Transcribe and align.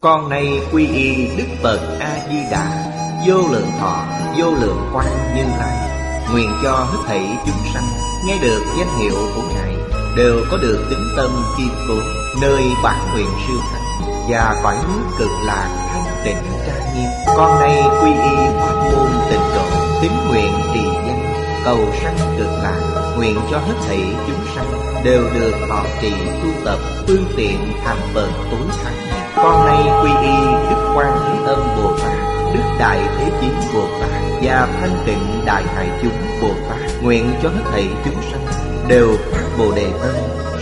Con 0.00 0.28
nay 0.28 0.60
quy 0.72 0.86
y 0.86 1.36
Đức 1.36 1.44
Phật 1.62 1.98
A-di-đà 2.00 2.92
Vô 3.26 3.36
lượng 3.52 3.70
thọ, 3.80 4.04
vô 4.36 4.50
lượng 4.50 4.90
quan 4.94 5.06
như 5.36 5.42
lai. 5.58 5.90
Nguyện 6.32 6.50
cho 6.62 6.72
hết 6.72 6.98
thảy 7.06 7.28
chúng 7.46 7.72
sanh 7.74 7.88
Nghe 8.26 8.38
được 8.42 8.62
danh 8.78 8.98
hiệu 8.98 9.14
của 9.36 9.42
Ngài 9.54 9.74
Đều 10.16 10.44
có 10.50 10.56
được 10.56 10.86
tính 10.90 11.04
tâm 11.16 11.30
kiên 11.56 11.70
cố 11.88 11.94
Nơi 12.42 12.62
bản 12.82 13.08
nguyện 13.12 13.28
siêu 13.46 13.56
thắng 13.70 14.10
Và 14.28 14.60
cõi 14.62 14.76
nước 14.88 15.04
cực 15.18 15.30
lạc 15.44 15.88
thanh 15.92 16.24
tịnh 16.24 16.42
trang 16.66 16.94
nghiêm. 16.94 17.10
Con 17.36 17.60
nay 17.60 17.82
quy 18.02 18.10
y 18.10 18.36
pháp 18.56 18.90
môn 18.92 19.08
tịnh 19.30 19.54
độ 19.54 19.64
Tín 20.02 20.12
nguyện 20.28 20.52
trì 20.74 20.80
danh 20.84 21.34
Cầu 21.64 21.78
sanh 22.02 22.16
cực 22.38 22.50
lạc. 22.62 23.12
Nguyện 23.16 23.36
cho 23.50 23.58
hết 23.58 23.74
thảy 23.86 24.00
chúng 24.26 24.46
sanh 24.56 24.77
Đều 25.04 25.22
được 25.34 25.54
họ 25.68 25.84
trì 26.00 26.10
tu 26.42 26.48
tập 26.64 26.78
Phương 27.06 27.24
tiện 27.36 27.72
thành 27.84 28.00
phần 28.14 28.32
tối 28.50 28.76
thắng 28.84 29.24
Con 29.36 29.66
nay 29.66 29.82
quy 30.02 30.10
y 30.26 30.36
Đức 30.70 30.92
Quan 30.96 31.18
Thế 31.26 31.44
Âm 31.46 31.60
Bồ 31.76 31.98
Tát, 31.98 32.18
Đức 32.54 32.62
Đại 32.78 32.98
Thế 33.18 33.30
chín 33.40 33.52
Bồ 33.74 33.86
Tát 34.00 34.10
Và 34.42 34.68
Thanh 34.80 35.02
Tịnh 35.06 35.44
Đại 35.46 35.64
Hải 35.74 35.88
Chúng 36.02 36.40
Bồ 36.42 36.48
Tát, 36.48 37.02
Nguyện 37.02 37.34
cho 37.42 37.48
hết 37.48 37.62
thảy 37.72 37.88
chúng 38.04 38.22
sanh 38.32 38.46
Đều 38.88 39.08
phát 39.32 39.44
Bồ 39.58 39.72
Đề 39.72 39.86
Tâm, 40.02 40.14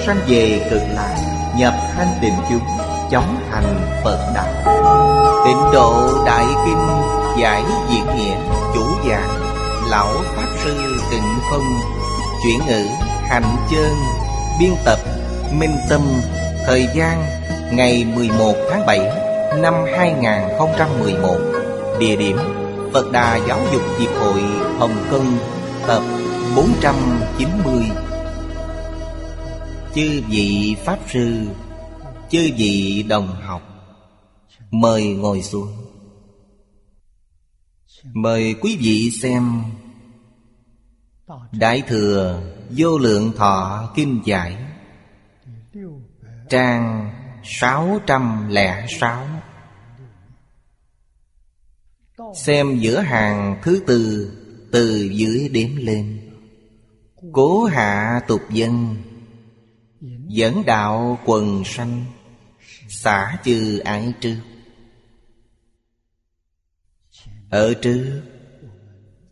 Sanh 0.06 0.18
về 0.28 0.66
cực 0.70 0.82
lạc, 0.94 1.16
Nhập 1.58 1.74
thanh 1.96 2.18
tịnh 2.20 2.36
chúng, 2.50 2.66
chóng 3.10 3.36
thành 3.50 3.80
Phật 4.04 4.32
Đạo. 4.34 4.74
Tịnh 5.46 5.72
độ 5.72 6.24
Đại 6.26 6.44
Kinh 6.66 6.86
Giải 7.38 7.62
Diễn 7.90 8.06
Nghĩa, 8.16 8.36
Chủ 8.74 8.84
giảng 9.08 9.28
Lão 9.90 10.12
Pháp 10.36 10.48
Sư 10.64 10.96
Tịnh 11.10 11.38
Phong 11.50 11.80
Chuyển 12.42 12.58
ngữ, 12.66 12.86
Hành 13.28 13.56
Chơn 13.70 14.25
Biên 14.60 14.72
tập 14.84 14.98
Minh 15.52 15.76
Tâm, 15.88 16.00
Thời 16.66 16.88
gian 16.94 17.24
Ngày 17.72 18.04
11 18.04 18.54
tháng 18.70 18.86
7 18.86 18.98
Năm 19.62 19.74
2011 19.96 21.36
Địa 22.00 22.16
điểm, 22.16 22.36
Phật 22.92 23.12
Đà 23.12 23.36
Giáo 23.48 23.60
dục 23.72 23.82
Hiệp 23.98 24.10
hội 24.10 24.40
Hồng 24.78 24.96
Kông, 25.10 25.38
Tập 25.86 26.02
490 26.56 27.82
Chư 29.94 30.22
vị 30.28 30.76
Pháp 30.84 30.98
Sư, 31.12 31.46
Chư 32.30 32.50
vị 32.56 33.04
đồng 33.08 33.28
học, 33.42 33.62
Mời 34.70 35.04
ngồi 35.04 35.42
xuống. 35.42 35.68
Mời 38.12 38.54
quý 38.60 38.76
vị 38.80 39.10
xem 39.22 39.62
Đại 41.52 41.82
Thừa 41.86 42.42
Vô 42.70 42.98
Lượng 42.98 43.32
Thọ 43.36 43.92
kim 43.96 44.22
Giải, 44.24 44.56
Trang 46.48 47.12
606 47.44 49.26
Xem 52.34 52.78
giữa 52.78 53.00
hàng 53.00 53.60
thứ 53.62 53.82
tư, 53.86 54.32
Từ 54.72 55.10
dưới 55.12 55.48
đếm 55.48 55.76
lên. 55.76 56.32
Cố 57.32 57.64
hạ 57.64 58.20
tục 58.28 58.40
dân, 58.50 58.96
Dẫn 60.28 60.62
đạo 60.66 61.18
quần 61.24 61.64
sanh, 61.64 62.04
Xả 62.88 63.38
chư 63.44 63.78
ái 63.78 64.12
trước 64.20 64.38
Ở 67.50 67.74
trước, 67.74 68.22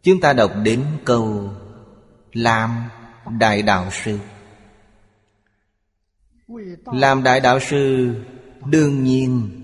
Chúng 0.02 0.20
ta 0.20 0.32
đọc 0.32 0.52
đến 0.64 0.84
câu 1.04 1.50
làm 2.34 2.88
Đại 3.38 3.62
Đạo 3.62 3.90
Sư. 3.90 4.18
Làm 6.86 7.22
Đại 7.22 7.40
Đạo 7.40 7.60
Sư 7.60 8.14
Đương 8.66 9.04
nhiên, 9.04 9.60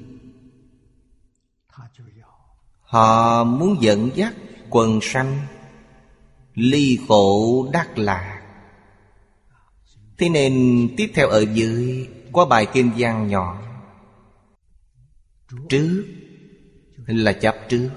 Họ 2.80 3.44
muốn 3.44 3.82
dẫn 3.82 4.10
dắt 4.14 4.34
quần 4.70 4.98
sanh 5.03 5.47
Ly 6.54 6.98
khổ 7.09 7.66
đắc 7.72 7.98
lạc. 7.98 8.42
Thế 10.19 10.28
nên 10.28 10.88
tiếp 10.97 11.10
theo 11.14 11.28
ở 11.28 11.44
dưới 11.54 12.09
Có 12.32 12.47
bài 12.47 12.66
kinh 12.72 12.91
văn 12.98 13.26
nhỏ, 13.28 13.62
Trước 15.69 16.04
là 17.06 17.32
chấp 17.32 17.56
trước, 17.69 17.91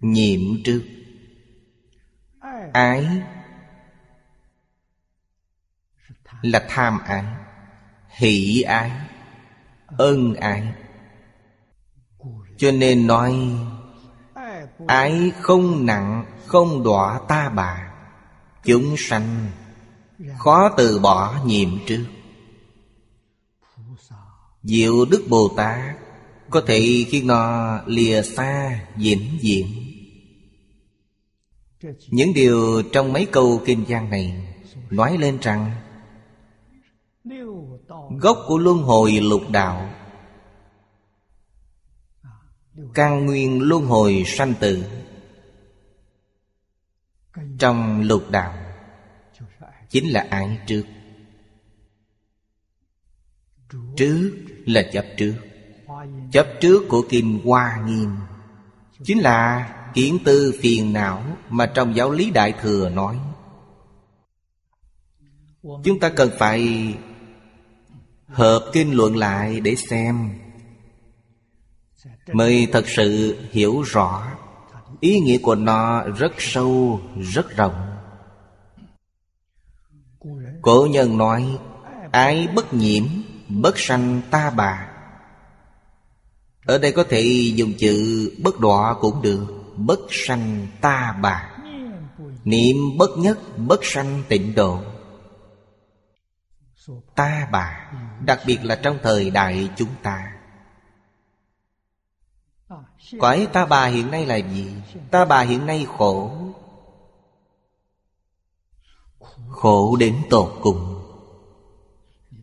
Nhiệm 0.00 0.40
trước. 0.64 0.82
Ái 2.72 3.06
là 6.42 6.64
tham 6.68 6.98
ái, 7.06 7.24
Hỷ 8.08 8.62
ái, 8.62 8.90
Ân 9.86 10.34
ái. 10.34 10.72
Cho 12.56 12.70
nên 12.70 13.06
nói, 13.06 13.34
Ái 14.86 15.32
không 15.40 15.86
nặng, 15.86 16.24
Không 16.46 16.82
đọa 16.82 17.20
ta 17.28 17.48
bà. 17.48 17.92
Chúng 18.64 18.94
sanh 18.98 19.50
Khó 20.38 20.68
từ 20.76 20.98
bỏ 20.98 21.34
nhiệm 21.44 21.68
trước. 21.86 22.04
Diệu 24.62 25.04
Đức 25.04 25.24
Bồ 25.28 25.48
Tát 25.56 25.96
Có 26.50 26.62
thể 26.66 27.04
khiến 27.08 27.26
nó 27.26 27.78
lìa 27.86 28.22
xa 28.22 28.80
vĩnh 28.96 29.38
viễn. 29.42 29.66
Những 32.08 32.34
điều 32.34 32.82
trong 32.92 33.12
mấy 33.12 33.26
câu 33.26 33.62
kinh 33.64 33.84
văn 33.88 34.10
này 34.10 34.54
Nói 34.90 35.18
lên 35.18 35.38
rằng 35.42 35.70
Gốc 38.18 38.38
của 38.46 38.58
luân 38.58 38.78
hồi 38.78 39.12
lục 39.12 39.42
đạo. 39.50 39.90
Căn 42.94 43.26
nguyên 43.26 43.62
luân 43.62 43.86
hồi 43.86 44.24
sanh 44.26 44.54
tử 44.60 44.84
Trong 47.58 48.00
lục 48.00 48.30
đạo 48.30 48.54
Chính 49.88 50.12
là 50.12 50.26
ái 50.30 50.58
trước. 50.66 50.84
Trước 53.96 54.46
là 54.66 54.82
chấp 54.92 55.04
trước. 55.16 55.34
Chấp 56.32 56.46
trước 56.60 56.82
của 56.88 57.06
Kim 57.08 57.40
Hoa 57.44 57.84
Nghiêm 57.86 58.10
Chính 59.04 59.18
là 59.18 59.70
kiến 59.94 60.18
tư 60.24 60.54
phiền 60.60 60.92
não 60.92 61.36
Mà 61.48 61.70
trong 61.74 61.96
giáo 61.96 62.10
lý 62.10 62.30
Đại 62.30 62.54
Thừa 62.60 62.88
nói. 62.88 63.18
Chúng 65.62 66.00
ta 66.00 66.08
cần 66.16 66.30
phải 66.38 66.94
Hợp 68.32 68.70
kinh 68.72 68.96
luận 68.96 69.16
lại 69.16 69.60
để 69.60 69.74
xem. 69.76 70.38
Mới 72.32 72.68
thật 72.72 72.84
sự 72.88 73.38
hiểu 73.50 73.82
rõ. 73.82 74.26
Ý 75.00 75.20
nghĩa 75.20 75.38
của 75.38 75.54
nó 75.54 76.02
rất 76.02 76.32
sâu, 76.38 77.00
rất 77.16 77.56
rộng. 77.56 77.90
Cổ 80.62 80.88
nhân 80.90 81.18
nói 81.18 81.58
Ái 82.12 82.48
bất 82.54 82.74
nhiễm 82.74 83.04
Bất 83.48 83.78
sanh 83.78 84.20
ta 84.30 84.50
bà. 84.50 84.88
Ở 86.66 86.78
đây 86.78 86.92
có 86.92 87.04
thể 87.08 87.22
dùng 87.54 87.72
chữ 87.78 88.30
bất 88.42 88.60
đọa 88.60 88.94
cũng 89.00 89.22
được 89.22 89.46
Bất 89.76 90.00
sanh 90.10 90.66
ta 90.80 91.18
bà. 91.22 91.50
Niệm 92.44 92.76
bất 92.98 93.10
nhất 93.18 93.38
Bất 93.56 93.80
sanh 93.82 94.22
tịnh 94.28 94.54
độ. 94.54 94.78
Ta 97.14 97.48
bà. 97.52 97.92
Đặc 98.24 98.40
biệt 98.46 98.58
là 98.62 98.74
trong 98.74 98.98
thời 99.02 99.30
đại 99.30 99.68
chúng 99.76 99.88
ta. 100.02 100.32
Cõi 103.18 103.48
ta 103.52 103.66
bà 103.66 103.86
hiện 103.86 104.10
nay 104.10 104.26
là 104.26 104.36
gì? 104.36 104.72
Ta 105.10 105.24
bà 105.24 105.40
hiện 105.40 105.66
nay 105.66 105.86
khổ. 105.98 106.32
Khổ 109.48 109.96
đến 109.96 110.16
tột 110.30 110.58
cùng. 110.62 110.96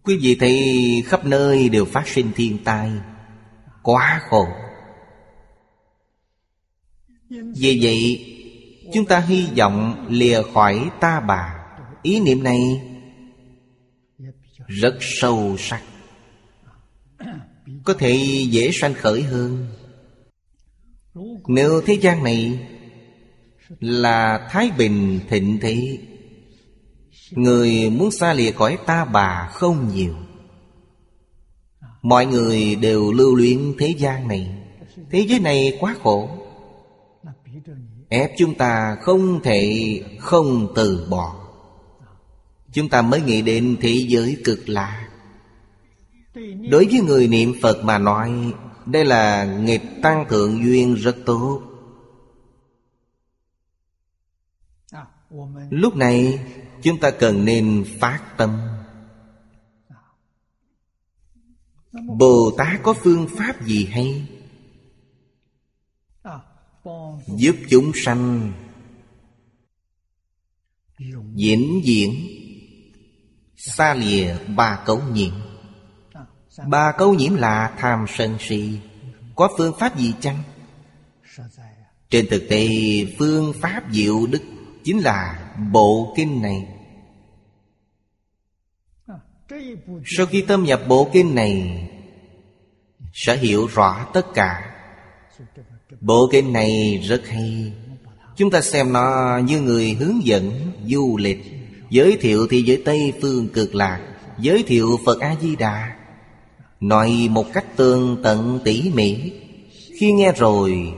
Quý 0.03 0.17
vị 0.21 0.37
thấy 0.39 0.63
khắp 1.07 1.25
nơi 1.25 1.69
đều 1.69 1.85
phát 1.85 2.07
sinh 2.07 2.31
thiên 2.35 2.63
tai. 2.63 2.91
Quá 3.83 4.21
khổ. 4.29 4.47
Vì 7.29 7.79
vậy, 7.81 8.27
Chúng 8.93 9.05
ta 9.05 9.19
hy 9.19 9.47
vọng 9.57 10.05
lìa 10.09 10.41
khỏi 10.53 10.89
ta 10.99 11.19
bà. 11.19 11.53
Ý 12.01 12.19
niệm 12.19 12.43
này 12.43 12.59
rất 14.67 14.97
sâu 14.99 15.55
sắc. 15.59 15.83
Có 17.83 17.93
thể 17.93 18.13
dễ 18.49 18.71
sanh 18.73 18.93
khởi 18.93 19.21
hơn. 19.21 19.67
Nếu 21.47 21.81
thế 21.85 21.93
gian 21.93 22.23
này 22.23 22.59
Là 23.79 24.47
Thái 24.51 24.71
Bình 24.77 25.19
thịnh 25.29 25.57
thế, 25.61 25.97
Người 27.31 27.89
muốn 27.89 28.11
xa 28.11 28.33
lìa 28.33 28.51
khỏi 28.51 28.77
ta 28.85 29.05
bà 29.05 29.49
không 29.53 29.91
nhiều. 29.93 30.13
Mọi 32.01 32.25
người 32.25 32.75
đều 32.75 33.11
lưu 33.11 33.35
luyện 33.35 33.73
thế 33.79 33.87
gian 33.97 34.27
này. 34.27 34.57
Thế 35.11 35.19
giới 35.19 35.39
này 35.39 35.77
quá 35.79 35.95
khổ. 36.03 36.29
Ép 38.09 38.31
chúng 38.37 38.55
ta 38.55 38.97
không 39.01 39.43
thể 39.43 40.01
không 40.19 40.73
từ 40.75 41.07
bỏ. 41.09 41.36
Chúng 42.77 42.89
ta 42.89 43.01
mới 43.01 43.21
nghĩ 43.21 43.41
đến 43.41 43.77
thế 43.81 44.05
giới 44.09 44.41
cực 44.43 44.69
lạ. 44.69 45.09
Đối 46.69 46.85
với 46.85 47.01
người 47.05 47.27
niệm 47.27 47.53
Phật 47.61 47.83
mà 47.83 47.97
nói, 47.97 48.53
Đây 48.85 49.05
là 49.05 49.45
nghiệp 49.45 49.81
tăng 50.01 50.25
thượng 50.29 50.63
duyên 50.63 50.95
rất 50.95 51.15
tốt. 51.25 51.61
Lúc 55.69 55.95
này, 55.95 56.39
chúng 56.83 56.99
ta 56.99 57.11
cần 57.11 57.45
nên 57.45 57.85
phát 57.99 58.37
tâm. 58.37 58.59
Bồ 62.17 62.51
Tát 62.57 62.83
có 62.83 62.93
phương 62.93 63.27
pháp 63.37 63.65
gì 63.65 63.85
hay? 63.85 64.27
Giúp 67.27 67.55
chúng 67.69 67.91
sanh 67.95 68.53
Diễn 71.35 71.81
diễn 71.83 72.36
Xa 73.57 73.93
lìa 73.93 74.35
ba 74.55 74.79
cấu 74.85 75.01
nhiễm. 75.11 75.33
Ba 76.67 76.91
cấu 76.97 77.13
nhiễm 77.13 77.35
là 77.35 77.73
tham 77.77 78.05
sân 78.07 78.37
si. 78.39 78.79
Có 79.35 79.49
phương 79.57 79.73
pháp 79.79 79.97
gì 79.97 80.13
chăng? 80.19 80.43
Trên 82.09 82.27
thực 82.29 82.43
tế, 82.49 82.67
phương 83.19 83.53
pháp 83.61 83.83
diệu 83.91 84.27
đức 84.27 84.41
Chính 84.87 84.99
là 84.99 85.49
bộ 85.71 86.13
kinh 86.17 86.41
này. 86.41 86.67
Sau 90.05 90.25
khi 90.25 90.41
tâm 90.41 90.63
nhập 90.63 90.81
bộ 90.87 91.09
kinh 91.13 91.35
này, 91.35 91.83
Sẽ 93.13 93.37
hiểu 93.37 93.67
rõ 93.67 94.05
tất 94.13 94.25
cả. 94.33 94.75
Bộ 96.01 96.29
kinh 96.31 96.53
này 96.53 97.01
rất 97.03 97.27
hay. 97.27 97.73
Chúng 98.35 98.51
ta 98.51 98.61
xem 98.61 98.93
nó 98.93 99.37
như 99.43 99.61
người 99.61 99.93
hướng 99.93 100.25
dẫn 100.25 100.71
du 100.85 101.17
lịch. 101.17 101.56
Giới 101.89 102.17
thiệu 102.21 102.47
thì 102.49 102.61
giới 102.61 102.81
Tây 102.85 103.13
Phương 103.21 103.47
cực 103.47 103.75
lạc, 103.75 104.01
Giới 104.39 104.63
thiệu 104.63 104.99
Phật 105.05 105.19
A-di-đà. 105.19 105.95
Nói 106.79 107.27
một 107.31 107.53
cách 107.53 107.77
tương 107.77 108.17
tận 108.23 108.59
tỉ 108.63 108.91
mỉ, 108.93 109.31
Khi 109.99 110.11
nghe 110.11 110.31
rồi, 110.31 110.93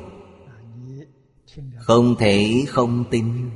Không 1.78 2.16
thể 2.20 2.64
không 2.68 3.06
tin. 3.12 3.50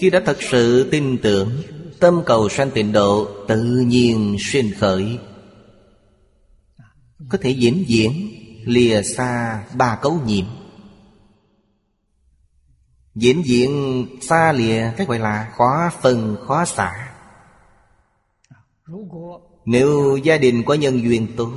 Khi 0.00 0.10
đã 0.10 0.22
thật 0.26 0.42
sự 0.42 0.88
tin 0.90 1.18
tưởng, 1.22 1.50
Tâm 2.00 2.22
cầu 2.26 2.48
sanh 2.48 2.70
tịnh 2.70 2.92
độ 2.92 3.28
Tự 3.48 3.84
nhiên 3.86 4.36
sinh 4.40 4.70
khởi. 4.78 5.18
Có 7.28 7.38
thể 7.40 7.50
diễn 7.50 7.84
diễn 7.86 8.12
Lìa 8.64 9.02
xa 9.02 9.64
ba 9.76 9.98
cấu 10.02 10.20
nhiệm 10.26 10.44
Diễn 13.16 13.42
diện 13.46 14.06
xa 14.20 14.52
lìa 14.52 14.90
cái 14.96 15.06
gọi 15.06 15.18
là 15.18 15.52
khó 15.56 15.90
phân, 16.02 16.36
khó 16.46 16.64
xả. 16.64 17.12
Nếu 19.64 20.16
gia 20.16 20.38
đình 20.38 20.62
có 20.66 20.74
nhân 20.74 21.02
duyên 21.02 21.26
tốt, 21.36 21.52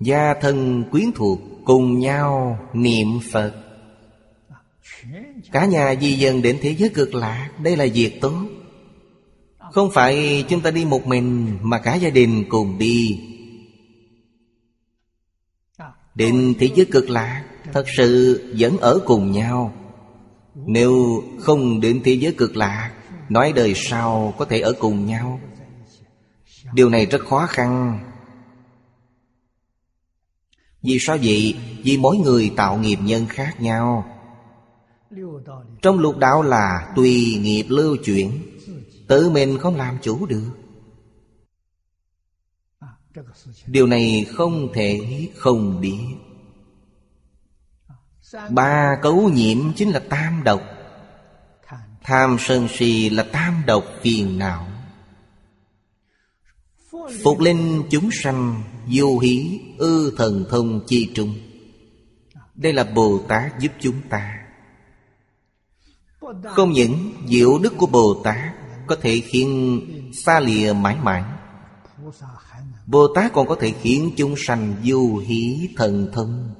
Gia 0.00 0.34
thân 0.34 0.84
quyến 0.90 1.12
thuộc 1.14 1.38
cùng 1.64 1.98
nhau 1.98 2.58
niệm 2.72 3.20
Phật, 3.32 3.54
Cả 5.52 5.66
nhà 5.66 5.94
di 6.00 6.12
dân 6.12 6.42
đến 6.42 6.58
thế 6.62 6.74
giới 6.74 6.88
cực 6.88 7.14
lạc 7.14 7.50
Đây 7.62 7.76
là 7.76 7.86
việc 7.94 8.20
tốt. 8.20 8.44
Không 9.72 9.90
phải 9.90 10.44
chúng 10.48 10.60
ta 10.60 10.70
đi 10.70 10.84
một 10.84 11.06
mình 11.06 11.58
Mà 11.62 11.78
cả 11.78 11.94
gia 11.94 12.10
đình 12.10 12.44
cùng 12.48 12.78
đi. 12.78 13.20
Đến 16.14 16.54
thế 16.58 16.70
giới 16.74 16.86
cực 16.86 17.10
lạc 17.10 17.44
Thật 17.72 17.84
sự 17.96 18.40
vẫn 18.58 18.78
ở 18.78 19.00
cùng 19.06 19.32
nhau. 19.32 19.74
Nếu 20.54 21.22
không 21.40 21.80
đến 21.80 22.00
thế 22.04 22.12
giới 22.12 22.32
cực 22.32 22.56
lạc 22.56 22.92
Nói 23.30 23.52
đời 23.52 23.72
sau 23.76 24.34
có 24.38 24.44
thể 24.44 24.60
ở 24.60 24.72
cùng 24.72 25.06
nhau. 25.06 25.40
Điều 26.72 26.88
này 26.88 27.06
rất 27.06 27.20
khó 27.20 27.46
khăn. 27.46 28.00
Vì 30.82 30.98
sao 31.00 31.16
vậy? 31.22 31.54
Vì 31.84 31.96
mỗi 31.96 32.16
người 32.16 32.52
tạo 32.56 32.78
nghiệp 32.78 32.98
nhân 33.02 33.26
khác 33.28 33.60
nhau. 33.60 34.04
Trong 35.82 35.98
lục 35.98 36.18
đạo 36.18 36.42
là 36.42 36.92
tùy 36.96 37.38
nghiệp 37.40 37.64
lưu 37.68 37.96
chuyển, 38.04 38.42
Tự 39.08 39.30
mình 39.30 39.58
không 39.58 39.76
làm 39.76 39.98
chủ 40.02 40.26
được. 40.26 40.50
Điều 43.66 43.86
này 43.86 44.26
không 44.28 44.68
thể 44.74 45.00
không 45.36 45.80
biết. 45.80 45.98
Ba 48.50 48.98
cấu 49.02 49.28
nhiễm 49.28 49.72
chính 49.76 49.90
là 49.90 49.98
tam 50.08 50.42
độc. 50.44 50.62
Tham 52.02 52.36
sân 52.40 52.68
si 52.68 53.10
là 53.10 53.22
tam 53.22 53.62
độc 53.66 53.84
phiền 54.02 54.38
não. 54.38 54.66
Phục 57.22 57.40
linh 57.40 57.82
chúng 57.90 58.10
sanh 58.12 58.62
Vô 58.92 59.18
hí 59.18 59.60
ư 59.78 60.14
thần 60.16 60.44
thông 60.50 60.80
chi 60.86 61.10
trung. 61.14 61.34
Đây 62.54 62.72
là 62.72 62.84
Bồ 62.84 63.18
Tát 63.28 63.58
giúp 63.60 63.72
chúng 63.80 64.00
ta. 64.10 64.36
Không 66.44 66.72
những 66.72 67.12
diệu 67.28 67.58
đức 67.58 67.74
của 67.76 67.86
Bồ 67.86 68.20
Tát 68.24 68.54
Có 68.86 68.96
thể 69.00 69.20
khiến 69.20 69.80
xa 70.12 70.40
lìa 70.40 70.72
mãi 70.72 70.96
mãi, 71.02 71.22
Bồ 72.86 73.08
Tát 73.14 73.32
còn 73.32 73.48
có 73.48 73.56
thể 73.60 73.74
khiến 73.82 74.10
chúng 74.16 74.34
sanh 74.38 74.74
vô 74.84 75.18
hí 75.26 75.68
thần 75.76 76.10
thông. 76.12 76.54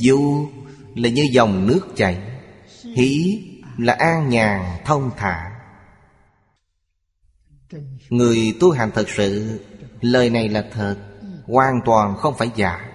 Du 0.00 0.48
là 0.94 1.08
như 1.08 1.28
dòng 1.32 1.66
nước 1.66 1.80
chảy, 1.96 2.40
hỷ 2.82 3.42
là 3.78 3.92
an 3.92 4.28
nhàn 4.28 4.82
thông 4.84 5.10
thả. 5.16 5.50
Người 8.10 8.56
tu 8.60 8.70
hành 8.70 8.90
thật 8.94 9.06
sự, 9.08 9.60
Lời 10.00 10.30
này 10.30 10.48
là 10.48 10.64
thật, 10.72 10.96
Hoàn 11.44 11.80
toàn 11.84 12.16
không 12.16 12.34
phải 12.38 12.50
giả. 12.56 12.90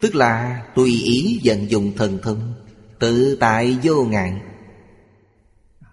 Tức 0.00 0.14
là 0.14 0.64
tùy 0.74 0.90
ý 0.92 1.40
vận 1.44 1.70
dụng 1.70 1.92
thần 1.96 2.18
thông, 2.22 2.54
Tự 2.98 3.36
tại 3.40 3.78
vô 3.82 4.04
ngại. 4.04 4.40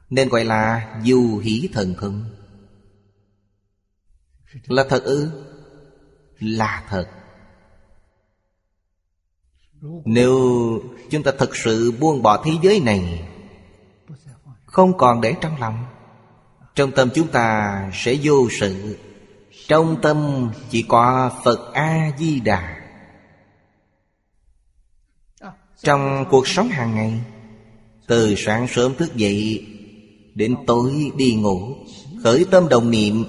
Nên 0.09 0.29
gọi 0.29 0.45
là 0.45 0.95
du 1.05 1.37
hỷ 1.37 1.69
thần 1.73 1.95
thông. 1.99 2.29
Là 4.67 4.85
thật 4.89 5.03
ư? 5.03 5.31
Là 6.39 6.85
thật 6.89 7.07
nếu 9.81 10.39
chúng 11.09 11.23
ta 11.23 11.31
thực 11.39 11.55
sự 11.55 11.91
buông 11.99 12.21
bỏ 12.21 12.43
thế 12.45 12.51
giới 12.61 12.79
này, 12.79 13.23
Không 14.65 14.97
còn 14.97 15.21
để 15.21 15.35
trong 15.41 15.59
lòng, 15.59 15.85
Trong 16.75 16.91
tâm 16.91 17.09
chúng 17.15 17.27
ta 17.27 17.91
sẽ 17.93 18.15
vô 18.23 18.47
sự. 18.59 18.97
Trong 19.67 20.01
tâm 20.01 20.49
chỉ 20.69 20.85
có 20.87 21.31
Phật 21.43 21.73
A-di-đà. 21.73 22.77
Trong 25.81 26.25
cuộc 26.29 26.47
sống 26.47 26.69
hàng 26.69 26.95
ngày, 26.95 27.21
Từ 28.07 28.35
sáng 28.37 28.67
sớm 28.67 28.95
thức 28.95 29.15
dậy, 29.15 29.67
Đến 30.35 30.55
tối 30.67 31.11
đi 31.15 31.35
ngủ, 31.35 31.75
Khởi 32.23 32.45
tâm 32.51 32.69
đồng 32.69 32.91
niệm, 32.91 33.25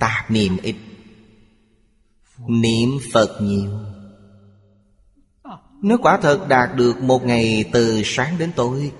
Tạp 0.00 0.30
niệm 0.30 0.56
ít. 0.62 0.76
Niệm 2.48 2.98
Phật 3.12 3.42
nhiều. 3.42 3.70
Nếu 5.82 5.98
quả 6.02 6.18
thật 6.22 6.46
đạt 6.48 6.76
được 6.76 7.02
một 7.02 7.24
ngày 7.24 7.64
từ 7.72 8.02
sáng 8.04 8.38
đến 8.38 8.52
tối, 8.56 8.92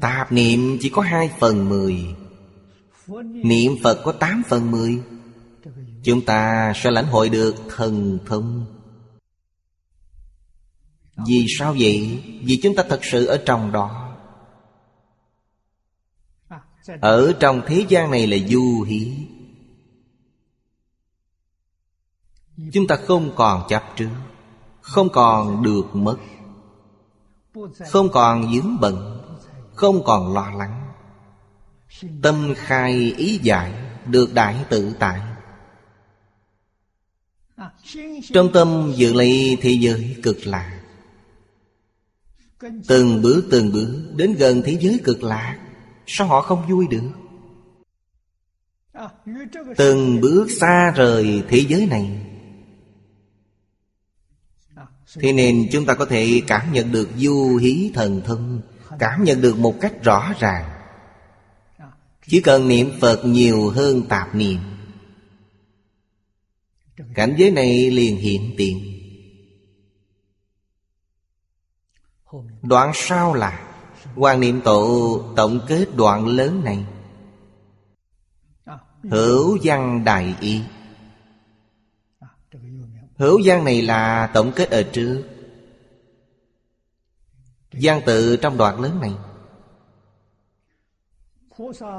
Tạp 0.00 0.32
niệm 0.32 0.78
chỉ 0.80 0.88
có 0.88 1.02
hai 1.02 1.30
phần 1.38 1.68
mười, 1.68 2.14
Niệm 3.24 3.72
Phật 3.82 4.02
có 4.04 4.12
tám 4.12 4.42
phần 4.48 4.70
mười, 4.70 5.02
Chúng 6.02 6.24
ta 6.24 6.72
sẽ 6.76 6.90
lãnh 6.90 7.06
hội 7.06 7.28
được 7.28 7.54
thần 7.76 8.18
thông. 8.26 8.66
Vì 11.26 11.46
sao 11.58 11.74
vậy? 11.78 12.22
Vì 12.42 12.60
chúng 12.62 12.74
ta 12.76 12.82
thật 12.88 13.00
sự 13.02 13.26
ở 13.26 13.42
trong 13.46 13.72
đó. 13.72 14.16
Ở 17.00 17.32
trong 17.40 17.62
thế 17.66 17.86
gian 17.88 18.10
này 18.10 18.26
là 18.26 18.36
du 18.48 18.82
hí. 18.82 19.26
Chúng 22.72 22.86
ta 22.86 22.96
không 22.96 23.32
còn 23.36 23.62
chấp 23.68 23.82
trước 23.96 24.10
Không 24.80 25.08
còn 25.12 25.62
được 25.62 25.96
mất, 25.96 26.16
Không 27.90 28.08
còn 28.12 28.54
dướng 28.54 28.80
bận, 28.80 29.20
Không 29.74 30.04
còn 30.04 30.34
lo 30.34 30.50
lắng. 30.50 30.92
Tâm 32.22 32.54
khai 32.56 33.14
ý 33.16 33.38
giải 33.42 33.72
Được 34.06 34.34
đại 34.34 34.64
tự 34.68 34.94
tại. 34.98 35.20
Trong 38.32 38.52
tâm 38.52 38.92
dự 38.96 39.12
lấy 39.12 39.58
thế 39.60 39.70
giới 39.70 40.16
cực 40.22 40.46
lạc. 40.46 40.80
Từng 42.88 43.22
bước 43.22 43.44
từng 43.50 43.72
bước 43.72 44.12
Đến 44.16 44.34
gần 44.34 44.62
thế 44.64 44.78
giới 44.80 45.00
cực 45.04 45.22
lạc, 45.22 45.58
Sao 46.06 46.26
họ 46.26 46.40
không 46.40 46.66
vui 46.70 46.86
được? 46.86 47.10
Từng 49.76 50.20
bước 50.20 50.46
xa 50.60 50.92
rời 50.96 51.42
thế 51.48 51.64
giới 51.68 51.86
này 51.86 52.31
Thế 55.20 55.32
nên 55.32 55.68
chúng 55.72 55.86
ta 55.86 55.94
có 55.94 56.04
thể 56.04 56.42
cảm 56.46 56.72
nhận 56.72 56.92
được 56.92 57.08
du 57.16 57.56
hí 57.56 57.90
thần 57.94 58.22
thân, 58.24 58.60
Cảm 58.98 59.24
nhận 59.24 59.40
được 59.40 59.58
một 59.58 59.74
cách 59.80 59.92
rõ 60.02 60.32
ràng. 60.38 60.70
Chỉ 62.26 62.40
cần 62.40 62.68
niệm 62.68 62.90
Phật 63.00 63.24
nhiều 63.24 63.70
hơn 63.70 64.02
tạp 64.08 64.34
niệm, 64.34 64.58
Cảnh 67.14 67.34
giới 67.38 67.50
này 67.50 67.90
liền 67.90 68.16
hiện 68.16 68.54
tiền. 68.56 68.98
Đoạn 72.62 72.90
sau 72.94 73.34
là, 73.34 73.68
Quan 74.16 74.40
niệm 74.40 74.60
tổ 74.60 75.20
tổng 75.36 75.60
kết 75.68 75.86
đoạn 75.96 76.26
lớn 76.26 76.64
này. 76.64 76.86
Hữu 79.10 79.58
văn 79.62 80.04
đại 80.04 80.34
y 80.40 80.60
Hữu 83.22 83.38
gian 83.38 83.64
này 83.64 83.82
là 83.82 84.30
tổng 84.34 84.52
kết 84.56 84.70
ở 84.70 84.82
trước. 84.82 85.22
Gian 87.72 88.00
tự 88.06 88.36
trong 88.36 88.56
đoạn 88.56 88.80
lớn 88.80 89.00
này. 89.00 89.12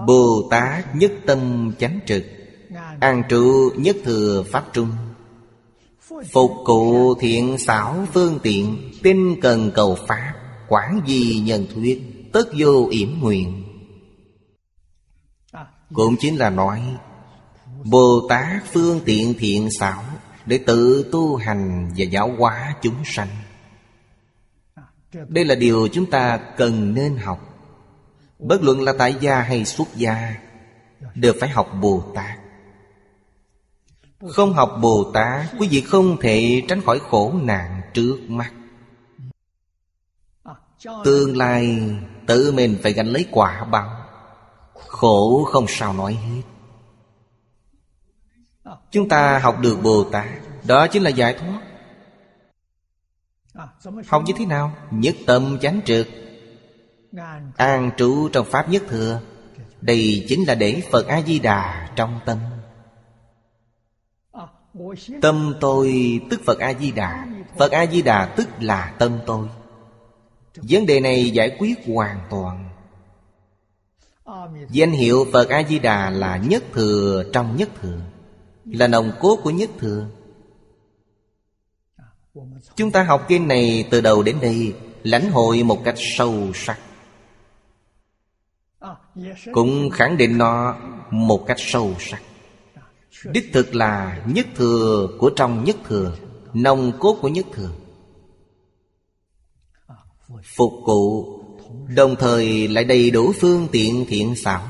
Bồ 0.08 0.48
Tát 0.52 0.96
nhất 0.96 1.12
tâm 1.26 1.72
chánh 1.80 2.00
trực, 2.06 2.24
An 3.00 3.24
trụ 3.30 3.70
nhất 3.78 3.96
thừa 4.04 4.44
pháp 4.52 4.66
trung. 4.74 4.90
Phục 6.32 6.52
cụ 6.66 7.16
thiện 7.20 7.58
xảo 7.58 8.06
phương 8.14 8.40
tiện, 8.44 8.92
Tinh 9.04 9.36
cần 9.42 9.72
cầu 9.76 9.98
pháp 10.08 10.34
Quảng 10.68 11.02
di 11.08 11.40
nhân 11.46 11.68
thuyết, 11.74 12.02
Tất 12.34 12.46
vô 12.58 12.88
yểm 12.92 13.20
nguyện. 13.22 13.64
Cũng 15.94 16.16
chính 16.20 16.38
là 16.38 16.50
nói 16.50 16.98
Bồ 17.84 18.28
Tát 18.30 18.64
phương 18.74 19.00
tiện 19.06 19.34
thiện 19.40 19.70
xảo 19.80 20.04
để 20.46 20.60
tự 20.66 21.10
tu 21.12 21.36
hành 21.36 21.92
và 21.98 22.06
giáo 22.06 22.36
hóa 22.38 22.76
chúng 22.82 23.04
sanh. 23.06 23.28
Đây 25.28 25.46
là 25.46 25.56
điều 25.56 25.88
chúng 25.88 26.06
ta 26.12 26.38
cần 26.58 26.94
nên 26.94 27.18
học. 27.18 27.40
Bất 28.40 28.64
luận 28.64 28.82
là 28.82 28.94
tại 28.98 29.16
gia 29.22 29.42
hay 29.42 29.66
xuất 29.66 29.88
gia, 29.96 30.36
Đều 31.16 31.34
phải 31.40 31.50
học 31.50 31.70
Bồ 31.82 32.04
Tát. 32.16 32.40
Không 34.30 34.54
học 34.54 34.78
Bồ 34.82 35.12
Tát, 35.14 35.46
Quý 35.60 35.68
vị 35.68 35.82
không 35.82 36.18
thể 36.22 36.62
tránh 36.68 36.82
khỏi 36.82 37.00
khổ 37.10 37.34
nạn 37.42 37.82
trước 37.94 38.18
mắt. 38.28 38.52
Tương 41.04 41.38
lai 41.38 41.80
tự 42.28 42.52
mình 42.52 42.78
phải 42.84 42.94
gánh 42.94 43.08
lấy 43.08 43.26
quả 43.32 43.64
báo. 43.64 44.06
Khổ 44.88 45.44
không 45.44 45.66
sao 45.68 45.94
nói 45.94 46.14
hết. 46.14 46.42
Chúng 48.92 49.10
ta 49.10 49.40
học 49.40 49.60
được 49.60 49.78
Bồ 49.84 50.04
Tát. 50.04 50.28
Đó 50.68 50.88
chính 50.88 51.04
là 51.04 51.10
giải 51.10 51.34
thoát. 51.40 51.62
Học 54.08 54.24
như 54.26 54.34
thế 54.38 54.46
nào? 54.46 54.76
Nhất 54.92 55.16
tâm 55.26 55.58
chánh 55.62 55.82
trực. 55.86 56.08
An 57.58 57.92
trú 57.98 58.30
trong 58.34 58.46
Pháp 58.46 58.70
Nhất 58.70 58.84
Thừa. 58.90 59.22
Đây 59.82 60.26
chính 60.28 60.44
là 60.48 60.56
để 60.56 60.82
Phật 60.92 61.08
A-di-đà 61.08 61.90
trong 61.96 62.20
tâm. 62.26 62.38
Tâm 65.22 65.54
tôi 65.60 66.20
tức 66.30 66.42
Phật 66.46 66.60
A-di-đà. 66.60 67.28
Phật 67.58 67.72
A-di-đà 67.72 68.26
tức 68.26 68.48
là 68.60 68.94
tâm 69.00 69.20
tôi. 69.26 69.48
Vấn 70.56 70.86
đề 70.86 71.00
này 71.00 71.30
giải 71.30 71.56
quyết 71.60 71.76
hoàn 71.88 72.20
toàn. 72.30 72.70
Danh 74.70 74.92
hiệu 74.92 75.26
Phật 75.34 75.50
A-di-đà 75.50 76.10
là 76.10 76.38
nhất 76.38 76.64
thừa 76.74 77.24
trong 77.34 77.56
nhất 77.56 77.70
thừa. 77.82 78.00
Là 78.66 78.88
nồng 78.88 79.12
cốt 79.20 79.40
của 79.44 79.50
nhất 79.50 79.70
thừa. 79.80 80.08
Chúng 82.76 82.92
ta 82.92 83.04
học 83.04 83.26
kinh 83.28 83.48
này 83.48 83.88
từ 83.92 84.02
đầu 84.02 84.24
đến 84.24 84.38
đây, 84.42 84.76
Lãnh 85.04 85.32
hội 85.32 85.64
một 85.64 85.82
cách 85.86 85.96
sâu 85.98 86.52
sắc. 86.54 86.80
Cũng 89.52 89.90
khẳng 89.90 90.18
định 90.18 90.38
nó 90.38 90.78
một 91.12 91.44
cách 91.48 91.58
sâu 91.60 91.96
sắc. 92.00 92.22
Đích 93.26 93.50
thực 93.54 93.76
là 93.76 94.24
nhất 94.28 94.48
thừa 94.56 95.08
của 95.20 95.32
trong 95.36 95.64
nhất 95.64 95.76
thừa, 95.88 96.18
Nồng 96.54 96.92
cốt 97.00 97.18
của 97.22 97.30
nhất 97.30 97.46
thừa. 97.54 97.72
Phục 100.56 100.74
cụ, 100.86 101.26
Đồng 101.96 102.16
thời 102.16 102.68
lại 102.68 102.84
đầy 102.84 103.12
đủ 103.12 103.34
phương 103.40 103.68
tiện 103.72 104.06
thiện 104.08 104.36
xảo. 104.36 104.68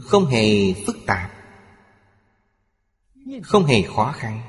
Không 0.00 0.26
hề 0.26 0.74
phức 0.86 0.96
tạp. 1.06 1.37
Không 3.42 3.64
hề 3.64 3.82
khó 3.82 4.12
khăn. 4.16 4.40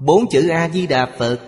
Bốn 0.00 0.28
chữ 0.30 0.48
A-di-đà 0.48 1.06
Phật 1.18 1.40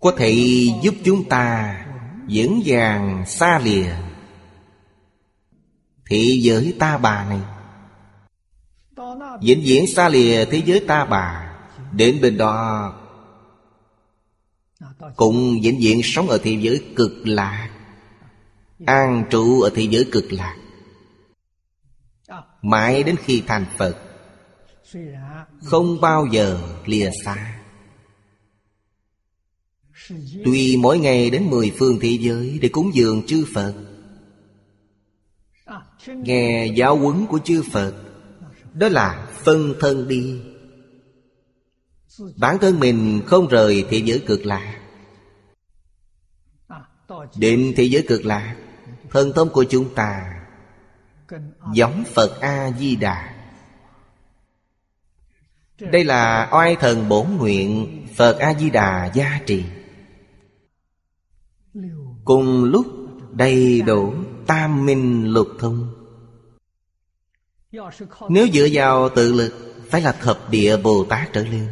Có 0.00 0.12
thể 0.16 0.34
giúp 0.82 0.94
chúng 1.04 1.28
ta 1.28 1.76
vững 2.28 2.62
vàng, 2.64 3.24
xa 3.26 3.58
lìa 3.64 3.94
Thị 6.06 6.40
giới 6.42 6.74
ta 6.78 6.98
bà 6.98 7.24
này. 7.24 7.40
Vĩnh 9.42 9.62
viễn 9.64 9.84
xa 9.86 10.08
lìa 10.08 10.44
thế 10.44 10.62
giới 10.66 10.84
ta 10.88 11.04
bà, 11.04 11.54
Đến 11.92 12.20
bên 12.22 12.36
đó 12.36 12.92
Cũng 15.16 15.60
vĩnh 15.62 15.78
viễn 15.80 16.00
sống 16.04 16.28
ở 16.28 16.38
thế 16.42 16.58
giới 16.60 16.84
cực 16.96 17.12
lạc, 17.24 17.70
An 18.86 19.24
trụ 19.30 19.60
ở 19.60 19.70
thế 19.74 19.82
giới 19.90 20.08
cực 20.12 20.32
lạc. 20.32 20.61
Mãi 22.62 23.02
đến 23.02 23.16
khi 23.24 23.42
thành 23.46 23.66
Phật, 23.78 23.96
Không 25.64 26.00
bao 26.00 26.26
giờ 26.32 26.60
lìa 26.86 27.10
xa. 27.24 27.58
Tuy 30.44 30.76
mỗi 30.76 30.98
ngày 30.98 31.30
đến 31.30 31.50
mười 31.50 31.72
phương 31.78 31.98
thế 32.00 32.18
giới 32.20 32.58
Để 32.62 32.68
cúng 32.68 32.90
dường 32.94 33.22
chư 33.26 33.44
Phật, 33.54 33.74
Nghe 36.06 36.66
giáo 36.66 36.96
huấn 36.96 37.26
của 37.26 37.38
chư 37.38 37.62
Phật, 37.72 37.94
Đó 38.74 38.88
là 38.88 39.28
phân 39.44 39.74
thân 39.80 40.08
đi. 40.08 40.40
Bản 42.36 42.58
thân 42.60 42.80
mình 42.80 43.22
không 43.26 43.48
rời 43.48 43.84
thế 43.90 44.02
giới 44.04 44.22
cực 44.26 44.46
lạc. 44.46 44.80
Đến 47.36 47.72
thế 47.76 47.84
giới 47.84 48.04
cực 48.08 48.24
lạc, 48.24 48.56
Thân 49.10 49.32
tâm 49.32 49.48
của 49.48 49.64
chúng 49.64 49.94
ta 49.94 50.41
Giống 51.74 52.04
Phật 52.14 52.40
A-di-đà. 52.40 53.34
Đây 55.78 56.04
là 56.04 56.48
oai 56.52 56.76
thần 56.76 57.08
bổn 57.08 57.26
nguyện 57.36 58.06
Phật 58.16 58.38
A-di-đà 58.38 59.10
gia 59.14 59.40
trì. 59.46 59.64
Cùng 62.24 62.64
lúc 62.64 62.86
đầy 63.32 63.82
đủ 63.82 64.14
tam 64.46 64.86
minh 64.86 65.32
lục 65.32 65.48
thông. 65.58 65.94
Nếu 68.28 68.46
dựa 68.52 68.68
vào 68.72 69.08
tự 69.08 69.32
lực, 69.32 69.72
Phải 69.92 70.00
là 70.00 70.12
thập 70.12 70.50
địa 70.50 70.76
Bồ 70.76 71.04
Tát 71.04 71.32
trở 71.32 71.44
lên. 71.44 71.68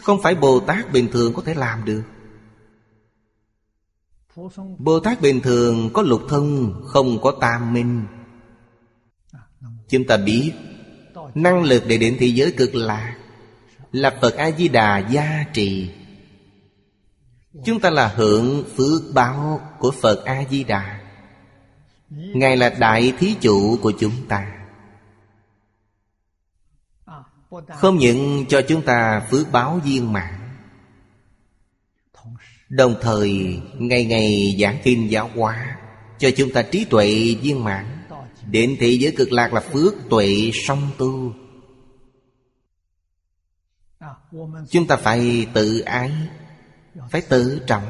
Không 0.00 0.22
phải 0.22 0.34
Bồ 0.34 0.60
Tát 0.60 0.92
bình 0.92 1.08
thường 1.12 1.34
có 1.34 1.42
thể 1.42 1.54
làm 1.54 1.84
được. 1.84 2.02
Bồ 4.78 5.00
Tát 5.00 5.20
bình 5.20 5.40
thường 5.40 5.90
có 5.92 6.02
lục 6.02 6.22
thân, 6.28 6.74
Không 6.84 7.20
có 7.22 7.32
tam 7.40 7.72
minh. 7.72 8.06
Chúng 9.88 10.06
ta 10.06 10.16
biết, 10.16 10.52
Năng 11.34 11.62
lực 11.62 11.82
để 11.86 11.98
đến 11.98 12.16
thế 12.20 12.26
giới 12.26 12.52
cực 12.52 12.74
lạc 12.74 13.16
Là 13.92 14.18
Phật 14.20 14.34
A-di-đà 14.34 14.98
gia 14.98 15.44
trì. 15.52 15.90
Chúng 17.64 17.80
ta 17.80 17.90
là 17.90 18.08
hưởng 18.08 18.64
phước 18.76 19.02
báo 19.14 19.60
của 19.78 19.90
Phật 19.90 20.24
A-di-đà. 20.24 21.00
Ngài 22.10 22.56
là 22.56 22.68
đại 22.68 23.12
thí 23.18 23.34
chủ 23.40 23.78
của 23.82 23.92
chúng 23.98 24.12
ta. 24.28 24.52
Không 27.68 27.96
những 27.96 28.44
cho 28.48 28.62
chúng 28.68 28.82
ta 28.82 29.26
phước 29.30 29.52
báo 29.52 29.80
viên 29.84 30.12
mãn 30.12 30.45
Đồng 32.68 32.94
thời, 33.00 33.58
ngày 33.78 34.04
ngày 34.04 34.56
giảng 34.60 34.78
kinh 34.84 35.10
giáo 35.10 35.30
hóa 35.34 35.76
Cho 36.18 36.30
chúng 36.36 36.52
ta 36.52 36.62
trí 36.62 36.84
tuệ 36.84 37.34
viên 37.42 37.64
mãn, 37.64 37.86
Đến 38.50 38.76
thế 38.80 38.90
giới 38.90 39.12
cực 39.16 39.32
lạc 39.32 39.52
là 39.52 39.60
phước 39.60 39.94
tuệ 40.10 40.50
song 40.66 40.90
tu. 40.98 41.32
Chúng 44.70 44.86
ta 44.86 44.96
phải 44.96 45.46
tự 45.54 45.80
ái, 45.80 46.12
Phải 47.10 47.20
tự 47.20 47.60
trọng. 47.66 47.84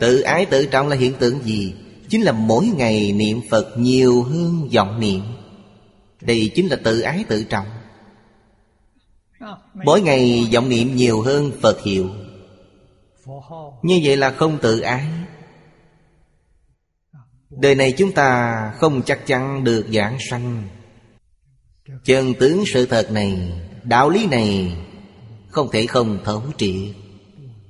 Tự 0.00 0.20
ái 0.20 0.46
tự 0.46 0.66
trọng 0.66 0.88
là 0.88 0.96
hiện 0.96 1.14
tượng 1.18 1.42
gì? 1.42 1.74
Chính 2.08 2.22
là 2.22 2.32
mỗi 2.32 2.66
ngày 2.66 3.12
niệm 3.12 3.40
Phật 3.50 3.74
nhiều 3.78 4.22
hơn 4.22 4.68
vọng 4.74 5.00
niệm. 5.00 5.20
Đây 6.20 6.50
chính 6.54 6.68
là 6.68 6.76
tự 6.76 7.00
ái 7.00 7.24
tự 7.28 7.44
trọng. 7.44 7.66
Mỗi 9.84 10.00
ngày 10.00 10.48
vọng 10.52 10.68
niệm 10.68 10.96
nhiều 10.96 11.22
hơn 11.22 11.52
Phật 11.62 11.82
hiệu. 11.82 12.10
Như 13.82 14.00
vậy 14.04 14.16
là 14.16 14.30
không 14.30 14.58
tự 14.62 14.80
ái. 14.80 15.06
Đời 17.50 17.74
này 17.74 17.94
chúng 17.98 18.12
ta 18.12 18.72
không 18.76 19.02
chắc 19.02 19.26
chắn 19.26 19.64
được 19.64 19.86
giảng 19.92 20.18
sanh. 20.30 20.68
Chân 22.04 22.34
tướng 22.34 22.64
sự 22.66 22.86
thật 22.86 23.10
này, 23.10 23.60
Đạo 23.82 24.10
lý 24.10 24.26
này 24.26 24.76
Không 25.48 25.70
thể 25.72 25.86
không 25.86 26.18
thấu 26.24 26.42
triệt, 26.56 26.96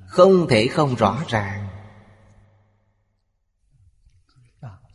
Không 0.06 0.46
thể 0.48 0.66
không 0.66 0.94
rõ 0.94 1.24
ràng. 1.28 1.68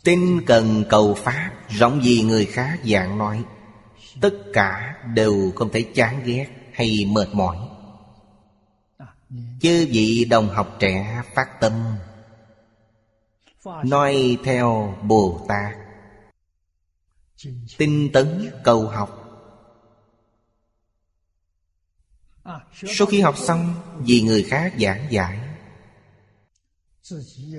Tin 0.04 0.46
cần 0.46 0.84
cầu 0.90 1.14
Pháp, 1.14 1.52
Rộng 1.70 2.04
gì 2.04 2.24
người 2.24 2.46
khác 2.46 2.80
dạng 2.86 3.18
nói, 3.18 3.44
Tất 4.22 4.34
cả 4.54 4.96
đều 5.16 5.52
không 5.56 5.70
thể 5.72 5.82
chán 5.82 6.22
ghét 6.26 6.48
hay 6.74 7.06
mệt 7.08 7.28
mỏi. 7.34 7.58
Chư 9.62 9.88
vị 9.92 10.26
đồng 10.30 10.50
học 10.50 10.76
trẻ 10.80 11.24
phát 11.34 11.48
tâm 11.62 11.74
Nói 13.86 14.38
theo 14.44 14.98
Bồ 15.04 15.46
Tát 15.48 15.76
Tinh 17.78 18.10
tấn 18.14 18.52
cầu 18.64 18.88
học. 18.88 19.16
Sau 22.74 23.08
khi 23.08 23.22
học 23.22 23.38
xong, 23.38 23.74
Vì 24.00 24.22
người 24.22 24.44
khác 24.44 24.74
giảng 24.80 25.12
giải, 25.12 25.40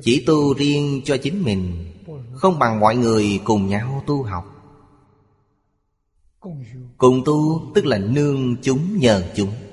Chỉ 0.03 0.25
tu 0.27 0.55
riêng 0.55 1.03
cho 1.05 1.17
chính 1.23 1.43
mình, 1.43 1.93
Không 2.35 2.59
bằng 2.59 2.81
mọi 2.81 2.97
người 2.97 3.41
cùng 3.45 3.67
nhau 3.67 4.05
tu 4.07 4.23
học. 4.23 4.45
Cùng 6.99 7.23
tu 7.25 7.71
tức 7.75 7.87
là 7.87 7.99
nương 7.99 8.57
chúng 8.63 8.99
nhờ 8.99 9.33
chúng. 9.37 9.70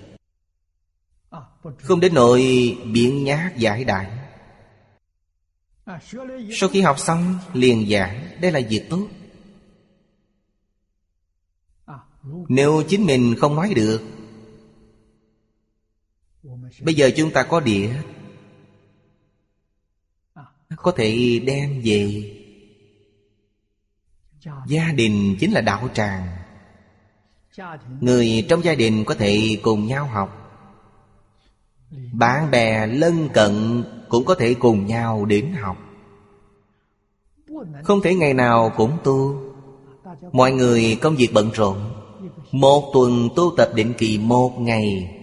Không 1.82 2.00
đến 2.00 2.14
nỗi 2.14 2.42
biện 2.94 3.24
nhát 3.24 3.58
giải 3.58 3.84
đại. 3.84 4.12
Sau 6.52 6.70
khi 6.70 6.82
học 6.82 7.00
xong, 7.00 7.38
liền 7.54 7.90
giảng 7.90 8.28
Đây 8.42 8.52
là 8.52 8.60
việc 8.70 8.90
tốt. 8.90 9.08
Nếu 12.50 12.84
chính 12.88 13.06
mình 13.06 13.36
không 13.40 13.56
nói 13.56 13.74
được, 13.76 14.02
Bây 16.82 16.94
giờ 16.94 17.12
chúng 17.16 17.32
ta 17.32 17.44
có 17.44 17.60
địa 17.60 18.02
Có 20.76 20.92
thể 20.92 21.40
đem 21.46 21.82
về. 21.84 22.34
Gia 24.68 24.92
đình 24.92 25.36
chính 25.40 25.52
là 25.52 25.62
đạo 25.62 25.90
tràng. 25.94 26.38
Người 28.02 28.46
trong 28.50 28.64
gia 28.64 28.76
đình 28.76 29.04
có 29.06 29.16
thể 29.16 29.60
cùng 29.62 29.88
nhau 29.88 30.06
học. 30.06 30.47
Bạn 32.12 32.52
bè 32.52 32.88
lân 32.88 33.30
cận 33.34 33.84
cũng 34.10 34.26
có 34.26 34.36
thể 34.36 34.54
cùng 34.54 34.86
nhau 34.86 35.26
đến 35.26 35.52
học. 35.62 35.78
Không 37.84 38.02
thể 38.02 38.16
ngày 38.16 38.34
nào 38.34 38.72
cũng 38.78 38.98
tu. 39.04 39.42
Mọi 40.32 40.52
người 40.52 40.98
công 41.02 41.16
việc 41.16 41.30
bận 41.34 41.52
rộn. 41.54 41.78
Một 42.52 42.92
tuần 42.94 43.30
tu 43.36 43.54
tập 43.58 43.70
định 43.76 43.94
kỳ 43.98 44.18
một 44.18 44.60
ngày. 44.60 45.14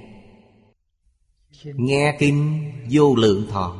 Nghe 1.64 2.16
kinh 2.18 2.73
vô 2.90 3.14
lượng 3.16 3.47
thọ. 3.50 3.76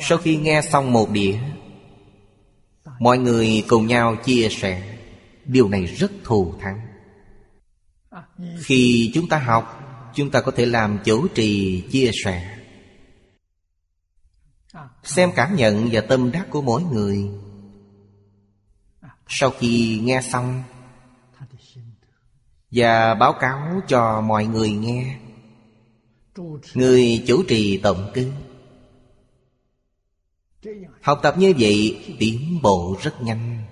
Sau 0.00 0.18
khi 0.18 0.36
nghe 0.36 0.62
xong 0.62 0.92
một 0.92 1.10
đĩa, 1.10 1.38
Mọi 3.00 3.18
người 3.18 3.64
cùng 3.68 3.86
nhau 3.86 4.16
chia 4.16 4.48
sẻ. 4.50 4.98
Điều 5.44 5.68
này 5.68 5.84
rất 5.84 6.12
thù 6.24 6.54
thắng. 6.60 6.80
Khi 8.58 9.10
chúng 9.14 9.28
ta 9.28 9.38
học 9.38 9.81
Chúng 10.14 10.30
ta 10.30 10.40
có 10.40 10.52
thể 10.56 10.66
làm 10.66 10.98
chủ 11.04 11.28
trì 11.28 11.80
chia 11.90 12.10
sẻ. 12.24 12.58
Xem 15.02 15.30
cảm 15.36 15.56
nhận 15.56 15.88
và 15.92 16.00
tâm 16.00 16.30
đắc 16.32 16.46
của 16.50 16.62
mỗi 16.62 16.82
người. 16.82 17.28
Sau 19.28 19.50
khi 19.50 20.00
nghe 20.02 20.22
xong 20.22 20.62
Và 22.70 23.14
báo 23.14 23.32
cáo 23.40 23.80
cho 23.88 24.20
mọi 24.20 24.46
người 24.46 24.70
nghe, 24.70 25.18
Người 26.74 27.24
chủ 27.26 27.42
trì 27.48 27.78
tổng 27.78 28.10
kinh, 28.14 28.32
Học 31.02 31.20
tập 31.22 31.34
như 31.38 31.54
vậy 31.58 32.04
tiến 32.18 32.58
bộ 32.62 32.96
rất 33.02 33.22
nhanh. 33.22 33.64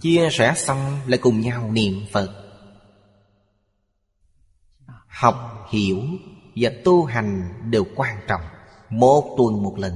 Chia 0.00 0.28
sẻ 0.32 0.54
xong 0.56 1.00
lại 1.06 1.18
cùng 1.18 1.40
nhau 1.40 1.70
niệm 1.72 2.06
Phật. 2.12 2.47
Học, 5.18 5.66
hiểu 5.70 6.02
và 6.56 6.70
tu 6.84 7.04
hành 7.04 7.54
đều 7.70 7.84
quan 7.96 8.16
trọng. 8.28 8.40
Một 8.90 9.34
tuần 9.38 9.62
một 9.62 9.78
lần. 9.78 9.92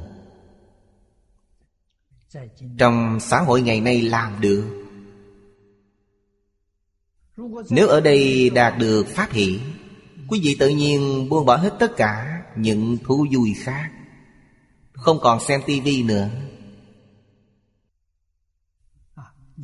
Trong 2.78 3.20
xã 3.20 3.40
hội 3.40 3.62
ngày 3.62 3.80
nay 3.80 4.02
làm 4.02 4.40
được. 4.40 4.88
Nếu 7.70 7.88
ở 7.88 8.00
đây 8.00 8.50
đạt 8.50 8.78
được 8.78 9.06
Pháp 9.06 9.30
hỷ 9.30 9.60
Quý 10.28 10.40
vị 10.42 10.56
tự 10.58 10.68
nhiên 10.68 11.28
buông 11.28 11.46
bỏ 11.46 11.56
hết 11.56 11.74
tất 11.78 11.96
cả 11.96 12.42
những 12.56 12.98
thú 13.04 13.26
vui 13.34 13.54
khác. 13.58 13.90
Không 14.92 15.18
còn 15.22 15.40
xem 15.40 15.60
tivi 15.66 16.02
nữa. 16.02 16.28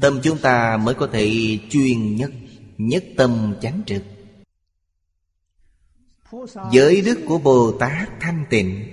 Tâm 0.01 0.21
chúng 0.23 0.39
ta 0.39 0.77
mới 0.77 0.95
có 0.95 1.09
thể 1.13 1.59
chuyên 1.71 2.17
nhất 2.17 2.31
Nhất 2.79 3.05
tâm 3.17 3.55
chánh 3.61 3.83
trực. 3.87 4.03
Giới 6.73 7.01
đức 7.01 7.19
của 7.27 7.39
Bồ 7.39 7.73
Tát 7.73 8.09
thanh 8.21 8.45
tịnh, 8.51 8.85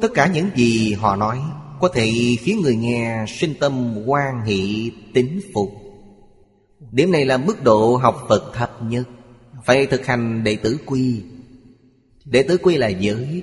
Tất 0.00 0.08
cả 0.14 0.26
những 0.26 0.50
gì 0.56 0.92
họ 0.92 1.16
nói 1.16 1.40
Có 1.80 1.88
thể 1.94 2.36
khiến 2.40 2.60
người 2.62 2.76
nghe 2.76 3.24
sinh 3.28 3.54
tâm 3.60 4.04
quan 4.06 4.44
hỷ, 4.44 4.92
tín 5.14 5.40
phục. 5.54 5.70
Điểm 6.92 7.12
này 7.12 7.24
là 7.24 7.36
mức 7.36 7.62
độ 7.62 7.96
học 7.96 8.26
Phật 8.28 8.52
thấp 8.54 8.82
nhất, 8.82 9.08
Phải 9.64 9.86
thực 9.86 10.06
hành 10.06 10.44
đệ 10.44 10.56
tử 10.56 10.78
quy. 10.86 11.22
Đệ 12.24 12.42
tử 12.42 12.56
quy 12.62 12.76
là 12.76 12.88
giới 12.88 13.42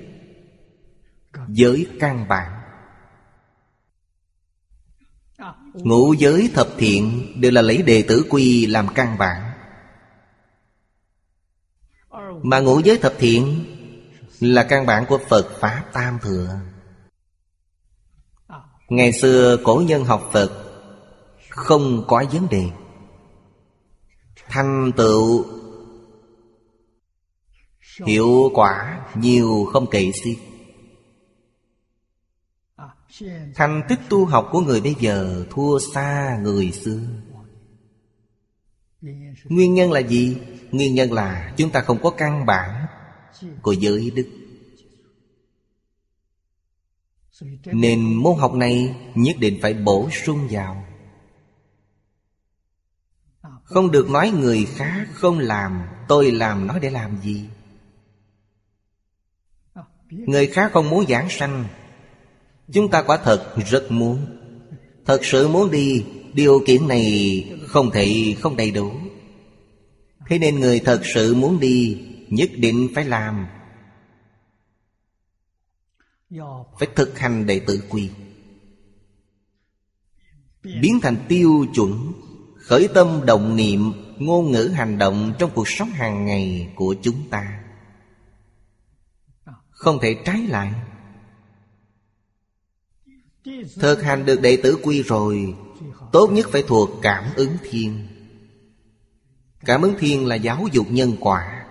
Giới 1.48 1.88
căn 2.00 2.26
bản. 2.30 2.52
Ngũ 5.74 6.14
giới 6.14 6.50
thập 6.54 6.68
thiện 6.78 7.28
Đều 7.42 7.52
là 7.52 7.62
lấy 7.62 7.82
đệ 7.82 8.02
tử 8.02 8.26
quy 8.30 8.66
làm 8.66 8.88
căn 8.96 9.18
bản. 9.20 9.47
Mà 12.44 12.60
ngũ 12.60 12.80
giới 12.80 12.98
thập 12.98 13.14
thiện 13.18 13.66
Là 14.40 14.64
căn 14.64 14.86
bản 14.86 15.06
của 15.10 15.20
Phật 15.30 15.60
Pháp 15.60 15.84
Tam 15.94 16.20
Thừa. 16.22 16.60
Ngày 18.90 19.14
xưa 19.14 19.58
cổ 19.64 19.84
nhân 19.88 20.06
học 20.06 20.30
Phật 20.34 20.52
Không 21.50 22.04
có 22.08 22.26
vấn 22.32 22.48
đề. 22.50 22.70
Thành 24.50 24.92
tựu 24.98 25.46
Hiệu 28.06 28.52
quả 28.54 29.06
nhiều 29.16 29.66
không 29.74 29.86
kể 29.92 30.12
xiết. 30.24 30.38
Thành 33.56 33.82
tích 33.90 34.00
tu 34.10 34.26
học 34.26 34.50
của 34.52 34.62
người 34.62 34.82
bây 34.82 34.96
giờ 35.00 35.46
thua 35.50 35.80
xa 35.80 36.40
người 36.44 36.72
xưa. 36.72 37.00
Nguyên 39.46 39.74
nhân 39.74 39.92
là 39.92 40.00
gì? 40.00 40.38
Nguyên 40.72 40.96
nhân 40.96 41.14
là 41.14 41.54
chúng 41.58 41.70
ta 41.70 41.82
không 41.82 42.00
có 42.04 42.10
căn 42.10 42.46
bản 42.46 42.86
của 43.62 43.72
giới 43.72 44.12
đức. 44.16 44.28
Nên 47.66 48.16
môn 48.16 48.40
học 48.40 48.54
này 48.54 48.96
nhất 49.16 49.36
định 49.40 49.60
phải 49.62 49.74
bổ 49.74 50.10
sung 50.10 50.48
vào. 50.52 50.86
Không 53.64 53.92
được 53.92 54.10
nói 54.10 54.30
người 54.32 54.66
khác 54.66 55.08
không 55.14 55.40
làm, 55.40 55.82
Tôi 56.08 56.32
làm 56.32 56.68
nói 56.68 56.80
để 56.80 56.90
làm 56.90 57.22
gì? 57.22 57.46
Người 60.10 60.48
khác 60.48 60.72
không 60.74 60.90
muốn 60.90 61.06
giảng 61.08 61.30
sanh. 61.30 61.66
Chúng 62.74 62.92
ta 62.92 63.02
quả 63.02 63.18
thật 63.18 63.56
rất 63.70 63.92
muốn. 63.92 64.26
Thật 65.06 65.20
sự 65.24 65.48
muốn 65.48 65.72
đi, 65.72 66.06
Điều 66.34 66.64
kiện 66.66 66.88
này 66.88 67.44
không 67.68 67.92
thể, 67.92 68.36
không 68.40 68.56
đầy 68.56 68.72
đủ. 68.72 68.92
Thế 70.28 70.40
nên 70.40 70.60
người 70.60 70.80
thật 70.80 71.02
sự 71.14 71.36
muốn 71.36 71.60
đi, 71.60 72.04
Nhất 72.30 72.50
định 72.58 72.90
phải 72.96 73.06
làm. 73.06 73.48
Phải 76.80 76.88
thực 76.96 77.20
hành 77.20 77.46
đệ 77.46 77.60
tử 77.60 77.84
quy. 77.90 78.10
Biến 80.64 81.00
thành 81.02 81.26
tiêu 81.28 81.66
chuẩn, 81.74 82.14
Khởi 82.56 82.88
tâm 82.94 83.22
động 83.26 83.56
niệm, 83.56 83.92
Ngôn 84.18 84.52
ngữ 84.52 84.72
hành 84.76 84.98
động 84.98 85.34
Trong 85.40 85.52
cuộc 85.56 85.68
sống 85.68 85.90
hàng 85.90 86.26
ngày 86.26 86.74
của 86.76 86.96
chúng 87.02 87.30
ta. 87.30 87.64
Không 89.70 90.00
thể 90.02 90.16
trái 90.26 90.48
lại. 90.48 90.74
Thực 93.76 94.04
hành 94.04 94.26
được 94.26 94.42
đệ 94.42 94.58
tử 94.64 94.78
quy 94.84 95.04
rồi, 95.04 95.56
Tốt 96.12 96.32
nhất 96.32 96.48
phải 96.52 96.64
thuộc 96.68 96.90
cảm 97.02 97.26
ứng 97.36 97.58
thiên. 97.70 98.17
Cảm 99.68 99.82
ứng 99.82 99.96
thiên 100.00 100.26
là 100.26 100.36
giáo 100.36 100.66
dục 100.72 100.88
nhân 100.90 101.16
quả. 101.20 101.66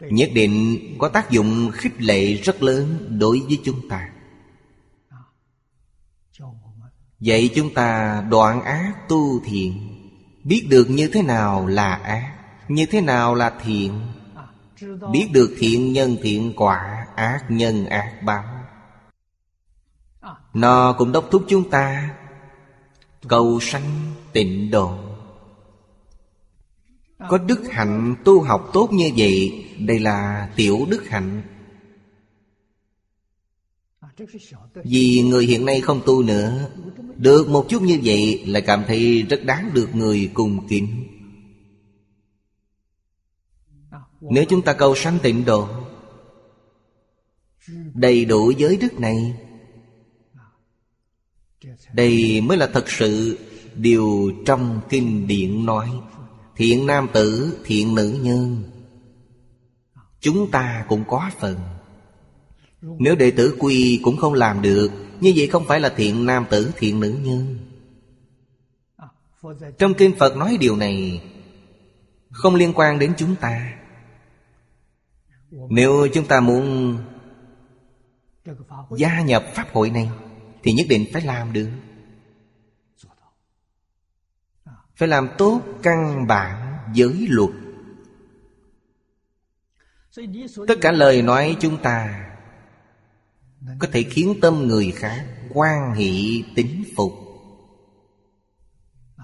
Nhất 0.00 0.30
định 0.34 0.78
có 0.98 1.08
tác 1.08 1.30
dụng 1.30 1.70
khích 1.72 2.02
lệ 2.02 2.34
rất 2.34 2.62
lớn 2.62 3.16
đối 3.20 3.40
với 3.40 3.60
chúng 3.64 3.88
ta. 3.88 4.08
Vậy 7.20 7.50
chúng 7.54 7.74
ta 7.74 8.20
đoạn 8.30 8.62
ác 8.62 8.92
tu 9.08 9.40
thiện. 9.44 9.92
Biết 10.44 10.66
được 10.70 10.90
như 10.90 11.08
thế 11.12 11.22
nào 11.22 11.66
là 11.66 11.94
ác 11.94 12.32
Như 12.68 12.86
thế 12.86 13.00
nào 13.00 13.34
là 13.34 13.52
thiện? 13.64 14.00
Biết 15.12 15.28
được 15.32 15.54
thiện 15.58 15.92
nhân 15.92 16.16
thiện 16.22 16.52
quả, 16.56 17.06
Ác 17.16 17.44
nhân 17.48 17.86
ác 17.86 18.22
báo. 18.22 18.44
Nó 20.54 20.92
cũng 20.98 21.12
đốc 21.12 21.28
thúc 21.30 21.44
chúng 21.48 21.70
ta 21.70 22.10
Cầu 23.28 23.60
sanh 23.60 24.12
tịnh 24.32 24.70
độ. 24.70 25.05
Có 27.18 27.38
đức 27.38 27.62
hạnh 27.70 28.16
tu 28.24 28.40
học 28.40 28.70
tốt 28.72 28.88
như 28.92 29.10
vậy 29.16 29.64
Đây 29.78 29.98
là 29.98 30.50
tiểu 30.56 30.86
đức 30.88 31.08
hạnh. 31.08 31.42
Vì 34.84 35.22
người 35.22 35.46
hiện 35.46 35.64
nay 35.64 35.80
không 35.80 36.00
tu 36.06 36.22
nữa 36.22 36.70
Được 37.16 37.48
một 37.48 37.66
chút 37.68 37.82
như 37.82 38.00
vậy 38.04 38.44
Lại 38.46 38.62
cảm 38.62 38.84
thấy 38.86 39.22
rất 39.22 39.44
đáng 39.44 39.70
được 39.74 39.94
người 39.94 40.30
cùng 40.34 40.66
kính. 40.68 41.06
Nếu 44.20 44.44
chúng 44.48 44.62
ta 44.62 44.72
cầu 44.72 44.94
sanh 44.94 45.18
tịnh 45.22 45.44
độ 45.44 45.68
Đầy 47.94 48.24
đủ 48.24 48.50
giới 48.50 48.76
đức 48.76 49.00
này 49.00 49.34
Đây 51.92 52.40
mới 52.40 52.56
là 52.56 52.66
thật 52.66 52.90
sự 52.90 53.38
Điều 53.74 54.32
trong 54.46 54.80
kinh 54.88 55.26
điển 55.26 55.66
nói 55.66 55.90
Thiện 56.56 56.86
nam 56.86 57.08
tử, 57.12 57.58
thiện 57.64 57.94
nữ 57.94 58.18
nhân. 58.22 58.62
Chúng 60.20 60.50
ta 60.50 60.84
cũng 60.88 61.04
có 61.08 61.30
phần. 61.38 61.58
Nếu 62.80 63.16
đệ 63.16 63.30
tử 63.30 63.56
quy 63.58 64.00
cũng 64.02 64.16
không 64.16 64.34
làm 64.34 64.62
được 64.62 64.90
Như 65.20 65.32
vậy 65.36 65.46
không 65.46 65.64
phải 65.66 65.80
là 65.80 65.88
thiện 65.88 66.26
nam 66.26 66.44
tử, 66.50 66.72
thiện 66.76 67.00
nữ 67.00 67.18
nhân. 67.22 67.58
Trong 69.78 69.94
kinh 69.94 70.14
Phật 70.18 70.36
nói 70.36 70.56
điều 70.60 70.76
này 70.76 71.22
Không 72.30 72.54
liên 72.54 72.72
quan 72.74 72.98
đến 72.98 73.12
chúng 73.16 73.36
ta. 73.36 73.74
Nếu 75.50 76.08
chúng 76.14 76.26
ta 76.26 76.40
muốn 76.40 76.96
Gia 78.96 79.20
nhập 79.20 79.44
Pháp 79.54 79.66
hội 79.72 79.90
này 79.90 80.10
Thì 80.62 80.72
nhất 80.72 80.86
định 80.88 81.06
phải 81.12 81.22
làm 81.22 81.52
được. 81.52 81.68
Phải 84.96 85.08
làm 85.08 85.28
tốt 85.38 85.60
căn 85.82 86.26
bản 86.26 86.78
giới 86.94 87.26
luật. 87.28 87.50
Tất 90.68 90.74
cả 90.80 90.92
lời 90.92 91.22
nói 91.22 91.56
chúng 91.60 91.78
ta 91.82 92.26
Có 93.78 93.88
thể 93.92 94.02
khiến 94.02 94.34
tâm 94.42 94.66
người 94.66 94.90
khác 94.90 95.24
quan 95.54 95.94
hệ 95.94 96.10
tính 96.54 96.84
phục. 96.96 97.12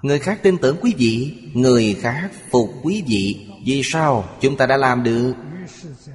Người 0.03 0.19
khác 0.19 0.39
tin 0.43 0.59
tưởng 0.59 0.77
quý 0.83 0.95
vị, 0.99 1.39
Người 1.55 1.97
khác 2.01 2.31
phục 2.51 2.71
quý 2.83 3.05
vị. 3.07 3.49
Vì 3.67 3.83
sao? 3.85 4.25
Chúng 4.41 4.57
ta 4.57 4.67
đã 4.67 4.77
làm 4.77 5.03
được 5.03 5.35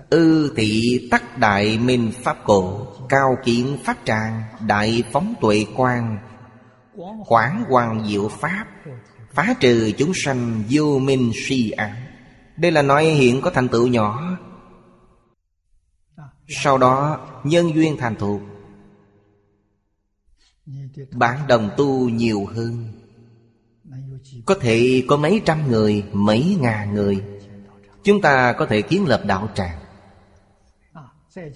Ư 0.09 0.53
thị 0.55 1.07
tắc 1.11 1.37
đại 1.37 1.77
minh 1.77 2.11
pháp 2.23 2.37
cổ, 2.45 2.87
Cao 3.09 3.37
kiện 3.45 3.77
pháp 3.83 3.97
tràng, 4.05 4.43
Đại 4.67 5.03
phóng 5.11 5.33
tuệ 5.41 5.65
quan 5.75 6.17
Quảng 7.27 7.63
hoàng 7.69 8.07
diệu 8.07 8.27
pháp 8.27 8.65
Phá 9.37 9.55
trừ 9.59 9.91
chúng 9.97 10.11
sanh 10.15 10.63
vô 10.69 10.99
minh 10.99 11.31
si 11.35 11.71
ảo 11.71 11.91
Đây 12.57 12.71
là 12.71 12.81
nói 12.81 13.05
hiện 13.05 13.41
có 13.41 13.51
thành 13.51 13.67
tựu 13.67 13.87
nhỏ. 13.87 14.37
Sau 16.47 16.77
đó 16.77 17.27
nhân 17.43 17.75
duyên 17.75 17.97
thành 17.97 18.15
thuộc, 18.15 18.41
Bạn 21.11 21.47
đồng 21.47 21.69
tu 21.77 22.09
nhiều 22.09 22.45
hơn. 22.45 22.93
Có 24.45 24.55
thể 24.61 25.03
có 25.07 25.17
mấy 25.17 25.41
trăm 25.45 25.71
người, 25.71 26.03
mấy 26.13 26.57
ngàn 26.61 26.93
người. 26.93 27.23
Chúng 28.03 28.21
ta 28.21 28.53
có 28.53 28.65
thể 28.65 28.81
kiến 28.81 29.05
lập 29.07 29.21
đạo 29.25 29.49
tràng. 29.55 29.79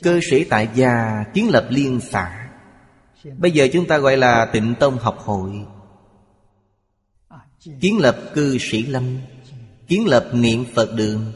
Cơ 0.03 0.19
sĩ 0.31 0.43
tại 0.43 0.69
gia 0.75 1.23
kiến 1.33 1.49
lập 1.49 1.67
liên 1.69 1.99
xã. 1.99 2.49
Bây 3.37 3.51
giờ 3.51 3.67
chúng 3.73 3.87
ta 3.87 3.97
gọi 3.97 4.17
là 4.17 4.45
tịnh 4.45 4.75
tông 4.79 4.97
học 4.97 5.17
hội. 5.19 5.65
Kiến 7.61 7.97
lập 7.99 8.31
cư 8.33 8.57
sĩ 8.59 8.83
lâm, 8.83 9.17
Kiến 9.87 10.07
lập 10.07 10.31
niệm 10.33 10.65
Phật 10.75 10.93
đường. 10.95 11.33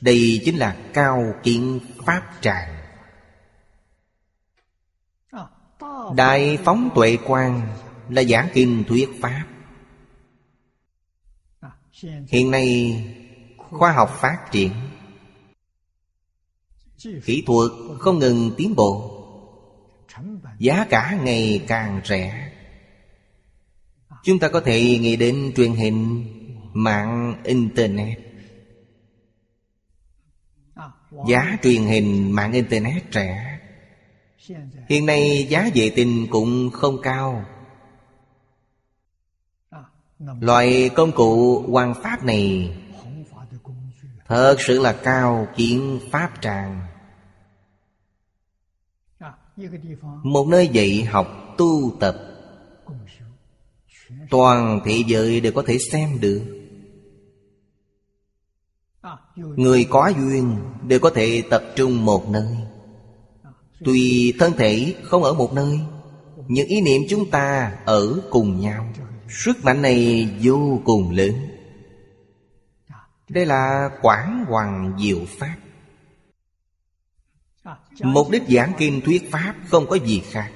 Đây 0.00 0.40
chính 0.44 0.56
là 0.56 0.76
cao 0.94 1.34
kiến 1.42 1.80
pháp 2.06 2.22
tràng. 2.40 2.76
Đại 6.14 6.58
phóng 6.64 6.90
tuệ 6.94 7.18
quan 7.24 7.76
Là 8.10 8.22
giảng 8.22 8.48
kinh 8.52 8.84
thuyết 8.88 9.08
pháp. 9.20 9.46
Hiện 12.28 12.50
nay, 12.50 12.96
khoa 13.56 13.92
học 13.92 14.10
phát 14.20 14.38
triển. 14.52 14.72
Kỹ 17.24 17.42
thuật 17.46 17.70
không 17.98 18.18
ngừng 18.18 18.50
tiến 18.56 18.74
bộ. 18.76 19.16
Giá 20.58 20.86
cả 20.90 21.18
ngày 21.22 21.64
càng 21.68 22.00
rẻ. 22.04 22.49
Chúng 24.24 24.38
ta 24.38 24.48
có 24.48 24.60
thể 24.60 24.80
nghĩ 24.80 25.16
đến 25.16 25.52
truyền 25.56 25.72
hình 25.72 26.24
Mạng 26.72 27.34
Internet. 27.44 28.18
Giá 31.28 31.58
truyền 31.62 31.82
hình 31.82 32.32
mạng 32.32 32.52
Internet 32.52 33.10
trẻ 33.10 33.60
Hiện 34.88 35.06
nay 35.06 35.46
giá 35.48 35.70
vệ 35.74 35.90
tinh 35.96 36.26
cũng 36.30 36.70
không 36.70 37.02
cao. 37.02 37.44
Loại 40.40 40.90
công 40.94 41.12
cụ 41.12 41.64
quan 41.68 41.94
pháp 42.02 42.24
này 42.24 42.76
Thật 44.26 44.56
sự 44.58 44.80
là 44.80 44.92
cao 45.04 45.46
kiến 45.56 46.00
pháp 46.10 46.32
tràng. 46.40 46.86
Một 50.22 50.46
nơi 50.48 50.68
dạy 50.68 51.04
học 51.04 51.26
tu 51.58 51.96
tập 52.00 52.16
Toàn 54.30 54.80
thế 54.84 55.02
giới 55.06 55.40
đều 55.40 55.52
có 55.52 55.62
thể 55.66 55.78
xem 55.92 56.20
được. 56.20 56.42
Người 59.36 59.86
có 59.90 60.12
duyên 60.18 60.56
đều 60.86 60.98
có 60.98 61.10
thể 61.10 61.42
tập 61.50 61.64
trung 61.76 62.04
một 62.04 62.28
nơi. 62.28 62.56
Tuy 63.84 64.32
thân 64.38 64.52
thể 64.58 64.94
không 65.02 65.22
ở 65.22 65.34
một 65.34 65.52
nơi 65.52 65.80
những 66.48 66.68
ý 66.68 66.80
niệm 66.80 67.02
chúng 67.08 67.30
ta 67.30 67.76
ở 67.84 68.20
cùng 68.30 68.60
nhau. 68.60 68.92
Sức 69.28 69.64
mạnh 69.64 69.82
này 69.82 70.28
vô 70.42 70.80
cùng 70.84 71.10
lớn. 71.10 71.34
Đây 73.28 73.46
là 73.46 73.90
quảng 74.02 74.44
hoàng 74.48 74.96
diệu 75.00 75.18
pháp. 75.28 75.56
Mục 78.02 78.30
đích 78.30 78.42
giảng 78.48 78.72
kinh 78.78 79.00
thuyết 79.00 79.30
pháp 79.30 79.54
không 79.68 79.86
có 79.86 79.96
gì 79.96 80.22
khác. 80.30 80.52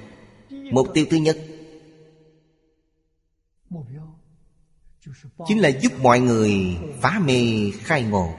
Mục 0.49 0.87
tiêu 0.93 1.05
thứ 1.09 1.17
nhất 1.17 1.37
Chính 5.47 5.59
là 5.59 5.69
giúp 5.69 5.93
mọi 6.01 6.19
người 6.19 6.77
phá 7.01 7.19
mê 7.25 7.71
khai 7.71 8.03
ngộ. 8.03 8.35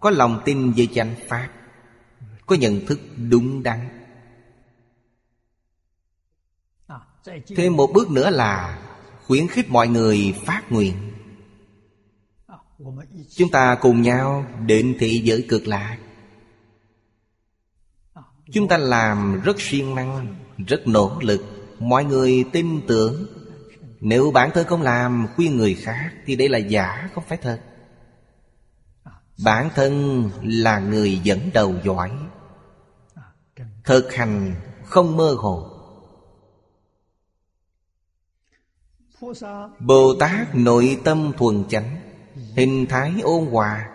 Có 0.00 0.10
lòng 0.10 0.42
tin 0.44 0.72
về 0.72 0.86
chánh 0.94 1.14
pháp, 1.28 1.48
Có 2.46 2.56
nhận 2.56 2.86
thức 2.86 3.00
đúng 3.30 3.62
đắn. 3.62 3.88
Thêm 7.56 7.76
một 7.76 7.90
bước 7.94 8.10
nữa 8.10 8.30
là 8.30 8.82
Khuyến 9.26 9.48
khích 9.48 9.70
mọi 9.70 9.88
người 9.88 10.34
phát 10.46 10.72
nguyện. 10.72 10.96
Chúng 13.28 13.50
ta 13.50 13.78
cùng 13.80 14.02
nhau 14.02 14.46
đến 14.66 14.96
thị 14.98 15.22
giới 15.24 15.46
cực 15.48 15.66
lạc 15.66 15.98
Chúng 18.52 18.68
ta 18.68 18.78
làm 18.78 19.40
rất 19.44 19.60
siêng 19.60 19.94
năng, 19.94 20.36
Rất 20.66 20.86
nỗ 20.86 21.18
lực. 21.20 21.59
Mọi 21.80 22.04
người 22.04 22.44
tin 22.52 22.80
tưởng. 22.86 23.26
Nếu 24.00 24.30
bản 24.30 24.50
thân 24.54 24.66
không 24.66 24.82
làm 24.82 25.26
khuyên 25.36 25.56
người 25.56 25.74
khác 25.74 26.10
Thì 26.26 26.36
đây 26.36 26.48
là 26.48 26.58
giả, 26.58 27.08
không 27.14 27.24
phải 27.28 27.38
thật. 27.38 27.60
Bản 29.44 29.70
thân 29.74 30.24
là 30.42 30.78
người 30.78 31.18
dẫn 31.18 31.50
đầu 31.54 31.74
giỏi. 31.84 32.10
Thực 33.84 34.14
hành 34.14 34.54
không 34.84 35.16
mơ 35.16 35.36
hồ. 35.38 35.66
Bồ 39.80 40.14
Tát 40.20 40.54
nội 40.54 41.00
tâm 41.04 41.32
thuần 41.38 41.64
chánh, 41.68 41.96
Hình 42.56 42.86
thái 42.86 43.12
ôn 43.22 43.46
hòa. 43.46 43.88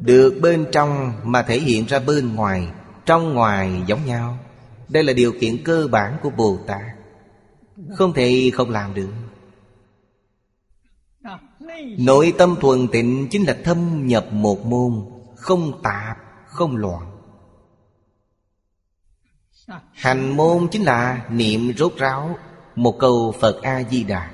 Được 0.00 0.38
bên 0.42 0.66
trong 0.72 1.12
mà 1.24 1.42
thể 1.42 1.58
hiện 1.58 1.86
ra 1.86 1.98
bên 1.98 2.34
ngoài, 2.34 2.72
Trong 3.06 3.34
ngoài 3.34 3.82
giống 3.86 4.04
nhau. 4.04 4.38
Đây 4.88 5.04
là 5.04 5.12
điều 5.12 5.32
kiện 5.40 5.64
cơ 5.64 5.88
bản 5.90 6.16
của 6.22 6.30
Bồ 6.30 6.58
Tát. 6.66 6.82
Không 7.94 8.12
thể 8.12 8.50
không 8.54 8.70
làm 8.70 8.94
được. 8.94 9.10
Nội 11.98 12.34
tâm 12.38 12.56
thuần 12.60 12.88
tịnh 12.88 13.28
chính 13.30 13.46
là 13.46 13.56
thâm 13.64 14.06
nhập 14.06 14.26
một 14.32 14.66
môn 14.66 15.04
Không 15.36 15.82
tạp, 15.82 16.16
không 16.46 16.76
loạn. 16.76 17.10
Hành 19.92 20.36
môn 20.36 20.68
chính 20.70 20.82
là 20.82 21.28
niệm 21.30 21.72
rốt 21.76 21.96
ráo 21.96 22.38
Một 22.76 22.96
câu 22.98 23.34
Phật 23.40 23.62
A-di-đà. 23.62 24.30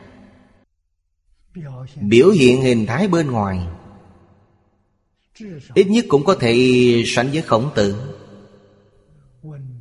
Biểu 2.00 2.30
hiện 2.30 2.62
hình 2.62 2.86
thái 2.86 3.08
bên 3.08 3.30
ngoài 3.30 3.66
Ít 5.74 5.86
nhất 5.86 6.04
cũng 6.08 6.24
có 6.24 6.34
thể 6.34 6.56
sánh 7.06 7.30
với 7.30 7.42
khổng 7.42 7.70
tử. 7.74 8.16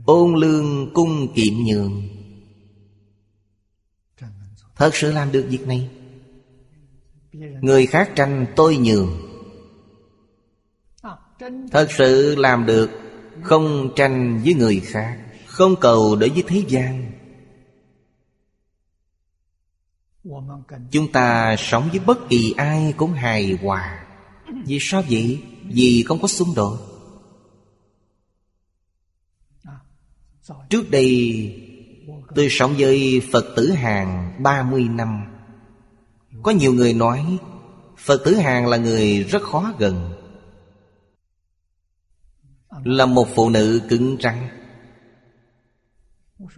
Ôn 0.10 0.36
lương 0.36 0.94
cung 0.94 1.34
kiệm 1.34 1.54
nhường. 1.66 2.10
Thật 4.76 4.96
sự 4.96 5.12
làm 5.12 5.32
được 5.32 5.46
việc 5.50 5.68
này. 5.68 5.90
Người 7.62 7.86
khác 7.86 8.12
tranh 8.16 8.46
tôi 8.56 8.78
nhường. 8.78 9.10
Thật 11.72 11.88
sự 11.98 12.36
làm 12.36 12.66
được, 12.66 12.90
Không 13.42 13.92
tranh 13.96 14.42
với 14.44 14.54
người 14.54 14.80
khác, 14.80 15.20
Không 15.46 15.76
cầu 15.82 16.16
đối 16.16 16.30
với 16.30 16.44
thế 16.48 16.64
gian. 16.68 17.12
Chúng 20.92 21.12
ta 21.12 21.56
sống 21.60 21.90
với 21.92 22.00
bất 22.00 22.30
kỳ 22.30 22.54
ai 22.58 22.94
cũng 22.98 23.14
hài 23.14 23.58
hòa. 23.62 24.06
Vì 24.66 24.78
sao 24.82 25.04
vậy? 25.10 25.44
Vì 25.64 26.04
không 26.08 26.22
có 26.22 26.28
xung 26.28 26.56
đột. 26.56 26.89
Trước 30.70 30.92
đây, 30.92 31.56
Tôi 32.36 32.48
sống 32.50 32.74
với 32.78 33.22
Phật 33.32 33.46
tử 33.56 33.72
Hàng 33.72 34.34
30 34.44 34.84
năm. 34.84 35.24
Có 36.44 36.52
nhiều 36.52 36.74
người 36.74 36.94
nói, 36.94 37.38
Phật 37.98 38.22
tử 38.26 38.36
Hàng 38.36 38.68
là 38.68 38.78
người 38.78 39.24
rất 39.24 39.42
khó 39.42 39.74
gần. 39.80 40.12
Là 42.84 43.06
một 43.06 43.28
phụ 43.36 43.50
nữ 43.50 43.82
cứng 43.90 44.18
rắn. 44.20 44.48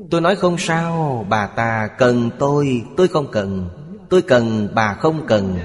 Tôi 0.09 0.21
nói 0.21 0.35
không 0.35 0.57
sao, 0.57 1.25
Bà 1.29 1.47
ta 1.47 1.89
cần 1.97 2.29
tôi 2.39 2.85
Tôi 2.97 3.07
không 3.07 3.31
cần. 3.31 3.69
Tôi 4.09 4.21
cần, 4.21 4.69
bà 4.75 4.93
không 4.93 5.25
cần. 5.27 5.59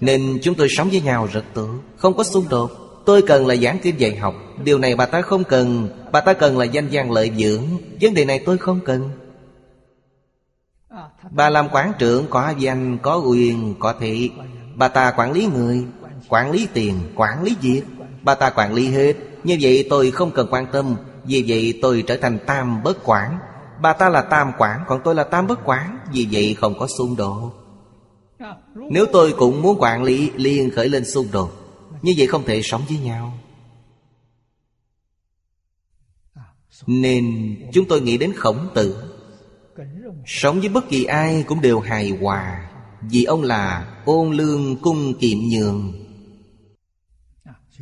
Nên 0.00 0.38
chúng 0.42 0.54
tôi 0.54 0.68
sống 0.70 0.88
với 0.88 1.00
nhau 1.00 1.28
rất 1.32 1.44
tốt, 1.54 1.80
Không 1.96 2.16
có 2.16 2.24
xung 2.24 2.48
đột. 2.48 2.87
Tôi 3.08 3.22
cần 3.22 3.46
là 3.46 3.56
giảng 3.56 3.78
kinh 3.82 4.00
dạy 4.00 4.16
học. 4.16 4.34
Điều 4.64 4.78
này 4.78 4.96
bà 4.96 5.06
ta 5.06 5.22
không 5.22 5.44
cần. 5.44 5.88
Bà 6.12 6.20
ta 6.20 6.32
cần 6.32 6.58
là 6.58 6.64
danh 6.64 6.88
gian 6.88 7.10
lợi 7.10 7.32
dưỡng. 7.38 7.62
Vấn 8.00 8.14
đề 8.14 8.24
này 8.24 8.42
tôi 8.46 8.58
không 8.58 8.80
cần. 8.84 9.10
Bà 11.30 11.50
làm 11.50 11.68
quản 11.72 11.92
trưởng 11.98 12.26
có 12.30 12.54
danh, 12.58 12.98
có 12.98 13.18
quyền, 13.18 13.74
có 13.78 13.94
thị. 14.00 14.30
Bà 14.74 14.88
ta 14.88 15.12
quản 15.16 15.32
lý 15.32 15.46
người 15.46 15.84
Quản 16.28 16.50
lý 16.50 16.68
tiền, 16.72 16.94
quản 17.14 17.42
lý 17.42 17.56
việc. 17.60 17.82
Bà 18.22 18.34
ta 18.34 18.50
quản 18.50 18.74
lý 18.74 18.88
hết. 18.88 19.14
Như 19.44 19.58
vậy 19.60 19.86
tôi 19.90 20.10
không 20.10 20.30
cần 20.30 20.48
quan 20.50 20.66
tâm. 20.72 20.96
Vì 21.24 21.44
vậy 21.48 21.78
tôi 21.82 22.04
trở 22.06 22.16
thành 22.16 22.38
tam 22.46 22.82
bất 22.82 23.04
quản 23.04 23.38
Bà 23.82 23.92
ta 23.92 24.08
là 24.08 24.22
tam 24.22 24.52
quản 24.58 24.80
Còn 24.86 25.00
tôi 25.04 25.14
là 25.14 25.24
tam 25.24 25.46
bất 25.46 25.58
quản 25.64 25.98
Vì 26.12 26.28
vậy 26.32 26.56
không 26.60 26.78
có 26.78 26.86
xung 26.86 27.16
đột. 27.16 27.52
Nếu 28.74 29.06
tôi 29.12 29.34
cũng 29.38 29.62
muốn 29.62 29.76
quản 29.80 30.02
lý 30.02 30.30
liền 30.36 30.70
khởi 30.70 30.88
lên 30.88 31.04
xung 31.04 31.26
đột. 31.32 31.67
Như 32.02 32.14
vậy 32.16 32.26
không 32.26 32.44
thể 32.44 32.60
sống 32.62 32.82
với 32.88 32.98
nhau. 32.98 33.38
Nên 36.86 37.56
chúng 37.72 37.88
tôi 37.88 38.00
nghĩ 38.00 38.18
đến 38.18 38.32
khổng 38.36 38.68
tử. 38.74 39.14
Sống 40.26 40.60
với 40.60 40.68
bất 40.68 40.88
kỳ 40.88 41.04
ai 41.04 41.44
cũng 41.48 41.60
đều 41.60 41.80
hài 41.80 42.10
hòa, 42.10 42.70
Vì 43.00 43.24
ông 43.24 43.42
là 43.42 43.94
ôn 44.04 44.32
lương 44.32 44.76
cung 44.76 45.18
kiệm 45.18 45.38
nhường. 45.38 45.92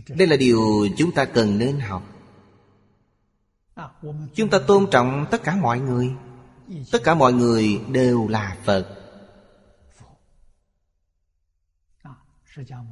Đây 0.08 0.28
là 0.28 0.36
điều 0.36 0.88
chúng 0.96 1.12
ta 1.12 1.24
cần 1.24 1.58
nên 1.58 1.80
học. 1.80 2.02
Chúng 4.34 4.48
ta 4.48 4.58
tôn 4.58 4.86
trọng 4.90 5.26
tất 5.30 5.44
cả 5.44 5.56
mọi 5.56 5.80
người. 5.80 6.10
Tất 6.92 7.04
cả 7.04 7.14
mọi 7.14 7.32
người 7.32 7.80
đều 7.92 8.28
là 8.28 8.56
Phật. 8.64 9.05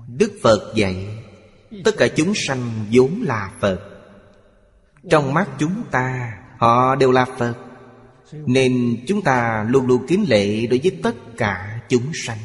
Đức 0.09 0.33
Phật 0.43 0.73
dạy, 0.75 1.25
Tất 1.85 1.95
cả 1.99 2.09
chúng 2.17 2.33
sanh 2.35 2.87
vốn 2.93 3.23
là 3.23 3.53
Phật. 3.61 3.81
Trong 5.11 5.35
mắt 5.35 5.49
chúng 5.59 5.85
ta, 5.91 6.33
Họ 6.59 6.97
đều 6.97 7.13
là 7.13 7.25
Phật. 7.39 7.55
Nên 8.33 9.05
chúng 9.07 9.23
ta 9.23 9.67
luôn 9.69 9.87
luôn 9.87 10.07
kính 10.09 10.25
lệ 10.29 10.67
đối 10.67 10.79
với 10.79 11.01
tất 11.03 11.15
cả 11.37 11.81
chúng 11.89 12.11
sanh. 12.15 12.39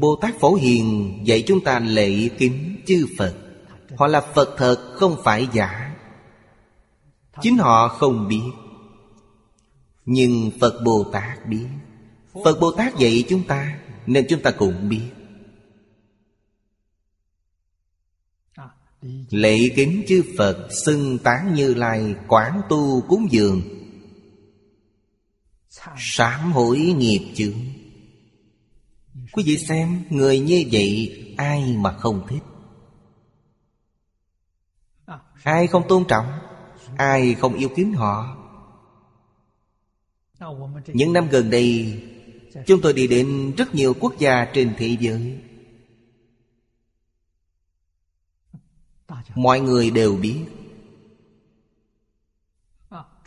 Bồ 0.00 0.16
Tát 0.16 0.34
Phổ 0.40 0.54
Hiền 0.54 1.18
dạy 1.24 1.44
chúng 1.46 1.64
ta 1.64 1.78
lệ 1.78 2.28
kính 2.38 2.82
chư 2.86 3.06
Phật. 3.18 3.34
Họ 3.96 4.06
là 4.06 4.20
Phật 4.20 4.54
thật, 4.58 4.92
không 4.94 5.16
phải 5.24 5.48
giả. 5.52 5.96
Chính 7.42 7.58
họ 7.58 7.88
không 7.88 8.28
biết, 8.28 8.50
Nhưng 10.04 10.50
Phật 10.60 10.80
Bồ 10.84 11.04
Tát 11.12 11.46
biết. 11.46 11.66
Phật 12.44 12.60
Bồ 12.60 12.72
Tát 12.72 12.98
dạy 12.98 13.24
chúng 13.28 13.46
ta, 13.46 13.78
Nên 14.06 14.26
chúng 14.28 14.42
ta 14.42 14.50
cũng 14.50 14.88
biết. 14.88 15.10
Lệ 19.30 19.58
kính 19.76 20.04
chư 20.08 20.22
Phật 20.38 20.68
Xưng 20.84 21.18
tán 21.18 21.54
như 21.54 21.74
lai 21.74 22.14
Quán 22.28 22.60
tu 22.68 23.00
cúng 23.08 23.26
dường. 23.30 23.62
Sám 25.98 26.52
hối 26.52 26.78
nghiệp 26.78 27.32
chướng. 27.34 27.58
Quý 29.32 29.42
vị 29.46 29.58
xem, 29.58 30.02
Người 30.10 30.38
như 30.38 30.64
vậy 30.72 31.16
Ai 31.36 31.76
mà 31.76 31.92
không 31.92 32.26
thích? 32.28 32.42
Ai 35.42 35.66
không 35.66 35.88
tôn 35.88 36.04
trọng? 36.08 36.26
Ai 36.96 37.34
không 37.34 37.54
yêu 37.54 37.68
kính 37.76 37.92
họ? 37.92 38.36
Những 40.86 41.12
năm 41.12 41.28
gần 41.30 41.50
đây 41.50 42.02
Chúng 42.66 42.80
tôi 42.80 42.92
đi 42.92 43.06
đến 43.06 43.52
rất 43.56 43.74
nhiều 43.74 43.94
quốc 44.00 44.18
gia 44.18 44.44
trên 44.44 44.74
thế 44.78 44.96
giới. 45.00 45.38
Mọi 49.34 49.60
người 49.60 49.90
đều 49.90 50.16
biết. 50.16 50.44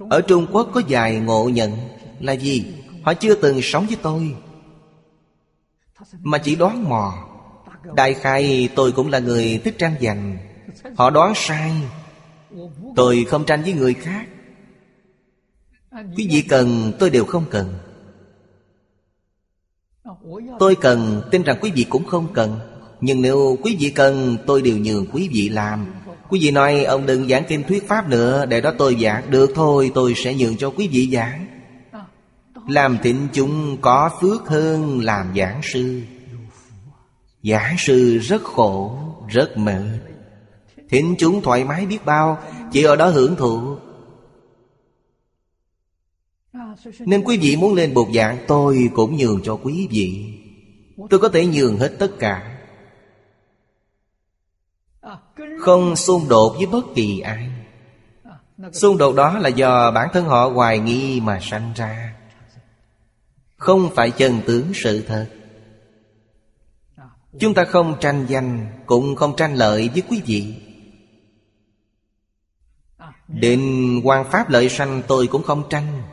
Ở 0.09 0.21
Trung 0.21 0.47
Quốc 0.51 0.69
có 0.73 0.81
vài 0.88 1.19
ngộ 1.19 1.49
nhận 1.49 1.71
Là 2.19 2.33
gì? 2.33 2.73
Họ 3.03 3.13
chưa 3.13 3.36
từng 3.36 3.59
sống 3.62 3.86
với 3.86 3.97
tôi. 4.01 4.36
Mà 6.19 6.38
chỉ 6.38 6.55
đoán 6.55 6.89
mò. 6.89 7.29
Đại 7.95 8.13
khai 8.13 8.69
tôi 8.75 8.91
cũng 8.91 9.09
là 9.09 9.19
người 9.19 9.62
thích 9.63 9.75
tranh 9.77 9.95
giành 10.01 10.38
Họ 10.95 11.09
đoán 11.09 11.33
sai. 11.36 11.71
Tôi 12.95 13.25
không 13.29 13.45
tranh 13.45 13.63
với 13.63 13.73
người 13.73 13.93
khác. 13.93 14.27
Quý 15.91 16.27
vị 16.31 16.41
cần 16.49 16.93
tôi 16.99 17.09
đều 17.09 17.25
không 17.25 17.45
cần. 17.51 17.73
Tôi 20.60 20.76
cần 20.76 21.22
tin 21.32 21.44
rằng 21.44 21.58
quý 21.62 21.72
vị 21.76 21.84
cũng 21.89 22.06
không 22.06 22.28
cần. 22.34 22.60
Nhưng 23.02 23.22
nếu 23.22 23.58
quý 23.63 23.78
vị 23.80 23.89
cần, 23.89 24.38
tôi 24.46 24.62
đều 24.62 24.78
nhường 24.78 25.06
quý 25.13 25.30
vị 25.34 25.50
làm. 25.50 25.86
Quý 26.30 26.39
vị 26.39 26.52
nói, 26.52 26.84
ông 26.84 27.06
đừng 27.06 27.28
giảng 27.28 27.44
kinh 27.48 27.63
thuyết 27.63 27.88
pháp 27.88 28.10
nữa, 28.10 28.46
Để 28.46 28.62
đó 28.62 28.74
tôi 28.78 28.98
giảng. 29.02 29.32
Được 29.32 29.52
thôi, 29.56 29.92
tôi 29.96 30.13
sẽ 30.16 30.34
nhường 30.34 30.58
cho 30.58 30.70
quý 30.70 30.88
vị 30.88 31.10
giảng. 31.13 31.48
Làm 32.68 32.98
thịnh 33.04 33.28
chúng 33.34 33.78
có 33.82 34.10
phước 34.22 34.48
hơn 34.48 35.00
làm 35.00 35.34
giảng 35.36 35.62
sư. 35.63 36.02
Giảng 37.44 37.76
sư 37.78 38.18
rất 38.18 38.44
khổ, 38.44 38.98
Rất 39.28 39.58
mệt. 39.58 40.00
Thịnh 40.89 41.16
chúng 41.20 41.42
thoải 41.42 41.63
mái 41.63 41.86
biết 41.86 42.06
bao, 42.06 42.38
Chỉ 42.72 42.84
ở 42.84 42.96
đó 42.96 43.10
hưởng 43.10 43.36
thụ. 43.36 43.76
Nên 46.99 47.23
quý 47.23 47.38
vị 47.38 47.55
muốn 47.55 47.73
lên 47.73 47.93
bột 47.93 48.07
giảng 48.13 48.38
Tôi 48.47 48.89
cũng 48.93 49.17
nhường 49.17 49.41
cho 49.43 49.55
quý 49.63 49.88
vị. 49.91 50.33
Tôi 51.09 51.19
có 51.19 51.29
thể 51.29 51.45
nhường 51.45 51.77
hết 51.77 51.95
tất 51.99 52.12
cả. 52.19 52.59
Không 55.59 55.95
xung 55.95 56.29
đột 56.29 56.53
với 56.57 56.65
bất 56.65 56.86
kỳ 56.95 57.19
ai. 57.19 57.49
Xung 58.71 58.97
đột 58.97 59.15
đó 59.15 59.39
là 59.39 59.49
do 59.49 59.91
bản 59.91 60.09
thân 60.13 60.25
họ 60.25 60.49
hoài 60.49 60.79
nghi 60.79 61.21
mà 61.21 61.39
sanh 61.41 61.73
ra. 61.75 62.15
Không 63.57 63.89
phải 63.95 64.12
chân 64.12 64.41
tướng 64.45 64.71
sự 64.73 65.01
thật. 65.01 65.29
Chúng 67.39 67.53
ta 67.53 67.65
không 67.65 67.95
tranh 67.99 68.25
danh, 68.29 68.67
Cũng 68.86 69.15
không 69.15 69.36
tranh 69.36 69.55
lợi 69.55 69.89
với 69.89 70.03
quý 70.09 70.21
vị. 70.25 70.55
Định 73.27 74.01
quan 74.03 74.31
pháp 74.31 74.49
lợi 74.49 74.69
sanh 74.69 75.01
tôi 75.07 75.27
cũng 75.27 75.43
không 75.43 75.63
tranh. 75.69 76.03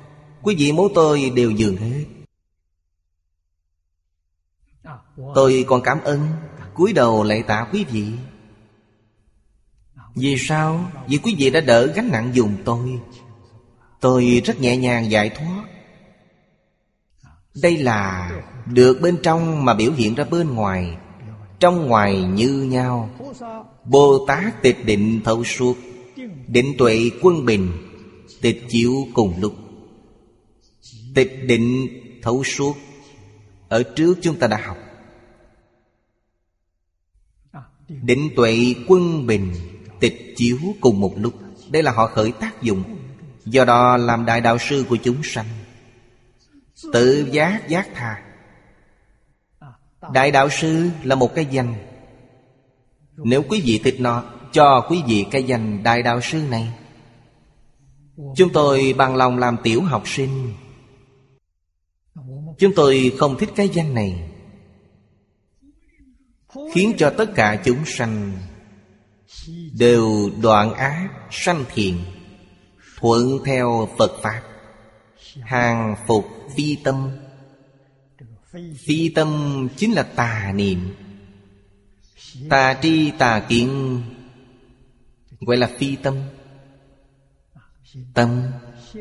Quý 0.42 0.54
vị 0.58 0.72
muốn 0.72 0.92
tôi 0.94 1.32
đều 1.34 1.50
dường 1.50 1.76
hết. 1.76 2.04
Tôi 5.34 5.64
còn 5.68 5.82
cảm 5.82 6.00
ơn, 6.04 6.28
cúi 6.74 6.92
đầu 6.92 7.22
lạy 7.22 7.42
tạ 7.42 7.66
quý 7.72 7.84
vị. 7.90 8.06
Vì 10.14 10.36
sao? 10.38 10.90
Vì 11.08 11.18
quý 11.18 11.34
vị 11.38 11.50
đã 11.50 11.60
đỡ 11.60 11.86
gánh 11.86 12.08
nặng 12.12 12.30
dùng 12.32 12.56
tôi. 12.64 13.00
Tôi 14.00 14.42
rất 14.44 14.60
nhẹ 14.60 14.76
nhàng 14.76 15.10
giải 15.10 15.30
thoát. 15.30 15.64
Đây 17.62 17.76
là 17.76 18.30
được 18.66 18.98
bên 19.02 19.18
trong 19.22 19.64
mà 19.64 19.74
biểu 19.74 19.92
hiện 19.92 20.14
ra 20.14 20.24
bên 20.24 20.54
ngoài. 20.54 20.96
Trong 21.60 21.86
ngoài 21.86 22.22
như 22.22 22.48
nhau. 22.48 23.10
Bồ 23.84 24.24
Tát 24.26 24.62
tịch 24.62 24.84
định 24.84 25.20
thấu 25.24 25.44
suốt. 25.44 25.76
Định 26.46 26.74
tuệ 26.78 27.10
quân 27.22 27.44
bình. 27.44 27.72
Tịch 28.40 28.64
chiếu 28.68 28.92
cùng 29.14 29.34
lúc. 29.40 29.54
Tịch 31.14 31.44
định 31.46 31.88
thấu 32.22 32.44
suốt. 32.44 32.76
Ở 33.68 33.82
trước 33.82 34.18
chúng 34.22 34.38
ta 34.38 34.46
đã 34.46 34.60
học. 34.64 34.76
Định 37.88 38.30
tuệ 38.36 38.74
quân 38.88 39.26
bình, 39.26 39.54
Tịch 40.00 40.34
chiếu 40.36 40.58
cùng 40.80 41.00
một 41.00 41.12
lúc. 41.16 41.34
Đây 41.70 41.82
là 41.82 41.92
họ 41.92 42.06
khởi 42.06 42.32
tác 42.32 42.62
dụng. 42.62 42.82
Do 43.44 43.64
đó 43.64 43.96
làm 43.96 44.24
đại 44.24 44.40
đạo 44.40 44.58
sư 44.58 44.84
của 44.88 44.96
chúng 44.96 45.22
sanh. 45.22 45.46
Tự 46.92 47.28
giác 47.32 47.68
giác 47.68 47.88
tha. 47.94 48.22
Đại 50.12 50.30
đạo 50.30 50.48
sư 50.50 50.90
là 51.02 51.14
một 51.14 51.34
cái 51.34 51.46
danh. 51.50 51.74
Nếu 53.16 53.42
quý 53.48 53.60
vị 53.64 53.80
thích 53.84 53.96
nó, 53.98 54.24
Cho 54.52 54.86
quý 54.88 55.02
vị 55.06 55.26
cái 55.30 55.42
danh 55.42 55.82
đại 55.82 56.02
đạo 56.02 56.20
sư 56.20 56.42
này. 56.50 56.72
Chúng 58.36 58.52
tôi 58.52 58.94
bằng 58.98 59.16
lòng 59.16 59.38
làm 59.38 59.56
tiểu 59.62 59.82
học 59.82 60.02
sinh 60.06 60.52
Chúng 62.60 62.74
tôi 62.74 63.12
không 63.18 63.38
thích 63.38 63.48
cái 63.56 63.68
danh 63.68 63.94
này. 63.94 64.30
Khiến 66.72 66.94
cho 66.98 67.10
tất 67.10 67.26
cả 67.34 67.62
chúng 67.64 67.84
sanh 67.86 68.32
Đều 69.78 70.30
đoạn 70.42 70.74
ác, 70.74 71.08
sanh 71.30 71.64
thiện, 71.74 72.04
Thuận 72.96 73.38
theo 73.44 73.88
Phật 73.98 74.12
Pháp, 74.22 74.42
Hàng 75.40 75.94
phục 76.06 76.24
phi 76.56 76.76
tâm. 76.84 77.10
Phi 78.86 79.08
tâm 79.08 79.68
chính 79.76 79.92
là 79.92 80.02
tà 80.02 80.52
niệm. 80.54 80.94
Tà 82.48 82.78
tri, 82.82 83.10
tà 83.10 83.40
kiến, 83.48 84.02
Gọi 85.40 85.56
là 85.56 85.70
phi 85.78 85.96
tâm. 85.96 86.14
Tâm, 88.14 88.42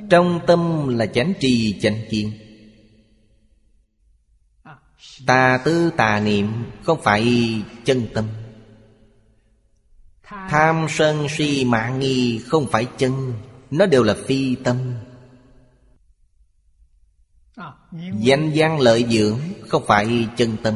Trong 0.10 0.40
tâm 0.48 0.88
là 0.88 1.06
chánh 1.06 1.34
trì 1.40 1.80
chánh 1.82 2.02
kiến. 2.10 2.49
Tà 5.26 5.60
tư 5.66 5.92
tà 5.98 6.20
niệm, 6.20 6.66
Không 6.84 7.02
phải 7.02 7.54
chân 7.86 8.08
tâm. 8.14 8.26
Tham 10.24 10.86
sân 10.90 11.28
si 11.30 11.66
mạng 11.66 12.00
nghi, 12.00 12.42
Không 12.48 12.68
phải 12.72 12.88
chân, 12.98 13.34
Nó 13.72 13.86
đều 13.86 14.04
là 14.04 14.16
phi 14.26 14.56
tâm. 14.56 14.78
Danh 18.20 18.52
văn 18.56 18.80
lợi 18.80 19.06
dưỡng, 19.10 19.40
Không 19.68 19.84
phải 19.88 20.28
chân 20.38 20.58
tâm. 20.64 20.76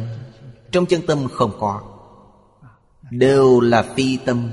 Trong 0.72 0.86
chân 0.86 1.02
tâm 1.08 1.28
không 1.32 1.52
có. 1.60 1.82
Đều 3.12 3.60
là 3.60 3.84
phi 3.96 4.18
tâm. 4.18 4.50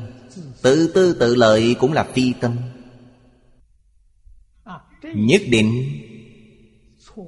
Tự 0.63 0.93
tư 0.95 1.17
tự 1.21 1.35
lợi 1.35 1.77
cũng 1.81 1.93
là 1.93 2.05
phi 2.05 2.33
tâm. 2.41 2.57
Nhất 5.03 5.43
định, 5.51 5.85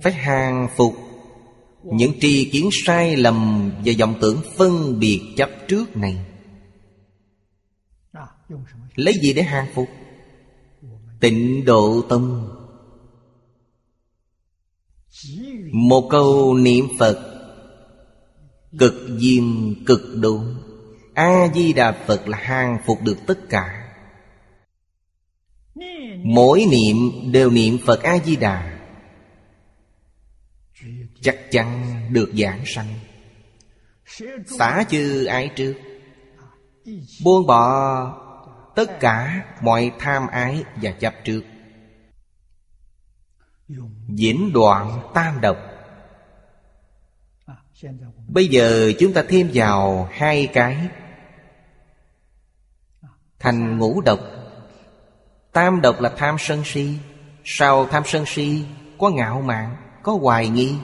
Phải 0.02 0.12
hàng 0.12 0.68
phục 0.76 1.11
những 1.84 2.12
tri 2.20 2.50
kiến 2.50 2.68
sai 2.72 3.16
lầm 3.16 3.70
Và 3.84 3.92
vọng 3.98 4.14
tưởng 4.20 4.42
phân 4.56 5.00
biệt 5.00 5.20
chấp 5.36 5.50
trước 5.68 5.96
này. 5.96 6.26
Lấy 8.94 9.14
gì 9.22 9.32
để 9.32 9.42
hàng 9.42 9.66
phục? 9.74 9.88
Tịnh 11.20 11.64
độ 11.64 12.02
tâm 12.08 12.48
Một 15.72 16.08
câu 16.10 16.54
niệm 16.54 16.84
Phật, 16.98 17.28
Cực 18.78 18.94
diêm 19.18 19.44
cực 19.86 20.00
độ. 20.20 20.40
A-di-đà 21.14 21.92
Phật 22.06 22.28
là 22.28 22.38
hàng 22.38 22.78
phục 22.86 23.02
được 23.02 23.16
tất 23.26 23.38
cả. 23.48 23.94
Mỗi 26.24 26.64
niệm 26.70 26.96
đều 27.32 27.50
niệm 27.50 27.78
Phật 27.86 28.02
A-di-đà. 28.02 28.71
Chắc 31.22 31.36
chắn 31.50 31.98
được 32.12 32.32
giảng 32.38 32.62
sanh. 32.66 32.94
Xả 34.58 34.84
chư 34.88 35.24
ái 35.24 35.50
trước. 35.56 35.74
Buông 37.24 37.46
bỏ 37.46 38.18
tất 38.74 39.00
cả 39.00 39.44
mọi 39.60 39.92
tham 39.98 40.26
ái 40.26 40.64
và 40.82 40.90
chấp 40.90 41.14
trước. 41.24 41.42
Diễn 44.08 44.52
đoạn 44.52 45.10
tam 45.14 45.40
độc. 45.40 45.56
Bây 48.28 48.46
giờ 48.46 48.92
chúng 48.98 49.12
ta 49.12 49.22
thêm 49.28 49.50
vào 49.54 50.08
hai 50.12 50.46
cái. 50.46 50.88
Thành 53.38 53.78
ngũ 53.78 54.00
độc. 54.00 54.20
Tam 55.52 55.80
độc 55.80 56.00
là 56.00 56.12
tham 56.16 56.36
sân 56.38 56.62
si. 56.64 56.98
Sau 57.44 57.86
tham 57.86 58.02
sân 58.06 58.24
si, 58.26 58.64
Có 58.98 59.10
ngạo 59.10 59.40
mạn, 59.40 59.76
Có 60.02 60.12
hoài 60.12 60.48
nghi. 60.48 60.74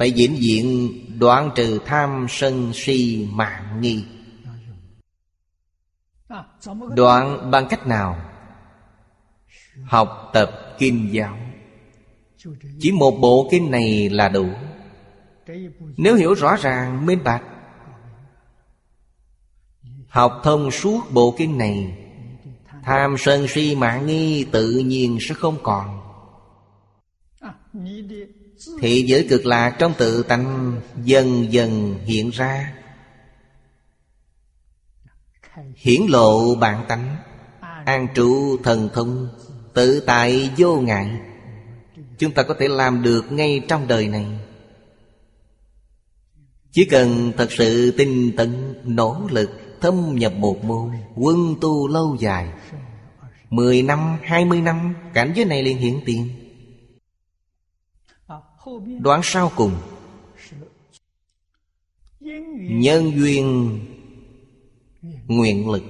Phải 0.00 0.12
diễn 0.12 0.36
diện 0.42 0.94
đoạn 1.18 1.50
trừ 1.54 1.78
tham 1.86 2.26
sân 2.28 2.72
si 2.74 3.28
mạng 3.32 3.80
nghi. 3.80 4.04
Đoạn 6.96 7.50
bằng 7.50 7.66
cách 7.70 7.86
nào? 7.86 8.20
Học 9.84 10.30
tập 10.32 10.50
kinh 10.78 11.08
giáo. 11.12 11.36
Chỉ 12.80 12.92
một 12.92 13.10
bộ 13.10 13.48
kinh 13.50 13.70
này 13.70 14.08
là 14.08 14.28
đủ. 14.28 14.48
Nếu 15.96 16.14
hiểu 16.14 16.34
rõ 16.34 16.56
ràng, 16.56 17.06
minh 17.06 17.24
bạch. 17.24 17.42
Học 20.08 20.40
thông 20.44 20.70
suốt 20.70 21.00
bộ 21.10 21.34
kinh 21.38 21.58
này, 21.58 21.96
Tham 22.82 23.16
sân 23.18 23.48
si 23.48 23.74
mạng 23.74 24.06
nghi 24.06 24.44
tự 24.44 24.78
nhiên 24.78 25.18
sẽ 25.20 25.34
không 25.34 25.56
còn. 25.62 26.00
Thị 28.80 29.04
giới 29.06 29.26
cực 29.30 29.46
lạc 29.46 29.76
trong 29.78 29.94
tự 29.98 30.22
tánh 30.22 30.80
Dần 31.04 31.52
dần 31.52 31.98
hiện 32.04 32.30
ra. 32.30 32.74
Hiển 35.76 36.00
lộ 36.08 36.54
bản 36.54 36.84
tánh 36.88 37.16
An 37.84 38.08
trụ 38.14 38.56
thần 38.62 38.88
thông 38.94 39.28
Tự 39.74 40.00
tại 40.00 40.50
vô 40.56 40.76
ngại. 40.76 41.10
Chúng 42.18 42.32
ta 42.32 42.42
có 42.42 42.54
thể 42.60 42.68
làm 42.68 43.02
được 43.02 43.32
ngay 43.32 43.62
trong 43.68 43.88
đời 43.88 44.08
này. 44.08 44.26
Chỉ 46.72 46.84
cần 46.84 47.32
thật 47.36 47.52
sự 47.52 47.90
tinh 47.90 48.32
tấn 48.36 48.74
Nỗ 48.84 49.26
lực 49.30 49.50
thâm 49.80 50.14
nhập 50.14 50.32
một 50.32 50.64
môn 50.64 50.90
Quân 51.16 51.54
tu 51.60 51.88
lâu 51.88 52.16
dài 52.20 52.48
Mười 53.50 53.82
năm, 53.82 54.18
hai 54.22 54.44
mươi 54.44 54.60
năm 54.60 54.94
Cảnh 55.14 55.32
giới 55.36 55.44
này 55.44 55.62
liền 55.62 55.78
hiện 55.78 56.00
tiền. 56.06 56.39
Đoạn 59.00 59.20
sau 59.24 59.52
cùng? 59.56 59.74
Nhân 62.60 63.12
duyên, 63.16 63.78
Nguyện 65.26 65.70
lực. 65.70 65.82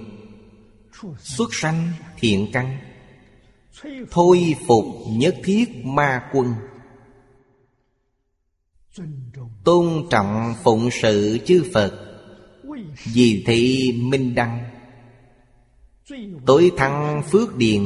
Xuất 1.18 1.54
sanh, 1.54 1.92
thiện 2.18 2.50
căn. 2.52 2.78
Thôi 4.10 4.54
phục 4.66 4.84
nhất 5.08 5.36
thiết 5.44 5.84
ma 5.84 6.30
quân. 6.32 6.54
Tôn 9.64 10.06
trọng 10.10 10.54
phụng 10.64 10.88
sự 10.90 11.38
chư 11.46 11.64
Phật. 11.74 12.20
Vì 13.04 13.42
thị 13.46 13.92
minh 14.02 14.34
đăng. 14.34 14.64
Tối 16.46 16.72
thắng 16.76 17.22
phước 17.30 17.56
điền. 17.56 17.82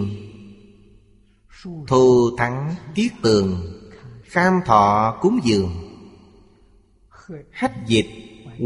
Thù 1.87 2.37
thắng 2.37 2.75
tiết 2.95 3.13
tường. 3.23 3.74
Kham 4.35 4.61
thọ 4.67 5.17
cúng 5.21 5.41
dường. 5.45 5.73
Hách 7.51 7.87
dịch 7.87 8.07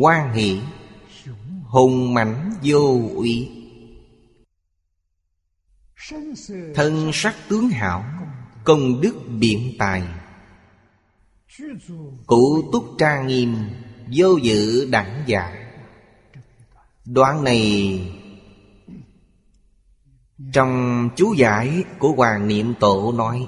quan 0.00 0.33
hỷ. 0.33 0.60
Hùng 1.64 2.14
mảnh 2.14 2.52
vô 2.62 3.00
uy. 3.14 3.50
Thân 6.75 7.10
sắc 7.12 7.35
tướng 7.48 7.69
hảo, 7.69 8.04
Công 8.64 9.00
đức 9.00 9.14
biện 9.38 9.73
tài. 9.79 10.02
Cụ 12.27 12.71
túc 12.73 12.85
trang 12.98 13.27
nghiêm, 13.27 13.56
Vô 14.14 14.37
dự 14.37 14.88
đẳng 14.90 15.23
giả. 15.27 15.69
Đoạn 17.04 17.44
này, 17.44 18.00
Trong 20.52 21.08
chú 21.16 21.33
giải 21.33 21.85
của 21.98 22.12
Hoàng 22.12 22.48
Niệm 22.48 22.75
Tổ 22.81 23.12
nói 23.12 23.46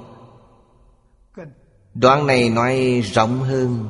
Đoạn 1.94 2.26
này 2.26 2.50
nói 2.50 3.02
rộng 3.14 3.40
hơn, 3.40 3.88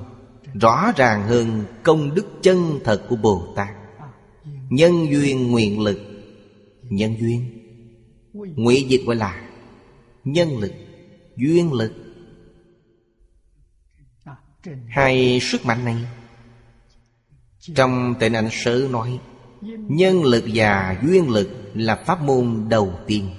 Rõ 0.54 0.92
ràng 0.96 1.22
hơn 1.22 1.64
công 1.82 2.14
đức 2.14 2.26
chân 2.42 2.80
thật 2.84 3.06
của 3.08 3.16
Bồ 3.16 3.52
Tát. 3.56 3.68
Nhân 4.70 5.06
duyên 5.10 5.50
nguyện 5.50 5.80
lực, 5.80 6.00
Nhân 6.82 7.16
duyên. 7.20 7.50
Ngụy 8.32 8.82
dịch 8.88 9.00
gọi 9.06 9.16
là 9.16 9.50
Nhân 10.24 10.58
lực, 10.58 10.72
Duyên 11.36 11.72
lực. 11.72 11.92
Hai 14.88 15.38
sức 15.42 15.66
mạnh 15.66 15.84
này, 15.84 15.96
Trong 17.74 18.14
tịnh 18.20 18.34
ảnh 18.34 18.48
sớ 18.52 18.88
nói, 18.90 19.18
Nhân 19.88 20.24
lực 20.24 20.44
và 20.54 21.00
duyên 21.02 21.30
lực 21.30 21.50
Là 21.74 21.96
pháp 22.06 22.22
môn 22.22 22.66
đầu 22.68 22.98
tiên. 23.06 23.30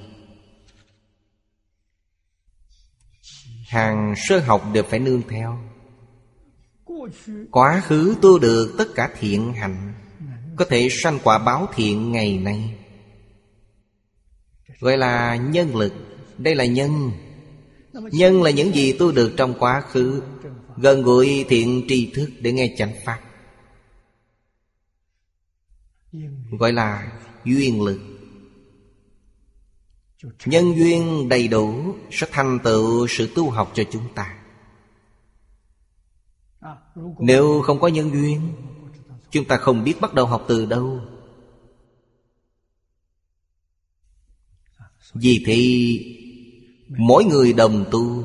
Hàng 3.71 4.13
sơ 4.17 4.39
học 4.39 4.63
đều 4.73 4.83
phải 4.83 4.99
nương 4.99 5.21
theo. 5.29 5.57
Quá 7.51 7.81
khứ 7.85 8.15
tu 8.21 8.39
được 8.39 8.75
tất 8.77 8.85
cả 8.95 9.09
thiện 9.19 9.53
hạnh 9.53 9.93
Có 10.55 10.65
thể 10.65 10.87
sanh 10.91 11.19
quả 11.23 11.37
báo 11.37 11.67
thiện 11.75 12.11
ngày 12.11 12.37
nay. 12.37 12.77
Gọi 14.79 14.97
là 14.97 15.35
nhân 15.35 15.75
lực 15.75 15.93
Đây 16.37 16.55
là 16.55 16.65
nhân. 16.65 17.11
Nhân 17.93 18.43
là 18.43 18.49
những 18.49 18.75
gì 18.75 18.93
tu 18.93 19.11
được 19.11 19.33
trong 19.37 19.53
quá 19.59 19.81
khứ 19.81 20.21
Gần 20.77 21.01
gũi 21.01 21.45
thiện 21.49 21.85
tri 21.87 22.11
thức 22.15 22.29
để 22.39 22.51
nghe 22.51 22.75
chánh 22.77 22.93
pháp. 23.05 23.19
Gọi 26.59 26.73
là 26.73 27.11
duyên 27.45 27.81
lực 27.81 28.10
Nhân 30.45 30.75
duyên 30.77 31.29
đầy 31.29 31.47
đủ 31.47 31.95
Sẽ 32.11 32.27
thành 32.31 32.59
tựu 32.63 33.07
sự 33.07 33.31
tu 33.35 33.49
học 33.49 33.71
cho 33.73 33.83
chúng 33.91 34.13
ta. 34.15 34.37
Nếu 37.19 37.61
không 37.61 37.79
có 37.79 37.87
nhân 37.87 38.11
duyên, 38.11 38.53
Chúng 39.31 39.45
ta 39.45 39.57
không 39.57 39.83
biết 39.83 40.01
bắt 40.01 40.13
đầu 40.13 40.25
học 40.25 40.45
từ 40.47 40.65
đâu. 40.65 40.99
Vì 45.13 45.43
thì 45.45 45.99
Mỗi 46.87 47.25
người 47.25 47.53
đồng 47.53 47.85
tu. 47.91 48.23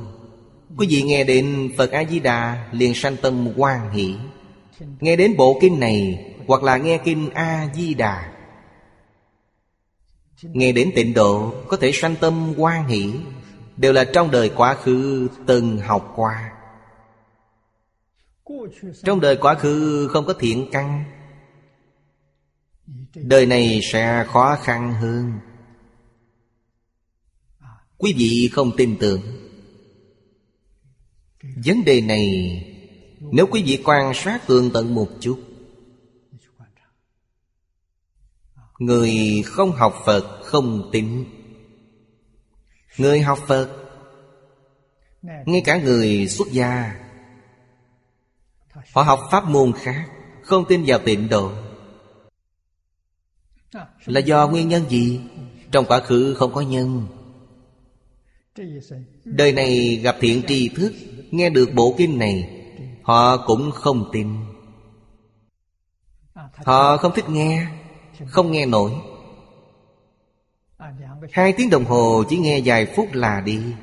Quý 0.77 0.87
vị 0.91 1.03
nghe 1.03 1.25
đến 1.25 1.73
Phật 1.77 1.91
A-di-đà 1.91 2.69
liền 2.73 2.95
sanh 2.95 3.17
tâm 3.17 3.49
quan 3.57 3.91
hỷ. 3.91 4.15
Nghe 5.01 5.17
đến 5.17 5.37
bộ 5.37 5.59
kinh 5.61 5.81
này 5.81 6.25
Hoặc 6.47 6.63
là 6.63 6.77
nghe 6.77 6.99
kinh 7.05 7.31
A-di-đà 7.31 8.36
Nghe 10.43 10.73
đến 10.73 10.93
tịnh 10.95 11.15
độ, 11.15 11.55
Có 11.69 11.77
thể 11.77 11.91
sanh 11.93 12.17
tâm 12.21 12.55
quan 12.57 12.89
hỷ, 12.89 13.13
Đều 13.77 13.93
là 13.93 14.05
trong 14.05 14.31
đời 14.31 14.51
quá 14.57 14.75
khứ 14.75 15.29
từng 15.47 15.79
học 15.79 16.13
qua. 16.17 16.53
Trong 19.05 19.21
đời 19.21 19.37
quá 19.37 19.55
khứ 19.55 20.09
không 20.13 20.27
có 20.27 20.33
thiện 20.33 20.69
căn, 20.73 21.05
Đời 23.15 23.47
này 23.47 23.81
sẽ 23.83 24.25
khó 24.29 24.57
khăn 24.63 24.93
hơn. 24.93 25.33
Quý 27.99 28.15
vị 28.17 28.51
không 28.53 28.77
tin 28.77 28.97
tưởng. 29.01 29.23
Vấn 31.65 31.85
đề 31.85 32.01
này, 32.01 32.27
Nếu 33.21 33.47
quý 33.47 33.63
vị 33.67 33.83
quan 33.85 34.15
sát 34.15 34.47
tường 34.47 34.71
tận 34.75 34.95
một 34.95 35.09
chút 35.21 35.46
Người 38.79 39.43
không 39.47 39.73
học 39.73 39.95
Phật 40.05 40.41
không 40.45 40.89
tin 40.93 41.25
Người 42.99 43.21
học 43.21 43.39
Phật, 43.47 43.69
Ngay 45.23 45.63
cả 45.65 45.77
người 45.77 46.29
xuất 46.29 46.49
gia, 46.53 46.95
Họ 48.95 49.03
học 49.03 49.21
pháp 49.31 49.45
môn 49.45 49.73
khác, 49.73 50.07
Không 50.43 50.65
tin 50.69 50.85
vào 50.87 50.99
tịnh 50.99 51.29
độ. 51.29 51.53
Là 54.05 54.21
do 54.21 54.49
nguyên 54.49 54.69
nhân 54.69 54.89
gì? 54.89 55.21
Trong 55.73 55.85
quá 55.85 56.01
khứ 56.01 56.35
không 56.35 56.53
có 56.55 56.61
nhân. 56.61 57.07
Đời 59.25 59.53
này 59.53 60.01
gặp 60.03 60.17
thiện 60.21 60.43
tri 60.49 60.69
thức, 60.69 60.93
Nghe 61.31 61.51
được 61.51 61.71
bộ 61.75 61.95
kinh 61.99 62.19
này, 62.19 62.63
Họ 63.03 63.47
cũng 63.47 63.71
không 63.71 64.11
tin. 64.13 64.29
Họ 66.65 66.97
không 66.97 67.13
thích 67.15 67.29
nghe. 67.29 67.67
Không 68.27 68.53
nghe 68.53 68.67
nổi. 68.67 68.93
Hai 71.33 71.53
tiếng 71.57 71.71
đồng 71.71 71.85
hồ 71.85 72.25
chỉ 72.29 72.39
nghe 72.39 72.61
vài 72.65 72.87
phút 72.97 73.09
là 73.13 73.41
đi. 73.41 73.75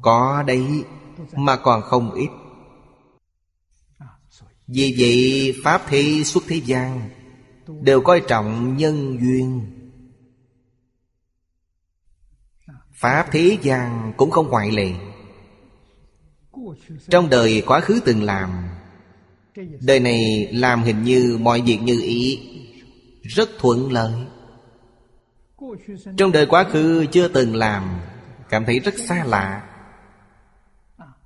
Có 0.00 0.44
đấy, 0.46 0.84
Mà 1.32 1.56
còn 1.56 1.82
không 1.82 2.10
ít. 2.12 2.28
Vì 4.66 4.94
vậy, 4.98 5.54
Pháp 5.64 5.82
thi 5.88 6.24
xuất 6.24 6.44
thế 6.48 6.56
gian 6.56 7.10
Đều 7.82 8.00
coi 8.00 8.22
trọng 8.28 8.76
nhân 8.76 9.18
duyên. 9.20 9.72
Pháp 12.92 13.26
thế 13.32 13.58
gian 13.62 14.12
cũng 14.16 14.30
không 14.30 14.48
ngoại 14.48 14.70
lệ. 14.70 14.92
Trong 17.08 17.30
đời 17.30 17.62
quá 17.66 17.80
khứ 17.80 18.00
từng 18.04 18.22
làm 18.22 18.68
Đời 19.80 20.00
này 20.00 20.48
làm 20.52 20.82
hình 20.82 21.02
như 21.02 21.38
mọi 21.40 21.60
việc 21.60 21.78
như 21.82 22.00
ý, 22.02 22.40
Rất 23.22 23.50
thuận 23.58 23.92
lợi. 23.92 24.12
Trong 26.16 26.32
đời 26.32 26.46
quá 26.46 26.64
khứ 26.64 27.06
chưa 27.12 27.28
từng 27.28 27.54
làm, 27.54 28.00
Cảm 28.48 28.64
thấy 28.64 28.78
rất 28.78 28.98
xa 28.98 29.24
lạ. 29.24 29.62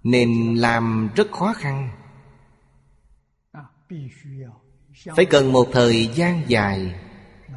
Nên 0.03 0.55
làm 0.55 1.11
rất 1.17 1.31
khó 1.33 1.53
khăn. 1.53 1.91
Phải 5.17 5.25
cần 5.25 5.53
một 5.53 5.69
thời 5.73 6.07
gian 6.07 6.43
dài 6.49 6.95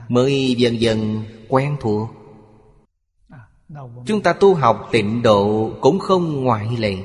Mới 0.10 0.56
dần 0.58 0.82
dần 0.82 1.24
quen 1.50 1.78
thuộc. 1.82 2.10
Chúng 4.06 4.22
ta 4.24 4.34
tu 4.34 4.54
học 4.54 4.90
tịnh 4.92 5.22
độ 5.22 5.72
cũng 5.82 6.00
không 6.00 6.44
ngoại 6.44 6.78
lệ. 6.78 6.98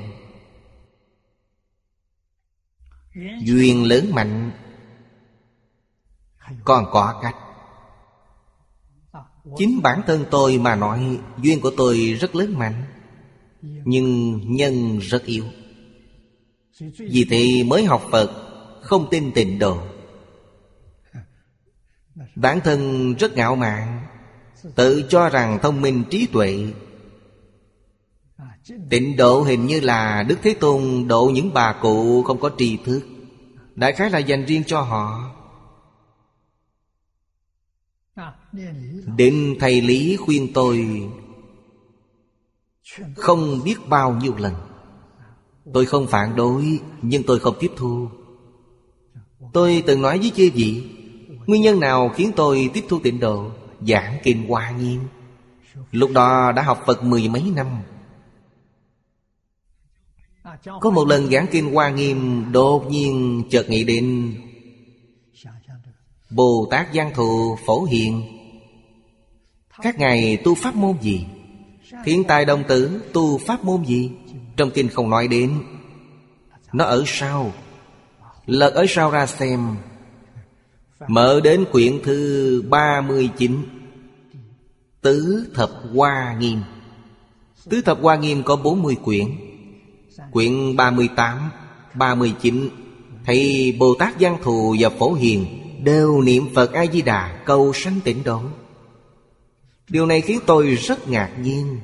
Duyên 3.41 3.83
lớn 3.83 4.11
mạnh. 4.11 4.51
Còn 6.63 6.85
có 6.91 7.19
cách. 7.21 7.35
Chính 9.57 9.81
bản 9.81 10.01
thân 10.07 10.25
tôi 10.31 10.57
mà 10.57 10.75
nói, 10.75 11.19
Duyên 11.41 11.61
của 11.61 11.71
tôi 11.77 11.97
rất 12.21 12.35
lớn 12.35 12.57
mạnh, 12.57 12.83
Nhưng 13.61 14.39
nhân 14.55 14.99
rất 14.99 15.25
yếu. 15.25 15.45
Vì 16.99 17.25
thế 17.29 17.63
mới 17.65 17.85
học 17.85 18.03
Phật, 18.11 18.31
Không 18.81 19.07
tin 19.11 19.31
tịnh 19.31 19.59
độ. 19.59 19.77
Bản 22.35 22.59
thân 22.63 23.13
rất 23.13 23.35
ngạo 23.35 23.55
mạn, 23.55 24.05
Tự 24.75 25.03
cho 25.09 25.29
rằng 25.29 25.59
thông 25.61 25.81
minh 25.81 26.03
trí 26.09 26.27
tuệ 26.27 26.73
Tịnh 28.89 29.17
độ 29.17 29.41
hình 29.41 29.65
như 29.65 29.79
là 29.79 30.23
Đức 30.23 30.35
Thế 30.43 30.53
Tôn 30.53 31.07
độ 31.07 31.31
những 31.33 31.53
bà 31.53 31.73
cụ 31.81 32.23
không 32.23 32.39
có 32.39 32.51
tri 32.57 32.77
thức. 32.77 33.01
Đại 33.75 33.93
khái 33.93 34.09
là 34.09 34.19
dành 34.19 34.45
riêng 34.45 34.63
cho 34.67 34.81
họ. 34.81 35.35
Đến 39.17 39.55
thầy 39.59 39.81
Lý 39.81 40.17
khuyên 40.17 40.53
tôi 40.53 41.07
Không 43.15 43.63
biết 43.63 43.75
bao 43.87 44.13
nhiêu 44.13 44.33
lần. 44.37 44.53
Tôi 45.73 45.85
không 45.85 46.07
phản 46.07 46.35
đối, 46.35 46.79
Nhưng 47.01 47.23
tôi 47.23 47.39
không 47.39 47.55
tiếp 47.59 47.71
thu. 47.77 48.07
Tôi 49.53 49.83
từng 49.87 50.01
nói 50.01 50.19
với 50.19 50.31
chư 50.35 50.49
vị, 50.53 50.89
Nguyên 51.45 51.61
nhân 51.61 51.79
nào 51.79 52.09
khiến 52.09 52.31
tôi 52.35 52.69
tiếp 52.73 52.85
thu 52.89 52.99
tịnh 53.03 53.19
độ? 53.19 53.51
Giảng 53.87 54.17
Kinh 54.23 54.47
Hoa 54.47 54.71
Nghiêm. 54.71 54.99
Lúc 55.91 56.11
đó 56.13 56.51
đã 56.51 56.61
học 56.61 56.83
Phật 56.85 57.03
mười 57.03 57.29
mấy 57.29 57.51
năm. 57.55 57.67
Có 60.81 60.89
một 60.89 61.07
lần 61.07 61.31
giảng 61.31 61.47
Kinh 61.51 61.73
Hoa 61.73 61.89
Nghiêm, 61.89 62.45
Đột 62.51 62.89
nhiên 62.89 63.43
chợt 63.49 63.69
nghĩ 63.69 63.83
đến 63.83 64.33
Bồ 66.29 66.67
Tát 66.71 66.87
Giang 66.93 67.13
Thù 67.13 67.57
Phổ 67.65 67.83
Hiền. 67.83 68.23
Các 69.81 69.99
ngài 69.99 70.37
tu 70.37 70.55
pháp 70.55 70.75
môn 70.75 70.97
gì? 71.01 71.25
Thiên 72.05 72.23
tài 72.23 72.45
đồng 72.45 72.63
tử 72.67 73.01
tu 73.13 73.37
pháp 73.37 73.63
môn 73.63 73.83
gì? 73.83 74.11
Trong 74.57 74.71
kinh 74.71 74.89
không 74.89 75.09
nói 75.09 75.27
đến. 75.27 75.61
Nó 76.73 76.83
ở 76.83 77.03
sau. 77.07 77.53
Lật 78.45 78.73
ở 78.73 78.85
sau 78.89 79.11
ra 79.11 79.25
xem. 79.25 79.75
Mở 81.07 81.39
đến 81.43 81.65
quyển 81.71 81.99
thứ 82.03 82.63
39 82.69 83.65
Tứ 85.01 85.45
Thập 85.55 85.69
Hoa 85.95 86.35
Nghiêm. 86.39 86.61
Tứ 87.69 87.81
Thập 87.81 88.01
Hoa 88.01 88.15
Nghiêm 88.15 88.43
có 88.43 88.55
40 88.55 88.95
quyển. 89.03 89.48
Quyển 90.31 90.75
38, 90.75 91.51
39 91.93 92.69
Thầy 93.25 93.75
Bồ 93.79 93.95
Tát 93.99 94.13
Giang 94.19 94.37
Thù 94.43 94.75
và 94.79 94.89
Phổ 94.89 95.13
Hiền 95.13 95.45
Đều 95.83 96.21
niệm 96.21 96.47
Phật 96.55 96.73
A-di-đà 96.73 97.41
cầu 97.45 97.73
sanh 97.73 97.99
tịnh 98.03 98.23
độ. 98.23 98.41
Điều 99.89 100.05
này 100.05 100.21
khiến 100.21 100.39
tôi 100.45 100.67
rất 100.67 101.07
ngạc 101.07 101.31
nhiên. 101.41 101.79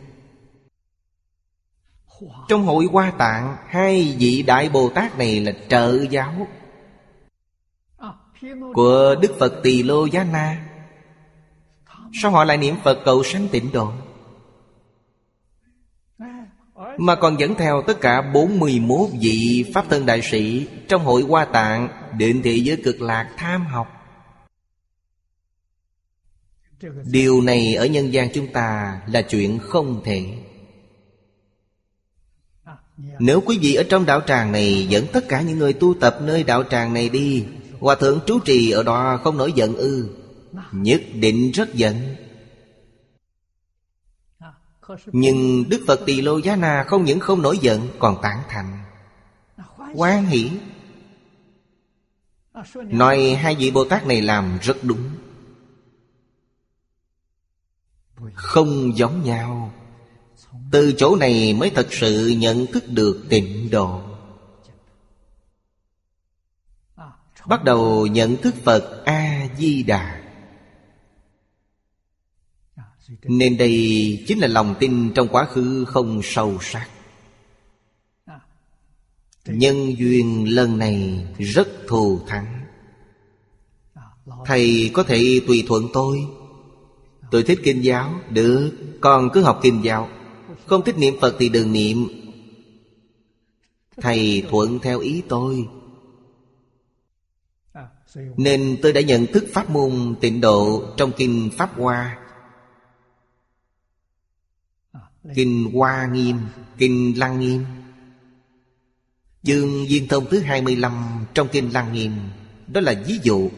Trong 2.48 2.66
hội 2.66 2.86
Hoa 2.92 3.12
Tạng 3.12 3.58
Hai 3.68 4.16
vị 4.20 4.44
Đại 4.44 4.70
Bồ 4.70 4.90
Tát 4.90 5.18
này 5.18 5.40
là 5.40 5.52
trợ 5.70 6.04
giáo 6.10 6.48
của 8.74 9.16
Đức 9.22 9.36
Phật 9.40 9.54
Tỳ 9.64 9.84
Lô 9.84 10.06
Giá 10.06 10.24
Na. 10.24 10.66
Sao 12.22 12.32
họ 12.32 12.44
lại 12.44 12.58
niệm 12.58 12.76
Phật 12.84 13.00
cầu 13.06 13.24
sanh 13.24 13.48
tịnh 13.48 13.72
độ? 13.72 13.92
Mà 16.98 17.16
còn 17.16 17.40
dẫn 17.40 17.56
theo 17.56 17.82
tất 17.88 18.02
cả 18.02 18.22
41 18.22 19.10
vị 19.22 19.66
Pháp 19.74 19.86
thân 19.90 20.06
đại 20.06 20.22
sĩ 20.22 20.68
Trong 20.88 21.04
hội 21.04 21.22
Hoa 21.22 21.46
Tạng 21.46 21.90
Định 22.18 22.42
thị 22.42 22.60
giới 22.60 22.78
cực 22.84 23.02
lạc 23.02 23.34
tham 23.38 23.66
học. 23.66 23.88
Điều 27.06 27.42
này 27.42 27.76
ở 27.76 27.86
nhân 27.86 28.14
gian 28.14 28.30
chúng 28.34 28.48
ta 28.48 29.02
là 29.08 29.22
chuyện 29.22 29.60
không 29.60 30.02
thể. 30.06 30.26
Nếu 33.20 33.42
quý 33.46 33.58
vị 33.62 33.76
ở 33.76 33.84
trong 33.90 34.06
đạo 34.06 34.22
tràng 34.28 34.52
này 34.52 34.88
Dẫn 34.90 35.06
tất 35.14 35.28
cả 35.30 35.42
những 35.42 35.60
người 35.60 35.74
tu 35.74 35.94
tập 35.94 36.18
nơi 36.22 36.44
đạo 36.44 36.64
tràng 36.64 36.94
này 36.94 37.10
đi, 37.10 37.46
Hòa 37.80 37.96
thượng 37.96 38.20
trú 38.26 38.40
trì 38.40 38.72
ở 38.72 38.84
đó 38.84 39.20
không 39.24 39.38
nổi 39.38 39.54
giận 39.56 39.76
ư, 39.76 40.10
Nhất 40.72 41.02
định 41.14 41.52
rất 41.52 41.74
giận. 41.74 41.96
Nhưng 45.12 45.70
Đức 45.70 45.84
Phật 45.88 46.02
Tỳ 46.06 46.22
Lô 46.22 46.38
Giá 46.38 46.56
Na 46.56 46.84
không 46.88 47.06
những 47.06 47.20
không 47.20 47.42
nổi 47.42 47.58
giận, 47.62 47.90
Còn 48.00 48.18
tán 48.22 48.40
thành. 48.50 48.84
Hoan 49.78 50.26
hỷ. 50.26 50.52
Nói 52.76 53.38
hai 53.42 53.56
vị 53.56 53.72
Bồ 53.72 53.86
Tát 53.86 54.08
này 54.08 54.22
làm 54.22 54.58
rất 54.62 54.78
đúng. 54.84 55.10
Không 58.34 58.98
giống 58.98 59.24
nhau. 59.24 59.74
Từ 60.72 60.94
chỗ 60.98 61.16
này 61.16 61.54
mới 61.54 61.70
thật 61.70 61.88
sự 61.92 62.28
nhận 62.38 62.66
thức 62.66 62.84
được 62.90 63.26
tịnh 63.30 63.70
độ. 63.72 64.02
Bắt 67.46 67.64
đầu 67.64 68.08
nhận 68.08 68.38
thức 68.38 68.56
Phật 68.64 69.04
A-di-đà 69.06 70.25
nên 73.24 73.58
đây 73.58 74.24
chính 74.28 74.40
là 74.40 74.48
lòng 74.48 74.76
tin 74.80 75.14
trong 75.16 75.28
quá 75.28 75.46
khứ 75.46 75.86
không 75.86 76.22
sâu 76.24 76.58
sắc. 76.62 76.90
Nhân 79.46 79.98
duyên 79.98 80.56
lần 80.56 80.78
này 80.78 81.28
rất 81.40 81.68
thù 81.88 82.20
thắng. 82.28 82.62
Thầy 84.46 84.92
có 84.94 85.04
thể 85.04 85.42
tùy 85.48 85.64
thuận 85.68 85.88
tôi. 85.94 86.28
Tôi 87.32 87.44
thích 87.44 87.60
kinh 87.64 87.84
giáo. 87.84 88.20
Được, 88.30 88.72
Con 89.02 89.30
cứ 89.34 89.42
học 89.42 89.60
kinh 89.64 89.84
giáo. 89.84 90.10
Không 90.66 90.84
thích 90.84 90.98
niệm 90.98 91.14
Phật 91.22 91.36
thì 91.40 91.50
đừng 91.50 91.74
niệm. 91.74 92.08
Thầy 93.98 94.44
thuận 94.50 94.80
theo 94.80 95.00
ý 95.00 95.22
tôi. 95.30 95.68
Nên 98.38 98.78
tôi 98.82 98.94
đã 98.94 99.02
nhận 99.02 99.26
thức 99.28 99.46
pháp 99.54 99.70
môn 99.70 100.16
tịnh 100.22 100.42
độ 100.42 100.84
Trong 100.98 101.12
kinh 101.18 101.50
Pháp 101.58 101.78
Hoa. 101.78 102.25
Kinh 105.34 105.72
Hoa 105.74 106.08
Nghiêm 106.14 106.38
Kinh 106.78 107.20
Lăng 107.20 107.40
Nghiêm. 107.40 107.66
Chương 109.44 109.86
Viên 109.90 110.08
Thông 110.08 110.26
thứ 110.30 110.40
25 110.40 111.26
Trong 111.34 111.48
Kinh 111.52 111.74
Lăng 111.74 111.94
Nghiêm 111.94 112.12
Đó 112.68 112.82
là 112.82 113.04
ví 113.08 113.20
dụ. 113.24 113.50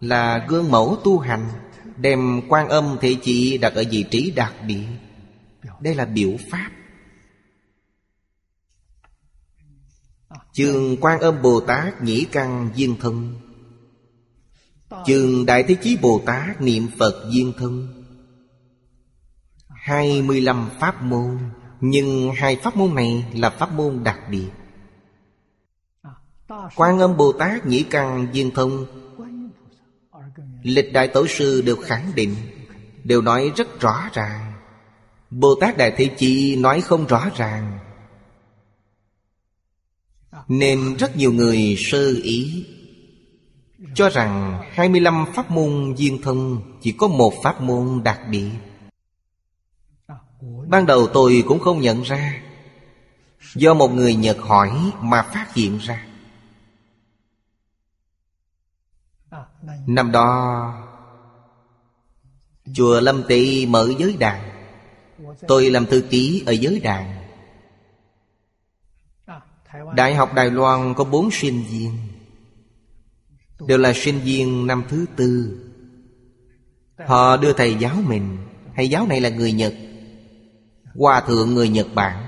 Là 0.00 0.46
gương 0.48 0.70
mẫu 0.70 0.98
tu 1.04 1.18
hành 1.18 1.48
Đem 1.96 2.40
quan 2.48 2.68
âm 2.68 2.98
thể 3.00 3.16
chỉ 3.22 3.58
đặt 3.58 3.74
ở 3.74 3.84
vị 3.90 4.04
trí 4.10 4.30
đặc 4.30 4.54
biệt 4.66 4.86
Đây 5.80 5.94
là 5.94 6.04
biểu 6.04 6.36
pháp. 6.50 6.70
Chương 10.52 10.96
quan 10.96 11.20
âm 11.20 11.42
Bồ 11.42 11.60
Tát 11.60 12.02
nhĩ 12.02 12.26
căn 12.32 12.70
viên 12.76 12.96
thân. 13.00 13.34
Chương 15.06 15.46
Đại 15.46 15.62
Thế 15.62 15.76
Chí 15.82 15.96
Bồ 15.96 16.22
Tát 16.26 16.62
niệm 16.62 16.88
Phật 16.98 17.30
viên 17.32 17.52
thân 17.58 18.05
25 19.86 20.70
pháp 20.80 21.02
môn, 21.02 21.38
Nhưng 21.80 22.32
hai 22.36 22.56
pháp 22.56 22.76
môn 22.76 22.94
này 22.94 23.24
là 23.34 23.50
pháp 23.50 23.72
môn 23.72 24.04
đặc 24.04 24.18
biệt. 24.30 24.48
Quan 26.76 26.98
âm 26.98 27.16
Bồ 27.16 27.32
Tát 27.32 27.66
nhĩ 27.66 27.82
căn 27.82 28.26
viên 28.32 28.50
thông, 28.50 28.86
Lịch 30.62 30.92
Đại 30.92 31.08
Tổ 31.08 31.26
Sư 31.26 31.62
đều 31.66 31.76
khẳng 31.76 32.12
định, 32.14 32.34
Đều 33.04 33.22
nói 33.22 33.52
rất 33.56 33.80
rõ 33.80 34.08
ràng. 34.12 34.52
Bồ 35.30 35.54
Tát 35.60 35.76
Đại 35.76 35.92
Thế 35.96 36.06
chi 36.18 36.56
nói 36.56 36.80
không 36.80 37.06
rõ 37.06 37.30
ràng. 37.36 37.78
Nên 40.48 40.96
rất 40.96 41.16
nhiều 41.16 41.32
người 41.32 41.76
sơ 41.78 42.14
ý, 42.22 42.66
Cho 43.94 44.08
rằng 44.08 44.62
25 44.72 45.24
pháp 45.34 45.50
môn 45.50 45.94
viên 45.94 46.22
thông 46.22 46.62
Chỉ 46.82 46.92
có 46.92 47.08
một 47.08 47.32
pháp 47.42 47.60
môn 47.60 48.02
đặc 48.04 48.20
biệt. 48.30 48.50
Ban 50.68 50.86
đầu 50.86 51.06
tôi 51.06 51.44
cũng 51.48 51.58
không 51.58 51.80
nhận 51.80 52.02
ra. 52.02 52.42
Do 53.54 53.74
một 53.74 53.88
người 53.88 54.14
Nhật 54.14 54.38
hỏi 54.40 54.92
mà 55.00 55.22
phát 55.22 55.54
hiện 55.54 55.78
ra. 55.78 56.06
Năm 59.86 60.12
đó, 60.12 60.72
Chùa 62.74 63.00
Lâm 63.00 63.22
Tị 63.28 63.66
mở 63.66 63.92
giới 63.98 64.16
đàn. 64.18 64.50
Tôi 65.48 65.70
làm 65.70 65.86
thư 65.86 66.00
ký 66.10 66.42
ở 66.46 66.52
giới 66.52 66.80
đàn. 66.80 67.16
Đại 69.94 70.14
học 70.14 70.34
Đài 70.34 70.50
Loan 70.50 70.94
có 70.94 71.04
bốn 71.04 71.30
sinh 71.30 71.64
viên. 71.70 71.98
Đều 73.66 73.78
là 73.78 73.92
sinh 73.94 74.20
viên 74.20 74.66
năm 74.66 74.84
thứ 74.88 75.06
tư. 75.16 75.60
Họ 77.06 77.36
đưa 77.36 77.52
thầy 77.52 77.74
giáo 77.74 77.94
mình. 78.06 78.38
Thầy 78.76 78.88
giáo 78.88 79.06
này 79.06 79.20
là 79.20 79.28
người 79.28 79.52
Nhật. 79.52 79.74
Hòa 80.98 81.20
thượng 81.20 81.54
người 81.54 81.68
Nhật 81.68 81.86
Bản. 81.94 82.22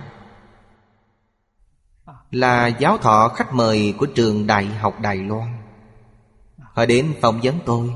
Là 2.31 2.67
giáo 2.67 2.99
thọ 2.99 3.29
khách 3.29 3.55
mời 3.55 3.95
của 3.99 4.07
trường 4.07 4.47
Đại 4.47 4.67
học 4.67 5.01
Đài 5.01 5.17
Loan. 5.17 5.59
Họ 6.59 6.87
đến 6.87 7.15
phỏng 7.21 7.41
vấn 7.43 7.59
tôi. 7.67 7.91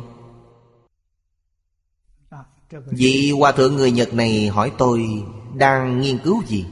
Vị 2.71 3.33
hòa 3.39 3.53
thượng 3.53 3.77
người 3.77 3.91
Nhật 3.91 4.15
này 4.15 4.49
hỏi 4.49 4.73
tôi, 4.79 5.25
Đang 5.55 6.01
nghiên 6.01 6.19
cứu 6.19 6.43
gì? 6.47 6.67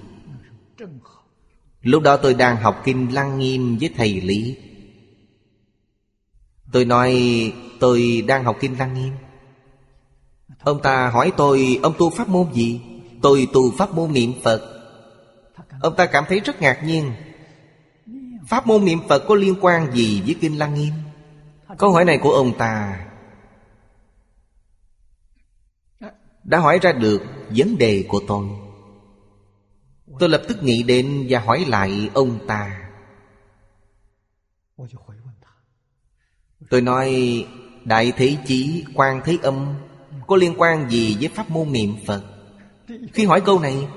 Lúc 1.82 2.02
đó 2.02 2.16
tôi 2.16 2.34
đang 2.34 2.56
học 2.56 2.82
Kinh 2.84 3.14
Lăng 3.14 3.38
Nghiêm 3.38 3.78
với 3.80 3.90
thầy 3.96 4.20
Lý. 4.20 4.56
Tôi 6.72 6.84
nói, 6.84 7.12
tôi 7.80 8.24
đang 8.26 8.44
học 8.44 8.56
Kinh 8.60 8.78
Lăng 8.78 8.94
Nghiêm. 8.94 9.12
Ông 10.60 10.82
ta 10.82 11.10
hỏi 11.10 11.32
tôi, 11.36 11.80
ông 11.82 11.94
tu 11.98 12.10
pháp 12.10 12.28
môn 12.28 12.52
gì? 12.52 12.80
Tôi 13.22 13.48
tu 13.52 13.72
pháp 13.78 13.94
môn 13.94 14.12
niệm 14.12 14.32
Phật. 14.44 14.80
Ông 15.80 15.96
ta 15.96 16.06
cảm 16.06 16.24
thấy 16.28 16.40
rất 16.40 16.62
ngạc 16.62 16.80
nhiên. 16.84 17.12
Pháp 18.48 18.66
môn 18.66 18.84
niệm 18.84 18.98
Phật 19.08 19.24
có 19.28 19.34
liên 19.34 19.54
quan 19.60 19.92
gì 19.92 20.22
với 20.22 20.36
Kinh 20.40 20.58
Lăng 20.58 20.74
Nghiêm? 20.74 20.92
Câu 21.78 21.92
hỏi 21.92 22.04
này 22.04 22.18
của 22.22 22.30
ông 22.30 22.58
ta 22.58 23.06
Đã 26.44 26.58
hỏi 26.58 26.78
ra 26.82 26.92
được 26.92 27.22
vấn 27.56 27.78
đề 27.78 28.04
của 28.08 28.20
tôi. 28.28 28.46
Tôi 30.18 30.28
lập 30.28 30.42
tức 30.48 30.62
nghĩ 30.62 30.82
đến 30.82 31.26
và 31.28 31.38
hỏi 31.40 31.64
lại 31.68 32.10
ông 32.14 32.46
ta. 32.46 32.90
Tôi 36.70 36.80
nói, 36.80 37.46
Đại 37.84 38.12
Thế 38.16 38.36
Chí 38.46 38.84
Quan 38.94 39.20
Thế 39.24 39.38
Âm, 39.42 39.74
Có 40.26 40.36
liên 40.36 40.54
quan 40.56 40.90
gì 40.90 41.16
với 41.20 41.28
pháp 41.28 41.50
môn 41.50 41.72
niệm 41.72 41.96
Phật? 42.06 42.39
Khi 43.12 43.24
hỏi 43.24 43.40
câu 43.40 43.58
này, 43.58 43.88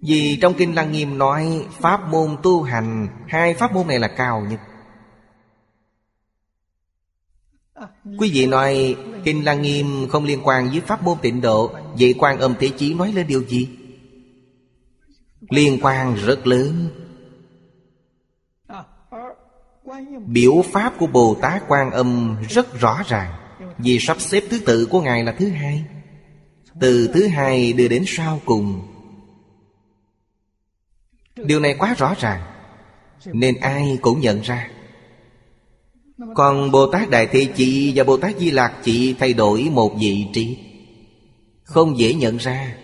Vì 0.00 0.38
trong 0.42 0.54
Kinh 0.54 0.74
Lăng 0.74 0.92
Nghiêm 0.92 1.18
nói, 1.18 1.66
Pháp 1.80 2.08
môn 2.08 2.36
tu 2.42 2.62
hành, 2.62 3.08
Hai 3.28 3.54
pháp 3.54 3.72
môn 3.72 3.86
này 3.86 3.98
là 3.98 4.08
cao 4.08 4.46
nhất. 4.50 4.60
Quý 8.18 8.30
vị 8.32 8.46
nói, 8.46 8.96
Kinh 9.24 9.44
Lăng 9.44 9.62
Nghiêm 9.62 10.08
không 10.08 10.24
liên 10.24 10.40
quan 10.44 10.68
với 10.70 10.80
pháp 10.80 11.02
môn 11.02 11.18
tịnh 11.22 11.40
độ, 11.40 11.70
Vậy 11.98 12.14
quan 12.18 12.38
âm 12.38 12.54
thế 12.60 12.68
chí 12.68 12.94
nói 12.94 13.12
lên 13.12 13.26
điều 13.26 13.42
gì? 13.42 13.68
Liên 15.50 15.78
quan 15.82 16.14
rất 16.14 16.46
lớn. 16.46 16.88
Biểu 20.26 20.62
pháp 20.72 20.92
của 20.98 21.06
Bồ 21.06 21.36
Tát 21.42 21.62
Quan 21.68 21.90
Âm 21.90 22.36
rất 22.48 22.80
rõ 22.80 23.02
ràng, 23.08 23.32
Vì 23.78 23.98
sắp 23.98 24.20
xếp 24.20 24.42
thứ 24.50 24.58
tự 24.58 24.86
của 24.86 25.00
Ngài 25.00 25.24
là 25.24 25.32
thứ 25.38 25.48
hai. 25.48 25.84
Từ 26.80 27.10
thứ 27.14 27.26
hai 27.26 27.72
đưa 27.72 27.88
đến 27.88 28.04
sau 28.06 28.40
cùng. 28.44 28.82
Điều 31.36 31.60
này 31.60 31.74
quá 31.78 31.94
rõ 31.98 32.14
ràng, 32.20 32.42
Nên 33.24 33.56
ai 33.60 33.98
cũng 34.00 34.20
nhận 34.20 34.40
ra. 34.40 34.70
Còn 36.34 36.70
Bồ 36.70 36.86
Tát 36.92 37.10
Đại 37.10 37.26
Thế 37.26 37.44
Chị 37.56 37.92
và 37.96 38.04
Bồ 38.04 38.16
Tát 38.16 38.38
Di 38.38 38.50
Lạc 38.50 38.80
Chị 38.84 39.14
thay 39.18 39.32
đổi 39.32 39.62
một 39.62 39.96
vị 40.00 40.26
trí, 40.32 40.58
Không 41.62 41.98
dễ 41.98 42.14
nhận 42.14 42.36
ra. 42.36 42.76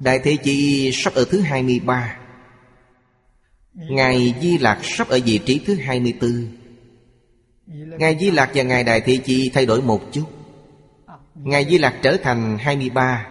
Đại 0.00 0.20
Thế 0.24 0.36
chị 0.36 0.90
sắp 0.92 1.14
ở 1.14 1.24
thứ 1.30 1.40
23 1.40 2.18
Ngài 3.74 4.34
Di 4.42 4.58
Lạc 4.58 4.80
sắp 4.82 5.08
ở 5.08 5.18
vị 5.24 5.38
trí 5.38 5.58
thứ 5.66 5.74
24 5.74 6.46
Ngài 7.98 8.18
Di 8.20 8.30
Lạc 8.30 8.50
và 8.54 8.62
Ngài 8.62 8.84
Đại 8.84 9.00
Thế 9.00 9.16
Chi 9.24 9.50
thay 9.54 9.66
đổi 9.66 9.82
một 9.82 10.02
chút. 10.12 10.37
Ngài 11.42 11.64
Di 11.64 11.78
Lạc 11.78 11.98
trở 12.02 12.16
thành 12.22 12.58
23 12.58 13.26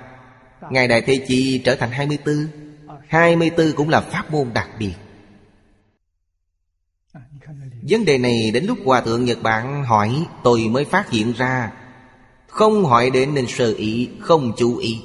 Ngài 0.72 0.88
Đại 0.88 1.01
Thế 1.01 1.26
Chi 1.28 1.62
trở 1.66 1.76
thành 1.76 1.91
24 1.91 2.47
24 3.08 3.72
cũng 3.76 3.89
là 3.89 4.01
pháp 4.01 4.32
môn 4.32 4.53
đặc 4.53 4.70
biệt. 4.80 4.93
Vấn 7.89 8.05
đề 8.05 8.18
này 8.18 8.51
đến 8.51 8.66
lúc 8.66 8.78
Hòa 8.86 9.01
Thượng 9.01 9.26
Nhật 9.26 9.41
Bản 9.41 9.84
hỏi, 9.84 10.26
Tôi 10.43 10.60
mới 10.60 10.86
phát 10.86 11.10
hiện 11.10 11.34
ra, 11.34 11.72
Không 12.47 12.86
hỏi 12.86 13.10
đến 13.10 13.34
nên 13.34 13.47
sơ 13.47 13.74
ý, 13.74 14.10
Không 14.20 14.51
chú 14.58 14.78
ý. 14.78 15.01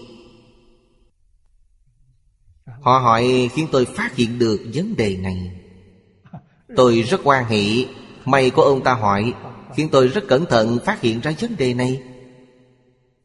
Họ 2.81 2.99
hỏi, 2.99 3.51
khiến 3.55 3.69
tôi 3.73 3.85
phát 3.85 4.17
hiện 4.17 4.39
được 4.39 4.61
vấn 4.75 4.97
đề 4.97 5.17
này. 5.17 5.51
Tôi 6.77 7.03
rất 7.03 7.21
quan 7.25 7.45
hệ 7.45 7.63
May 8.25 8.51
có 8.51 8.63
ông 8.63 8.85
ta 8.85 8.95
hỏi, 8.95 9.35
Khiến 9.77 9.89
tôi 9.93 10.09
rất 10.09 10.25
cẩn 10.29 10.47
thận 10.47 10.79
phát 10.85 11.01
hiện 11.01 11.21
ra 11.21 11.33
vấn 11.41 11.57
đề 11.57 11.75
này. 11.75 12.03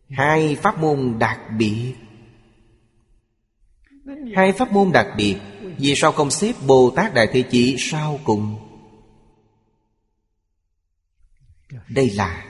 Hai 0.10 0.56
pháp 0.56 0.80
môn 0.80 1.16
đặc 1.20 1.40
biệt 1.58 1.94
Hai 4.36 4.52
pháp 4.52 4.72
môn 4.72 4.92
đặc 4.92 5.08
biệt 5.18 5.38
Vì 5.78 5.96
sao 5.96 6.12
không 6.12 6.32
xếp 6.32 6.54
Bồ 6.68 6.90
Tát 6.96 7.14
Đại 7.14 7.28
Thế 7.32 7.44
Chỉ 7.52 7.76
sau 7.80 8.20
cùng? 8.24 8.56
Đây 11.90 12.10
là 12.10 12.46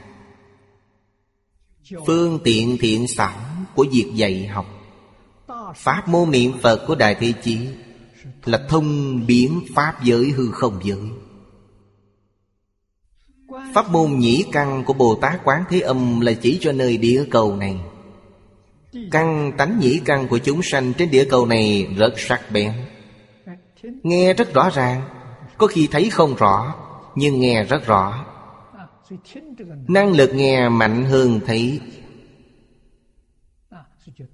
Phương 2.06 2.40
tiện 2.44 2.78
thiện 2.80 3.08
xảo 3.08 3.40
của 3.76 3.86
việc 3.92 4.12
dạy 4.14 4.48
học. 4.48 4.66
Pháp 5.76 6.08
môn 6.08 6.32
niệm 6.32 6.52
Phật 6.62 6.86
của 6.88 6.96
Đại 6.96 7.16
Thế 7.20 7.34
Chí 7.44 7.68
Là 8.46 8.66
thông 8.70 9.22
biến 9.26 9.62
Pháp 9.76 10.04
giới 10.04 10.32
hư 10.32 10.52
không 10.52 10.80
giới. 10.84 11.27
Pháp 13.74 13.92
môn 13.92 14.20
nhĩ 14.20 14.46
căn 14.52 14.84
của 14.84 14.94
Bồ 14.94 15.16
Tát 15.16 15.44
Quán 15.44 15.64
Thế 15.70 15.80
Âm 15.80 16.20
Là 16.20 16.34
chỉ 16.34 16.58
cho 16.62 16.72
nơi 16.72 16.98
địa 16.98 17.26
cầu 17.32 17.56
này. 17.56 17.80
Căn 19.12 19.52
tánh 19.58 19.80
nhĩ 19.80 20.02
căn 20.06 20.28
của 20.28 20.38
chúng 20.38 20.62
sanh 20.64 20.94
trên 20.94 21.12
địa 21.12 21.26
cầu 21.30 21.46
này 21.46 21.88
rất 21.98 22.14
sắc 22.18 22.42
bén. 22.52 22.72
Nghe 24.04 24.34
rất 24.34 24.54
rõ 24.54 24.70
ràng, 24.70 25.02
Có 25.58 25.68
khi 25.68 25.88
thấy 25.92 26.10
không 26.10 26.36
rõ, 26.36 26.76
Nhưng 27.16 27.40
nghe 27.40 27.64
rất 27.64 27.86
rõ. 27.86 28.26
Năng 29.88 30.12
lực 30.12 30.34
nghe 30.34 30.70
mạnh 30.70 31.06
hơn 31.06 31.40
thấy. 31.46 31.80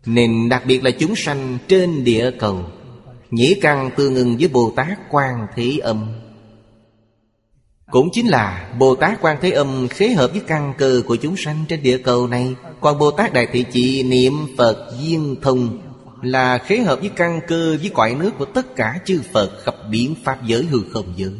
Nên 0.05 0.49
đặc 0.49 0.63
biệt 0.67 0.83
là 0.83 0.91
chúng 0.91 1.15
sanh 1.15 1.57
trên 1.67 2.03
địa 2.03 2.31
cầu, 2.39 2.65
Nhĩ 3.31 3.55
căn 3.61 3.89
tương 3.97 4.15
ưng 4.15 4.37
với 4.37 4.47
Bồ 4.47 4.73
Tát 4.75 4.99
Quan 5.09 5.47
Thế 5.55 5.77
Âm. 5.83 6.22
Cũng 7.93 8.09
chính 8.11 8.27
là 8.27 8.73
Bồ 8.79 8.95
Tát 8.95 9.21
Quan 9.21 9.37
Thế 9.41 9.51
Âm 9.51 9.87
khế 9.87 10.09
hợp 10.09 10.31
với 10.31 10.41
căn 10.47 10.73
cơ 10.77 11.01
của 11.07 11.15
chúng 11.15 11.37
sanh 11.37 11.65
trên 11.67 11.83
địa 11.83 11.97
cầu 11.97 12.27
này. 12.27 12.55
Còn 12.81 12.99
Bồ 12.99 13.11
Tát 13.11 13.33
Đại 13.33 13.47
Thị 13.51 13.65
Chị 13.71 14.03
niệm 14.03 14.33
Phật 14.57 14.93
Duyên 14.99 15.35
Thông 15.41 15.81
Là 16.21 16.57
khế 16.57 16.77
hợp 16.77 16.99
với 16.99 17.09
căn 17.09 17.41
cơ 17.47 17.77
với 17.79 17.91
cõi 17.93 18.15
nước 18.15 18.31
của 18.37 18.45
tất 18.45 18.75
cả 18.75 18.99
chư 19.05 19.21
Phật 19.33 19.63
khắp 19.63 19.75
biến 19.89 20.15
Pháp 20.23 20.43
giới 20.43 20.63
hư 20.63 20.79
không 20.91 21.13
giới. 21.15 21.39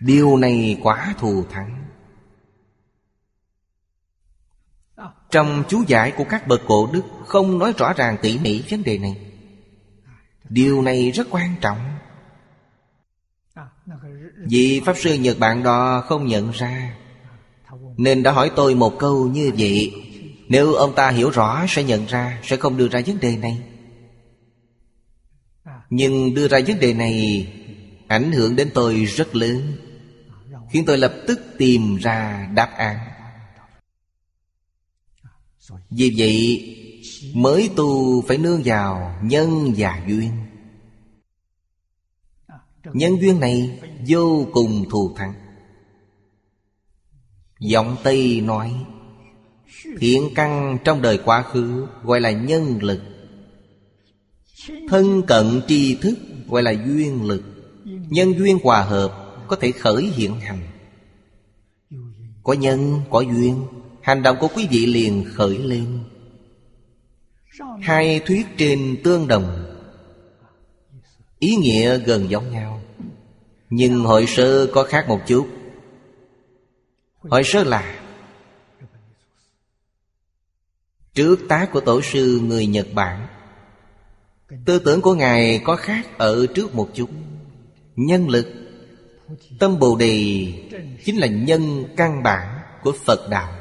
Điều 0.00 0.36
này 0.36 0.78
quá 0.82 1.14
thù 1.18 1.44
thắng. 1.50 1.84
Trong 5.30 5.64
chú 5.68 5.82
giải 5.86 6.12
của 6.16 6.24
các 6.24 6.46
bậc 6.46 6.60
cổ 6.66 6.90
đức 6.92 7.02
Không 7.26 7.58
nói 7.58 7.72
rõ 7.78 7.92
ràng 7.92 8.16
tỉ 8.22 8.38
mỉ 8.38 8.62
vấn 8.70 8.82
đề 8.82 8.98
này. 8.98 9.16
Điều 10.48 10.82
này 10.82 11.10
rất 11.10 11.26
quan 11.30 11.54
trọng. 11.60 11.91
Vì 14.48 14.80
Pháp 14.80 14.96
Sư 14.98 15.14
Nhật 15.14 15.38
Bản 15.38 15.62
đó 15.62 16.04
không 16.06 16.26
nhận 16.26 16.50
ra. 16.50 16.96
Nên 17.96 18.22
đã 18.22 18.32
hỏi 18.32 18.50
tôi 18.56 18.74
một 18.74 18.98
câu 18.98 19.28
như 19.28 19.50
vậy. 19.58 19.92
Nếu 20.48 20.74
ông 20.74 20.94
ta 20.94 21.10
hiểu 21.10 21.30
rõ 21.30 21.66
sẽ 21.68 21.84
nhận 21.84 22.06
ra, 22.06 22.40
Sẽ 22.42 22.56
không 22.56 22.76
đưa 22.76 22.88
ra 22.88 23.00
vấn 23.06 23.20
đề 23.20 23.36
này. 23.36 23.58
Nhưng 25.90 26.34
đưa 26.34 26.48
ra 26.48 26.58
vấn 26.66 26.80
đề 26.80 26.94
này 26.94 27.48
Ảnh 28.08 28.32
hưởng 28.32 28.56
đến 28.56 28.70
tôi 28.74 29.04
rất 29.04 29.36
lớn, 29.36 29.76
Khiến 30.70 30.84
tôi 30.86 30.98
lập 30.98 31.14
tức 31.26 31.40
tìm 31.58 31.96
ra 31.96 32.48
đáp 32.54 32.70
án. 32.76 32.98
Vì 35.90 36.14
vậy, 36.16 36.68
Mới 37.34 37.70
tu 37.76 38.22
phải 38.22 38.38
nương 38.38 38.62
vào 38.64 39.18
nhân 39.22 39.74
và 39.76 40.02
duyên. 40.08 40.30
Nhân 42.84 43.20
duyên 43.20 43.40
này 43.40 43.80
vô 44.08 44.46
cùng 44.52 44.84
thù 44.90 45.14
thắng. 45.16 45.34
Giọng 47.60 47.96
Tây 48.02 48.40
nói 48.40 48.74
Thiện 49.98 50.22
căn 50.34 50.78
trong 50.84 51.02
đời 51.02 51.18
quá 51.24 51.42
khứ 51.42 51.86
Gọi 52.02 52.20
là 52.20 52.30
nhân 52.30 52.78
lực. 52.82 53.00
Thân 54.88 55.22
cận 55.26 55.60
tri 55.68 55.94
thức 55.94 56.18
Gọi 56.48 56.62
là 56.62 56.70
duyên 56.70 57.28
lực. 57.28 57.42
Nhân 57.84 58.32
duyên 58.38 58.58
hòa 58.62 58.82
hợp 58.82 59.44
có 59.48 59.56
thể 59.56 59.72
khởi 59.72 60.02
hiện 60.02 60.40
hành. 60.40 60.60
Có 62.42 62.52
nhân, 62.52 63.00
có 63.10 63.20
duyên 63.20 63.66
Hành 64.02 64.22
động 64.22 64.36
của 64.40 64.48
quý 64.54 64.68
vị 64.70 64.86
liền 64.86 65.24
khởi 65.34 65.58
lên. 65.58 65.98
Hai 67.80 68.20
thuyết 68.26 68.46
trên 68.56 68.96
tương 69.04 69.28
đồng. 69.28 69.71
Ý 71.42 71.56
nghĩa 71.56 71.98
gần 71.98 72.30
giống 72.30 72.50
nhau. 72.50 72.82
Nhưng 73.70 74.04
hội 74.04 74.26
sơ 74.26 74.66
có 74.66 74.84
khác 74.84 75.04
một 75.08 75.20
chút. 75.26 75.48
Hội 77.18 77.42
sơ 77.44 77.64
là, 77.64 77.98
Trước 81.14 81.36
tác 81.48 81.68
của 81.72 81.80
tổ 81.80 82.02
sư 82.02 82.40
người 82.44 82.66
Nhật 82.66 82.86
Bản, 82.94 83.26
Tư 84.64 84.78
tưởng 84.78 85.00
của 85.00 85.14
Ngài 85.14 85.60
có 85.64 85.76
khác 85.76 86.18
ở 86.18 86.46
trước 86.46 86.74
một 86.74 86.88
chút. 86.94 87.10
Nhân 87.96 88.28
lực, 88.28 88.46
Tâm 89.58 89.78
Bồ 89.78 89.96
Đề 89.96 90.46
chính 91.04 91.16
là 91.16 91.26
nhân 91.26 91.84
căn 91.96 92.22
bản 92.22 92.58
của 92.82 92.92
Phật 93.04 93.28
Đạo, 93.30 93.52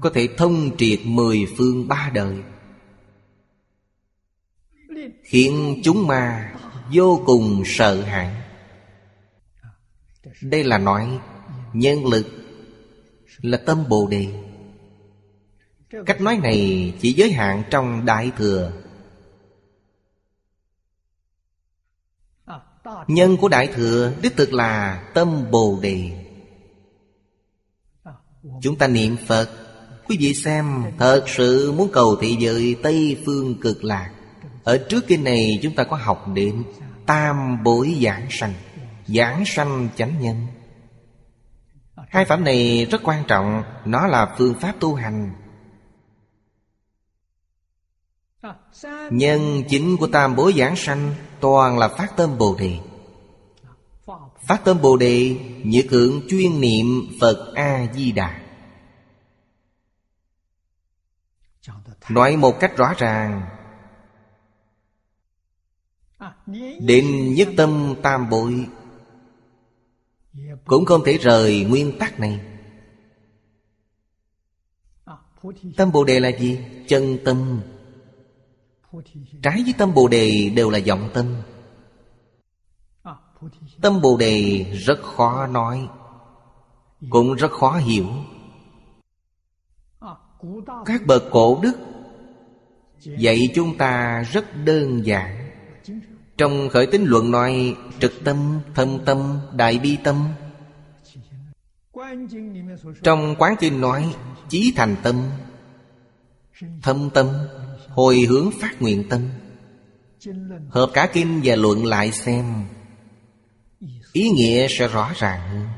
Có 0.00 0.10
thể 0.14 0.28
thông 0.36 0.76
triệt 0.76 0.98
mười 1.04 1.46
phương 1.56 1.88
ba 1.88 2.10
đời. 2.14 2.36
Khiến 5.22 5.80
chúng 5.84 6.06
ma 6.06 6.52
vô 6.92 7.22
cùng 7.26 7.62
sợ 7.66 8.02
hãi. 8.02 8.42
Đây 10.42 10.64
là 10.64 10.78
nói, 10.78 11.18
nhân 11.72 12.06
lực 12.06 12.26
là 13.40 13.58
tâm 13.66 13.84
Bồ 13.88 14.06
Đề. 14.06 14.28
Cách 16.06 16.20
nói 16.20 16.38
này 16.42 16.92
chỉ 17.00 17.12
giới 17.12 17.32
hạn 17.32 17.62
trong 17.70 18.06
Đại 18.06 18.32
Thừa. 18.36 18.72
Nhân 23.06 23.36
của 23.36 23.48
Đại 23.48 23.66
Thừa 23.74 24.12
đích 24.22 24.36
thực 24.36 24.52
là 24.52 25.02
tâm 25.14 25.50
Bồ 25.50 25.78
Đề. 25.82 26.26
Chúng 28.62 28.78
ta 28.78 28.86
niệm 28.86 29.16
Phật, 29.26 29.50
Quý 30.08 30.16
vị 30.20 30.34
xem, 30.34 30.82
Thật 30.98 31.24
sự 31.26 31.72
muốn 31.72 31.88
cầu 31.92 32.16
thị 32.16 32.36
giới 32.40 32.76
Tây 32.82 33.22
Phương 33.26 33.60
cực 33.60 33.84
lạc. 33.84 34.15
Ở 34.66 34.78
trước 34.88 35.06
kinh 35.06 35.24
này 35.24 35.58
chúng 35.62 35.74
ta 35.74 35.84
có 35.84 35.96
học 35.96 36.24
đến 36.34 36.64
Tam 37.06 37.62
bối 37.62 37.98
giảng 38.02 38.26
sanh 38.30 38.54
Giảng 39.06 39.44
sanh 39.46 39.88
chánh 39.96 40.20
nhân. 40.20 40.46
Hai 42.08 42.24
phẩm 42.24 42.44
này 42.44 42.86
rất 42.90 43.00
quan 43.04 43.24
trọng, 43.28 43.62
Nó 43.84 44.06
là 44.06 44.34
phương 44.38 44.54
pháp 44.60 44.74
tu 44.80 44.94
hành. 44.94 45.32
Nhân 49.10 49.62
chính 49.68 49.96
của 49.96 50.06
tam 50.06 50.36
bối 50.36 50.54
giảng 50.58 50.76
sanh 50.76 51.14
Toàn 51.40 51.78
là 51.78 51.88
phát 51.88 52.16
tâm 52.16 52.38
Bồ 52.38 52.56
Đề. 52.58 52.78
Phát 54.40 54.64
tâm 54.64 54.82
Bồ 54.82 54.96
Đề 54.96 55.36
Như 55.64 55.82
cưỡng 55.90 56.20
chuyên 56.28 56.60
niệm 56.60 56.86
Phật 57.20 57.52
A-di-đà. 57.54 58.40
Nói 62.08 62.36
một 62.36 62.60
cách 62.60 62.76
rõ 62.76 62.94
ràng 62.98 63.55
Định 66.80 67.34
nhất 67.34 67.48
tâm 67.56 67.94
tam 68.02 68.30
bội 68.30 68.66
Cũng 70.64 70.84
không 70.84 71.04
thể 71.04 71.18
rời 71.18 71.64
nguyên 71.64 71.98
tắc 71.98 72.20
này. 72.20 72.40
Tâm 75.76 75.92
Bồ 75.92 76.04
Đề 76.04 76.20
là 76.20 76.28
gì? 76.28 76.58
Chân 76.88 77.18
tâm. 77.24 77.60
Trái 79.42 79.62
với 79.62 79.74
tâm 79.78 79.94
Bồ 79.94 80.08
Đề 80.08 80.50
đều 80.56 80.70
là 80.70 80.78
vọng 80.86 81.10
tâm. 81.14 81.36
Tâm 83.80 84.00
Bồ 84.00 84.16
Đề 84.16 84.64
rất 84.72 85.02
khó 85.02 85.46
nói, 85.46 85.88
Cũng 87.10 87.34
rất 87.34 87.52
khó 87.52 87.76
hiểu. 87.76 88.06
Các 90.86 91.06
bậc 91.06 91.22
cổ 91.30 91.60
đức 91.62 91.76
Dạy 93.00 93.50
chúng 93.54 93.78
ta 93.78 94.22
rất 94.22 94.44
đơn 94.64 95.06
giản. 95.06 95.45
Trong 96.36 96.68
khởi 96.68 96.86
tín 96.86 97.04
luận 97.04 97.30
nói 97.30 97.76
Trực 98.00 98.12
tâm, 98.24 98.60
thâm 98.74 99.04
tâm, 99.04 99.40
đại 99.52 99.78
bi 99.78 99.96
tâm. 100.04 100.28
Trong 103.02 103.34
quán 103.38 103.54
kinh 103.60 103.80
nói 103.80 104.14
Chí 104.48 104.72
thành 104.76 104.96
tâm. 105.02 105.30
Thâm 106.82 107.10
tâm 107.10 107.28
Hồi 107.88 108.20
hướng 108.20 108.50
phát 108.60 108.82
nguyện 108.82 109.08
tâm. 109.08 109.30
Hợp 110.68 110.90
cả 110.94 111.10
kinh 111.12 111.40
và 111.44 111.56
luận 111.56 111.84
lại 111.84 112.12
xem. 112.12 112.64
Ý 114.12 114.28
nghĩa 114.28 114.66
sẽ 114.70 114.88
rõ 114.88 115.12
ràng. 115.16 115.68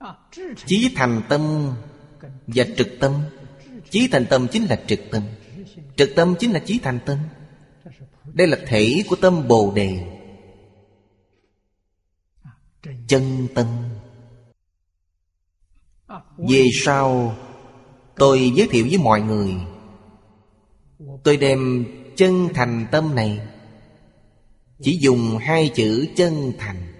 Hơn 0.00 0.16
Chí 0.66 0.92
thành 0.96 1.22
tâm 1.28 1.72
và 2.46 2.64
trực 2.76 2.88
tâm. 3.00 3.12
Chí 3.90 4.08
thành 4.12 4.26
tâm 4.30 4.46
chính 4.48 4.64
là 4.64 4.80
trực 4.86 5.00
tâm. 5.10 5.22
Trực 5.96 6.10
tâm 6.16 6.34
chính 6.38 6.52
là 6.52 6.58
chí 6.58 6.78
thành 6.78 6.98
tâm. 7.06 7.18
Đây 8.24 8.46
là 8.46 8.58
thể 8.66 9.02
của 9.08 9.16
tâm 9.16 9.48
Bồ 9.48 9.72
Đề. 9.74 10.20
Chân 13.08 13.48
tâm. 13.54 13.66
Về 16.36 16.68
sau, 16.72 17.36
Tôi 18.16 18.52
giới 18.54 18.68
thiệu 18.70 18.86
với 18.88 18.98
mọi 18.98 19.20
người. 19.20 19.54
Tôi 21.24 21.36
đem 21.36 21.86
chân 22.16 22.48
thành 22.54 22.86
tâm 22.90 23.14
này, 23.14 23.40
Chỉ 24.82 24.98
dùng 25.00 25.38
hai 25.40 25.70
chữ 25.74 26.06
chân 26.16 26.52
thành. 26.58 26.92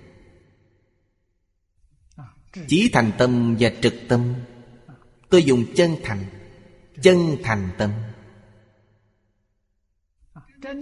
Chí 2.69 2.91
thành 2.93 3.13
tâm 3.19 3.57
và 3.61 3.71
trực 3.83 3.95
tâm. 4.09 4.35
Tôi 5.31 5.43
dùng 5.43 5.65
chân 5.75 5.97
thành 6.03 6.25
Chân 7.03 7.37
thành 7.43 7.71
tâm. 7.79 7.91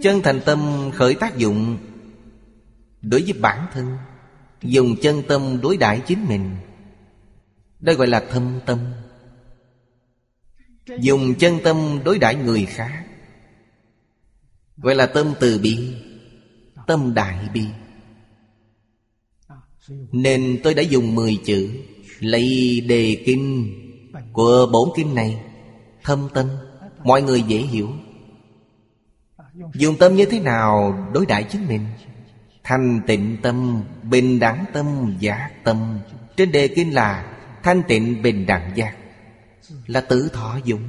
Chân 0.01 0.21
thành 0.23 0.41
tâm 0.45 0.91
khởi 0.93 1.15
tác 1.15 1.37
dụng. 1.37 1.77
Đối 3.01 3.21
với 3.21 3.33
bản 3.33 3.67
thân, 3.73 3.97
Dùng 4.61 4.95
chân 5.01 5.23
tâm 5.27 5.59
đối 5.61 5.77
đãi 5.77 6.01
chính 6.07 6.25
mình. 6.27 6.55
Đây 7.79 7.95
gọi 7.95 8.07
là 8.07 8.23
thâm 8.31 8.59
tâm. 8.65 8.79
Dùng 10.99 11.35
chân 11.35 11.59
tâm 11.63 11.99
đối 12.05 12.19
đãi 12.19 12.35
người 12.35 12.65
khác, 12.65 13.05
Gọi 14.77 14.95
là 14.95 15.05
tâm 15.05 15.33
từ 15.39 15.59
bi, 15.59 15.95
Tâm 16.87 17.13
đại 17.13 17.49
bi. 17.53 17.65
Nên 20.11 20.59
tôi 20.63 20.73
đã 20.73 20.81
dùng 20.81 21.15
10 21.15 21.39
chữ 21.45 21.69
Lấy 22.19 22.81
đề 22.87 23.23
kinh. 23.25 23.73
Của 24.33 24.69
bốn 24.73 24.89
kinh 24.95 25.15
này, 25.15 25.41
Thâm 26.03 26.29
tâm, 26.33 26.47
Mọi 27.03 27.21
người 27.21 27.41
dễ 27.41 27.57
hiểu. 27.57 27.89
Dùng 29.73 29.97
tâm 29.97 30.15
như 30.15 30.25
thế 30.25 30.39
nào 30.39 30.97
đối 31.13 31.25
đãi 31.25 31.43
chính 31.43 31.67
mình? 31.67 31.85
Thanh 32.63 33.01
tịnh 33.07 33.37
tâm, 33.41 33.83
Bình 34.03 34.39
đẳng 34.39 34.65
tâm, 34.73 35.17
Giác 35.19 35.49
tâm. 35.63 35.99
Trên 36.37 36.51
đề 36.51 36.67
kinh 36.67 36.93
là 36.93 37.37
Thanh 37.63 37.83
tịnh, 37.87 38.21
bình 38.21 38.45
đẳng, 38.45 38.71
giác. 38.75 38.95
Là 39.87 40.01
tự 40.01 40.29
thọ 40.33 40.59
dụng. 40.63 40.81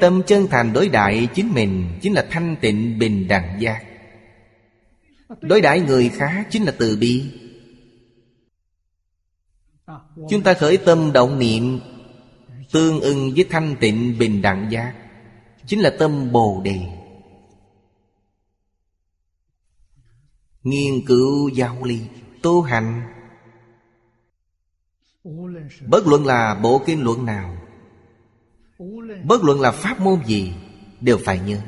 Tâm 0.00 0.22
chân 0.26 0.46
thành 0.50 0.72
đối 0.72 0.88
đại 0.88 1.28
chính 1.34 1.52
mình 1.52 1.98
Chính 2.02 2.12
là 2.12 2.26
thanh 2.30 2.56
tịnh, 2.60 2.98
bình 2.98 3.28
đẳng, 3.28 3.60
giác. 3.60 3.84
Đối 5.40 5.60
đãi 5.60 5.80
người 5.80 6.08
khác 6.08 6.46
chính 6.50 6.64
là 6.64 6.72
từ 6.78 6.96
bi. 7.00 7.24
Chúng 10.30 10.42
ta 10.42 10.54
khởi 10.54 10.76
tâm 10.76 11.12
động 11.12 11.38
niệm 11.38 11.80
Tương 12.72 13.00
ưng 13.00 13.32
với 13.36 13.46
thanh 13.50 13.76
tịnh, 13.80 14.18
bình 14.18 14.42
đẳng, 14.42 14.68
giác. 14.70 14.94
Chính 15.66 15.80
là 15.80 15.92
tâm 15.98 16.32
Bồ 16.32 16.60
Đề. 16.64 17.01
Nghiên 20.62 21.06
cứu 21.06 21.48
giáo 21.48 21.84
lý 21.84 22.00
Tu 22.42 22.62
hành. 22.62 23.02
Bất 25.86 26.06
luận 26.06 26.26
là 26.26 26.54
bộ 26.54 26.82
kinh 26.86 27.02
luận 27.02 27.26
nào, 27.26 27.56
Bất 29.24 29.44
luận 29.44 29.60
là 29.60 29.70
pháp 29.70 30.00
môn 30.00 30.24
gì, 30.26 30.52
Đều 31.00 31.18
phải 31.24 31.38
nhớ. 31.38 31.60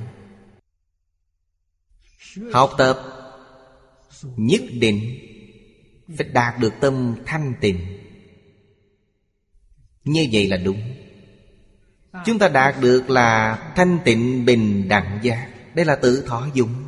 Học 2.53 2.71
tập 2.79 3.03
Nhất 4.23 4.61
định 4.81 5.01
Phải 6.17 6.29
đạt 6.29 6.59
được 6.61 6.73
tâm 6.81 7.17
thanh 7.27 7.55
tịnh. 7.61 7.81
Như 10.05 10.29
vậy 10.33 10.49
là 10.49 10.57
đúng. 10.57 10.81
Chúng 12.25 12.39
ta 12.39 12.49
đạt 12.49 12.75
được 12.81 13.11
là 13.11 13.59
thanh 13.77 13.99
tịnh 14.05 14.45
bình 14.45 14.89
đẳng 14.89 15.19
giác. 15.23 15.49
Đây 15.75 15.85
là 15.85 15.97
tự 15.97 16.25
thọ 16.27 16.49
dụng 16.55 16.84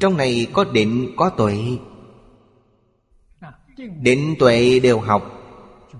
Trong 0.00 0.16
này 0.16 0.46
có 0.52 0.64
định, 0.64 1.12
có 1.16 1.30
tuệ. 1.30 1.56
Định 4.02 4.34
tuệ 4.38 4.80
đều 4.80 5.00
học, 5.00 5.36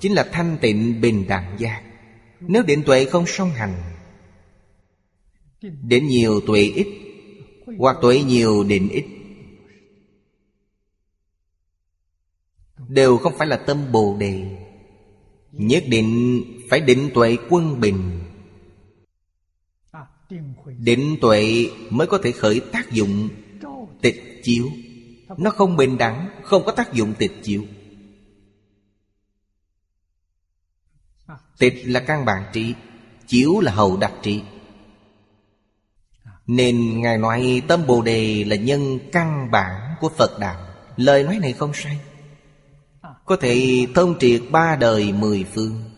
Chính 0.01 0.13
là 0.13 0.29
thanh 0.33 0.59
tịnh 0.61 1.01
bình 1.01 1.25
đẳng 1.29 1.57
giác. 1.59 1.83
Nếu 2.41 2.63
định 2.63 2.83
tuệ 2.87 3.05
không 3.05 3.27
song 3.27 3.51
hành, 3.51 3.75
Định 5.83 6.07
nhiều 6.07 6.41
tuệ 6.47 6.61
ít, 6.61 6.87
Hoặc 7.79 7.97
tuệ 8.03 8.23
nhiều 8.23 8.65
định 8.65 8.89
ít, 8.89 9.05
Đều 12.89 13.17
không 13.17 13.33
phải 13.39 13.47
là 13.47 13.57
tâm 13.57 13.93
Bồ 13.93 14.17
Đề. 14.21 14.57
Nhất 15.53 15.85
định 15.89 16.43
phải 16.71 16.81
định 16.81 17.11
tuệ 17.15 17.37
quân 17.51 17.81
bình. 17.81 18.21
Định 20.79 21.17
tuệ 21.21 21.71
mới 21.91 22.07
có 22.07 22.19
thể 22.23 22.33
khởi 22.33 22.61
tác 22.73 22.93
dụng 22.93 23.29
tịch 24.03 24.41
chiếu. 24.45 24.71
Nó 25.39 25.51
không 25.51 25.77
bình 25.77 25.99
đẳng, 25.99 26.29
Không 26.43 26.65
có 26.65 26.73
tác 26.73 26.93
dụng 26.93 27.15
tịch 27.19 27.33
chiếu. 27.43 27.65
Tịch 31.59 31.83
là 31.87 32.01
căn 32.01 32.25
bản 32.25 32.45
trị 32.53 32.75
Chiếu 33.27 33.61
là 33.61 33.73
hậu 33.73 33.97
đặc 33.97 34.13
trị 34.23 34.43
Nên 36.47 37.01
Ngài 37.01 37.19
nói 37.19 37.63
tâm 37.69 37.87
Bồ 37.87 38.03
Đề 38.03 38.45
là 38.45 38.57
nhân 38.57 38.99
căn 39.13 39.51
bản 39.51 39.95
của 40.01 40.09
Phật 40.09 40.39
Đạo. 40.39 40.67
Lời 40.97 41.23
nói 41.23 41.39
này 41.39 41.53
không 41.53 41.75
sai. 41.75 42.01
Có 43.25 43.37
thể 43.37 43.87
thông 43.95 44.19
triệt 44.19 44.43
ba 44.51 44.77
đời 44.77 45.13
mười 45.13 45.45
phương. 45.45 45.91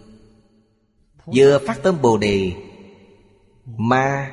Vừa 1.35 1.59
phát 1.67 1.83
tâm 1.83 2.03
Bồ 2.03 2.19
Đề 2.19 2.53
Mà 3.65 4.31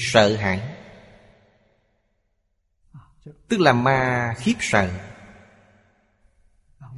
Sợ 0.00 0.36
hãi. 0.36 0.60
Tức 3.48 3.60
là 3.60 3.72
ma 3.72 4.34
khiếp 4.38 4.54
sợ. 4.60 4.88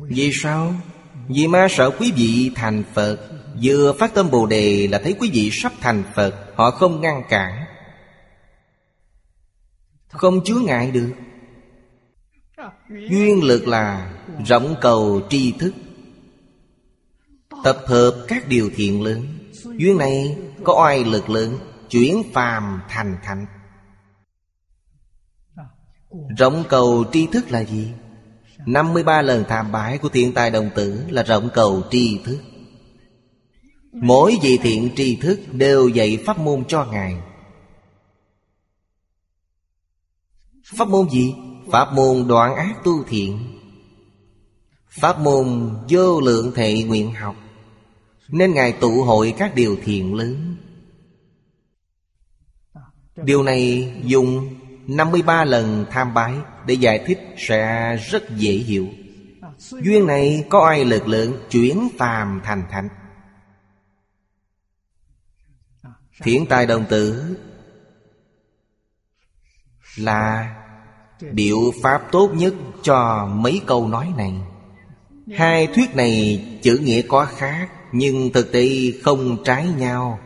Vì 0.01 0.31
sao? 0.35 0.75
Vì 1.29 1.47
ma 1.47 1.67
sợ 1.71 1.91
quý 1.99 2.13
vị 2.17 2.53
thành 2.55 2.83
Phật. 2.95 3.19
Vừa 3.63 3.93
phát 3.93 4.15
tâm 4.15 4.31
Bồ 4.31 4.47
Đề 4.47 4.89
là 4.91 4.99
thấy 4.99 5.15
quý 5.21 5.31
vị 5.33 5.51
sắp 5.53 5.73
thành 5.81 6.03
Phật, 6.15 6.53
Họ 6.55 6.71
không 6.71 7.01
ngăn 7.01 7.23
cản. 7.29 7.65
Không 10.09 10.45
chứa 10.45 10.59
ngại 10.65 10.91
được. 10.91 11.13
Duyên 12.89 13.45
lực 13.45 13.69
là 13.69 14.13
rộng 14.47 14.75
cầu 14.81 15.27
tri 15.31 15.53
thức. 15.53 15.73
Tập 17.65 17.79
hợp 17.87 18.25
các 18.29 18.49
điều 18.49 18.71
thiện 18.77 19.03
lớn. 19.03 19.27
Duyên 19.65 19.99
này 19.99 20.37
có 20.65 20.83
oai 20.83 21.05
lực 21.05 21.31
lớn. 21.31 21.59
Chuyển 21.91 22.23
phàm 22.33 22.81
thành 22.89 23.17
thánh. 23.23 23.47
Rộng 26.39 26.65
cầu 26.69 27.05
tri 27.13 27.27
thức 27.27 27.51
là 27.51 27.65
gì? 27.65 27.93
53 28.67 29.23
lần 29.23 29.45
tham 29.49 29.73
bái 29.73 29.99
của 29.99 30.09
thiện 30.09 30.35
tài 30.35 30.51
đồng 30.51 30.71
tử 30.75 31.05
là 31.09 31.23
rộng 31.23 31.49
cầu 31.55 31.83
tri 31.91 32.21
thức. 32.25 32.39
Mỗi 33.93 34.39
vị 34.43 34.59
thiện 34.63 34.91
tri 34.97 35.17
thức 35.17 35.41
đều 35.53 35.89
dạy 35.89 36.19
pháp 36.27 36.39
môn 36.39 36.65
cho 36.69 36.85
Ngài. 36.85 37.17
Pháp 40.77 40.89
môn 40.89 41.11
gì? 41.11 41.35
Pháp 41.73 41.93
môn 41.93 42.29
đoạn 42.29 42.57
ác 42.57 42.75
tu 42.85 43.05
thiện. 43.05 43.59
Pháp 45.01 45.21
môn 45.21 45.77
vô 45.89 46.21
lượng 46.21 46.53
thệ 46.55 46.83
nguyện 46.83 47.15
học. 47.15 47.37
Nên 48.29 48.55
Ngài 48.55 48.73
tụ 48.73 49.03
hội 49.03 49.35
các 49.39 49.55
điều 49.55 49.77
thiện 49.85 50.15
lớn. 50.15 50.57
Điều 53.25 53.43
này 53.43 53.93
dùng 54.05 54.57
53 54.87 55.45
lần 55.45 55.87
tham 55.91 56.15
bái 56.15 56.35
Để 56.67 56.75
giải 56.75 57.05
thích 57.07 57.19
sẽ 57.37 57.97
rất 58.11 58.31
dễ 58.37 58.53
hiểu. 58.53 58.87
Duyên 59.83 60.07
này 60.07 60.45
có 60.51 60.67
ai 60.67 60.85
lực 60.85 61.09
lượng 61.09 61.37
Chuyển 61.51 61.89
phàm 61.99 62.41
thành 62.45 62.63
thánh? 62.71 62.89
Thiện 66.23 66.47
tài 66.47 66.67
đồng 66.67 66.85
tử 66.89 67.37
Là 69.97 70.55
Điệu 71.33 71.73
pháp 71.83 72.03
tốt 72.13 72.31
nhất 72.35 72.55
cho 72.83 73.27
mấy 73.27 73.61
câu 73.67 73.89
nói 73.89 74.13
này. 74.17 74.35
Hai 75.37 75.67
thuyết 75.67 75.97
này 75.97 76.45
chữ 76.63 76.81
nghĩa 76.83 77.03
có 77.03 77.25
khác, 77.25 77.69
Nhưng 77.93 78.33
thực 78.33 78.53
tế 78.53 78.69
không 79.03 79.45
trái 79.45 79.69
nhau, 79.69 80.19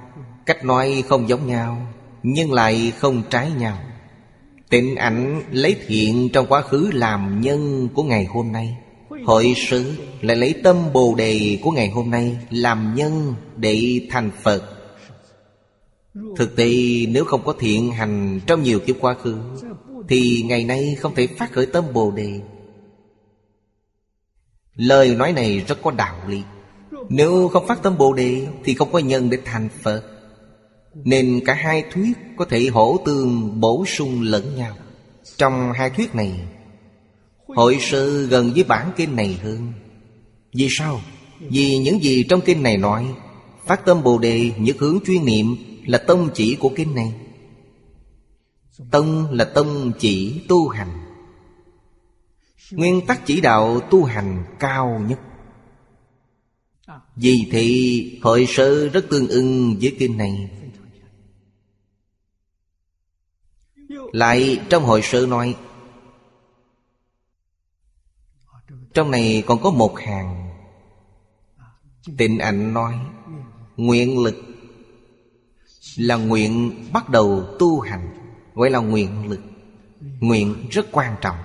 Cách 0.46 0.64
nói 0.64 1.04
không 1.08 1.28
giống 1.28 1.46
nhau. 1.46 1.93
Nhưng 2.26 2.52
lại 2.52 2.92
không 2.98 3.22
trái 3.30 3.50
nhau. 3.58 3.78
Tịnh 4.70 4.96
ảnh 4.96 5.42
lấy 5.50 5.76
thiện 5.86 6.28
trong 6.32 6.46
quá 6.46 6.62
khứ 6.62 6.90
làm 6.92 7.40
nhân 7.40 7.88
của 7.94 8.02
ngày 8.02 8.24
hôm 8.24 8.52
nay. 8.52 8.76
Hội 9.24 9.54
sự 9.68 9.92
lại 10.20 10.36
lấy 10.36 10.54
tâm 10.64 10.76
bồ 10.92 11.14
đề 11.14 11.58
của 11.62 11.70
ngày 11.70 11.88
hôm 11.88 12.10
nay 12.10 12.36
Làm 12.50 12.94
nhân 12.94 13.34
để 13.56 14.00
thành 14.10 14.30
Phật. 14.42 14.62
Thực 16.36 16.56
tế, 16.56 16.74
nếu 17.08 17.24
không 17.24 17.44
có 17.44 17.54
thiện 17.58 17.92
hành 17.92 18.40
trong 18.46 18.62
nhiều 18.62 18.80
kiếp 18.80 18.96
quá 19.00 19.14
khứ, 19.14 19.36
Thì 20.08 20.44
ngày 20.46 20.64
nay 20.64 20.96
không 21.00 21.14
thể 21.14 21.26
phát 21.26 21.52
khởi 21.52 21.66
tâm 21.66 21.84
Bồ 21.92 22.10
Đề. 22.10 22.40
Lời 24.74 25.14
nói 25.14 25.32
này 25.32 25.64
rất 25.68 25.78
có 25.82 25.90
đạo 25.90 26.16
lý. 26.28 26.42
Nếu 27.08 27.48
không 27.48 27.66
phát 27.66 27.82
tâm 27.82 27.98
Bồ 27.98 28.12
Đề, 28.12 28.46
Thì 28.64 28.74
không 28.74 28.92
có 28.92 28.98
nhân 28.98 29.30
để 29.30 29.38
thành 29.44 29.68
Phật. 29.82 30.13
Nên 30.94 31.40
cả 31.44 31.54
hai 31.54 31.84
thuyết 31.92 32.12
có 32.36 32.44
thể 32.44 32.66
hỗ 32.72 32.98
tương 33.04 33.60
bổ 33.60 33.84
sung 33.86 34.22
lẫn 34.22 34.56
nhau. 34.56 34.76
Trong 35.36 35.72
hai 35.72 35.90
thuyết 35.90 36.14
này, 36.14 36.40
Hội 37.46 37.78
sư 37.80 38.26
gần 38.26 38.52
với 38.54 38.64
bản 38.64 38.90
kinh 38.96 39.16
này 39.16 39.38
hơn. 39.42 39.72
Vì 40.54 40.68
sao? 40.70 41.00
Vì 41.40 41.78
những 41.78 42.02
gì 42.02 42.24
trong 42.28 42.40
kinh 42.40 42.62
này 42.62 42.76
nói, 42.76 43.14
Phát 43.66 43.84
tâm 43.84 44.02
Bồ 44.02 44.18
Đề 44.18 44.50
nhất 44.58 44.76
hướng 44.78 44.98
chuyên 45.06 45.24
niệm 45.24 45.56
Là 45.86 45.98
tông 45.98 46.30
chỉ 46.34 46.56
của 46.60 46.70
kinh 46.76 46.94
này. 46.94 47.14
Tông 48.90 49.30
là 49.30 49.44
tông 49.44 49.92
chỉ 49.98 50.40
tu 50.48 50.68
hành. 50.68 50.90
Nguyên 52.72 53.06
tắc 53.06 53.26
chỉ 53.26 53.40
đạo 53.40 53.80
tu 53.80 54.04
hành 54.04 54.44
cao 54.58 55.02
nhất. 55.08 55.20
Vì 57.16 57.48
thì 57.50 58.18
hội 58.22 58.46
sơ 58.48 58.88
rất 58.88 59.06
tương 59.10 59.28
ưng 59.28 59.76
với 59.80 59.96
kinh 59.98 60.16
này. 60.16 60.50
Lại 64.14 64.60
trong 64.68 64.84
hội 64.84 65.00
sự 65.02 65.26
nói, 65.30 65.56
Trong 68.94 69.10
này 69.10 69.42
còn 69.46 69.62
có 69.62 69.70
một 69.70 69.98
hàng. 69.98 70.50
Tịnh 72.18 72.38
ảnh 72.38 72.74
nói, 72.74 72.94
Nguyện 73.76 74.22
lực 74.22 74.34
Là 75.96 76.16
nguyện 76.16 76.84
bắt 76.92 77.08
đầu 77.08 77.44
tu 77.58 77.80
hành. 77.80 78.08
Gọi 78.54 78.70
là 78.70 78.78
nguyện 78.78 79.28
lực, 79.28 79.40
Nguyện 80.20 80.68
rất 80.70 80.86
quan 80.92 81.16
trọng. 81.20 81.36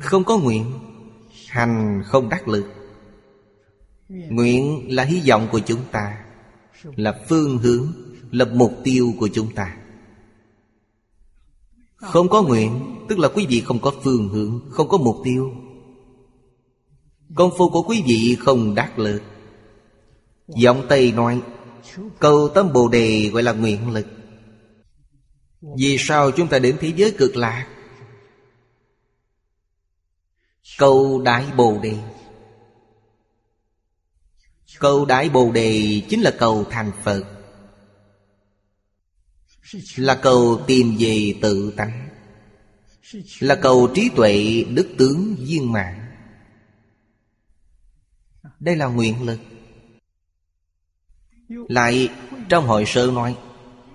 Không 0.00 0.24
có 0.24 0.38
nguyện, 0.38 0.72
Hành 1.48 2.02
không 2.06 2.28
đắc 2.28 2.48
lực. 2.48 2.66
Nguyện 4.08 4.86
là 4.94 5.04
hy 5.04 5.22
vọng 5.28 5.48
của 5.52 5.60
chúng 5.60 5.84
ta, 5.92 6.24
Là 6.82 7.20
phương 7.28 7.58
hướng, 7.58 7.92
Là 8.30 8.44
mục 8.44 8.72
tiêu 8.84 9.14
của 9.18 9.28
chúng 9.34 9.54
ta. 9.54 9.76
Không 12.02 12.28
có 12.28 12.42
nguyện, 12.42 12.88
Tức 13.08 13.18
là 13.18 13.28
quý 13.28 13.46
vị 13.48 13.60
không 13.60 13.78
có 13.78 13.92
phương 14.02 14.28
hướng, 14.28 14.60
Không 14.70 14.88
có 14.88 14.98
mục 14.98 15.16
tiêu. 15.24 15.52
Công 17.34 17.50
phu 17.58 17.70
của 17.70 17.82
quý 17.82 18.02
vị 18.06 18.36
không 18.40 18.74
đắc 18.74 18.98
lực. 18.98 19.22
Giọng 20.48 20.86
Tây 20.88 21.12
nói, 21.12 21.42
Cầu 22.18 22.48
tâm 22.48 22.72
Bồ 22.72 22.88
Đề 22.88 23.30
gọi 23.32 23.42
là 23.42 23.52
nguyện 23.52 23.90
lực. 23.90 24.06
Vì 25.78 25.96
sao 25.98 26.30
chúng 26.30 26.48
ta 26.48 26.58
đến 26.58 26.76
thế 26.80 26.92
giới 26.96 27.10
cực 27.10 27.36
lạc? 27.36 27.66
Cầu 30.78 31.22
Đại 31.24 31.46
Bồ 31.56 31.78
Đề. 31.82 31.98
Cầu 34.78 35.04
Đại 35.04 35.30
Bồ 35.30 35.52
Đề 35.52 36.02
chính 36.08 36.20
là 36.20 36.34
cầu 36.38 36.64
thành 36.70 36.92
Phật. 37.04 37.41
Là 39.96 40.14
cầu 40.14 40.60
tìm 40.66 40.96
về 40.98 41.34
tự 41.42 41.74
tánh, 41.76 42.08
Là 43.40 43.54
cầu 43.54 43.90
trí 43.94 44.10
tuệ 44.16 44.64
đức 44.68 44.88
tướng 44.98 45.36
viên 45.38 45.72
mạng 45.72 46.06
Đây 48.60 48.76
là 48.76 48.86
nguyện 48.86 49.22
lực. 49.22 49.38
Lại 51.48 52.08
trong 52.48 52.66
hội 52.66 52.84
sơ 52.86 53.10
nói, 53.10 53.36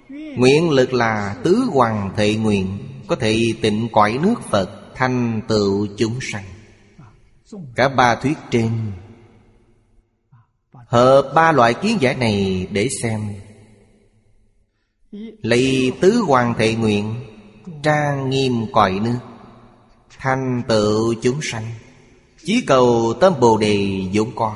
Nguyện 0.10 0.70
lực 0.70 0.94
là 0.94 1.36
tứ 1.44 1.70
hoàng 1.72 2.14
thệ 2.18 2.36
nguyện, 2.36 2.78
Có 3.08 3.16
thể 3.16 3.54
tịnh 3.62 3.90
cõi 3.92 4.20
nước 4.22 4.36
Phật 4.50 4.70
Thành 4.96 5.42
tựu 5.48 5.88
chúng 5.98 6.20
sanh. 6.22 6.46
Cả 7.76 7.90
ba 7.90 8.16
thuyết 8.16 8.38
trên, 8.52 8.92
Hợp 10.72 11.32
ba 11.36 11.52
loại 11.52 11.74
kiến 11.74 11.98
giải 12.02 12.16
này 12.16 12.68
để 12.72 12.90
xem. 13.02 13.22
Lấy 15.42 15.94
tứ 16.02 16.24
hoàng 16.28 16.54
thệ 16.58 16.76
nguyện 16.76 17.16
Trang 17.84 18.30
nghiêm 18.30 18.66
cõi 18.74 19.00
nước 19.04 19.18
Thành 20.18 20.64
tựu 20.68 21.14
chúng 21.22 21.40
sanh, 21.42 21.66
Chí 22.44 22.64
cầu 22.68 23.14
tâm 23.22 23.34
Bồ 23.40 23.58
Đề 23.58 24.02
dũng 24.14 24.36
có. 24.36 24.56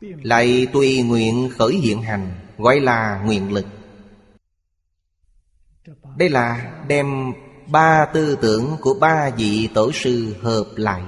Lại 0.00 0.66
tùy 0.72 1.02
nguyện 1.02 1.50
khởi 1.58 1.72
hiện 1.72 2.02
hành, 2.02 2.32
Gọi 2.58 2.80
là 2.80 3.22
nguyện 3.24 3.52
lực. 3.52 3.66
Đây 6.16 6.28
là 6.28 6.72
đem 6.88 7.32
ba 7.66 8.06
tư 8.14 8.38
tưởng 8.42 8.76
của 8.80 8.94
ba 9.00 9.30
vị 9.30 9.68
tổ 9.74 9.92
sư 9.92 10.36
hợp 10.42 10.66
lại. 10.76 11.02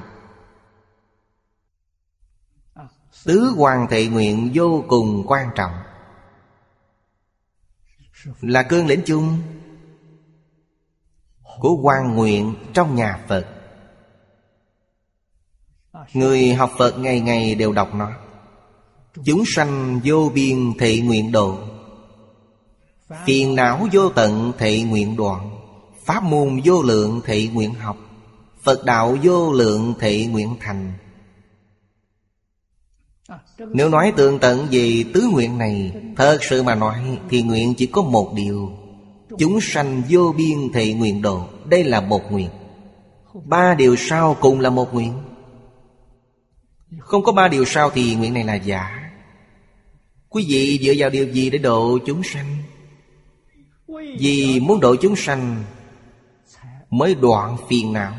Tứ 3.25 3.53
hoàng 3.57 3.87
thệ 3.91 4.07
nguyện 4.07 4.51
vô 4.55 4.85
cùng 4.89 5.25
quan 5.27 5.49
trọng. 5.55 5.73
Là 8.41 8.63
cương 8.63 8.87
lĩnh 8.87 9.03
chung 9.07 9.39
Của 11.61 11.77
quan 11.83 12.15
nguyện 12.15 12.55
trong 12.75 12.95
nhà 12.95 13.21
Phật. 13.29 13.47
Người 16.13 16.55
học 16.55 16.71
Phật 16.79 16.99
ngày 16.99 17.21
ngày 17.21 17.55
đều 17.55 17.73
đọc 17.73 17.95
nó. 17.95 18.11
Chúng 19.25 19.43
sanh 19.47 20.01
vô 20.05 20.31
biên 20.35 20.73
thị 20.79 21.01
nguyện 21.01 21.33
độ. 21.33 21.59
Phiền 23.25 23.55
não 23.55 23.87
vô 23.93 24.09
tận 24.09 24.53
thị 24.59 24.83
nguyện 24.83 25.17
đoạn. 25.17 25.51
Pháp 26.05 26.23
môn 26.23 26.61
vô 26.65 26.83
lượng 26.83 27.21
thị 27.25 27.49
nguyện 27.49 27.75
học. 27.75 27.97
Phật 28.63 28.85
đạo 28.85 29.17
vô 29.23 29.53
lượng 29.53 29.95
thị 30.01 30.27
nguyện 30.27 30.57
thành. 30.61 30.93
Nếu 33.59 33.89
nói 33.89 34.13
tường 34.17 34.39
tận 34.39 34.67
về 34.71 35.05
tứ 35.15 35.29
nguyện 35.33 35.59
này, 35.59 35.93
Thật 36.17 36.39
sự 36.41 36.63
mà 36.63 36.75
nói 36.75 37.19
Thì 37.31 37.43
nguyện 37.43 37.75
chỉ 37.75 37.87
có 37.87 38.03
một 38.03 38.33
điều. 38.35 38.73
Chúng 39.39 39.61
sanh 39.61 40.03
vô 40.09 40.35
biên 40.37 40.73
thị 40.75 40.95
nguyện 40.95 41.23
độ, 41.23 41.47
Đây 41.65 41.85
là 41.85 42.01
một 42.01 42.33
nguyện. 42.33 42.49
Ba 43.45 43.75
điều 43.75 43.97
sau 43.97 44.37
cùng 44.41 44.61
là 44.61 44.71
một 44.71 44.95
nguyện. 44.95 45.13
Không 46.99 47.23
có 47.23 47.33
ba 47.33 47.49
điều 47.49 47.65
sau 47.65 47.91
thì 47.91 48.15
nguyện 48.15 48.35
này 48.35 48.45
là 48.45 48.55
giả. 48.55 49.11
Quý 50.29 50.45
vị 50.49 50.81
dựa 50.83 50.93
vào 50.97 51.11
điều 51.11 51.29
gì 51.29 51.51
để 51.51 51.59
độ 51.59 51.99
chúng 52.07 52.23
sanh? 52.23 52.57
Vì 54.19 54.61
muốn 54.61 54.81
độ 54.81 54.97
chúng 54.97 55.17
sanh, 55.17 55.65
Mới 56.91 57.15
đoạn 57.15 57.57
phiền 57.69 57.93
não, 57.93 58.13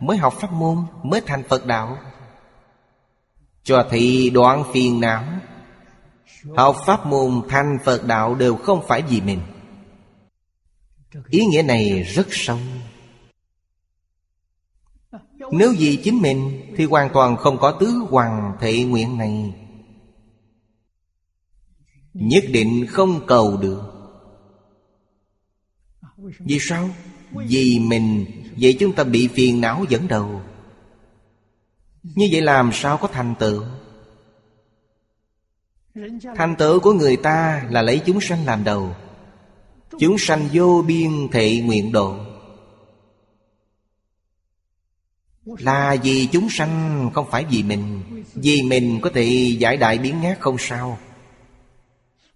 Mới 0.00 0.16
học 0.16 0.34
pháp 0.40 0.52
môn, 0.52 0.76
Mới 1.02 1.20
thành 1.26 1.42
Phật 1.48 1.66
đạo. 1.66 1.96
Cho 3.62 3.88
thị 3.90 4.30
đoạn 4.30 4.64
phiền 4.72 5.00
não. 5.00 5.24
Học 6.56 6.76
pháp 6.86 7.06
môn 7.06 7.42
thanh 7.48 7.78
Phật 7.84 8.06
đạo 8.06 8.34
đều 8.34 8.56
không 8.56 8.82
phải 8.88 9.02
vì 9.02 9.20
mình. 9.20 9.40
Ý 11.30 11.44
nghĩa 11.44 11.62
này 11.62 12.02
rất 12.02 12.26
sâu. 12.30 12.58
Nếu 15.52 15.74
vì 15.78 15.96
chính 15.96 16.22
mình 16.22 16.68
Thì 16.76 16.84
hoàn 16.84 17.10
toàn 17.12 17.36
không 17.36 17.58
có 17.58 17.70
tứ 17.70 17.86
hoàng 18.10 18.56
thệ 18.60 18.84
nguyện 18.84 19.18
này. 19.18 19.54
Nhất 22.14 22.44
định 22.50 22.86
không 22.86 23.26
cầu 23.26 23.56
được. 23.56 23.82
Vì 26.38 26.58
sao? 26.60 26.90
Vì 27.32 27.78
mình. 27.78 28.26
Vậy 28.60 28.76
chúng 28.80 28.92
ta 28.92 29.04
bị 29.04 29.28
phiền 29.28 29.60
não 29.60 29.84
dẫn 29.88 30.08
đầu. 30.08 30.40
Như 32.14 32.28
vậy 32.32 32.40
làm 32.40 32.70
sao 32.72 32.96
có 32.96 33.08
thành 33.08 33.34
tựu? 33.38 33.62
Thành 36.36 36.56
tựu 36.58 36.80
của 36.80 36.92
người 36.92 37.16
ta 37.16 37.66
là 37.70 37.82
lấy 37.82 38.00
chúng 38.06 38.20
sanh 38.20 38.46
làm 38.46 38.64
đầu. 38.64 38.94
Chúng 39.98 40.18
sanh 40.18 40.48
vô 40.52 40.84
biên 40.86 41.28
thị 41.32 41.60
nguyện 41.60 41.92
độ. 41.92 42.16
Là 45.44 45.96
vì 46.02 46.26
chúng 46.26 46.48
sanh, 46.50 47.10
không 47.14 47.26
phải 47.30 47.44
vì 47.50 47.62
mình. 47.62 48.02
Vì 48.34 48.62
mình 48.62 49.00
có 49.00 49.10
thể 49.14 49.24
giải 49.58 49.76
đại 49.76 49.98
biến 49.98 50.20
ngát 50.20 50.40
không 50.40 50.56
sao. 50.58 50.98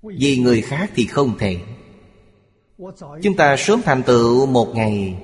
Vì 0.02 0.38
người 0.38 0.62
khác 0.62 0.90
thì 0.94 1.06
không 1.06 1.38
thể. 1.38 1.58
Chúng 3.22 3.36
ta 3.36 3.56
sớm 3.58 3.82
thành 3.84 4.02
tựu 4.02 4.46
một 4.46 4.68
ngày. 4.74 5.14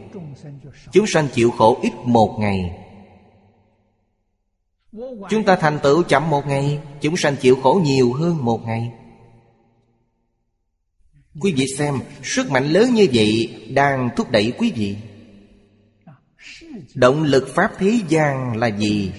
Chúng 0.93 1.07
sanh 1.07 1.29
chịu 1.35 1.51
khổ 1.51 1.79
ít 1.83 1.93
một 2.05 2.37
ngày. 2.41 2.88
Chúng 5.31 5.45
ta 5.47 5.57
thành 5.57 5.79
tựu 5.83 6.03
chậm 6.03 6.31
một 6.31 6.47
ngày, 6.47 6.81
Chúng 7.01 7.17
sanh 7.17 7.37
chịu 7.37 7.57
khổ 7.63 7.81
nhiều 7.85 8.13
hơn 8.13 8.45
một 8.45 8.67
ngày. 8.67 8.93
Quý 11.41 11.53
vị 11.53 11.67
xem, 11.79 11.95
Sức 12.23 12.51
mạnh 12.51 12.67
lớn 12.67 12.95
như 12.95 13.07
vậy 13.13 13.57
Đang 13.75 14.11
thúc 14.17 14.31
đẩy 14.31 14.53
quý 14.59 14.73
vị. 14.77 14.97
Động 16.95 17.23
lực 17.23 17.49
pháp 17.55 17.73
thế 17.79 18.01
gian 18.09 18.57
là 18.57 18.67
gì? 18.67 19.13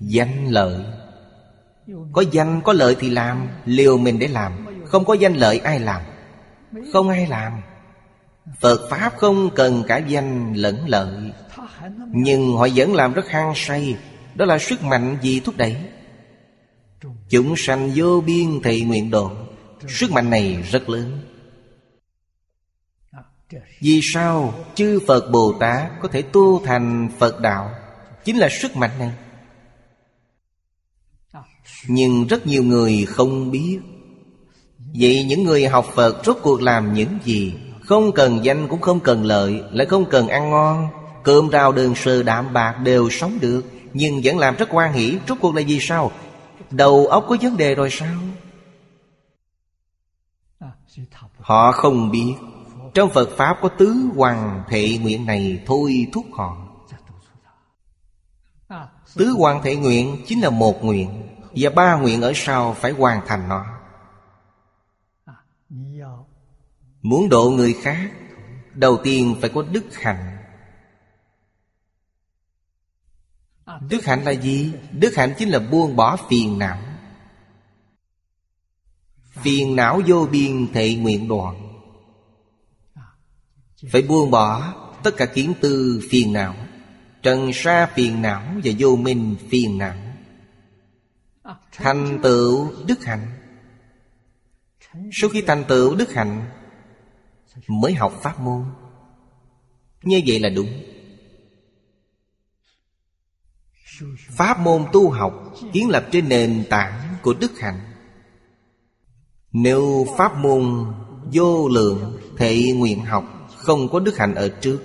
Danh 0.00 0.46
lợi. 0.46 0.84
Có 2.12 2.24
danh, 2.32 2.60
có 2.64 2.72
lợi 2.72 2.96
thì 3.00 3.10
làm, 3.10 3.48
Liều 3.64 3.98
mình 3.98 4.18
để 4.18 4.28
làm. 4.28 4.66
Không 4.84 5.04
có 5.04 5.14
danh 5.14 5.34
lợi, 5.34 5.58
ai 5.58 5.80
làm? 5.80 6.02
Không 6.92 7.08
ai 7.08 7.26
làm. 7.26 7.52
Phật 8.60 8.90
Pháp 8.90 9.16
không 9.16 9.50
cần 9.54 9.82
cả 9.88 9.98
danh 9.98 10.52
lẫn 10.54 10.88
lợi. 10.88 11.32
Nhưng 12.08 12.56
họ 12.56 12.68
vẫn 12.74 12.94
làm 12.94 13.12
rất 13.12 13.28
hăng 13.28 13.52
say 13.56 13.96
đó 14.38 14.44
là 14.44 14.58
sức 14.58 14.82
mạnh 14.84 15.18
gì 15.22 15.40
thúc 15.40 15.56
đẩy. 15.56 15.76
Chúng 17.28 17.54
sanh 17.56 17.90
vô 17.94 18.20
biên 18.20 18.62
thị 18.62 18.82
nguyện 18.82 19.10
độ 19.10 19.30
Sức 19.88 20.10
mạnh 20.10 20.30
này 20.30 20.62
rất 20.70 20.88
lớn. 20.88 21.20
Vì 23.80 24.00
sao 24.02 24.54
chư 24.74 25.00
Phật 25.06 25.30
Bồ 25.30 25.52
Tát 25.60 25.92
Có 26.02 26.08
thể 26.08 26.22
tu 26.22 26.62
thành 26.64 27.08
Phật 27.18 27.40
Đạo? 27.40 27.70
Chính 28.24 28.36
là 28.36 28.48
sức 28.48 28.76
mạnh 28.76 28.90
này. 28.98 29.12
Nhưng 31.88 32.26
rất 32.26 32.46
nhiều 32.46 32.62
người 32.62 33.04
không 33.08 33.50
biết. 33.50 33.78
Vậy 35.00 35.24
những 35.24 35.44
người 35.44 35.66
học 35.66 35.86
Phật 35.94 36.24
rốt 36.24 36.38
cuộc 36.42 36.62
làm 36.62 36.94
những 36.94 37.18
gì? 37.24 37.54
Không 37.80 38.12
cần 38.12 38.44
danh 38.44 38.68
cũng 38.68 38.80
không 38.80 39.00
cần 39.00 39.24
lợi, 39.24 39.62
Lại 39.72 39.86
không 39.86 40.10
cần 40.10 40.28
ăn 40.28 40.50
ngon. 40.50 40.88
Cơm 41.24 41.50
rau 41.50 41.72
đơn 41.72 41.94
sơ 41.94 42.22
đạm 42.22 42.52
bạc 42.52 42.74
đều 42.84 43.10
sống 43.10 43.38
được. 43.40 43.64
Nhưng 43.92 44.20
vẫn 44.24 44.38
làm 44.38 44.56
rất 44.56 44.68
quan 44.72 44.92
hỷ. 44.92 45.18
Rốt 45.28 45.38
cuộc 45.40 45.54
là 45.54 45.62
vì 45.66 45.78
sao? 45.80 46.12
Đầu 46.70 47.06
óc 47.06 47.24
có 47.28 47.36
vấn 47.40 47.56
đề 47.56 47.74
rồi 47.74 47.88
sao? 47.90 48.14
Họ 51.40 51.72
không 51.72 52.10
biết. 52.10 52.34
Trong 52.94 53.10
Phật 53.10 53.28
Pháp 53.36 53.58
có 53.62 53.68
tứ 53.68 53.96
hoàng 54.14 54.64
thệ 54.68 54.98
nguyện 54.98 55.26
này. 55.26 55.62
Thôi 55.66 56.06
thúc 56.12 56.26
họ. 56.32 56.56
Tứ 59.14 59.34
hoàng 59.38 59.60
thệ 59.62 59.76
nguyện 59.76 60.24
chính 60.26 60.40
là 60.40 60.50
một 60.50 60.84
nguyện. 60.84 61.28
Và 61.56 61.70
ba 61.70 61.96
nguyện 61.96 62.22
ở 62.22 62.32
sau 62.34 62.72
phải 62.72 62.92
hoàn 62.92 63.20
thành 63.26 63.48
nó. 63.48 63.64
Muốn 67.02 67.28
độ 67.28 67.50
người 67.50 67.72
khác, 67.82 68.10
Đầu 68.78 68.96
tiên 69.04 69.36
phải 69.40 69.50
có 69.50 69.64
đức 69.72 69.94
hạnh. 69.94 70.37
Đức 73.88 74.04
hạnh 74.04 74.24
là 74.24 74.30
gì? 74.30 74.72
Đức 74.92 75.16
hạnh 75.16 75.34
chính 75.38 75.48
là 75.48 75.58
buông 75.58 75.96
bỏ 75.96 76.16
phiền 76.28 76.58
não. 76.58 76.78
Phiền 79.30 79.76
não 79.76 80.00
vô 80.06 80.26
biên 80.32 80.72
thệ 80.72 80.94
nguyện 80.94 81.28
đoạn. 81.28 81.68
Phải 83.92 84.02
buông 84.02 84.30
bỏ 84.30 84.74
tất 85.02 85.10
cả 85.16 85.26
kiến 85.26 85.54
tư 85.60 86.00
phiền 86.10 86.32
não, 86.32 86.54
Trần 87.22 87.50
sa 87.52 87.86
phiền 87.86 88.22
não 88.22 88.42
và 88.64 88.72
vô 88.78 88.96
minh 88.96 89.36
phiền 89.50 89.78
não. 89.78 89.94
Thành 91.72 92.18
tựu 92.22 92.72
đức 92.86 93.04
hạnh. 93.04 93.26
Sau 95.12 95.30
khi 95.30 95.42
thành 95.46 95.64
tựu 95.68 95.94
đức 95.94 96.12
hạnh, 96.12 96.50
Mới 97.68 97.94
học 97.94 98.12
pháp 98.22 98.40
môn. 98.40 98.64
Như 100.02 100.22
vậy 100.26 100.40
là 100.40 100.48
đúng. 100.48 100.68
Pháp 104.30 104.60
môn 104.60 104.84
tu 104.92 105.10
học 105.10 105.54
Kiến 105.72 105.88
lập 105.88 106.06
trên 106.12 106.28
nền 106.28 106.64
tảng 106.70 107.16
của 107.22 107.34
đức 107.40 107.58
hạnh. 107.58 107.80
Nếu 109.52 110.06
pháp 110.16 110.36
môn 110.36 110.84
vô 111.32 111.68
lượng 111.68 112.18
Thể 112.36 112.72
nguyện 112.74 113.04
học 113.04 113.24
Không 113.56 113.88
có 113.88 114.00
đức 114.00 114.18
hạnh 114.18 114.34
ở 114.34 114.48
trước, 114.48 114.80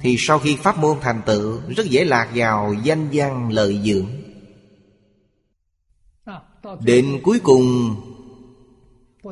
Thì 0.00 0.16
sau 0.18 0.38
khi 0.38 0.56
pháp 0.56 0.78
môn 0.78 0.96
thành 1.00 1.22
tựu, 1.26 1.60
Rất 1.76 1.86
dễ 1.86 2.04
lạc 2.04 2.28
vào 2.34 2.74
danh 2.82 3.08
văn 3.12 3.52
lợi 3.52 3.80
dưỡng. 3.84 4.06
Đến 6.80 7.20
cuối 7.22 7.40
cùng, 7.42 7.96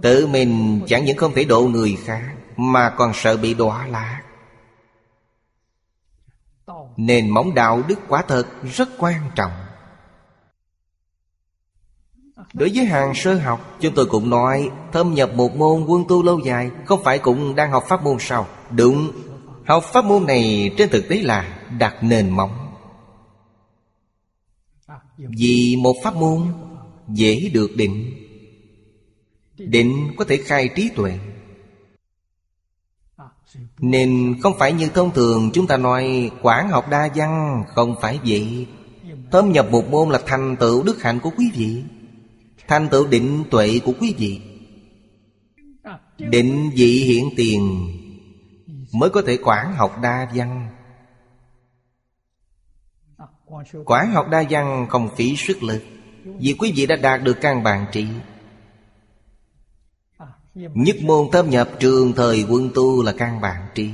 Tự 0.02 0.26
mình 0.26 0.80
chẳng 0.86 1.04
những 1.04 1.16
không 1.16 1.32
thể 1.34 1.44
độ 1.44 1.68
người 1.68 1.96
khác, 2.04 2.34
Mà 2.56 2.94
còn 2.96 3.12
sợ 3.14 3.36
bị 3.36 3.54
đọa 3.54 3.86
lạc. 3.86 4.25
Nền 6.97 7.30
móng 7.30 7.55
đạo 7.55 7.82
đức 7.88 7.99
quả 8.09 8.22
thật 8.28 8.47
rất 8.64 8.88
quan 8.99 9.30
trọng. 9.34 9.53
Đối 12.53 12.70
với 12.74 12.84
hàng 12.84 13.14
sơ 13.14 13.34
học, 13.34 13.76
Chúng 13.80 13.94
tôi 13.94 14.07
cũng 14.07 14.30
nói, 14.30 14.70
Thâm 14.92 15.14
nhập 15.14 15.30
một 15.34 15.57
môn 15.57 15.84
quân 15.86 16.05
tu 16.09 16.22
lâu 16.22 16.40
dài 16.44 16.70
Không 16.84 17.05
phải 17.05 17.18
cũng 17.18 17.55
đang 17.55 17.70
học 17.70 17.84
pháp 17.88 18.03
môn 18.03 18.16
sao? 18.20 18.47
Đúng. 18.70 19.12
Học 19.66 19.84
pháp 19.92 20.05
môn 20.05 20.26
này 20.26 20.74
trên 20.78 20.90
thực 20.90 21.09
tế 21.09 21.16
là 21.16 21.59
đặt 21.78 21.94
nền 22.03 22.30
móng. 22.30 22.72
Vì 25.16 25.76
một 25.82 25.94
pháp 26.05 26.14
môn 26.14 26.53
Dễ 27.09 27.51
được 27.55 27.70
định. 27.76 28.12
Định 29.59 30.14
có 30.16 30.24
thể 30.24 30.36
khai 30.36 30.68
trí 30.76 30.90
tuệ. 30.97 31.18
Nên 33.78 34.36
không 34.42 34.59
phải 34.59 34.72
như 34.72 34.88
thông 34.88 35.11
thường 35.11 35.50
chúng 35.54 35.66
ta 35.66 35.76
nói, 35.76 36.30
Quảng 36.42 36.68
học 36.68 36.88
đa 36.90 37.09
văn 37.14 37.62
Không 37.74 37.96
phải 38.00 38.20
vậy. 38.26 38.66
Thâm 39.30 39.52
nhập 39.52 39.66
một 39.70 39.90
môn 39.90 40.09
là 40.09 40.20
thành 40.26 40.57
tựu 40.57 40.82
đức 40.82 41.02
hạnh 41.02 41.20
của 41.20 41.30
quý 41.36 41.50
vị, 41.54 41.84
Thành 42.68 42.88
tựu 42.88 43.07
định 43.07 43.44
tuệ 43.50 43.80
của 43.84 43.92
quý 44.00 44.14
vị. 44.18 44.40
Định 46.18 46.70
vị 46.74 47.04
hiện 47.04 47.30
tiền 47.36 47.92
Mới 48.92 49.11
có 49.11 49.22
thể 49.26 49.38
quản 49.44 49.72
học 49.74 49.98
đa 50.02 50.28
văn. 50.34 50.68
Quản 53.84 54.12
học 54.12 54.28
đa 54.30 54.44
văn 54.50 54.86
không 54.88 55.09
phí 55.16 55.36
sức 55.36 55.62
lực, 55.62 55.82
Vì 56.24 56.54
quý 56.59 56.72
vị 56.76 56.86
đã 56.86 56.96
đạt 56.96 57.22
được 57.22 57.40
căn 57.40 57.62
bản 57.62 57.86
trị. 57.92 58.07
Nhất 60.57 60.96
môn 61.02 61.28
thâm 61.32 61.50
nhập 61.50 61.70
trường 61.80 62.12
thời 62.12 62.46
quân 62.48 62.70
tu 62.74 63.02
là 63.02 63.12
căn 63.18 63.40
bản 63.40 63.68
trí. 63.74 63.90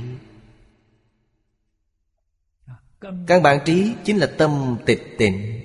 Căn 3.27 3.43
bản 3.43 3.59
trí 3.65 3.93
chính 4.03 4.17
là 4.17 4.27
tâm 4.37 4.77
tịch 4.85 5.15
tịnh. 5.17 5.61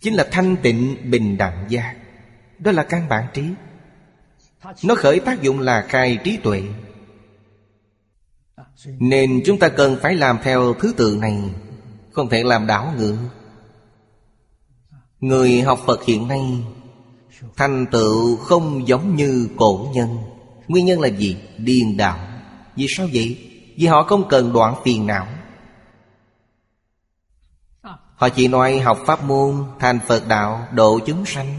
Chính 0.00 0.14
là 0.14 0.28
thanh 0.30 0.56
tịnh 0.62 1.10
bình 1.10 1.36
đẳng 1.36 1.66
giác. 1.68 1.96
Đó 2.58 2.72
là 2.72 2.84
căn 2.84 3.08
bản 3.08 3.26
trí. 3.34 3.44
Nó 4.84 4.94
khởi 4.94 5.20
tác 5.20 5.42
dụng 5.42 5.60
là 5.60 5.86
khai 5.88 6.18
trí 6.24 6.36
tuệ. 6.36 6.62
Nên 8.86 9.40
chúng 9.44 9.58
ta 9.58 9.68
cần 9.68 9.96
phải 10.02 10.14
làm 10.14 10.38
theo 10.42 10.74
thứ 10.74 10.94
tự 10.96 11.18
này 11.20 11.38
Không 12.12 12.28
thể 12.28 12.42
làm 12.44 12.66
đảo 12.66 12.94
ngược. 12.96 13.16
Người 15.20 15.60
học 15.60 15.78
Phật 15.86 16.04
hiện 16.04 16.28
nay 16.28 16.40
Thành 17.56 17.86
tựu 17.86 18.36
không 18.36 18.88
giống 18.88 19.16
như 19.16 19.48
cổ 19.56 19.88
nhân. 19.94 20.18
Nguyên 20.68 20.86
nhân 20.86 21.00
là 21.00 21.08
gì? 21.08 21.36
Điên 21.58 21.96
đạo. 21.96 22.18
Vì 22.76 22.86
sao 22.96 23.06
vậy? 23.12 23.38
Vì 23.76 23.86
họ 23.86 24.02
không 24.02 24.28
cần 24.28 24.52
đoạn 24.52 24.74
phiền 24.84 25.06
não. 25.06 25.26
Họ 28.14 28.28
chỉ 28.28 28.48
nói 28.48 28.78
học 28.78 28.98
pháp 29.06 29.24
môn, 29.24 29.64
Thành 29.78 29.98
Phật 30.06 30.28
đạo, 30.28 30.66
độ 30.72 30.98
chúng 31.06 31.26
sanh. 31.26 31.58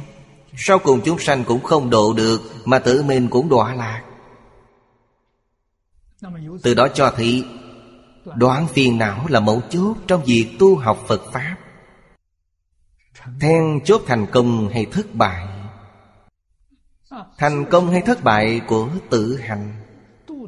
Sau 0.57 0.79
cùng 0.79 1.01
chúng 1.05 1.19
sanh 1.19 1.43
cũng 1.43 1.63
không 1.63 1.89
độ 1.89 2.13
được, 2.13 2.41
Mà 2.65 2.79
tự 2.79 3.03
mình 3.03 3.27
cũng 3.29 3.49
đọa 3.49 3.75
lạc. 3.75 4.03
Từ 6.63 6.73
đó 6.73 6.87
cho 6.93 7.13
thị 7.17 7.43
Đoạn 8.35 8.67
phiền 8.67 8.97
não 8.97 9.25
là 9.27 9.39
mẫu 9.39 9.61
chốt 9.69 9.95
Trong 10.07 10.23
việc 10.23 10.47
tu 10.59 10.75
học 10.75 10.99
Phật 11.07 11.21
Pháp. 11.33 11.55
Then 13.41 13.79
chốt 13.85 14.01
thành 14.07 14.25
công 14.31 14.69
hay 14.69 14.85
thất 14.85 15.15
bại 15.15 15.47
Thành 17.37 17.65
công 17.65 17.91
hay 17.91 18.01
thất 18.01 18.23
bại 18.23 18.61
của 18.67 18.89
tự 19.09 19.37
hành? 19.37 19.73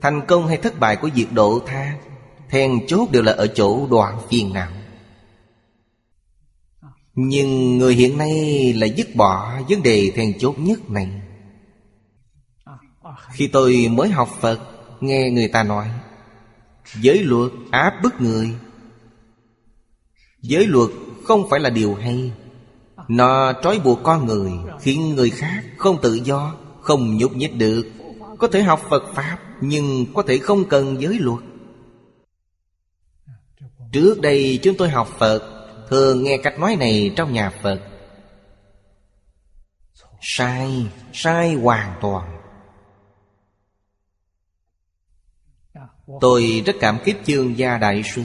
Thành 0.01 0.21
công 0.27 0.47
hay 0.47 0.57
thất 0.57 0.79
bại 0.79 0.95
của 0.95 1.09
việc 1.15 1.33
độ 1.33 1.59
tha? 1.65 1.97
Then 2.49 2.87
chốt 2.87 3.11
đều 3.11 3.23
là 3.23 3.31
ở 3.31 3.47
chỗ 3.47 3.87
đoạn 3.91 4.17
phiền 4.29 4.53
não. 4.53 4.71
Nhưng 7.15 7.77
người 7.77 7.95
hiện 7.95 8.17
nay 8.17 8.73
là 8.73 8.87
dứt 8.87 9.15
bỏ 9.15 9.61
vấn 9.69 9.83
đề 9.83 10.11
then 10.15 10.39
chốt 10.39 10.55
nhất 10.59 10.89
này. 10.89 11.21
Khi 13.31 13.47
tôi 13.47 13.87
mới 13.91 14.09
học 14.09 14.29
Phật, 14.41 14.59
Nghe 15.03 15.29
người 15.29 15.47
ta 15.47 15.63
nói, 15.63 15.87
Giới 17.01 17.23
luật 17.23 17.51
áp 17.71 17.93
bức 18.03 18.21
người. 18.21 18.55
Giới 20.41 20.67
luật 20.67 20.89
không 21.23 21.49
phải 21.49 21.59
là 21.59 21.69
điều 21.69 21.95
hay. 21.95 22.31
Nó 23.07 23.53
trói 23.63 23.79
buộc 23.79 23.99
con 24.03 24.25
người 24.25 24.51
Khiến 24.81 25.15
người 25.15 25.29
khác 25.29 25.63
không 25.77 26.01
tự 26.01 26.13
do 26.13 26.55
Không 26.81 27.17
nhúc 27.17 27.35
nhích 27.35 27.57
được. 27.57 27.83
Có 28.39 28.47
thể 28.47 28.63
học 28.63 28.81
Phật 28.89 29.03
Pháp 29.13 29.37
Nhưng 29.61 30.05
có 30.13 30.23
thể 30.27 30.37
không 30.37 30.65
cần 30.65 31.01
giới 31.01 31.19
luật. 31.19 31.43
Trước 33.91 34.21
đây 34.21 34.59
chúng 34.63 34.77
tôi 34.77 34.89
học 34.89 35.07
Phật 35.17 35.53
Thường 35.89 36.23
nghe 36.23 36.37
cách 36.37 36.59
nói 36.59 36.75
này 36.75 37.13
trong 37.15 37.33
nhà 37.33 37.49
Phật. 37.61 37.79
Sai, 40.21 40.87
sai 41.13 41.53
hoàn 41.53 41.97
toàn. 42.01 42.39
Tôi 46.21 46.63
rất 46.65 46.75
cảm 46.79 46.97
kích 47.05 47.17
chương 47.25 47.57
gia 47.57 47.77
đại 47.77 48.03
sư. 48.15 48.21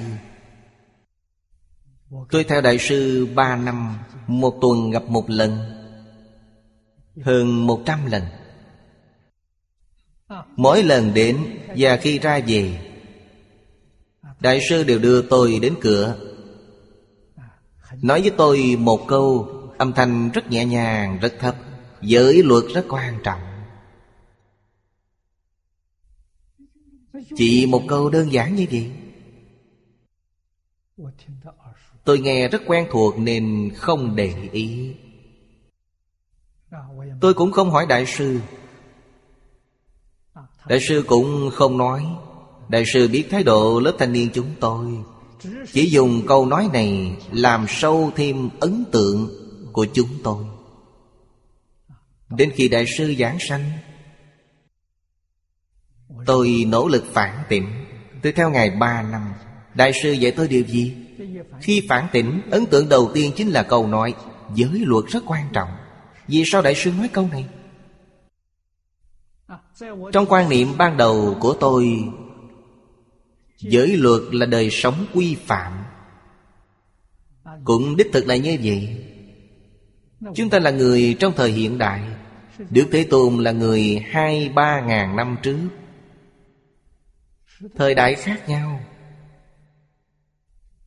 Tôi 2.10 2.44
theo 2.44 2.60
đại 2.60 2.78
sư 2.78 3.28
ba 3.34 3.56
năm 3.56 3.98
Một 4.26 4.58
tuần 4.60 4.90
gặp 4.90 5.02
một 5.08 5.30
lần 5.30 5.58
Hơn 7.22 7.66
một 7.66 7.82
trăm 7.86 8.06
lần. 8.06 8.22
Mỗi 10.56 10.82
lần 10.82 11.14
đến 11.14 11.58
Và 11.76 11.96
khi 11.96 12.18
ra 12.18 12.40
về 12.46 12.90
Đại 14.40 14.60
sư 14.68 14.84
đều 14.84 14.98
đưa 14.98 15.22
tôi 15.22 15.58
đến 15.62 15.74
cửa. 15.80 16.16
Nói 18.02 18.20
với 18.20 18.30
tôi 18.36 18.76
một 18.78 19.06
câu 19.08 19.48
Âm 19.78 19.92
thanh 19.92 20.30
rất 20.30 20.50
nhẹ 20.50 20.64
nhàng, 20.64 21.18
rất 21.20 21.34
thấp 21.40 21.56
Giới 22.02 22.42
luật 22.42 22.64
rất 22.74 22.84
quan 22.88 23.18
trọng. 23.24 23.40
Chỉ 27.36 27.66
một 27.66 27.82
câu 27.88 28.10
đơn 28.10 28.32
giản 28.32 28.54
như 28.54 28.66
vậy 28.70 28.92
Tôi 32.08 32.18
nghe 32.18 32.48
rất 32.48 32.62
quen 32.66 32.86
thuộc 32.90 33.18
nên 33.18 33.70
không 33.76 34.16
để 34.16 34.34
ý. 34.52 34.94
Tôi 37.20 37.34
cũng 37.34 37.52
không 37.52 37.70
hỏi 37.70 37.86
đại 37.88 38.06
sư. 38.06 38.40
Đại 40.66 40.78
sư 40.88 41.04
cũng 41.06 41.50
không 41.54 41.78
nói. 41.78 42.06
Đại 42.68 42.84
sư 42.92 43.08
biết 43.08 43.24
thái 43.30 43.42
độ 43.42 43.80
lớp 43.80 43.92
thanh 43.98 44.12
niên 44.12 44.28
chúng 44.34 44.50
tôi. 44.60 44.86
Chỉ 45.72 45.90
dùng 45.90 46.26
câu 46.26 46.46
nói 46.46 46.68
này 46.72 47.16
Làm 47.32 47.66
sâu 47.68 48.10
thêm 48.16 48.50
ấn 48.60 48.84
tượng 48.92 49.30
của 49.72 49.86
chúng 49.92 50.10
tôi. 50.24 50.44
Đến 52.28 52.50
khi 52.54 52.68
đại 52.68 52.84
sư 52.98 53.14
giảng 53.18 53.38
sanh, 53.40 53.70
Tôi 56.26 56.64
nỗ 56.68 56.88
lực 56.88 57.04
phản 57.12 57.42
tỉnh. 57.48 57.66
Tôi 58.22 58.32
theo 58.32 58.50
ngày 58.50 58.70
ba 58.70 59.02
năm, 59.02 59.32
Đại 59.74 59.92
sư 60.02 60.12
dạy 60.12 60.32
tôi 60.32 60.48
điều 60.48 60.64
gì? 60.64 61.07
Khi 61.60 61.86
phản 61.88 62.06
tỉnh, 62.12 62.40
Ấn 62.50 62.66
tượng 62.66 62.88
đầu 62.88 63.10
tiên 63.14 63.32
chính 63.36 63.48
là 63.48 63.62
câu 63.62 63.86
nói, 63.86 64.14
Giới 64.54 64.82
luật 64.84 65.04
rất 65.06 65.22
quan 65.26 65.48
trọng. 65.52 65.68
Vì 66.28 66.42
sao 66.46 66.62
đại 66.62 66.74
sư 66.74 66.92
nói 66.98 67.08
câu 67.12 67.28
này? 67.32 67.46
Trong 70.12 70.26
quan 70.28 70.48
niệm 70.48 70.68
ban 70.78 70.96
đầu 70.96 71.36
của 71.40 71.56
tôi, 71.60 72.04
Giới 73.58 73.96
luật 73.96 74.22
là 74.32 74.46
đời 74.46 74.70
sống 74.70 75.06
quy 75.14 75.34
phạm. 75.34 75.72
Cũng 77.64 77.96
đích 77.96 78.12
thực 78.12 78.26
là 78.26 78.36
như 78.36 78.58
vậy. 78.62 79.04
Chúng 80.34 80.50
ta 80.50 80.58
là 80.58 80.70
người 80.70 81.16
trong 81.18 81.32
thời 81.36 81.50
hiện 81.50 81.78
đại 81.78 82.02
Đức 82.70 82.88
Thế 82.92 83.06
Tôn 83.10 83.36
là 83.36 83.52
người 83.52 84.04
hai 84.10 84.48
ba 84.48 84.80
ngàn 84.80 85.16
năm 85.16 85.36
trước. 85.42 85.68
Thời 87.76 87.94
đại 87.94 88.14
khác 88.14 88.48
nhau. 88.48 88.80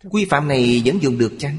Quy 0.10 0.26
phạm 0.26 0.48
này 0.48 0.82
vẫn 0.86 1.02
dùng 1.02 1.18
được 1.18 1.34
chăng? 1.40 1.58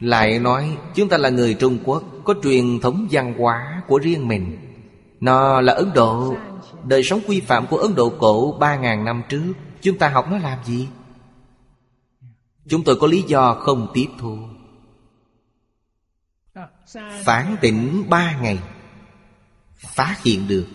Lại 0.00 0.38
nói, 0.38 0.78
chúng 0.94 1.08
ta 1.08 1.18
là 1.18 1.28
người 1.28 1.54
Trung 1.54 1.78
Quốc, 1.84 2.04
Có 2.24 2.34
truyền 2.42 2.80
thống 2.80 3.08
văn 3.10 3.34
hóa 3.38 3.82
của 3.88 3.98
riêng 3.98 4.28
mình 4.28 4.58
Nó 5.20 5.60
là 5.60 5.72
Ấn 5.72 5.90
Độ 5.94 6.36
Đời 6.84 7.02
sống 7.02 7.20
quy 7.26 7.40
phạm 7.40 7.66
của 7.66 7.76
Ấn 7.76 7.94
Độ 7.94 8.12
cổ 8.18 8.56
ba 8.60 8.76
ngàn 8.76 9.04
năm 9.04 9.22
trước, 9.28 9.52
Chúng 9.80 9.98
ta 9.98 10.08
học 10.08 10.26
nó 10.30 10.38
làm 10.38 10.64
gì? 10.64 10.88
Chúng 12.68 12.84
tôi 12.84 12.96
có 13.00 13.06
lý 13.06 13.22
do 13.22 13.54
không 13.54 13.90
tiếp 13.94 14.06
thu 14.18 14.38
Phản 17.24 17.56
tỉnh 17.60 18.04
ba 18.08 18.38
ngày 18.40 18.58
Phát 19.76 20.16
hiện 20.24 20.48
được 20.48 20.66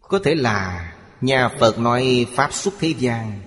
Có 0.00 0.18
thể 0.24 0.34
là 0.34 0.92
Nhà 1.20 1.48
Phật 1.60 1.78
nói 1.78 2.26
Pháp 2.34 2.52
xuất 2.52 2.74
thế 2.78 2.94
gian 2.98 3.40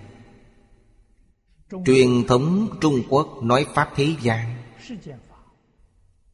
Truyền 1.85 2.23
thống 2.27 2.67
Trung 2.81 3.03
Quốc 3.09 3.43
nói 3.43 3.65
Pháp 3.73 3.89
thế 3.95 4.07
gian. 4.21 4.55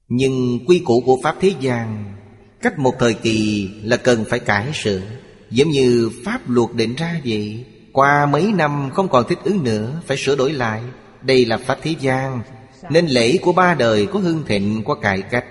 Nhưng 0.08 0.60
quy 0.68 0.80
củ 0.80 1.04
của 1.06 1.18
Pháp 1.24 1.36
thế 1.42 1.54
gian 1.60 2.14
Cách 2.62 2.80
một 2.80 2.94
thời 3.00 3.14
kỳ 3.14 3.70
là 3.84 3.98
cần 3.98 4.26
phải 4.30 4.40
cải 4.40 4.74
sửa. 4.74 5.02
Giống 5.50 5.70
như 5.70 6.12
Pháp 6.26 6.50
luật 6.50 6.70
định 6.74 6.96
ra 6.96 7.22
vậy 7.26 7.66
Qua 7.94 8.26
mấy 8.26 8.52
năm 8.52 8.90
không 8.94 9.08
còn 9.08 9.26
thích 9.30 9.40
ứng 9.44 9.64
nữa 9.64 10.02
Phải 10.08 10.18
sửa 10.18 10.36
đổi 10.36 10.54
lại. 10.54 10.84
Đây 11.22 11.46
là 11.46 11.58
Pháp 11.58 11.78
thế 11.82 11.96
gian 12.00 12.42
Nên 12.90 13.08
lễ 13.08 13.38
của 13.42 13.54
ba 13.54 13.74
đời 13.74 14.06
có 14.06 14.20
hưng 14.20 14.44
thịnh 14.48 14.84
có 14.86 14.96
cải 14.96 15.22
cách. 15.22 15.46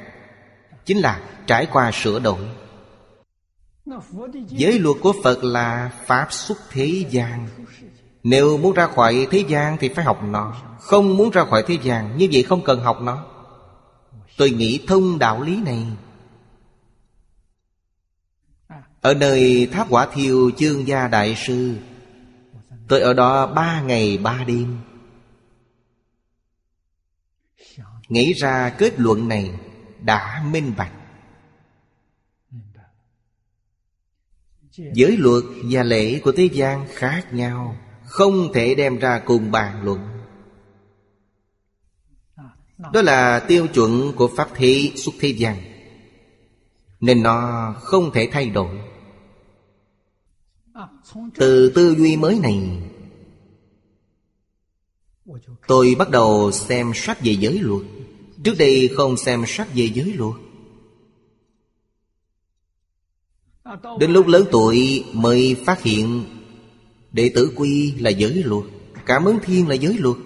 Chính 0.85 0.99
là 0.99 1.21
trải 1.47 1.67
qua 1.73 1.91
sửa 1.93 2.19
đổi. 2.19 2.41
Giới 4.49 4.79
luật 4.79 4.97
của 5.01 5.13
Phật 5.25 5.45
là 5.45 5.91
Pháp 6.07 6.27
xuất 6.31 6.59
thế 6.71 7.05
gian 7.11 7.49
nếu 8.25 8.59
muốn 8.59 8.75
ra 8.75 8.87
khỏi 8.87 9.27
thế 9.31 9.45
gian 9.49 9.77
thì 9.81 9.89
phải 9.89 10.05
học 10.05 10.21
nó. 10.25 10.55
Không 10.81 11.17
muốn 11.17 11.31
ra 11.31 11.45
khỏi 11.45 11.65
thế 11.67 11.79
gian, 11.83 12.17
Như 12.19 12.29
vậy 12.33 12.43
không 12.43 12.65
cần 12.65 12.81
học 12.81 13.01
nó. 13.03 13.27
Tôi 14.37 14.51
nghĩ 14.51 14.85
thông 14.87 15.19
đạo 15.19 15.43
lý 15.43 15.63
này. 15.63 15.87
Ở 19.01 19.15
nơi 19.15 19.69
tháp 19.73 19.87
quả 19.91 20.07
thiêu, 20.13 20.51
chương 20.57 20.87
gia 20.87 21.09
đại 21.09 21.35
sư, 21.47 21.75
Tôi 22.89 23.01
ở 23.01 23.13
đó 23.13 23.47
ba 23.47 23.83
ngày 23.83 24.19
ba 24.19 24.45
đêm. 24.47 24.79
Nghĩ 28.09 28.33
ra 28.33 28.75
kết 28.79 29.01
luận 29.01 29.29
này 29.29 29.51
đã 30.01 30.45
minh 30.51 30.73
bạch. 30.77 30.93
Giới 34.77 35.17
luật 35.17 35.45
và 35.71 35.83
lễ 35.83 36.21
của 36.25 36.33
thế 36.33 36.49
gian 36.53 36.87
khác 36.95 37.35
nhau. 37.35 37.77
Không 38.15 38.53
thể 38.53 38.75
đem 38.75 38.99
ra 38.99 39.23
cùng 39.25 39.51
bàn 39.51 39.85
luận. 39.85 40.01
Đó 42.93 43.03
là 43.03 43.41
tiêu 43.49 43.67
chuẩn 43.67 44.13
của 44.17 44.29
Pháp 44.37 44.49
thế 44.55 44.93
xuất 44.97 45.15
thế 45.21 45.29
gian, 45.29 45.57
Nên 47.01 47.23
nó 47.23 47.73
không 47.81 48.11
thể 48.13 48.29
thay 48.33 48.51
đổi. 48.51 48.81
Từ 51.35 51.73
tư 51.75 51.95
duy 51.99 52.17
mới 52.17 52.39
này, 52.43 52.83
Tôi 55.67 55.95
bắt 55.99 56.11
đầu 56.11 56.53
xem 56.53 56.93
sách 56.95 57.19
về 57.21 57.33
giới 57.33 57.59
luật. 57.59 57.83
Trước 58.45 58.55
đây 58.59 58.91
không 58.97 59.17
xem 59.17 59.45
sách 59.47 59.69
về 59.75 59.91
giới 59.95 60.13
luật. 60.13 60.35
Đến 63.99 64.13
lúc 64.13 64.27
lớn 64.27 64.45
tuổi 64.53 65.05
mới 65.13 65.57
phát 65.67 65.83
hiện 65.83 66.25
Đệ 67.15 67.31
tử 67.35 67.53
quy 67.57 67.93
là 67.93 68.11
giới 68.11 68.43
luật 68.45 68.65
Cảm 69.07 69.25
ứng 69.25 69.39
thiên 69.43 69.69
là 69.69 69.75
giới 69.75 69.99
luật. 69.99 70.17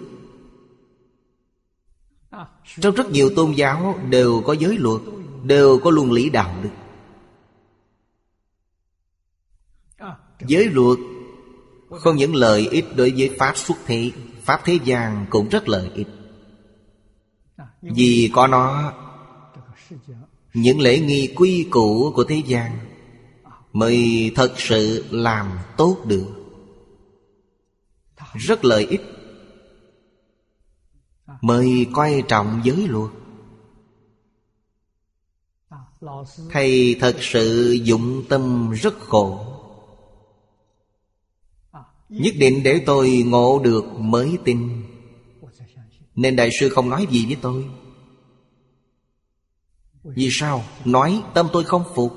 Trong 2.81 2.95
rất 2.95 3.11
nhiều 3.11 3.29
tôn 3.35 3.51
giáo 3.51 3.99
đều 4.09 4.41
có 4.45 4.53
giới 4.53 4.77
luật, 4.77 5.01
Đều 5.43 5.79
có 5.83 5.91
luân 5.91 6.11
lý 6.11 6.29
đạo 6.29 6.55
đức. 6.63 6.69
Giới 10.47 10.65
luật 10.65 10.99
Không 11.89 12.15
những 12.15 12.35
lợi 12.35 12.67
ích 12.71 12.85
đối 12.95 13.13
với 13.17 13.35
Pháp 13.39 13.57
xuất 13.57 13.77
thế, 13.85 14.11
Pháp 14.43 14.61
thế 14.65 14.79
gian 14.83 15.25
cũng 15.29 15.49
rất 15.49 15.69
lợi 15.69 15.91
ích. 15.95 16.07
Vì 17.81 18.31
có 18.33 18.47
nó, 18.47 18.93
Những 20.53 20.79
lễ 20.79 20.99
nghi 20.99 21.33
quy 21.35 21.67
củ 21.71 22.11
của 22.15 22.23
thế 22.23 22.41
gian 22.45 22.79
Mới 23.73 24.31
thật 24.35 24.53
sự 24.57 25.05
làm 25.09 25.51
tốt 25.77 25.97
được. 26.05 26.38
Rất 28.33 28.65
lợi 28.65 28.85
ích. 28.85 29.01
Mới 31.41 31.87
coi 31.93 32.23
trọng 32.27 32.61
giới 32.63 32.87
luật. 32.87 33.11
Thầy 36.51 36.95
thật 36.99 37.17
sự 37.21 37.71
dụng 37.83 38.23
tâm 38.29 38.71
rất 38.71 38.99
khổ. 38.99 39.55
Nhất 42.09 42.33
định 42.39 42.63
để 42.63 42.83
tôi 42.85 43.23
ngộ 43.25 43.59
được 43.59 43.85
mới 43.97 44.37
tin. 44.45 44.83
Nên 46.15 46.35
đại 46.35 46.49
sư 46.59 46.69
không 46.69 46.89
nói 46.89 47.07
gì 47.09 47.25
với 47.25 47.37
tôi. 47.41 47.65
Vì 50.03 50.29
sao? 50.31 50.63
Nói 50.85 51.23
tâm 51.33 51.47
tôi 51.53 51.63
không 51.63 51.83
phục. 51.95 52.13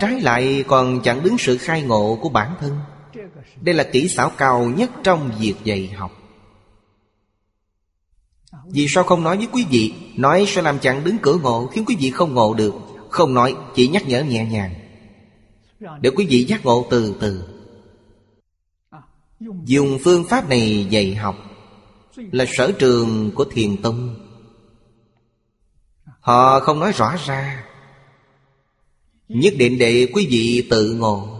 Trái 0.00 0.20
lại 0.20 0.64
còn 0.68 1.00
chẳng 1.04 1.22
đứng 1.22 1.38
sự 1.38 1.58
khai 1.58 1.82
ngộ 1.82 2.18
của 2.22 2.28
bản 2.28 2.56
thân. 2.60 2.78
Đây 3.60 3.74
là 3.74 3.84
kỹ 3.92 4.08
xảo 4.08 4.30
cao 4.36 4.64
nhất 4.76 4.90
trong 5.02 5.30
việc 5.40 5.54
dạy 5.64 5.88
học. 5.88 6.12
Vì 8.66 8.86
sao 8.88 9.04
không 9.04 9.22
nói 9.22 9.36
với 9.36 9.48
quý 9.52 9.66
vị, 9.70 9.94
Nói 10.16 10.44
sẽ 10.48 10.62
làm 10.62 10.78
chặn 10.78 11.04
đứng 11.04 11.18
cửa 11.22 11.36
ngộ, 11.42 11.66
Khiến 11.66 11.84
quý 11.86 11.96
vị 12.00 12.10
không 12.10 12.34
ngộ 12.34 12.54
được. 12.54 12.74
Không 13.10 13.34
nói, 13.34 13.54
chỉ 13.74 13.88
nhắc 13.88 14.08
nhở 14.08 14.22
nhẹ 14.22 14.44
nhàng. 14.44 14.74
Để 16.00 16.10
quý 16.16 16.26
vị 16.26 16.44
giác 16.44 16.64
ngộ 16.64 16.86
từ 16.90 17.14
từ. 17.20 17.44
Dùng 19.64 19.98
phương 20.04 20.24
pháp 20.24 20.48
này 20.48 20.86
dạy 20.90 21.14
học 21.14 21.36
Là 22.16 22.44
sở 22.48 22.72
trường 22.72 23.30
của 23.34 23.44
thiền 23.44 23.82
tông. 23.82 24.14
Họ 26.20 26.60
không 26.60 26.80
nói 26.80 26.92
rõ 26.92 27.16
ra. 27.26 27.64
Nhất 29.28 29.54
định 29.58 29.78
để 29.78 30.08
quý 30.14 30.26
vị 30.30 30.66
tự 30.70 30.92
ngộ. 30.92 31.35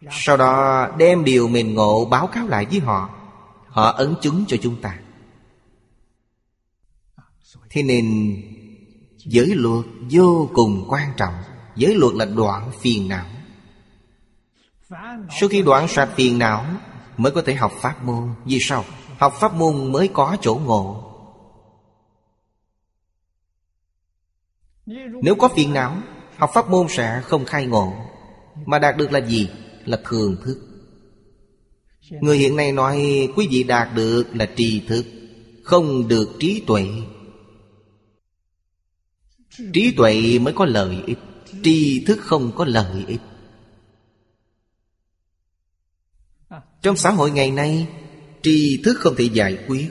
Dạ. 0.00 0.10
Sau 0.12 0.36
đó 0.36 0.88
đem 0.98 1.24
điều 1.24 1.48
mình 1.48 1.74
ngộ 1.74 2.04
báo 2.04 2.26
cáo 2.26 2.46
lại 2.46 2.66
với 2.70 2.80
họ. 2.80 3.10
Họ 3.66 3.90
ấn 3.90 4.14
chứng 4.20 4.44
cho 4.48 4.56
chúng 4.62 4.80
ta. 4.80 4.98
Thế 7.70 7.82
nên, 7.82 8.36
Giới 9.24 9.54
luật 9.54 9.86
vô 10.10 10.50
cùng 10.54 10.84
quan 10.88 11.12
trọng. 11.16 11.34
Giới 11.76 11.94
luật 11.94 12.14
là 12.14 12.24
đoạn 12.24 12.70
phiền 12.80 13.08
não. 13.08 13.26
Sau 15.40 15.48
khi 15.50 15.62
đoạn 15.62 15.88
sạch 15.88 16.08
phiền 16.16 16.38
não, 16.38 16.66
Mới 17.16 17.32
có 17.32 17.42
thể 17.46 17.54
học 17.54 17.72
pháp 17.80 18.04
môn. 18.04 18.34
Vì 18.44 18.58
sao? 18.60 18.84
Học 19.18 19.34
pháp 19.40 19.54
môn 19.54 19.92
mới 19.92 20.08
có 20.08 20.36
chỗ 20.40 20.60
ngộ. 20.64 21.06
Nếu 25.22 25.34
có 25.34 25.48
phiền 25.48 25.72
não, 25.72 25.96
Học 26.36 26.50
pháp 26.54 26.70
môn 26.70 26.86
sẽ 26.88 27.22
không 27.24 27.44
khai 27.44 27.66
ngộ. 27.66 27.92
Mà 28.66 28.78
đạt 28.78 28.96
được 28.96 29.12
là 29.12 29.20
gì? 29.20 29.50
Là 29.90 29.98
thường 30.04 30.36
thức. 30.44 30.58
Người 32.10 32.38
hiện 32.38 32.56
nay 32.56 32.72
nói 32.72 33.28
quý 33.36 33.48
vị 33.50 33.62
đạt 33.62 33.88
được 33.94 34.24
là 34.34 34.48
tri 34.56 34.80
thức, 34.80 35.04
Không 35.64 36.08
được 36.08 36.28
trí 36.40 36.62
tuệ. 36.66 36.86
Trí 39.72 39.94
tuệ 39.96 40.38
mới 40.38 40.54
có 40.54 40.64
lợi 40.64 41.02
ích 41.06 41.18
Tri 41.62 42.04
thức 42.04 42.18
không 42.20 42.52
có 42.56 42.64
lợi 42.64 43.04
ích. 43.06 43.20
Trong 46.82 46.96
xã 46.96 47.10
hội 47.10 47.30
ngày 47.30 47.50
nay 47.50 47.86
Tri 48.42 48.82
thức 48.84 48.96
không 49.00 49.14
thể 49.16 49.24
giải 49.24 49.58
quyết. 49.68 49.88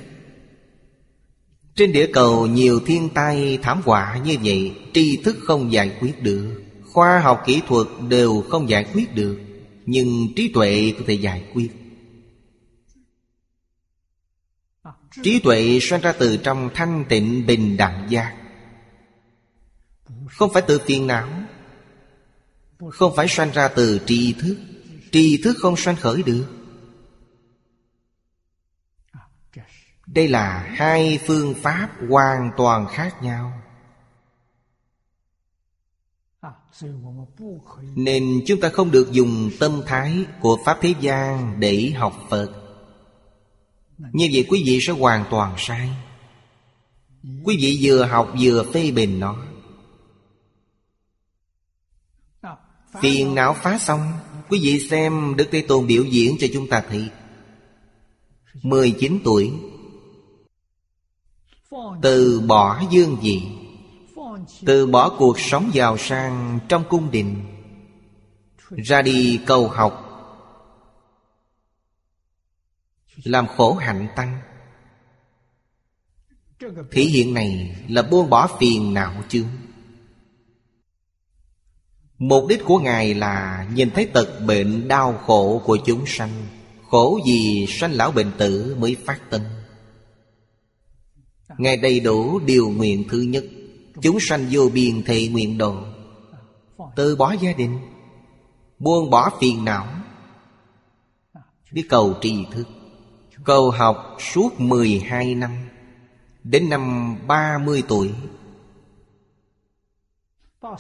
Trên 1.76 1.92
địa 1.92 2.10
cầu 2.14 2.48
nhiều 2.48 2.80
thiên 2.86 3.10
tai 3.14 3.60
thảm 3.62 3.82
họa 3.86 4.22
như 4.26 4.38
vậy 4.44 4.72
Tri 4.94 5.18
thức 5.18 5.38
không 5.44 5.72
giải 5.72 5.98
quyết 6.02 6.24
được. 6.24 6.64
Khoa 6.86 7.20
học 7.20 7.44
kỹ 7.46 7.62
thuật 7.68 7.88
đều 8.10 8.42
không 8.50 8.70
giải 8.70 8.86
quyết 8.94 9.16
được. 9.16 9.40
Nhưng 9.90 10.28
trí 10.36 10.52
tuệ 10.54 10.94
có 10.98 11.04
thể 11.08 11.14
giải 11.14 11.46
quyết. 11.54 11.72
Trí 15.24 15.40
tuệ 15.40 15.80
sanh 15.82 16.02
ra 16.02 16.14
từ 16.20 16.38
trong 16.38 16.70
thanh 16.74 17.06
tịnh 17.10 17.46
bình 17.46 17.78
đẳng 17.78 18.08
giác. 18.10 18.38
Không 20.28 20.54
phải 20.54 20.64
từ 20.68 20.80
phiền 20.80 21.08
não. 21.08 21.30
Không 22.92 23.16
phải 23.16 23.28
sanh 23.28 23.52
ra 23.52 23.68
từ 23.68 24.02
tri 24.06 24.34
thức. 24.34 24.58
Tri 25.12 25.42
thức 25.44 25.58
không 25.60 25.78
sanh 25.78 25.96
khởi 25.96 26.24
được. 26.24 26.46
Đây 30.08 30.28
là 30.28 30.74
hai 30.76 31.20
phương 31.28 31.54
pháp 31.54 31.90
hoàn 32.10 32.52
toàn 32.58 32.88
khác 32.88 33.24
nhau. 33.24 33.59
Nên 37.96 38.42
chúng 38.46 38.62
ta 38.62 38.70
không 38.70 38.92
được 38.92 39.12
dùng 39.12 39.52
tâm 39.60 39.82
thái 39.86 40.26
của 40.42 40.58
Pháp 40.66 40.78
Thế 40.82 40.94
gian 41.02 41.60
để 41.60 41.94
học 41.96 42.28
Phật. 42.30 42.52
Như 43.98 44.30
vậy 44.34 44.46
quý 44.50 44.64
vị 44.66 44.80
sẽ 44.82 44.94
hoàn 44.94 45.26
toàn 45.30 45.56
sai. 45.58 45.90
Quý 47.44 47.58
vị 47.62 47.80
vừa 47.82 48.06
học 48.06 48.34
vừa 48.40 48.64
phê 48.74 48.92
bình 48.92 49.20
nó. 49.20 49.36
Phiền 53.02 53.36
não 53.36 53.54
phá 53.54 53.78
xong, 53.80 54.12
Quý 54.50 54.60
vị 54.64 54.80
xem 54.80 55.36
Đức 55.38 55.48
Thế 55.52 55.62
Tôn 55.62 55.88
biểu 55.88 56.04
diễn 56.04 56.38
cho 56.40 56.48
chúng 56.54 56.68
ta 56.68 56.84
thấy. 56.90 57.10
19 58.64 59.20
tuổi. 59.24 59.52
Từ 62.02 62.42
bỏ 62.48 62.82
dương 62.92 63.18
dị 63.24 63.44
từ 64.66 64.88
bỏ 64.88 65.16
cuộc 65.18 65.40
sống 65.40 65.70
giàu 65.74 65.98
sang 65.98 66.60
trong 66.70 66.84
cung 66.90 67.12
đình, 67.12 67.46
Ra 68.70 69.02
đi 69.02 69.40
cầu 69.46 69.68
học, 69.68 70.06
Làm 73.24 73.48
khổ 73.48 73.74
hạnh 73.74 74.08
tăng. 74.16 74.42
Thể 76.92 77.02
hiện 77.02 77.34
này 77.34 77.76
là 77.90 78.02
buông 78.02 78.30
bỏ 78.30 78.58
phiền 78.60 78.94
não 78.94 79.14
chứ 79.30 79.46
Mục 82.18 82.48
đích 82.50 82.62
của 82.66 82.80
Ngài 82.80 83.14
là 83.14 83.68
nhìn 83.74 83.92
thấy 83.92 84.06
tật 84.06 84.40
bệnh 84.46 84.88
đau 84.88 85.18
khổ 85.26 85.62
của 85.66 85.78
chúng 85.86 86.06
sanh, 86.06 86.48
Khổ 86.90 87.20
vì 87.26 87.66
sanh 87.70 87.92
lão 87.92 88.12
bệnh 88.12 88.32
tử 88.38 88.76
mới 88.80 88.96
phát 89.06 89.20
tâm. 89.30 89.42
Ngài 91.58 91.78
đầy 91.78 92.00
đủ 92.00 92.40
điều 92.40 92.70
nguyện 92.70 93.04
thứ 93.10 93.22
nhất. 93.22 93.44
Chúng 94.02 94.18
sanh 94.20 94.48
vô 94.52 94.70
biên 94.74 95.04
thị 95.04 95.28
nguyện 95.28 95.58
độ 95.58 95.76
Từ 96.96 97.16
bỏ 97.16 97.36
gia 97.42 97.54
đình, 97.54 97.80
Buông 98.80 99.10
bỏ 99.10 99.30
phiền 99.40 99.66
não. 99.66 99.88
Đi 101.72 101.82
cầu 101.82 102.14
tri 102.22 102.46
thức. 102.52 102.68
Cầu 103.44 103.72
học 103.72 104.18
suốt 104.34 104.60
12 104.60 105.36
năm. 105.36 105.52
Đến 106.44 106.70
năm 106.70 107.16
30 107.28 107.84
tuổi. 107.88 108.12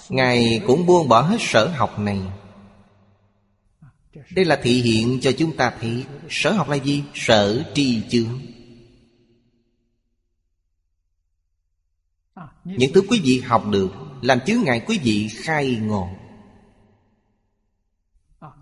Ngài 0.09 0.61
cũng 0.67 0.85
buông 0.85 1.07
bỏ 1.07 1.21
hết 1.21 1.37
sở 1.39 1.67
học 1.67 1.99
này. 1.99 2.19
Đây 4.31 4.45
là 4.45 4.59
thị 4.63 4.81
hiện 4.81 5.19
cho 5.21 5.31
chúng 5.31 5.57
ta 5.57 5.73
thấy 5.81 6.05
Sở 6.29 6.51
học 6.51 6.69
là 6.69 6.75
gì? 6.75 7.03
Sở 7.13 7.63
tri 7.73 8.01
chướng. 8.09 8.39
Những 12.65 12.93
thứ 12.93 13.01
quý 13.09 13.21
vị 13.23 13.39
học 13.39 13.63
được, 13.69 13.89
Làm 14.21 14.39
chướng 14.39 14.63
ngại 14.63 14.81
quý 14.87 14.99
vị 15.03 15.27
khai 15.31 15.77
ngộ. 15.81 16.09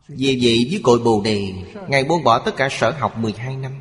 Vì 0.08 0.40
vậy 0.42 0.68
với 0.72 0.80
cội 0.84 1.00
Bồ 1.00 1.22
Đề, 1.24 1.54
Ngài 1.88 2.04
buông 2.04 2.24
bỏ 2.24 2.40
tất 2.40 2.56
cả 2.56 2.68
sở 2.72 2.92
học 2.92 3.18
12 3.18 3.56
năm. 3.56 3.72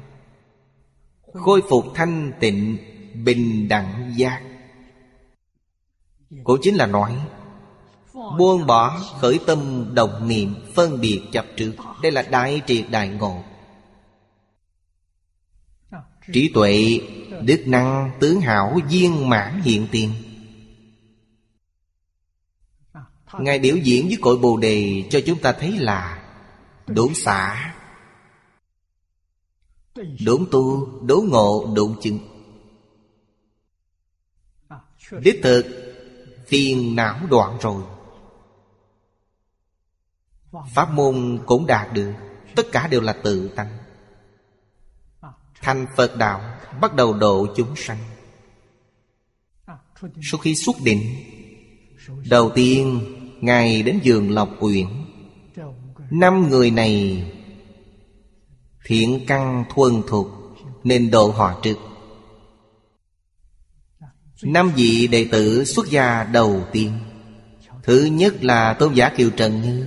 Khôi 1.33 1.63
phục 1.69 1.85
thanh 1.95 2.33
tịnh, 2.41 2.79
Bình 3.25 3.69
đẳng 3.69 4.13
giác. 4.17 4.43
Cũng 6.45 6.59
chính 6.63 6.75
là 6.75 6.87
nói, 6.87 7.17
Buông 8.39 8.67
bỏ 8.67 9.01
khởi 9.21 9.41
tâm 9.47 9.91
đồng 9.95 10.29
niệm, 10.29 10.55
Phân 10.75 11.01
biệt 11.01 11.23
chấp 11.33 11.45
trước. 11.57 11.73
Đây 12.03 12.13
là 12.13 12.23
đại 12.23 12.61
triệt 12.67 12.85
đại 12.91 13.09
ngộ. 13.09 13.43
Trí 16.33 16.51
tuệ, 16.55 17.01
Đức 17.43 17.63
năng, 17.67 18.11
tướng 18.21 18.41
hảo, 18.41 18.79
viên 18.89 19.29
mãn 19.29 19.61
hiện 19.63 19.89
tiền. 19.91 20.13
Ngài 23.39 23.59
biểu 23.59 23.77
diễn 23.77 24.07
với 24.07 24.19
cội 24.21 24.37
Bồ 24.37 24.57
Đề 24.57 25.05
Cho 25.11 25.21
chúng 25.27 25.39
ta 25.39 25.53
thấy 25.53 25.73
là 25.79 26.23
Đốn 26.87 27.15
xả, 27.15 27.75
Đốn 30.25 30.47
tu, 30.51 30.87
Đốn 31.03 31.29
ngộ, 31.29 31.73
Đốn 31.77 31.95
chứng. 32.03 32.19
Đích 35.11 35.41
thực, 35.43 35.65
Phiền 36.47 36.97
não 36.97 37.21
đoạn 37.31 37.59
rồi. 37.61 37.83
Pháp 40.75 40.91
môn 40.91 41.43
cũng 41.47 41.67
đạt 41.67 41.93
được, 41.93 42.13
Tất 42.57 42.67
cả 42.73 42.89
đều 42.89 43.01
là 43.01 43.13
tự 43.13 43.49
tăng 43.49 43.76
Thành 45.67 45.87
Phật 45.97 46.17
Đạo 46.17 46.41
Bắt 46.81 46.95
đầu 46.95 47.15
độ 47.15 47.47
chúng 47.57 47.77
sanh. 47.77 47.99
Sau 50.23 50.41
khi 50.41 50.55
xuất 50.55 50.77
định, 50.85 51.01
Đầu 52.29 52.51
tiên 52.55 53.01
Ngài 53.41 53.83
đến 53.83 54.01
giường 54.03 54.31
Lộc 54.31 54.49
Uyển. 54.61 54.87
Năm 56.11 56.49
người 56.51 56.71
này 56.71 57.25
Thiện 58.85 59.25
căn 59.27 59.65
thuần 59.75 60.03
thục 60.09 60.29
Nên 60.85 61.11
độ 61.11 61.31
họ 61.31 61.61
trước. 61.63 61.79
Năm 64.43 64.73
vị 64.77 65.07
đệ 65.07 65.29
tử 65.33 65.65
xuất 65.65 65.87
gia 65.91 66.25
đầu 66.25 66.65
tiên. 66.73 66.99
Thứ 67.83 68.05
nhất 68.05 68.45
là 68.45 68.73
Tôn 68.75 68.95
giả 68.95 69.09
Kiều 69.17 69.31
Trần 69.31 69.63
Như. 69.63 69.87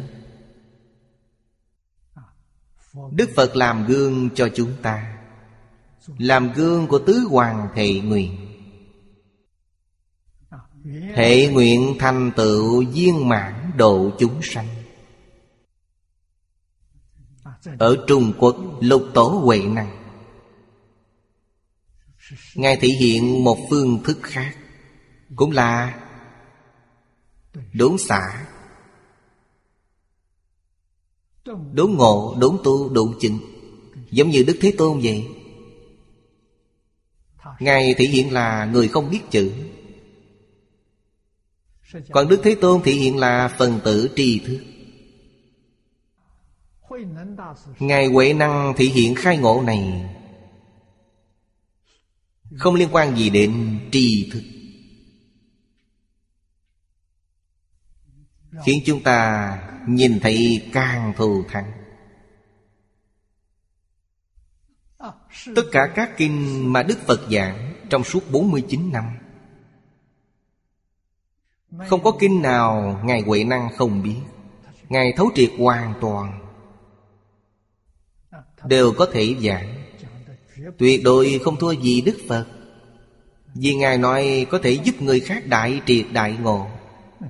Đức 3.12 3.30
Phật 3.36 3.56
làm 3.56 3.86
gương 3.88 4.30
cho 4.36 4.50
chúng 4.56 4.74
ta. 4.82 5.09
Làm 6.18 6.54
gương 6.54 6.88
của 6.88 7.00
tứ 7.00 7.28
hoàng 7.30 7.70
thệ 7.76 7.94
nguyện. 8.00 8.36
Thệ 11.16 11.48
nguyện 11.54 11.96
thành 12.00 12.32
tựu 12.36 12.84
viên 12.94 13.30
mãn 13.30 13.72
độ 13.78 14.12
chúng 14.20 14.40
sanh. 14.44 14.68
Ở 17.80 18.04
Trung 18.08 18.34
Quốc 18.40 18.56
lục 18.80 19.04
tổ 19.14 19.28
huệ 19.28 19.62
năng. 19.62 20.00
Ngài 22.56 22.76
thể 22.76 22.88
hiện 22.88 23.44
một 23.44 23.58
phương 23.70 24.04
thức 24.04 24.18
khác 24.22 24.56
Cũng 25.36 25.52
là 25.52 26.02
Đốn 27.74 27.98
xả 27.98 28.48
Đốn 31.74 31.92
ngộ, 31.92 32.36
đốn 32.40 32.58
tu, 32.64 32.90
đốn 32.90 33.14
chứng 33.20 33.40
Giống 34.12 34.30
như 34.30 34.44
Đức 34.44 34.58
Thế 34.62 34.74
Tôn 34.78 35.00
vậy. 35.04 35.39
Ngài 37.60 37.94
thể 37.98 38.06
hiện 38.06 38.34
là 38.34 38.66
người 38.66 38.88
không 38.88 39.10
biết 39.10 39.22
chữ. 39.32 39.52
Còn 42.12 42.28
Đức 42.28 42.42
Thế 42.44 42.56
Tôn 42.62 42.82
thể 42.84 42.92
hiện 42.92 43.18
là 43.18 43.56
phần 43.58 43.80
tử 43.84 44.10
tri 44.16 44.40
thức. 44.40 44.60
Ngài 47.80 48.06
Huệ 48.06 48.34
Năng 48.34 48.74
thị 48.78 48.90
hiện 48.90 49.16
khai 49.16 49.38
ngộ 49.38 49.64
này. 49.66 50.10
Không 52.58 52.76
liên 52.76 52.90
quan 52.92 53.18
gì 53.18 53.30
đến 53.30 53.80
tri 53.92 54.30
thức. 54.34 54.44
Khiến 58.66 58.84
chúng 58.86 59.04
ta 59.04 59.58
nhìn 59.88 60.20
thấy 60.20 60.70
càng 60.74 61.14
thù 61.18 61.44
thắng. 61.50 61.79
Tất 65.56 65.64
cả 65.72 65.92
các 65.96 66.18
kinh 66.18 66.74
mà 66.74 66.84
Đức 66.84 66.98
Phật 67.08 67.20
giảng 67.32 67.74
Trong 67.90 68.04
suốt 68.04 68.32
49 68.32 68.92
năm. 68.92 69.04
Không 71.88 72.04
có 72.04 72.12
kinh 72.20 72.42
nào 72.42 73.02
Ngài 73.04 73.22
Huệ 73.22 73.44
Năng 73.44 73.70
không 73.78 74.04
biết. 74.04 74.18
Ngài 74.90 75.14
thấu 75.18 75.30
triệt 75.36 75.52
hoàn 75.58 75.94
toàn. 76.02 76.40
Đều 78.66 78.94
có 78.98 79.08
thể 79.14 79.36
giảng. 79.44 79.76
Tuyệt 80.78 81.02
đối 81.04 81.40
không 81.44 81.56
thua 81.56 81.72
gì 81.72 82.02
Đức 82.02 82.18
Phật. 82.28 82.46
Vì 83.56 83.76
Ngài 83.76 83.98
nói 83.98 84.48
có 84.52 84.60
thể 84.64 84.72
giúp 84.72 85.02
người 85.02 85.20
khác 85.20 85.44
đại 85.46 85.82
triệt 85.86 86.06
đại 86.12 86.38
ngộ. 86.42 86.68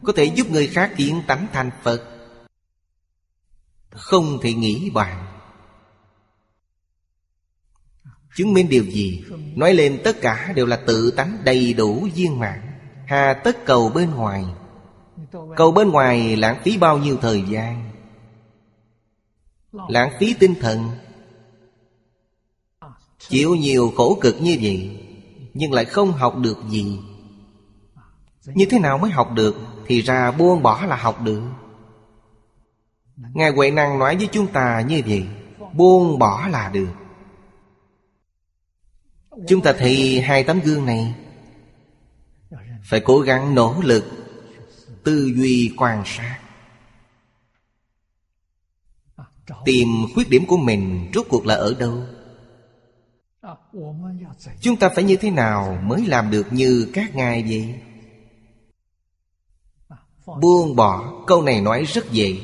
Có 0.04 0.14
thể 0.16 0.24
giúp 0.24 0.52
người 0.52 0.68
khác 0.68 0.94
kiến 0.98 1.22
tánh 1.28 1.48
thành 1.54 1.72
Phật. 1.84 2.04
Không 3.90 4.40
thể 4.42 4.54
nghĩ 4.54 4.90
bàn 4.90 5.29
Chứng 8.36 8.54
minh 8.54 8.70
điều 8.70 8.84
gì? 8.84 9.24
Nói 9.56 9.74
lên 9.74 10.02
tất 10.04 10.22
cả 10.22 10.54
đều 10.56 10.66
là 10.66 10.76
tự 10.76 11.12
tánh 11.12 11.38
đầy 11.44 11.74
đủ 11.74 12.08
viên 12.16 12.40
mãn. 12.40 12.62
Hà 13.06 13.34
tất 13.34 13.66
cầu 13.66 13.90
bên 13.90 14.12
ngoài. 14.12 14.46
Cầu 15.56 15.72
bên 15.72 15.90
ngoài 15.90 16.36
lãng 16.36 16.62
phí 16.64 16.78
bao 16.78 16.98
nhiêu 16.98 17.18
thời 17.22 17.44
gian? 17.50 17.92
Lãng 19.88 20.12
phí 20.20 20.34
tinh 20.34 20.56
thần. 20.62 20.90
Chịu 23.30 23.56
nhiều 23.56 23.94
khổ 23.98 24.18
cực 24.22 24.42
như 24.42 24.58
vậy 24.62 25.00
Nhưng 25.54 25.74
lại 25.74 25.86
không 25.86 26.12
học 26.12 26.38
được 26.38 26.58
gì. 26.70 27.00
Như 28.46 28.66
thế 28.70 28.80
nào 28.80 28.98
mới 28.98 29.12
học 29.12 29.32
được? 29.34 29.56
Thì 29.88 30.02
ra 30.02 30.32
buông 30.32 30.64
bỏ 30.64 30.86
là 30.86 30.96
học 30.96 31.22
được. 31.22 31.42
Ngài 33.34 33.52
Huệ 33.52 33.72
Năng 33.72 34.00
nói 34.00 34.16
với 34.16 34.28
chúng 34.32 34.48
ta 34.48 34.82
như 34.88 35.02
vậy 35.08 35.28
Buông 35.74 36.20
bỏ 36.20 36.48
là 36.48 36.70
được 36.74 36.99
Chúng 39.48 39.62
ta 39.62 39.74
thấy 39.74 40.22
hai 40.22 40.44
tấm 40.44 40.60
gương 40.60 40.86
này. 40.86 41.16
Phải 42.84 43.00
cố 43.00 43.20
gắng 43.20 43.56
nỗ 43.56 43.82
lực, 43.84 44.06
Tư 45.04 45.32
duy 45.36 45.74
quan 45.78 46.04
sát. 46.06 46.40
Tìm 49.66 49.88
khuyết 50.14 50.30
điểm 50.30 50.46
của 50.46 50.58
mình 50.58 51.12
rốt 51.14 51.26
cuộc 51.30 51.46
là 51.46 51.56
ở 51.56 51.76
đâu? 51.80 52.04
Chúng 54.62 54.76
ta 54.76 54.90
phải 54.90 55.04
như 55.04 55.16
thế 55.16 55.32
nào 55.32 55.80
mới 55.84 56.06
làm 56.06 56.32
được 56.32 56.54
như 56.54 56.92
các 56.94 57.16
ngài 57.16 57.44
vậy? 57.44 57.76
Buông 60.42 60.76
bỏ 60.76 61.24
câu 61.28 61.42
này 61.42 61.62
nói 61.62 61.84
rất 61.84 62.12
dễ, 62.12 62.38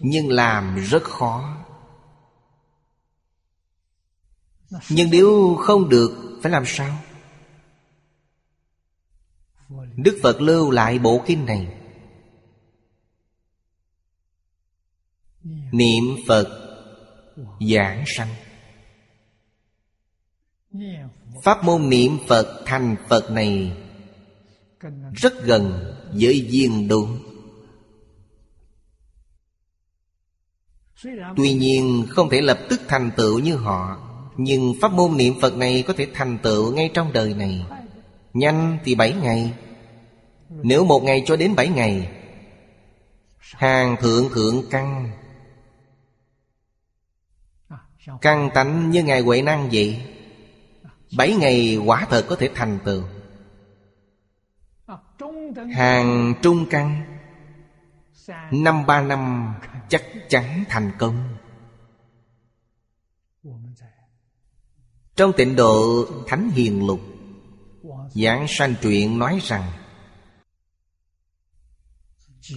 Nhưng 0.00 0.28
làm 0.28 0.76
rất 0.76 1.02
khó. 1.02 1.59
Nhưng 4.90 5.10
nếu 5.10 5.56
không 5.60 5.88
được, 5.88 6.38
Phải 6.42 6.52
làm 6.52 6.62
sao? 6.66 6.98
Đức 9.96 10.18
Phật 10.22 10.40
lưu 10.40 10.70
lại 10.70 10.98
bộ 10.98 11.22
kinh 11.26 11.46
này. 11.46 11.74
Niệm 15.72 16.04
Phật 16.28 16.60
Giảng 17.60 18.04
sanh. 18.16 18.34
Pháp 21.42 21.64
môn 21.64 21.88
niệm 21.88 22.18
Phật, 22.28 22.62
thành 22.66 22.96
Phật 23.08 23.30
này 23.30 23.76
Rất 25.14 25.44
gần 25.44 25.94
với 26.12 26.48
viên 26.50 26.88
đúng 26.88 27.18
Tuy 31.36 31.54
nhiên 31.54 32.06
không 32.08 32.30
thể 32.30 32.40
lập 32.40 32.58
tức 32.68 32.80
thành 32.88 33.10
tựu 33.16 33.38
như 33.38 33.56
họ. 33.56 34.09
Nhưng 34.42 34.74
pháp 34.80 34.92
môn 34.92 35.16
niệm 35.16 35.34
Phật 35.40 35.56
này 35.56 35.84
có 35.86 35.94
thể 35.96 36.06
thành 36.14 36.38
tựu 36.38 36.72
ngay 36.72 36.90
trong 36.94 37.12
đời 37.12 37.34
này. 37.34 37.66
Nhanh 38.32 38.78
thì 38.84 38.94
bảy 38.94 39.12
ngày. 39.22 39.52
Nếu 40.48 40.84
một 40.84 41.02
ngày 41.02 41.22
cho 41.26 41.36
đến 41.36 41.54
bảy 41.54 41.68
ngày, 41.68 42.10
Hàng 43.38 43.96
thượng 44.00 44.28
thượng 44.34 44.64
căn 44.70 45.10
Căn 48.20 48.50
tánh 48.54 48.90
như 48.90 49.02
Ngài 49.02 49.20
Huệ 49.20 49.42
Năng 49.42 49.68
vậy. 49.72 50.02
Bảy 51.16 51.34
ngày 51.34 51.78
quả 51.86 52.06
thật 52.10 52.26
có 52.28 52.36
thể 52.36 52.50
thành 52.54 52.78
tựu. 52.84 53.02
Hàng 55.74 56.34
trung 56.42 56.66
căn 56.70 57.02
Năm 58.50 58.86
ba 58.86 59.02
năm 59.02 59.54
chắc 59.88 60.02
chắn 60.28 60.64
thành 60.68 60.90
công. 60.98 61.36
Trong 65.20 65.32
tịnh 65.36 65.56
độ, 65.56 66.06
Thánh 66.26 66.50
Hiền 66.50 66.86
Lục, 66.86 67.00
Giảng 68.14 68.46
sanh 68.48 68.74
truyện 68.82 69.18
nói 69.18 69.40
rằng, 69.42 69.72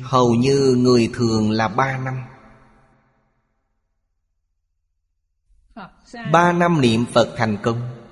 Hầu 0.01 0.33
như 0.35 0.75
người 0.77 1.11
thường 1.13 1.51
là 1.51 1.67
ba 1.67 1.97
năm. 1.97 2.23
Ba 6.31 6.51
năm 6.53 6.81
niệm 6.81 7.05
Phật 7.13 7.35
thành 7.37 7.57
công. 7.63 8.05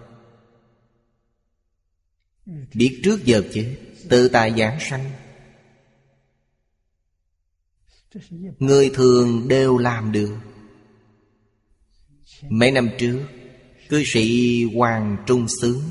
Biết 2.73 3.01
trước 3.03 3.25
giờ 3.25 3.43
chứ, 3.53 3.75
Tự 4.09 4.29
tại 4.29 4.53
giảng 4.57 4.77
sanh. 4.79 5.11
Người 8.59 8.91
thường 8.93 9.47
đều 9.47 9.77
làm 9.77 10.11
được. 10.11 10.37
Mấy 12.49 12.71
năm 12.71 12.89
trước 12.99 13.27
Cư 13.91 14.03
sĩ 14.05 14.63
Hoàng 14.75 15.17
Trung 15.25 15.47
Sướng, 15.61 15.81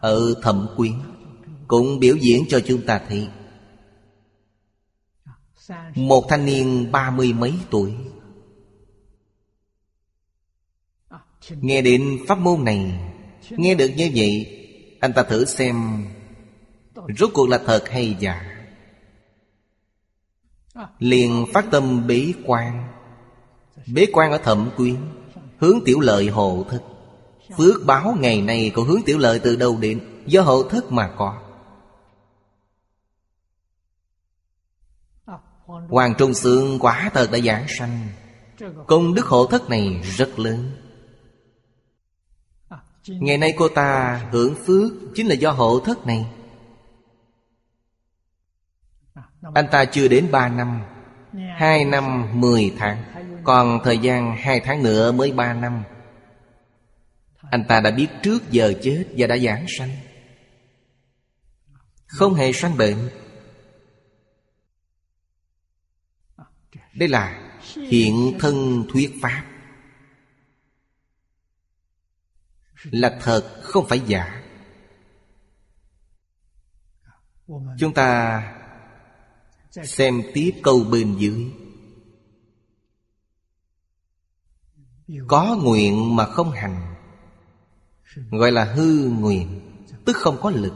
Ở 0.00 0.34
Thẩm 0.42 0.68
Quyến, 0.76 0.92
Cũng 1.68 1.98
biểu 1.98 2.16
diễn 2.16 2.44
cho 2.48 2.60
chúng 2.66 2.86
ta 2.86 3.00
thấy. 3.08 3.28
Một 5.94 6.26
thanh 6.28 6.46
niên 6.46 6.92
ba 6.92 7.10
mươi 7.10 7.32
mấy 7.32 7.54
tuổi. 7.70 7.94
Nghe 11.50 11.82
đến 11.82 12.18
pháp 12.28 12.38
môn 12.38 12.64
này, 12.64 13.00
Nghe 13.50 13.74
được 13.74 13.90
như 13.96 14.10
vậy, 14.14 14.46
Anh 15.00 15.12
ta 15.12 15.22
thử 15.22 15.44
xem 15.44 16.04
Rốt 17.18 17.30
cuộc 17.34 17.48
là 17.48 17.58
thật 17.66 17.88
hay 17.88 18.16
giả. 18.20 18.64
Liền 20.98 21.44
phát 21.52 21.66
tâm 21.70 22.06
bế 22.06 22.32
quan. 22.44 22.88
Bế 23.86 24.06
quan 24.12 24.32
ở 24.32 24.38
thẩm 24.38 24.70
quyến. 24.76 24.96
Hướng 25.58 25.78
tiểu 25.84 26.00
lợi 26.00 26.28
hộ 26.28 26.64
thức 26.70 26.82
Phước 27.56 27.86
báo 27.86 28.16
ngày 28.20 28.42
nay 28.42 28.72
của 28.74 28.84
hướng 28.84 29.02
tiểu 29.06 29.18
lợi 29.18 29.38
từ 29.38 29.56
đâu 29.56 29.76
đến? 29.80 30.22
Do 30.26 30.42
hộ 30.42 30.62
thức 30.62 30.92
mà 30.92 31.14
có. 31.16 31.42
Hoàng 35.66 36.14
Trung 36.18 36.34
Sương 36.34 36.78
quả 36.78 37.10
thật 37.14 37.28
đã 37.32 37.38
giảng 37.38 37.66
sanh. 37.78 38.08
Công 38.86 39.14
đức 39.14 39.26
hộ 39.26 39.46
thất 39.46 39.70
này 39.70 40.00
rất 40.02 40.38
lớn. 40.38 40.72
Ngày 43.06 43.38
nay 43.38 43.54
cô 43.58 43.68
ta 43.68 44.20
hưởng 44.32 44.54
phước 44.66 44.92
Chính 45.14 45.26
là 45.26 45.34
do 45.34 45.50
hộ 45.50 45.80
thất 45.80 46.06
này. 46.06 46.26
Anh 49.54 49.66
ta 49.70 49.84
chưa 49.84 50.08
đến 50.08 50.28
ba 50.30 50.48
năm. 50.48 50.82
Hai 51.56 51.84
năm 51.84 52.28
mười 52.40 52.74
tháng. 52.78 53.04
Còn 53.48 53.80
thời 53.84 53.98
gian 53.98 54.36
hai 54.36 54.60
tháng 54.60 54.82
nữa 54.82 55.12
mới 55.12 55.32
ba 55.32 55.54
năm. 55.54 55.84
Anh 57.50 57.64
ta 57.68 57.80
đã 57.80 57.90
biết 57.90 58.08
trước 58.22 58.50
giờ 58.50 58.74
chết 58.82 59.06
Và 59.16 59.26
đã 59.26 59.38
giảng 59.38 59.66
sanh. 59.78 59.90
Không 62.06 62.34
hề 62.34 62.52
sanh 62.52 62.76
bệnh. 62.76 63.10
Đây 66.94 67.08
là 67.08 67.52
hiện 67.74 68.36
thân 68.40 68.86
thuyết 68.92 69.12
pháp. 69.22 69.44
Là 72.82 73.18
thật, 73.22 73.60
không 73.62 73.88
phải 73.88 74.00
giả. 74.06 74.42
Chúng 77.78 77.94
ta 77.94 78.42
Xem 79.70 80.22
tiếp 80.34 80.52
câu 80.62 80.84
bên 80.90 81.16
dưới. 81.18 81.52
Có 85.26 85.56
nguyện 85.62 86.16
mà 86.16 86.26
không 86.26 86.50
hành. 86.50 86.94
Gọi 88.30 88.52
là 88.52 88.64
hư 88.64 89.10
nguyện, 89.10 89.60
Tức 90.04 90.16
không 90.16 90.36
có 90.40 90.50
lực. 90.50 90.74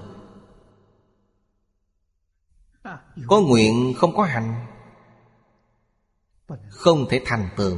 Có 3.27 3.41
nguyện 3.41 3.95
không 3.97 4.17
có 4.17 4.23
hành. 4.23 4.67
Không 6.69 7.07
thể 7.11 7.23
thành 7.25 7.49
tựu. 7.57 7.77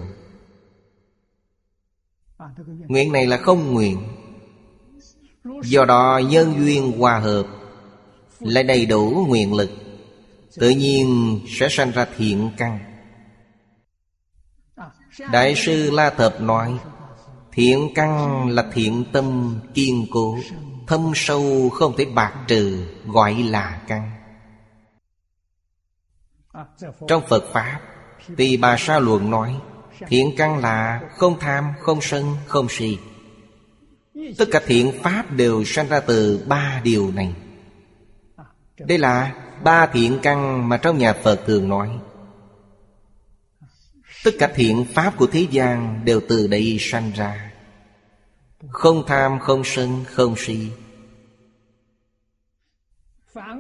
Nguyện 2.89 3.13
này 3.13 3.27
là 3.27 3.37
không 3.37 3.73
nguyện. 3.73 3.99
Do 5.63 5.85
đó 5.85 6.21
nhân 6.31 6.55
duyên 6.59 6.99
hòa 6.99 7.19
hợp 7.19 7.47
Lại 8.41 8.65
đầy 8.65 8.87
đủ 8.87 9.25
nguyện 9.29 9.55
lực, 9.55 9.71
Tự 10.57 10.71
nhiên 10.71 11.41
sẽ 11.49 11.69
sanh 11.71 11.91
ra 11.91 12.07
thiện 12.17 12.51
căn. 12.57 12.94
Đại 15.32 15.55
sư 15.55 15.91
La 15.91 16.11
Thập 16.11 16.41
nói 16.41 16.78
Thiện 17.53 17.89
căn 17.95 18.49
là 18.49 18.65
thiện 18.73 19.05
tâm 19.12 19.59
kiên 19.74 20.07
cố 20.11 20.39
Thâm 20.86 21.12
sâu 21.15 21.70
không 21.70 21.97
thể 21.97 22.05
bạc 22.05 22.32
trừ 22.49 22.86
Gọi 23.07 23.35
là 23.35 23.81
căn. 23.86 24.11
Trong 27.09 27.23
Phật 27.28 27.45
Pháp 27.53 27.81
Tỳ 28.36 28.57
bà 28.57 28.77
Sa 28.78 28.99
Luận 28.99 29.31
nói 29.31 29.61
Thiện 30.09 30.35
căn 30.36 30.59
là 30.59 31.01
không 31.16 31.39
tham, 31.41 31.73
không 31.81 32.01
sân, 32.01 32.36
không 32.47 32.66
si. 32.69 32.99
Tất 34.39 34.45
cả 34.51 34.61
thiện 34.66 34.93
pháp 35.03 35.31
đều 35.31 35.65
sanh 35.65 35.89
ra 35.89 36.01
từ 36.01 36.45
ba 36.49 36.81
điều 36.85 37.11
này. 37.11 37.35
Đây 38.78 38.99
là 38.99 39.32
ba 39.65 39.86
thiện 39.86 40.19
căn 40.23 40.69
mà 40.69 40.77
trong 40.77 40.99
nhà 40.99 41.12
Phật 41.12 41.41
thường 41.47 41.69
nói 41.69 41.91
Tất 44.25 44.31
cả 44.39 44.51
thiện 44.55 44.85
pháp 44.95 45.17
của 45.17 45.27
thế 45.27 45.47
gian 45.51 46.01
đều 46.05 46.21
từ 46.29 46.47
đây 46.47 46.77
sanh 46.81 47.13
ra. 47.17 47.53
Không 48.69 49.05
tham, 49.07 49.39
không 49.41 49.63
sân, 49.65 50.05
không 50.09 50.35
si. 50.39 50.71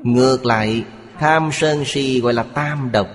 Ngược 0.02 0.46
lại 0.46 0.84
Tham 1.18 1.50
sân 1.52 1.84
si 1.86 2.20
gọi 2.20 2.34
là 2.34 2.42
tam 2.42 2.92
độc. 2.92 3.08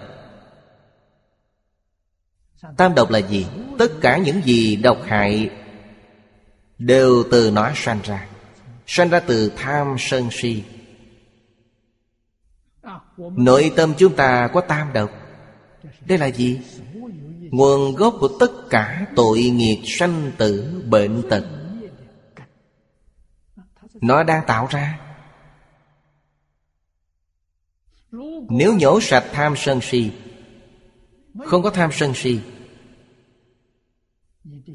Tam 2.78 2.96
độc 2.96 3.10
là 3.10 3.20
gì? 3.20 3.48
Tất 3.78 3.92
cả 4.02 4.18
những 4.18 4.42
gì 4.46 4.76
độc 4.76 4.98
hại 5.06 5.50
Đều 6.78 7.24
từ 7.32 7.52
nó 7.52 7.72
sanh 7.76 8.00
ra. 8.04 8.28
Sanh 8.88 9.10
ra 9.10 9.20
từ 9.20 9.52
tham 9.58 9.96
sân 10.00 10.30
si. 10.32 10.64
Nội 13.18 13.72
tâm 13.76 13.94
chúng 13.98 14.16
ta 14.16 14.50
có 14.54 14.62
tam 14.62 14.94
độc. 14.94 15.12
Đây 16.06 16.18
là 16.18 16.28
gì? 16.28 16.60
Nguồn 17.52 17.96
gốc 17.96 18.16
của 18.20 18.38
tất 18.40 18.52
cả 18.70 19.06
tội 19.16 19.40
nghiệp 19.40 19.82
sanh 19.86 20.32
tử 20.38 20.84
bệnh 20.90 21.24
tật. 21.30 21.46
Nó 24.02 24.24
đang 24.24 24.44
tạo 24.48 24.68
ra. 24.70 25.00
Nếu 28.50 28.74
nhổ 28.80 29.02
sạch 29.02 29.26
tham 29.34 29.54
sân 29.58 29.82
si, 29.82 30.12
Không 31.46 31.64
có 31.64 31.70
tham 31.70 31.90
sân 31.94 32.14
si, 32.16 32.40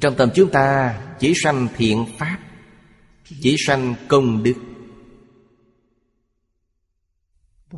Trong 0.01 0.15
tâm 0.17 0.29
chúng 0.35 0.51
ta 0.51 0.99
chỉ 1.19 1.33
sanh 1.43 1.67
thiện 1.75 2.05
pháp, 2.17 2.39
Chỉ 3.41 3.55
sanh 3.67 3.95
công 4.07 4.43
đức. 4.43 4.55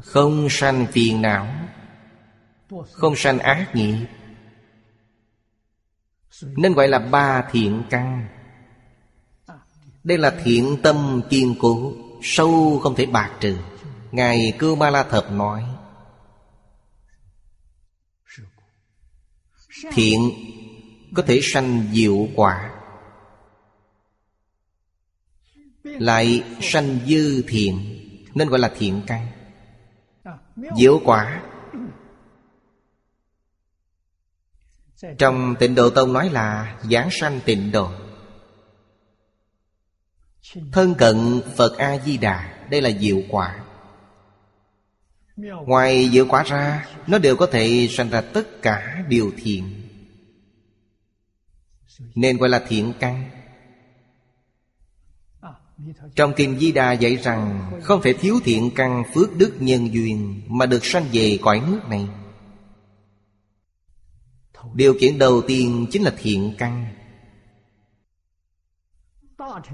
Không 0.01 0.47
sanh 0.49 0.85
phiền 0.91 1.21
não, 1.21 1.47
Không 2.91 3.15
sanh 3.15 3.39
ác 3.39 3.75
nghiệp 3.75 4.07
nên 6.41 6.73
gọi 6.73 6.87
là 6.87 6.99
ba 6.99 7.47
thiện 7.51 7.83
căn. 7.89 8.27
Đây 10.03 10.17
là 10.17 10.39
thiện 10.43 10.77
tâm 10.83 11.21
kiên 11.29 11.55
cố, 11.59 11.93
Sâu 12.21 12.79
không 12.79 12.95
thể 12.95 13.05
bạc 13.05 13.31
trừ. 13.39 13.57
Ngài 14.11 14.53
Cư 14.59 14.75
Ma 14.75 14.89
La 14.89 15.03
Thập 15.03 15.31
nói, 15.31 15.63
Thiện 19.91 20.31
có 21.15 21.23
thể 21.27 21.39
sanh 21.43 21.87
diệu 21.93 22.27
quả, 22.35 22.71
Lại 25.83 26.43
sanh 26.61 26.99
dư 27.07 27.41
thiện, 27.47 27.79
Nên 28.35 28.49
gọi 28.49 28.59
là 28.59 28.71
thiện 28.77 29.01
căn. 29.07 29.27
Diệu 30.77 31.01
quả 31.05 31.41
Trong 35.17 35.55
tịnh 35.59 35.75
độ 35.75 35.89
tông 35.89 36.13
nói 36.13 36.29
là 36.29 36.77
Giảng 36.91 37.09
sanh 37.11 37.39
tịnh 37.45 37.71
độ. 37.71 37.91
Thân 40.71 40.95
cận 40.95 41.41
Phật 41.55 41.77
A-di-đà, 41.77 42.67
Đây 42.69 42.81
là 42.81 42.89
diệu 42.99 43.21
quả. 43.29 43.63
Ngoài 45.65 46.09
diệu 46.13 46.25
quả 46.29 46.43
ra, 46.43 46.87
Nó 47.07 47.17
đều 47.17 47.35
có 47.35 47.45
thể 47.45 47.87
sanh 47.91 48.09
ra 48.09 48.21
tất 48.21 48.61
cả 48.61 49.03
điều 49.07 49.31
thiện. 49.37 49.81
Nên 52.15 52.37
gọi 52.37 52.49
là 52.49 52.65
thiện 52.67 52.93
căn. 52.99 53.29
Trong 56.15 56.33
Kinh 56.35 56.59
Di 56.59 56.71
Đà 56.71 56.91
dạy 56.91 57.15
rằng 57.15 57.71
Không 57.83 58.01
thể 58.01 58.13
thiếu 58.13 58.39
thiện 58.43 58.71
căn 58.75 59.03
phước 59.13 59.37
đức 59.37 59.55
nhân 59.59 59.93
duyên 59.93 60.41
Mà 60.47 60.65
được 60.65 60.85
sanh 60.85 61.05
về 61.13 61.39
cõi 61.41 61.61
nước 61.67 61.79
này. 61.89 62.07
Điều 64.73 64.93
kiện 64.99 65.17
đầu 65.17 65.41
tiên 65.47 65.87
chính 65.91 66.03
là 66.03 66.13
thiện 66.17 66.55
căn. 66.57 66.87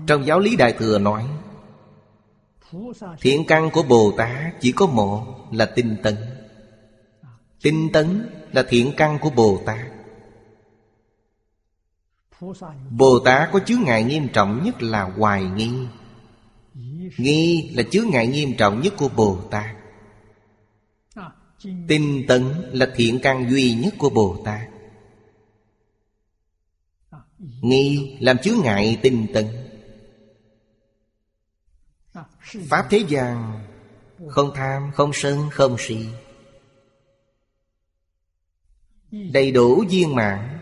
Trong 0.08 0.26
giáo 0.26 0.40
lý 0.40 0.56
Đại 0.56 0.74
Thừa 0.74 1.00
nói, 1.00 1.28
Thiện 3.22 3.46
căn 3.48 3.70
của 3.74 3.84
Bồ 3.84 4.14
Tát 4.18 4.62
chỉ 4.62 4.72
có 4.72 4.88
một 4.88 5.26
là 5.52 5.66
tinh 5.66 5.96
tấn. 6.04 6.16
Tinh 7.62 7.90
tấn 7.94 8.30
là 8.52 8.64
thiện 8.70 8.94
căn 8.98 9.18
của 9.22 9.30
Bồ 9.30 9.62
Tát. 9.66 9.88
Bồ 12.90 13.20
Tát 13.20 13.50
có 13.52 13.60
chướng 13.60 13.82
ngại 13.82 14.04
nghiêm 14.04 14.28
trọng 14.34 14.64
nhất 14.64 14.84
là 14.84 15.04
hoài 15.04 15.44
nghi. 15.44 15.72
Nghi 17.18 17.72
là 17.76 17.84
chướng 17.92 18.10
ngại 18.10 18.28
nghiêm 18.28 18.54
trọng 18.58 18.82
nhất 18.82 18.94
của 18.98 19.10
Bồ 19.16 19.38
Tát. 19.52 19.76
Tinh 21.88 22.26
tấn 22.28 22.44
là 22.72 22.88
thiện 22.96 23.20
căn 23.24 23.50
duy 23.52 23.74
nhất 23.74 23.94
của 23.98 24.10
Bồ 24.10 24.38
Tát. 24.46 24.73
Nghi 27.44 28.18
làm 28.20 28.38
chướng 28.38 28.58
ngại 28.64 29.00
tinh 29.02 29.28
tấn. 29.34 29.48
Pháp 32.70 32.88
thế 32.90 33.06
gian 33.08 33.66
Không 34.28 34.52
tham, 34.56 34.92
không 34.94 35.12
sân, 35.14 35.50
không 35.52 35.76
si. 35.80 36.08
Đầy 39.12 39.52
đủ 39.52 39.84
viên 39.90 40.16
mạng 40.16 40.60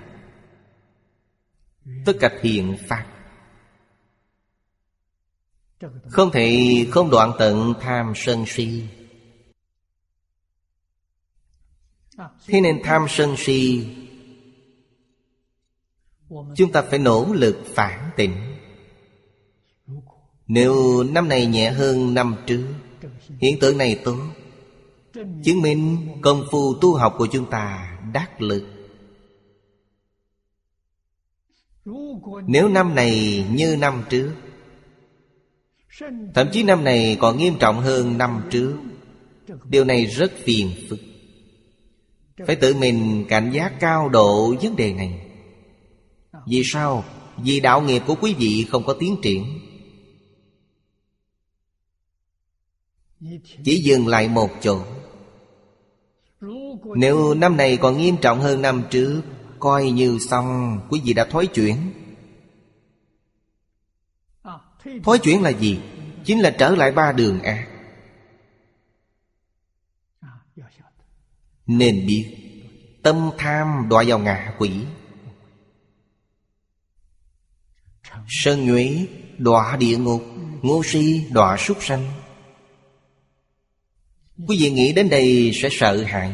Tất 2.06 2.14
cả 2.20 2.40
thiện 2.42 2.78
pháp. 2.88 3.06
Không 6.10 6.32
thể 6.32 6.58
không 6.92 7.10
đoạn 7.10 7.32
tận 7.40 7.74
tham 7.82 8.14
sân 8.16 8.46
si. 8.48 8.88
Thế 12.48 12.62
nên 12.62 12.82
tham 12.84 13.06
sân 13.10 13.36
si 13.38 13.88
Chúng 16.56 16.72
ta 16.72 16.82
phải 16.82 17.00
nỗ 17.00 17.34
lực 17.34 17.58
phản 17.66 18.10
tỉnh 18.18 18.32
Nếu 20.48 21.04
năm 21.04 21.28
này 21.28 21.46
nhẹ 21.46 21.72
hơn 21.72 22.14
năm 22.14 22.36
trước, 22.48 22.68
Hiện 23.42 23.60
tượng 23.60 23.78
này 23.78 24.00
tốt. 24.04 24.18
Chứng 25.14 25.62
minh 25.62 26.08
công 26.22 26.44
phu 26.52 26.76
tu 26.82 26.94
học 26.94 27.16
của 27.18 27.28
chúng 27.32 27.50
ta 27.50 27.98
đắc 28.14 28.42
lực. 28.42 28.64
Nếu 32.48 32.68
năm 32.68 32.96
này 32.96 33.46
như 33.52 33.78
năm 33.80 34.04
trước, 34.10 34.32
Thậm 36.34 36.48
chí 36.52 36.64
năm 36.64 36.84
này 36.84 37.18
còn 37.20 37.38
nghiêm 37.38 37.54
trọng 37.60 37.80
hơn 37.80 38.18
năm 38.18 38.42
trước, 38.52 38.74
Điều 39.70 39.84
này 39.84 40.06
rất 40.06 40.32
phiền 40.44 40.72
phức. 40.90 41.00
Phải 42.48 42.56
tự 42.56 42.74
mình 42.74 43.26
cảnh 43.30 43.52
giác 43.54 43.74
cao 43.80 44.10
độ 44.10 44.56
vấn 44.62 44.76
đề 44.76 44.94
này. 44.94 45.31
Vì 46.48 46.62
sao? 46.66 47.04
Vì 47.38 47.60
đạo 47.60 47.82
nghiệp 47.82 48.04
của 48.08 48.16
quý 48.22 48.34
vị 48.34 48.66
không 48.70 48.84
có 48.84 48.94
tiến 49.00 49.16
triển. 49.22 49.60
Chỉ 53.64 53.82
dừng 53.84 54.08
lại 54.08 54.28
một 54.28 54.50
chỗ. 54.62 54.84
Nếu 56.96 57.34
năm 57.34 57.58
này 57.58 57.78
còn 57.78 57.98
nghiêm 57.98 58.16
trọng 58.22 58.40
hơn 58.40 58.62
năm 58.62 58.84
trước, 58.90 59.22
Coi 59.60 59.92
như 59.92 60.20
xong, 60.20 60.80
Quý 60.90 61.02
vị 61.06 61.14
đã 61.14 61.26
thối 61.26 61.48
chuyển. 61.48 61.78
Thối 65.04 65.20
chuyển 65.20 65.42
là 65.42 65.50
gì? 65.50 65.80
Chính 66.26 66.40
là 66.40 66.56
trở 66.60 66.70
lại 66.70 66.92
ba 66.92 67.12
đường 67.12 67.42
ác 67.42 67.68
Nên 71.68 72.06
biết, 72.08 72.38
Tâm 73.04 73.30
tham 73.38 73.88
đọa 73.90 74.04
vào 74.08 74.20
ngạ 74.20 74.56
quỷ. 74.58 74.72
Sơn 78.34 78.66
nhuế, 78.66 79.06
đọa 79.38 79.76
địa 79.76 79.98
ngục, 79.98 80.24
Ngô 80.62 80.82
si, 80.86 81.24
đọa 81.32 81.58
súc 81.58 81.78
sanh. 81.84 82.12
Quý 84.48 84.58
vị 84.60 84.72
nghĩ 84.72 84.94
đến 84.94 85.10
đây 85.10 85.52
sẽ 85.54 85.70
sợ 85.72 86.04
hãi. 86.04 86.34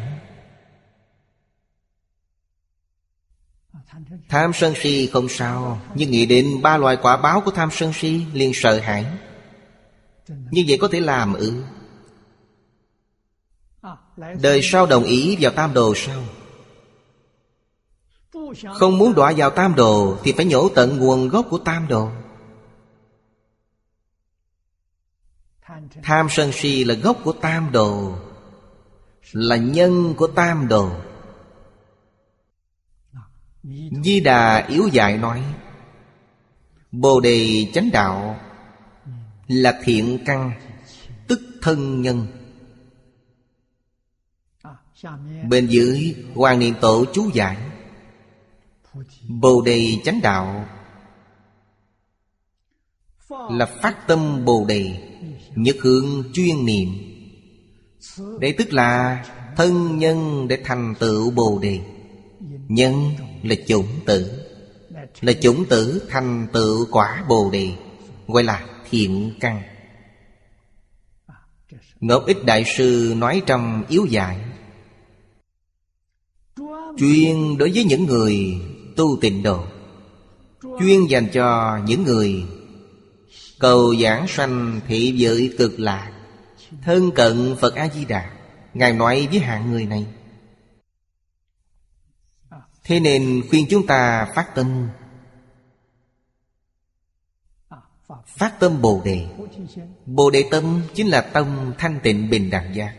Tham 4.29 4.51
sân 4.53 4.73
si 4.81 5.09
không 5.13 5.29
sao, 5.29 5.81
Nhưng 5.95 6.11
nghĩ 6.11 6.25
đến 6.25 6.61
ba 6.61 6.77
loại 6.77 6.97
quả 7.01 7.17
báo 7.17 7.41
của 7.41 7.51
tham 7.51 7.69
sân 7.71 7.93
si 7.93 8.21
liền 8.33 8.51
sợ 8.53 8.79
hãi. 8.79 9.05
Như 10.27 10.63
vậy 10.67 10.77
có 10.81 10.87
thể 10.87 10.99
làm 10.99 11.33
ư? 11.33 11.63
Đời 14.41 14.59
sau 14.63 14.85
đồng 14.85 15.03
ý 15.03 15.37
vào 15.39 15.51
tam 15.51 15.73
đồ 15.73 15.93
sau 15.95 16.23
không 18.73 18.97
muốn 18.97 19.15
đọa 19.15 19.33
vào 19.37 19.49
tam 19.49 19.75
đồ 19.75 20.17
Thì 20.23 20.31
phải 20.31 20.45
nhổ 20.45 20.69
tận 20.69 20.97
nguồn 20.97 21.29
gốc 21.29 21.47
của 21.49 21.57
tam 21.57 21.87
đồ. 21.87 22.09
Tham 26.03 26.27
sân 26.29 26.51
si 26.51 26.83
là 26.83 26.93
gốc 26.93 27.17
của 27.23 27.31
tam 27.31 27.71
đồ, 27.71 28.17
Là 29.31 29.55
nhân 29.55 30.13
của 30.17 30.27
tam 30.27 30.67
đồ. 30.67 30.91
Di 34.03 34.19
Đà 34.19 34.65
yếu 34.67 34.87
dạy 34.87 35.17
nói, 35.17 35.43
Bồ 36.91 37.19
đề 37.19 37.67
chánh 37.73 37.89
đạo 37.91 38.39
Là 39.47 39.79
thiện 39.83 40.19
căn, 40.25 40.51
Tức 41.27 41.41
thân 41.61 42.01
nhân. 42.01 42.27
Bên 45.49 45.67
dưới 45.67 46.15
Hoàng 46.35 46.59
Niệm 46.59 46.73
Tổ 46.81 47.05
chú 47.13 47.29
giải 47.33 47.57
Bồ 49.27 49.61
đề 49.61 49.97
chánh 50.03 50.21
đạo. 50.21 50.65
Là 53.29 53.65
phát 53.65 54.07
tâm 54.07 54.45
Bồ 54.45 54.65
đề, 54.67 55.09
Nhất 55.55 55.75
hướng 55.81 56.23
chuyên 56.33 56.65
niệm. 56.65 56.89
Đây 58.39 58.53
tức 58.57 58.73
là 58.73 59.23
Thân 59.57 59.97
nhân 59.97 60.47
để 60.47 60.61
thành 60.63 60.93
tựu 60.99 61.31
Bồ 61.31 61.59
đề. 61.61 61.79
Nhân 62.67 63.11
là 63.43 63.55
chủng 63.67 63.87
tử. 64.05 64.43
Là 65.21 65.33
chủng 65.33 65.65
tử 65.65 66.07
thành 66.09 66.47
tựu 66.53 66.87
quả 66.91 67.25
Bồ 67.29 67.49
đề, 67.51 67.71
Gọi 68.27 68.43
là 68.43 68.65
thiện 68.89 69.33
căn. 69.39 69.61
Ngọc 71.99 72.23
Ích 72.25 72.45
Đại 72.45 72.63
Sư 72.77 73.13
nói 73.17 73.41
trong 73.45 73.83
yếu 73.89 74.05
dạy 74.05 74.37
Chuyên 76.97 77.57
đối 77.57 77.71
với 77.71 77.83
những 77.83 78.05
người 78.05 78.55
tu 78.97 79.17
tịnh 79.21 79.43
độ, 79.43 79.63
Chuyên 80.79 81.05
dành 81.09 81.27
cho 81.33 81.77
những 81.85 82.03
người 82.03 82.45
Cầu 83.59 83.95
giảng 83.95 84.27
sanh 84.27 84.81
thị 84.87 85.13
giới 85.17 85.55
cực 85.57 85.79
lạc, 85.79 86.11
Thân 86.83 87.11
cận 87.11 87.55
Phật 87.59 87.75
A-di-đà, 87.75 88.31
Ngài 88.73 88.93
nói 88.93 89.27
với 89.31 89.39
hạng 89.39 89.71
người 89.71 89.85
này. 89.85 90.07
Thế 92.83 92.99
nên 92.99 93.43
khuyên 93.49 93.65
chúng 93.69 93.87
ta 93.87 94.27
phát 94.35 94.55
tâm 94.55 94.89
Phát 98.27 98.59
tâm 98.59 98.81
Bồ 98.81 99.01
Đề. 99.05 99.27
Bồ 100.05 100.29
Đề 100.29 100.45
tâm 100.51 100.81
chính 100.93 101.07
là 101.07 101.21
tâm 101.21 101.73
thanh 101.77 101.99
tịnh 102.03 102.29
bình 102.29 102.49
đẳng 102.49 102.75
giác. 102.75 102.95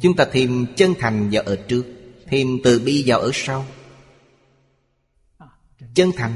Chúng 0.00 0.16
ta 0.16 0.26
thêm 0.32 0.66
chân 0.76 0.94
thành 0.98 1.28
vào 1.32 1.42
ở 1.42 1.56
trước. 1.68 1.93
Thêm 2.26 2.58
từ 2.64 2.78
bi 2.78 3.04
vào 3.06 3.20
ở 3.20 3.30
sau. 3.34 3.66
Chân 5.94 6.10
thành, 6.16 6.32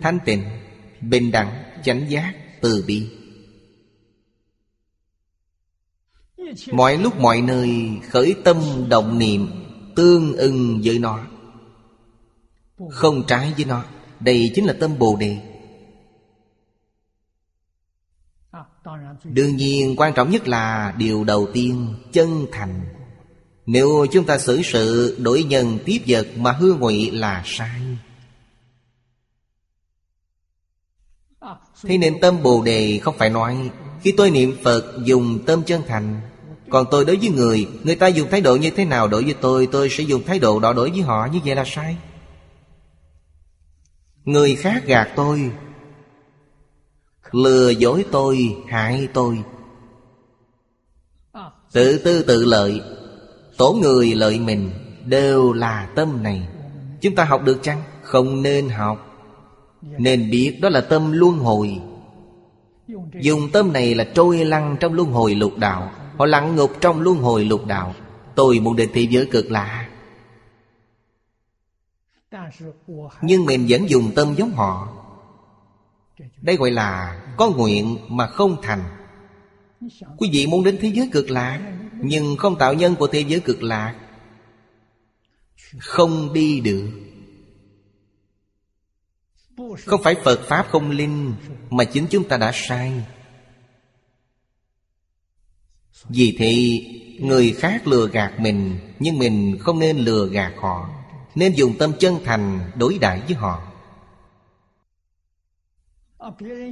thanh 0.00 0.18
tịnh, 0.24 0.44
bình 1.00 1.30
đẳng, 1.30 1.62
chánh 1.84 2.10
giác, 2.10 2.34
từ 2.60 2.84
bi. 2.86 3.08
Mọi 6.72 6.98
lúc 6.98 7.20
mọi 7.20 7.40
nơi 7.40 7.90
khởi 8.10 8.34
tâm 8.44 8.56
động 8.88 9.18
niệm 9.18 9.50
Tương 9.96 10.36
ưng 10.36 10.80
với 10.84 10.98
nó. 10.98 11.26
Không 12.90 13.24
trái 13.26 13.52
với 13.56 13.64
nó 13.64 13.84
Đây 14.20 14.52
chính 14.54 14.64
là 14.64 14.74
tâm 14.80 14.98
Bồ 14.98 15.16
Đề. 15.16 15.38
Đương 19.24 19.56
nhiên 19.56 19.94
quan 19.96 20.12
trọng 20.14 20.30
nhất 20.30 20.48
là 20.48 20.94
Điều 20.98 21.24
đầu 21.24 21.48
tiên 21.52 21.94
chân 22.12 22.46
thành. 22.52 22.99
Nếu 23.72 24.06
chúng 24.12 24.24
ta 24.24 24.38
xử 24.38 24.62
sự 24.62 25.16
Đổi 25.18 25.42
nhân 25.42 25.78
tiếp 25.84 25.98
vật 26.06 26.28
mà 26.36 26.52
hư 26.52 26.74
ngụy 26.74 27.10
là 27.10 27.42
sai. 27.46 27.80
Thế 31.82 31.98
nên 31.98 32.20
tâm 32.20 32.42
Bồ 32.42 32.62
Đề 32.62 32.98
không 33.02 33.18
phải 33.18 33.30
nói, 33.30 33.70
Khi 34.02 34.14
tôi 34.16 34.30
niệm 34.30 34.56
Phật 34.64 34.84
dùng 35.04 35.38
tâm 35.46 35.62
chân 35.62 35.82
thành, 35.86 36.20
Còn 36.70 36.86
tôi 36.90 37.04
đối 37.04 37.16
với 37.16 37.28
người 37.28 37.68
Người 37.84 37.96
ta 37.96 38.06
dùng 38.06 38.30
thái 38.30 38.40
độ 38.40 38.56
như 38.56 38.70
thế 38.70 38.84
nào 38.84 39.08
đối 39.08 39.24
với 39.24 39.34
tôi 39.40 39.68
Tôi 39.72 39.88
sẽ 39.90 40.04
dùng 40.04 40.22
thái 40.22 40.38
độ 40.38 40.60
đó 40.60 40.72
đối 40.72 40.90
với 40.90 41.00
họ, 41.00 41.28
Như 41.32 41.38
vậy 41.44 41.56
là 41.56 41.64
sai. 41.66 41.96
Người 44.24 44.56
khác 44.56 44.82
gạt 44.86 45.08
tôi, 45.16 45.50
Lừa 47.30 47.70
dối 47.70 48.04
tôi, 48.12 48.56
Hại 48.68 49.08
tôi. 49.14 49.38
Tự 51.72 51.98
tư 51.98 52.22
tự 52.22 52.44
lợi 52.44 52.80
tổ 53.60 53.72
người 53.72 54.14
lợi 54.14 54.38
mình 54.38 54.70
Đều 55.06 55.52
là 55.52 55.88
tâm 55.94 56.22
này. 56.22 56.48
Chúng 57.00 57.14
ta 57.14 57.24
học 57.24 57.42
được 57.44 57.58
chăng? 57.62 57.82
Không 58.02 58.42
nên 58.42 58.68
học. 58.68 59.06
Nên 59.82 60.30
biết 60.30 60.58
đó 60.62 60.68
là 60.68 60.80
tâm 60.80 61.12
luân 61.12 61.38
hồi. 61.38 61.80
Dùng 63.20 63.50
tâm 63.52 63.72
này 63.72 63.94
là 63.94 64.04
trôi 64.14 64.44
lăn 64.44 64.76
trong 64.80 64.94
luân 64.94 65.12
hồi 65.12 65.34
lục 65.34 65.58
đạo. 65.58 65.92
Họ 66.18 66.26
lặn 66.26 66.56
ngục 66.56 66.70
trong 66.80 67.00
luân 67.00 67.16
hồi 67.16 67.44
lục 67.44 67.66
đạo. 67.66 67.94
Tôi 68.34 68.58
muốn 68.58 68.76
đến 68.76 68.90
thế 68.92 69.06
giới 69.10 69.26
cực 69.26 69.50
lạ. 69.50 69.88
Nhưng 73.22 73.44
mình 73.44 73.66
vẫn 73.68 73.90
dùng 73.90 74.12
tâm 74.14 74.34
giống 74.36 74.50
họ. 74.50 74.88
Đây 76.42 76.56
gọi 76.56 76.70
là 76.70 77.20
có 77.36 77.50
nguyện 77.50 77.96
mà 78.08 78.26
không 78.26 78.56
thành. 78.62 78.82
Quý 80.18 80.30
vị 80.32 80.46
muốn 80.46 80.64
đến 80.64 80.78
thế 80.80 80.92
giới 80.94 81.08
cực 81.12 81.30
lạc 81.30 81.79
nhưng 82.02 82.36
không 82.36 82.58
tạo 82.58 82.74
nhân 82.74 82.96
của 82.96 83.06
thế 83.06 83.20
giới 83.20 83.40
cực 83.40 83.62
lạc, 83.62 83.94
Không 85.78 86.32
đi 86.32 86.60
được. 86.60 86.90
Không 89.86 90.02
phải 90.02 90.14
Phật 90.24 90.40
Pháp 90.48 90.66
không 90.70 90.90
linh, 90.90 91.34
Mà 91.70 91.84
chính 91.84 92.06
chúng 92.10 92.28
ta 92.28 92.36
đã 92.36 92.50
sai. 92.54 92.92
Vì 96.08 96.36
thế, 96.38 96.82
Người 97.20 97.52
khác 97.52 97.86
lừa 97.86 98.08
gạt 98.08 98.40
mình, 98.40 98.78
Nhưng 98.98 99.18
mình 99.18 99.58
không 99.60 99.78
nên 99.78 99.98
lừa 99.98 100.26
gạt 100.26 100.52
họ, 100.56 100.90
Nên 101.34 101.52
dùng 101.52 101.78
tâm 101.78 101.92
chân 101.98 102.18
thành 102.24 102.70
đối 102.76 102.98
đãi 102.98 103.20
với 103.20 103.34
họ. 103.34 103.66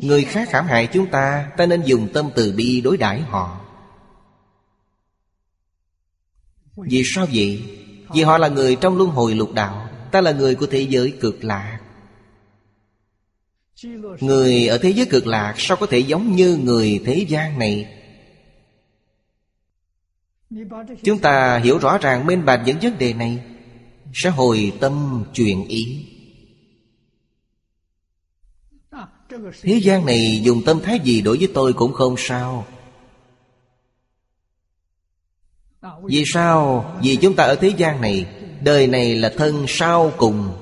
Người 0.03 0.25
khác 0.25 0.53
hãm 0.53 0.67
hại 0.67 0.89
chúng 0.93 1.07
ta 1.07 1.51
Ta 1.57 1.67
nên 1.67 1.83
dùng 1.83 2.09
tâm 2.15 2.31
từ 2.37 2.55
bi 2.57 2.81
đối 2.81 2.97
đãi 2.97 3.21
họ. 3.21 3.68
Vì 6.91 7.03
sao 7.05 7.27
vậy? 7.35 7.63
Vì 8.15 8.23
họ 8.23 8.39
là 8.39 8.49
người 8.49 8.77
trong 8.77 8.97
luân 8.97 9.11
hồi 9.11 9.35
lục 9.35 9.55
đạo, 9.55 9.89
Ta 10.11 10.21
là 10.21 10.33
người 10.33 10.55
của 10.55 10.67
thế 10.67 10.81
giới 10.81 11.13
cực 11.21 11.45
lạc. 11.45 11.81
Người 14.21 14.67
ở 14.67 14.79
thế 14.79 14.91
giới 14.91 15.07
cực 15.07 15.27
lạc 15.27 15.55
Sao 15.59 15.77
có 15.77 15.87
thể 15.87 15.99
giống 15.99 16.37
như 16.37 16.57
người 16.57 17.03
thế 17.05 17.27
gian 17.29 17.59
này? 17.59 17.95
Chúng 21.03 21.19
ta 21.19 21.59
hiểu 21.59 21.79
rõ 21.79 21.99
ràng 21.99 22.27
minh 22.27 22.45
bạch 22.45 22.63
những 22.67 22.79
vấn 22.83 22.99
đề 22.99 23.13
này, 23.13 23.39
Sẽ 24.15 24.31
hồi 24.31 24.73
tâm 24.81 25.25
chuyển 25.35 25.69
ý. 25.69 26.07
Thế 29.63 29.81
gian 29.83 30.07
này 30.07 30.41
dùng 30.43 30.63
tâm 30.67 30.81
thái 30.81 31.01
gì 31.05 31.21
đối 31.21 31.39
với 31.39 31.49
tôi 31.55 31.73
cũng 31.73 31.93
không 31.93 32.15
sao. 32.19 32.67
Vì 36.05 36.25
sao? 36.27 36.85
Vì 37.03 37.17
chúng 37.17 37.37
ta 37.37 37.45
ở 37.45 37.55
thế 37.55 37.69
gian 37.69 38.01
này, 38.01 38.27
Đời 38.61 38.87
này 38.87 39.15
là 39.15 39.33
thân 39.37 39.65
sau 39.69 40.13
cùng. 40.17 40.53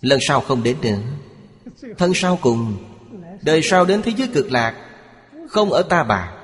Lần 0.00 0.18
sau 0.28 0.40
không 0.40 0.62
đến 0.62 0.76
nữa. 0.82 0.98
Thân 1.98 2.12
sau 2.14 2.38
cùng. 2.42 2.76
Đời 3.42 3.60
sau 3.62 3.84
đến 3.84 4.02
thế 4.02 4.12
giới 4.16 4.28
cực 4.28 4.52
lạc. 4.52 4.74
Không 5.48 5.72
ở 5.72 5.82
ta 5.82 6.04
bà. 6.04 6.34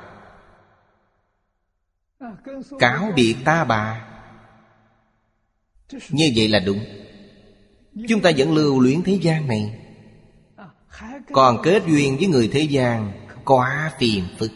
Cáo 2.79 3.13
biệt 3.17 3.37
ta 3.45 3.65
bà. 3.65 4.07
Như 6.11 6.33
vậy 6.37 6.49
là 6.49 6.59
đúng. 6.59 6.85
Chúng 8.09 8.21
ta 8.21 8.31
vẫn 8.37 8.55
lưu 8.55 8.81
luyến 8.81 9.03
thế 9.03 9.19
gian 9.23 9.49
này. 9.49 9.79
Còn 11.33 11.59
kết 11.63 11.83
duyên 11.87 12.17
với 12.17 12.27
người 12.27 12.49
thế 12.53 12.61
gian 12.61 13.13
Quá 13.45 13.93
phiền 13.99 14.25
phức. 14.39 14.51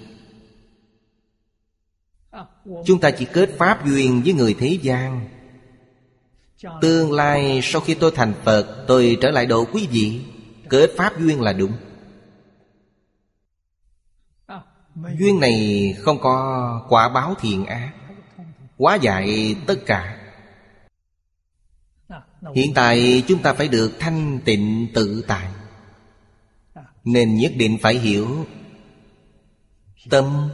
Chúng 2.84 3.00
ta 3.00 3.10
chỉ 3.10 3.24
kết 3.24 3.50
pháp 3.58 3.86
duyên 3.86 4.22
với 4.24 4.32
người 4.32 4.54
thế 4.58 4.78
gian. 4.82 5.28
Tương 6.80 7.12
lai 7.12 7.60
sau 7.62 7.82
khi 7.82 7.94
tôi 7.94 8.10
thành 8.14 8.34
Phật, 8.44 8.84
Tôi 8.88 9.18
trở 9.20 9.30
lại 9.30 9.46
độ 9.46 9.64
quý 9.72 9.88
vị. 9.90 10.20
Kết 10.68 10.90
pháp 10.96 11.18
duyên 11.18 11.40
là 11.40 11.52
đúng. 11.52 11.72
Duyên 15.18 15.40
này 15.40 15.94
không 15.98 16.18
có 16.20 16.86
quả 16.88 17.08
báo 17.08 17.34
thiện 17.40 17.66
ác. 17.66 17.92
Quá 18.76 18.94
dạy 18.94 19.56
tất 19.66 19.76
cả. 19.86 20.14
Hiện 22.54 22.74
tại 22.74 23.22
chúng 23.28 23.42
ta 23.42 23.52
phải 23.52 23.68
được 23.68 23.92
thanh 23.98 24.40
tịnh 24.44 24.88
tự 24.94 25.24
tại. 25.26 25.48
Nên 27.04 27.34
nhất 27.34 27.52
định 27.56 27.78
phải 27.82 27.94
hiểu 27.94 28.46
Tâm 30.10 30.50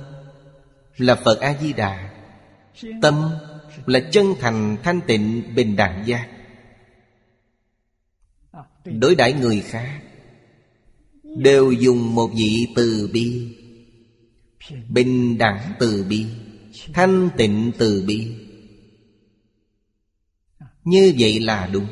là 0.97 1.15
Phật 1.15 1.41
A-di-đà. 1.41 2.11
Tâm 3.03 3.31
là 3.87 4.01
chân 4.13 4.35
thành, 4.41 4.77
thanh 4.83 5.01
tịnh, 5.07 5.55
bình 5.55 5.77
đẳng 5.77 6.07
giác 6.07 6.29
Đối 8.85 9.15
đãi 9.15 9.33
người 9.33 9.61
khác 9.61 10.03
Đều 11.23 11.73
dùng 11.73 12.15
một 12.15 12.31
vị 12.37 12.67
từ 12.77 13.11
bi. 13.13 13.57
Bình 14.89 15.39
đẳng 15.39 15.73
từ 15.79 16.05
bi, 16.09 16.27
Thanh 16.93 17.31
tịnh 17.37 17.73
từ 17.79 18.05
bi. 18.07 18.33
Như 20.85 21.15
vậy 21.19 21.41
là 21.41 21.67
đúng. 21.73 21.87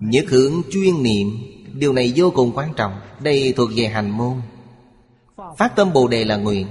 Nhất 0.00 0.24
hướng 0.28 0.62
chuyên 0.70 1.02
niệm, 1.02 1.28
Điều 1.74 1.92
này 1.92 2.12
vô 2.16 2.32
cùng 2.34 2.52
quan 2.54 2.74
trọng. 2.76 3.00
Đây 3.22 3.54
thuộc 3.56 3.70
về 3.76 3.86
hành 3.86 4.10
môn. 4.10 4.40
Phát 5.56 5.72
tâm 5.76 5.92
Bồ 5.92 6.08
Đề 6.08 6.24
là 6.24 6.36
nguyện, 6.36 6.66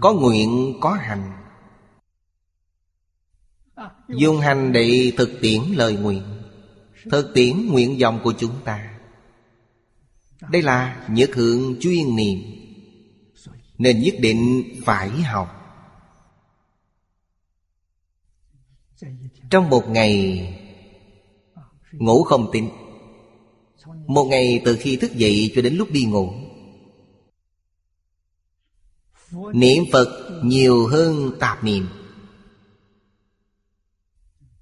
Có 0.00 0.12
nguyện, 0.12 0.74
có 0.80 0.90
hành. 0.90 1.32
Dùng 4.08 4.40
hành 4.40 4.72
để 4.72 5.12
thực 5.16 5.30
tiễn 5.40 5.62
lời 5.74 5.96
nguyện, 5.96 6.22
Thực 7.10 7.30
tiễn 7.34 7.66
nguyện 7.66 7.98
vọng 8.00 8.20
của 8.24 8.32
chúng 8.38 8.54
ta. 8.64 8.98
Đây 10.50 10.62
là 10.62 11.06
nhất 11.08 11.30
hướng 11.34 11.80
chuyên 11.80 12.16
niệm, 12.16 12.38
Nên 13.78 14.00
nhất 14.00 14.14
định 14.20 14.64
phải 14.84 15.10
học. 15.10 15.54
Trong 19.50 19.70
một 19.70 19.88
ngày 19.88 20.42
Ngủ 21.92 22.22
không 22.22 22.50
tin 22.52 22.68
Một 24.06 24.24
ngày 24.24 24.62
từ 24.64 24.76
khi 24.80 24.96
thức 24.96 25.14
dậy 25.14 25.52
cho 25.54 25.62
đến 25.62 25.74
lúc 25.74 25.90
đi 25.90 26.04
ngủ 26.04 26.32
Niệm 29.32 29.84
Phật 29.92 30.08
nhiều 30.42 30.86
hơn 30.86 31.32
tạp 31.40 31.64
niệm. 31.64 31.86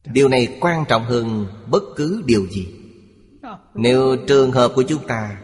Điều 0.05 0.29
này 0.29 0.57
quan 0.61 0.85
trọng 0.89 1.05
hơn 1.05 1.47
bất 1.71 1.83
cứ 1.97 2.23
điều 2.27 2.47
gì. 2.47 2.67
Nếu 3.75 4.17
trường 4.29 4.53
hợp 4.53 4.73
của 4.75 4.83
chúng 4.83 5.07
ta 5.07 5.37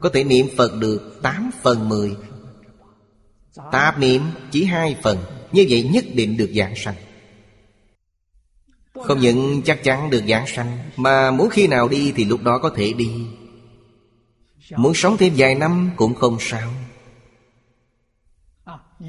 Có 0.00 0.08
thể 0.08 0.24
niệm 0.24 0.46
Phật 0.56 0.78
được 0.78 1.18
8 1.22 1.50
phần 1.62 1.88
10 1.88 2.16
Tạp 3.72 3.98
niệm 3.98 4.22
chỉ 4.50 4.64
hai 4.64 4.96
phần, 5.02 5.18
Như 5.52 5.66
vậy 5.68 5.90
nhất 5.92 6.04
định 6.14 6.36
được 6.36 6.50
giảng 6.56 6.74
sanh. 6.76 6.94
Không 8.94 9.20
những 9.20 9.62
chắc 9.64 9.84
chắn 9.84 10.10
được 10.10 10.22
giảng 10.28 10.46
sanh, 10.46 10.78
Mà 10.96 11.30
muốn 11.30 11.50
khi 11.50 11.66
nào 11.66 11.88
đi 11.88 12.12
thì 12.16 12.24
lúc 12.24 12.42
đó 12.42 12.58
có 12.58 12.72
thể 12.76 12.92
đi. 12.92 13.10
Muốn 14.76 14.94
sống 14.94 15.16
thêm 15.16 15.32
vài 15.36 15.54
năm 15.54 15.90
cũng 15.96 16.14
không 16.14 16.36
sao. 16.40 16.72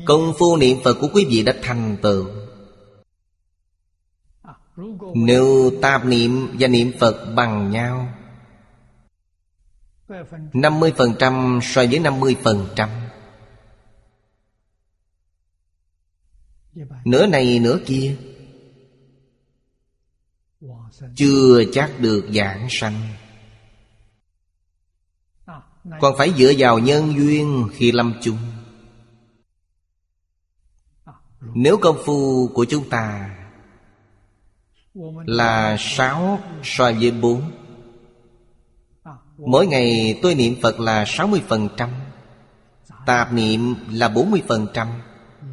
Công 0.06 0.34
phu 0.40 0.58
niệm 0.58 0.78
Phật 0.84 0.94
của 1.02 1.08
quý 1.14 1.26
vị 1.30 1.44
đã 1.44 1.54
thành 1.62 1.98
tựu. 2.02 2.28
Nếu 5.16 5.72
tạp 5.82 6.06
niệm 6.06 6.56
và 6.60 6.68
niệm 6.68 6.92
Phật 7.00 7.34
bằng 7.36 7.72
nhau 7.72 8.14
50% 10.54 11.60
so 11.62 11.82
với 11.82 12.00
50% 12.00 12.90
Nửa 17.06 17.26
này, 17.26 17.60
nửa 17.60 17.80
kia, 17.86 18.16
Chưa 21.16 21.64
chắc 21.74 21.92
được 22.00 22.30
giảng 22.34 22.68
sanh. 22.70 23.10
Còn 26.02 26.16
phải 26.18 26.34
dựa 26.38 26.54
vào 26.58 26.80
nhân 26.80 27.14
duyên 27.18 27.70
khi 27.74 27.92
lâm 27.92 28.14
chung. 28.22 28.38
Nếu 31.54 31.78
công 31.78 31.98
phu 32.06 32.50
của 32.54 32.66
chúng 32.70 32.90
ta 32.90 33.36
là 35.26 35.78
sáu 35.80 36.40
so 36.64 36.92
với 36.92 37.12
bốn, 37.12 37.52
Mỗi 39.38 39.68
ngày 39.68 40.20
tôi 40.22 40.36
niệm 40.36 40.56
Phật 40.62 40.80
là 40.80 41.04
60% 41.04 41.90
Tạp 43.06 43.34
niệm 43.34 43.76
là 43.92 44.10
40% 44.10 44.88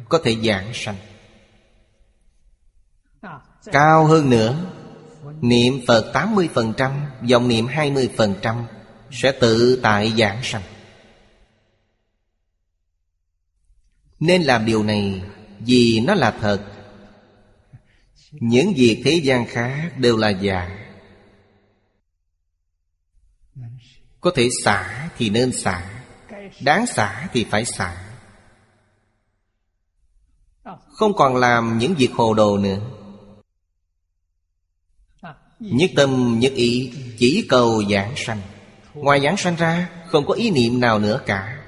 Có 0.09 0.19
thể 0.23 0.35
giảng 0.43 0.71
sanh. 0.73 0.95
Cao 3.65 4.05
hơn 4.05 4.29
nữa, 4.29 4.55
Niệm 5.41 5.73
Phật 5.87 6.11
80% 6.13 6.91
Dòng 7.21 7.47
niệm 7.47 7.67
20% 7.67 8.63
Sẽ 9.11 9.31
tự 9.31 9.79
tại 9.83 10.13
giảng 10.17 10.39
sanh. 10.43 10.61
Nên 14.19 14.41
làm 14.41 14.65
điều 14.65 14.83
này 14.83 15.21
vì 15.65 15.99
nó 15.99 16.13
là 16.13 16.37
thật. 16.41 16.61
Những 18.31 18.73
việc 18.73 19.01
thế 19.05 19.11
gian 19.23 19.45
khác 19.47 19.91
đều 19.97 20.17
là 20.17 20.29
giả. 20.29 20.87
Có 24.21 24.31
thể 24.35 24.49
xả 24.63 25.09
thì 25.17 25.29
nên 25.29 25.51
xả. 25.51 26.03
Đáng 26.61 26.85
xả 26.85 27.29
thì 27.33 27.45
phải 27.51 27.65
xả. 27.65 27.97
Không 30.87 31.13
còn 31.13 31.35
làm 31.35 31.77
những 31.77 31.95
việc 31.95 32.11
hồ 32.13 32.33
đồ 32.33 32.57
nữa. 32.57 32.79
Nhất 35.59 35.91
tâm, 35.95 36.39
nhất 36.39 36.53
ý 36.55 36.91
Chỉ 37.19 37.45
cầu 37.49 37.83
giảng 37.89 38.13
sanh. 38.15 38.41
Ngoài 38.93 39.21
giảng 39.21 39.37
sanh 39.37 39.55
ra, 39.55 39.89
Không 40.07 40.25
có 40.25 40.33
ý 40.33 40.51
niệm 40.51 40.79
nào 40.79 40.99
nữa 40.99 41.21
cả. 41.25 41.60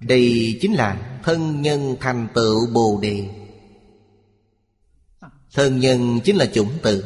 Đây 0.00 0.58
chính 0.60 0.72
là 0.72 1.20
thân 1.24 1.62
nhân 1.62 1.96
thành 2.00 2.28
tựu 2.34 2.66
Bồ 2.72 2.98
Đề. 3.02 3.28
Thân 5.54 5.80
nhân 5.80 6.20
chính 6.24 6.36
là 6.36 6.46
chủng 6.46 6.72
tử. 6.82 7.04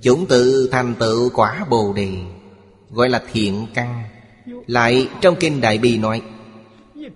Chủng 0.00 0.26
tử 0.26 0.68
thành 0.72 0.94
tựu 0.94 1.30
quả 1.34 1.66
Bồ 1.70 1.92
Đề, 1.92 2.12
Gọi 2.90 3.08
là 3.08 3.22
thiện 3.32 3.66
căn. 3.74 4.04
Lại 4.66 5.08
trong 5.20 5.36
Kinh 5.40 5.60
Đại 5.60 5.78
Bi 5.78 5.98
nói, 5.98 6.22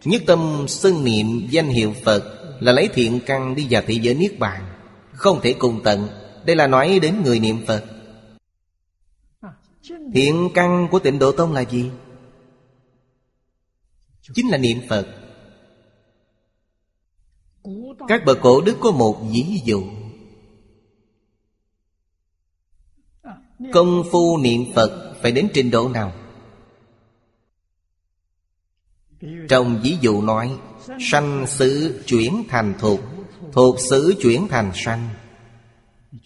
Nhất 0.04 0.22
tâm 0.26 0.64
xưng 0.68 1.04
niệm 1.04 1.48
danh 1.50 1.68
hiệu 1.68 1.94
Phật 2.04 2.42
Là 2.60 2.72
lấy 2.72 2.88
thiện 2.94 3.20
căn 3.26 3.54
đi 3.54 3.66
vào 3.70 3.82
thế 3.86 3.94
giới 3.94 4.14
Niết 4.14 4.38
Bàn, 4.38 4.62
Không 5.12 5.40
thể 5.42 5.52
cùng 5.52 5.80
tận. 5.84 6.08
Đây 6.46 6.56
là 6.56 6.66
nói 6.66 6.98
đến 7.02 7.14
người 7.24 7.40
niệm 7.40 7.66
Phật. 7.66 7.84
Thiện 10.14 10.48
căn 10.54 10.88
của 10.90 10.98
tịnh 10.98 11.18
Độ 11.18 11.32
Tông 11.32 11.52
là 11.52 11.60
gì? 11.60 11.90
Chính 14.22 14.48
là 14.50 14.58
niệm 14.58 14.80
Phật. 14.88 15.06
Các 18.08 18.22
bậc 18.26 18.38
cổ 18.42 18.60
đức 18.60 18.76
có 18.80 18.90
một 18.90 19.22
ví 19.32 19.60
dụ. 19.64 19.84
Công 23.72 24.02
phu 24.12 24.38
niệm 24.38 24.64
Phật 24.74 25.14
phải 25.22 25.32
đến 25.32 25.48
trình 25.54 25.70
độ 25.70 25.88
nào? 25.88 26.12
Trong 29.48 29.80
ví 29.82 29.96
dụ 30.00 30.22
nói 30.22 30.58
Sanh 31.00 31.46
xứ 31.46 32.02
chuyển 32.06 32.44
thành 32.48 32.74
thuộc 32.78 33.00
Thuộc 33.52 33.80
xứ 33.80 34.14
chuyển 34.20 34.48
thành 34.48 34.70
sanh. 34.74 35.08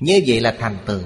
Như 0.01 0.23
vậy 0.27 0.41
là 0.41 0.57
thành 0.59 0.79
tựu. 0.87 1.03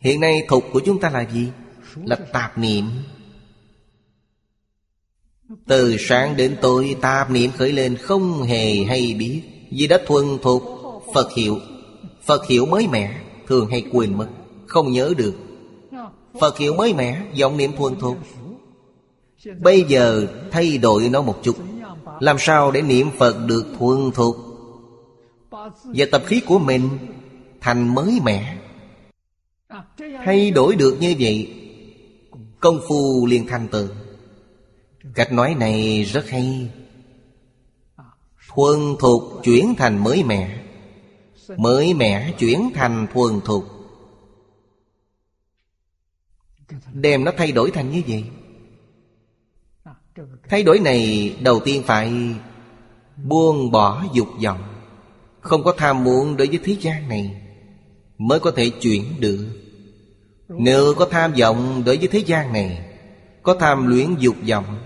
Hiện 0.00 0.20
nay 0.20 0.46
thuộc 0.48 0.64
của 0.72 0.80
chúng 0.84 1.00
ta 1.00 1.10
là 1.10 1.30
gì? 1.30 1.48
Là 1.94 2.16
tạp 2.32 2.58
niệm 2.58 2.90
từ 5.66 5.96
sáng 5.98 6.36
đến 6.36 6.56
tối 6.60 6.96
tạp 7.00 7.30
niệm 7.30 7.50
khởi 7.50 7.72
lên 7.72 7.96
không 7.96 8.42
hề 8.42 8.74
hay 8.74 9.14
biết. 9.18 9.42
Vì 9.70 9.86
đã 9.86 9.98
thuần 10.06 10.24
thuộc 10.42 10.62
Phật 11.14 11.32
hiệu. 11.32 11.58
Phật 12.24 12.46
hiệu 12.46 12.66
mới 12.66 12.86
mẻ, 12.86 13.20
Thường 13.46 13.70
hay 13.70 13.84
quên 13.92 14.18
mất, 14.18 14.28
Không 14.66 14.92
nhớ 14.92 15.14
được. 15.16 15.34
Phật 16.40 16.58
hiệu 16.58 16.74
mới 16.74 16.94
mẻ, 16.94 17.22
Giọng 17.34 17.56
niệm 17.56 17.70
thuần 17.76 17.96
thục 17.96 18.18
Bây 19.62 19.82
giờ 19.82 20.26
thay 20.50 20.78
đổi 20.78 21.08
nó 21.08 21.22
một 21.22 21.36
chút. 21.42 21.56
Làm 22.20 22.36
sao 22.38 22.70
để 22.70 22.82
niệm 22.82 23.10
Phật 23.18 23.36
được 23.46 23.66
thuần 23.78 24.10
thục 24.14 24.36
Và 25.84 26.06
tập 26.12 26.22
khí 26.26 26.40
của 26.46 26.58
mình 26.58 26.88
Thành 27.60 27.94
mới 27.94 28.18
mẻ. 28.24 28.56
Thay 30.24 30.50
đổi 30.50 30.76
được 30.76 30.96
như 31.00 31.14
vậy, 31.18 31.54
Công 32.60 32.80
phu 32.88 33.26
liền 33.26 33.46
thành 33.46 33.68
tựu. 33.68 33.88
Cách 35.14 35.32
nói 35.32 35.54
này 35.54 36.02
rất 36.04 36.28
hay. 36.28 36.70
Thuần 38.54 38.78
thục 38.98 39.22
chuyển 39.42 39.74
thành 39.78 40.04
mới 40.04 40.24
mẻ. 40.24 40.62
Mới 41.56 41.94
mẻ 41.94 42.32
chuyển 42.38 42.70
thành 42.74 43.06
thuần 43.14 43.40
thục 43.40 43.64
Đem 46.92 47.24
nó 47.24 47.32
thay 47.36 47.52
đổi 47.52 47.70
thành 47.70 47.90
như 47.90 48.02
vậy. 48.08 48.24
Thay 50.48 50.62
đổi 50.62 50.78
này 50.78 51.32
đầu 51.40 51.60
tiên 51.60 51.82
phải 51.82 52.12
Buông 53.24 53.70
bỏ 53.70 54.04
dục 54.12 54.28
vọng. 54.44 54.62
Không 55.40 55.64
có 55.64 55.74
tham 55.78 56.04
muốn 56.04 56.36
đối 56.36 56.46
với 56.46 56.58
thế 56.64 56.76
gian 56.80 57.08
này 57.08 57.42
Mới 58.18 58.40
có 58.40 58.50
thể 58.50 58.70
chuyển 58.70 59.04
được. 59.20 59.46
Nếu 60.48 60.94
có 60.94 61.08
tham 61.10 61.32
vọng 61.32 61.82
đối 61.86 61.96
với 61.96 62.08
thế 62.08 62.18
gian 62.18 62.52
này, 62.52 62.88
Có 63.42 63.56
tham 63.60 63.86
luyến 63.86 64.14
dục 64.18 64.36
vọng 64.48 64.78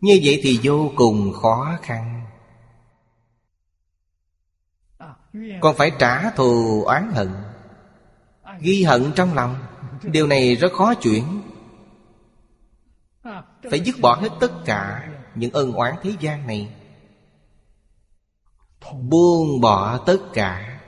như 0.00 0.20
vậy 0.24 0.40
thì 0.42 0.60
vô 0.62 0.90
cùng 0.96 1.32
khó 1.32 1.78
khăn. 1.82 2.26
Còn 5.60 5.76
phải 5.76 5.92
trả 5.98 6.30
thù 6.30 6.82
oán 6.84 7.12
hận, 7.14 7.28
Ghi 8.60 8.82
hận 8.82 9.12
trong 9.16 9.34
lòng. 9.34 9.56
Điều 10.02 10.26
này 10.26 10.54
rất 10.54 10.72
khó 10.72 10.94
chuyển. 10.94 11.42
Phải 13.70 13.80
dứt 13.80 13.96
bỏ 14.00 14.14
hết 14.14 14.28
tất 14.40 14.52
cả 14.64 15.08
Những 15.34 15.52
ân 15.52 15.72
oán 15.72 15.94
thế 16.02 16.12
gian 16.20 16.46
này. 16.46 16.74
Buông 18.92 19.60
bỏ 19.60 19.98
tất 19.98 20.18
cả. 20.32 20.80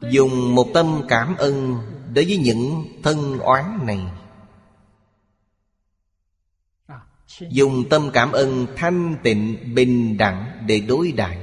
Dùng 0.00 0.54
một 0.54 0.66
tâm 0.74 1.02
cảm 1.08 1.36
ơn 1.36 1.78
Đối 2.14 2.24
với 2.24 2.36
những 2.36 2.84
thân 3.02 3.38
oán 3.38 3.86
này. 3.86 4.00
Dùng 7.38 7.88
tâm 7.90 8.10
cảm 8.12 8.32
ơn 8.32 8.66
thanh 8.76 9.16
tịnh 9.22 9.74
bình 9.74 10.18
đẳng 10.18 10.64
để 10.66 10.80
đối 10.80 11.12
đãi. 11.12 11.38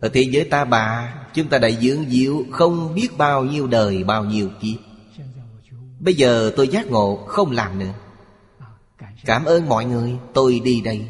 Ở 0.00 0.08
thế 0.12 0.22
giới 0.22 0.44
ta 0.44 0.64
bà 0.64 1.14
Chúng 1.34 1.48
ta 1.48 1.58
đã 1.58 1.70
dưỡng 1.70 2.04
diệu 2.10 2.44
Không 2.50 2.94
biết 2.94 3.08
bao 3.18 3.44
nhiêu 3.44 3.66
đời 3.66 4.04
bao 4.04 4.24
nhiêu 4.24 4.50
kiếp. 4.60 4.80
Bây 6.00 6.14
giờ 6.14 6.52
tôi 6.56 6.68
giác 6.68 6.86
ngộ 6.86 7.24
Không 7.26 7.50
làm 7.50 7.78
nữa. 7.78 7.92
Cảm 9.24 9.44
ơn 9.44 9.68
mọi 9.68 9.84
người 9.84 10.16
Tôi 10.34 10.60
đi 10.64 10.80
đây. 10.80 11.08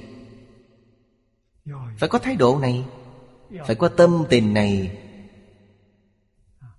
Phải 1.99 2.09
có 2.09 2.19
thái 2.19 2.37
độ 2.37 2.59
này 2.59 2.85
Phải 3.67 3.75
có 3.75 3.89
tâm 3.89 4.25
tình 4.31 4.55
này. 4.55 4.99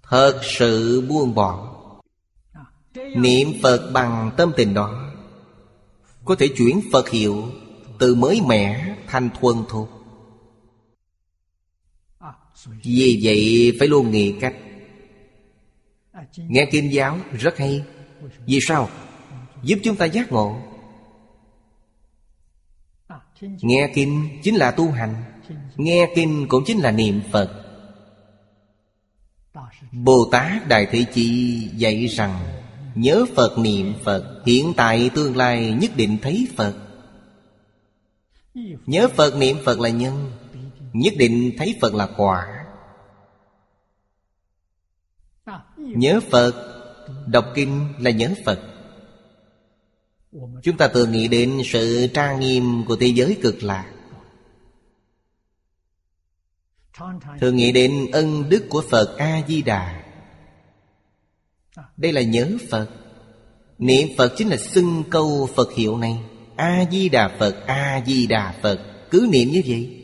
Thật 0.04 0.40
sự 0.44 1.02
buông 1.10 1.36
bỏ 1.36 1.75
Niệm 3.16 3.54
Phật 3.64 3.92
bằng 3.94 4.32
tâm 4.38 4.52
tình 4.58 4.74
đó, 4.74 5.14
Có 6.26 6.36
thể 6.36 6.48
chuyển 6.58 6.82
Phật 6.92 7.10
hiệu 7.10 7.44
Từ 8.00 8.16
mới 8.16 8.42
mẻ 8.48 8.96
thành 9.08 9.30
thuần 9.40 9.56
thuộc. 9.70 9.90
Vì 12.84 13.20
vậy 13.24 13.72
phải 13.80 13.88
luôn 13.88 14.12
nghĩ 14.12 14.36
cách. 14.40 14.56
Nghe 16.38 16.68
kinh 16.72 16.94
giáo 16.94 17.18
rất 17.40 17.58
hay. 17.58 17.84
Vì 18.46 18.60
sao? 18.68 18.90
Giúp 19.64 19.80
chúng 19.84 19.96
ta 19.96 20.06
giác 20.06 20.32
ngộ. 20.32 20.62
Nghe 23.42 23.92
kinh 23.96 24.40
chính 24.44 24.56
là 24.56 24.72
tu 24.72 24.92
hành, 24.92 25.24
Nghe 25.76 26.12
kinh 26.16 26.46
cũng 26.50 26.64
chính 26.66 26.80
là 26.80 26.92
niệm 26.92 27.22
Phật. 27.32 27.62
Bồ 29.92 30.30
Tát 30.32 30.68
Đại 30.68 30.88
Thế 30.92 31.06
Chi 31.14 31.60
dạy 31.76 32.06
rằng 32.06 32.55
Nhớ 32.96 33.26
Phật 33.36 33.58
niệm 33.58 33.94
Phật, 34.04 34.42
Hiện 34.46 34.74
tại 34.78 35.10
tương 35.16 35.38
lai 35.38 35.78
nhất 35.82 35.92
định 35.96 36.18
thấy 36.22 36.48
Phật. 36.56 36.76
Nhớ 38.86 39.08
Phật 39.16 39.36
niệm 39.36 39.58
Phật 39.66 39.80
là 39.80 39.90
nhân, 39.90 40.32
Nhất 40.94 41.14
định 41.18 41.52
thấy 41.58 41.76
Phật 41.82 41.94
là 41.94 42.08
quả. 42.18 42.66
Nhớ 45.78 46.20
Phật, 46.30 46.72
Đọc 47.28 47.46
kinh 47.56 47.88
là 48.00 48.12
nhớ 48.12 48.34
Phật. 48.46 48.60
Chúng 50.64 50.78
ta 50.78 50.88
thường 50.88 51.12
nghĩ 51.12 51.28
đến 51.28 51.62
sự 51.66 52.08
trang 52.14 52.40
nghiêm 52.40 52.84
của 52.88 52.96
thế 52.96 53.08
giới 53.08 53.38
cực 53.42 53.64
lạc 53.64 53.92
Thường 57.42 57.56
nghĩ 57.56 57.72
đến 57.72 58.08
ân 58.12 58.50
đức 58.50 58.66
của 58.70 58.84
Phật 58.90 59.18
A-di-đà 59.18 60.05
đây 61.98 62.14
là 62.14 62.22
nhớ 62.22 62.58
Phật. 62.70 62.90
Niệm 63.78 64.08
Phật 64.18 64.34
chính 64.38 64.48
là 64.48 64.58
xưng 64.58 65.04
câu 65.10 65.50
Phật 65.56 65.74
hiệu 65.74 65.98
này. 65.98 66.20
A-di-đà 66.56 67.38
Phật, 67.40 67.66
A-di-đà 67.68 68.56
Phật. 68.62 68.80
Cứ 69.12 69.28
niệm 69.32 69.52
như 69.52 69.62
vậy. 69.68 70.02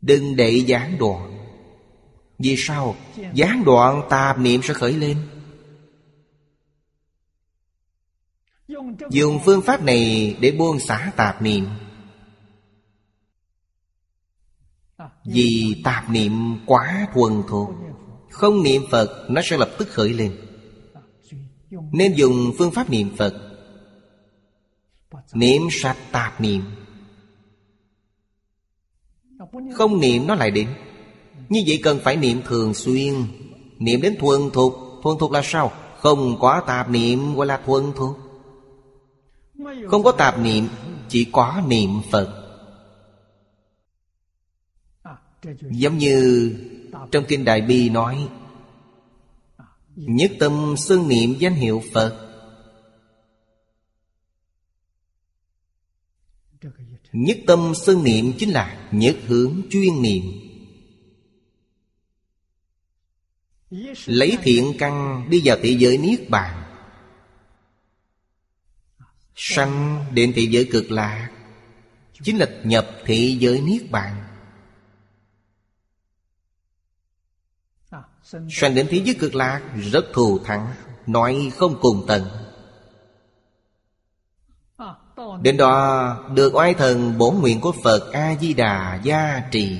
Đừng 0.00 0.36
để 0.36 0.50
gián 0.50 0.98
đoạn. 0.98 1.38
Vì 2.38 2.54
sao? 2.58 2.96
Gián 3.34 3.64
đoạn 3.64 4.02
tạp 4.10 4.38
niệm 4.38 4.60
sẽ 4.62 4.74
khởi 4.74 4.92
lên. 4.92 5.16
Dùng 9.10 9.38
phương 9.44 9.62
pháp 9.62 9.82
này 9.82 10.36
để 10.40 10.50
buông 10.50 10.80
xả 10.80 11.12
tạp 11.16 11.42
niệm. 11.42 11.66
Vì 15.24 15.80
tạp 15.84 16.10
niệm 16.10 16.58
quá 16.66 17.06
thuần 17.14 17.42
thuộc. 17.48 17.70
Không 18.30 18.62
niệm 18.62 18.82
Phật 18.90 19.26
nó 19.28 19.40
sẽ 19.44 19.56
lập 19.56 19.70
tức 19.78 19.88
khởi 19.88 20.08
lên. 20.08 20.51
Nên 21.92 22.14
dùng 22.14 22.52
phương 22.58 22.70
pháp 22.70 22.90
niệm 22.90 23.10
Phật. 23.16 23.34
Niệm 25.32 25.62
sạch 25.70 25.96
tạp 26.12 26.40
niệm. 26.40 26.62
Không 29.74 30.00
niệm 30.00 30.26
nó 30.26 30.34
lại 30.34 30.50
đến 30.50 30.68
Như 31.48 31.62
vậy 31.66 31.80
cần 31.82 31.98
phải 32.04 32.16
niệm 32.16 32.40
thường 32.44 32.74
xuyên. 32.74 33.14
Niệm 33.78 34.00
đến 34.00 34.16
thuần 34.20 34.40
thuộc 34.52 34.74
Thuần 35.02 35.18
thuộc 35.18 35.32
là 35.32 35.40
sao? 35.44 35.72
Không 35.98 36.38
có 36.40 36.62
tạp 36.66 36.90
niệm 36.90 37.34
gọi 37.34 37.46
là 37.46 37.56
thuần 37.66 37.84
thuộc 37.96 38.16
Không 39.88 40.02
có 40.02 40.12
tạp 40.12 40.38
niệm, 40.38 40.68
Chỉ 41.08 41.26
có 41.32 41.62
niệm 41.66 41.90
Phật. 42.10 42.38
Giống 45.70 45.98
như 45.98 46.52
trong 47.10 47.24
Kinh 47.28 47.44
Đại 47.44 47.60
Bi 47.60 47.88
nói 47.88 48.28
Nhất 49.96 50.32
tâm 50.40 50.74
xưng 50.76 51.08
niệm 51.08 51.34
danh 51.38 51.54
hiệu 51.54 51.82
Phật. 51.92 52.28
Nhất 57.12 57.38
tâm 57.46 57.72
xưng 57.74 58.04
niệm 58.04 58.32
chính 58.38 58.50
là 58.50 58.88
nhất 58.92 59.16
hướng 59.26 59.62
chuyên 59.70 60.02
niệm. 60.02 60.24
Lấy 64.06 64.38
thiện 64.42 64.72
căn 64.78 65.26
đi 65.30 65.42
vào 65.44 65.56
thế 65.62 65.76
giới 65.78 65.98
Niết 65.98 66.30
Bàn. 66.30 66.58
Sanh 69.36 70.04
đến 70.14 70.32
thế 70.36 70.42
giới 70.50 70.68
cực 70.72 70.90
lạc 70.90 71.30
Chính 72.22 72.38
là 72.38 72.46
nhập 72.64 72.90
thế 73.04 73.36
giới 73.40 73.60
Niết 73.60 73.90
Bàn. 73.90 74.31
Sanh 78.50 78.74
đến 78.74 78.86
thế 78.90 79.02
giới 79.04 79.14
cực 79.14 79.34
lạc, 79.34 79.60
Rất 79.92 80.04
thù 80.12 80.38
thắng, 80.38 80.74
Nói 81.06 81.52
không 81.56 81.78
cùng 81.80 82.04
tận 82.08 82.22
Đến 85.42 85.56
đó, 85.56 86.16
được 86.34 86.54
oai 86.54 86.74
thần 86.74 87.18
bổn 87.18 87.34
nguyện 87.34 87.60
của 87.60 87.72
Phật 87.84 88.12
A-di-đà 88.12 89.00
gia 89.02 89.42
trì. 89.50 89.78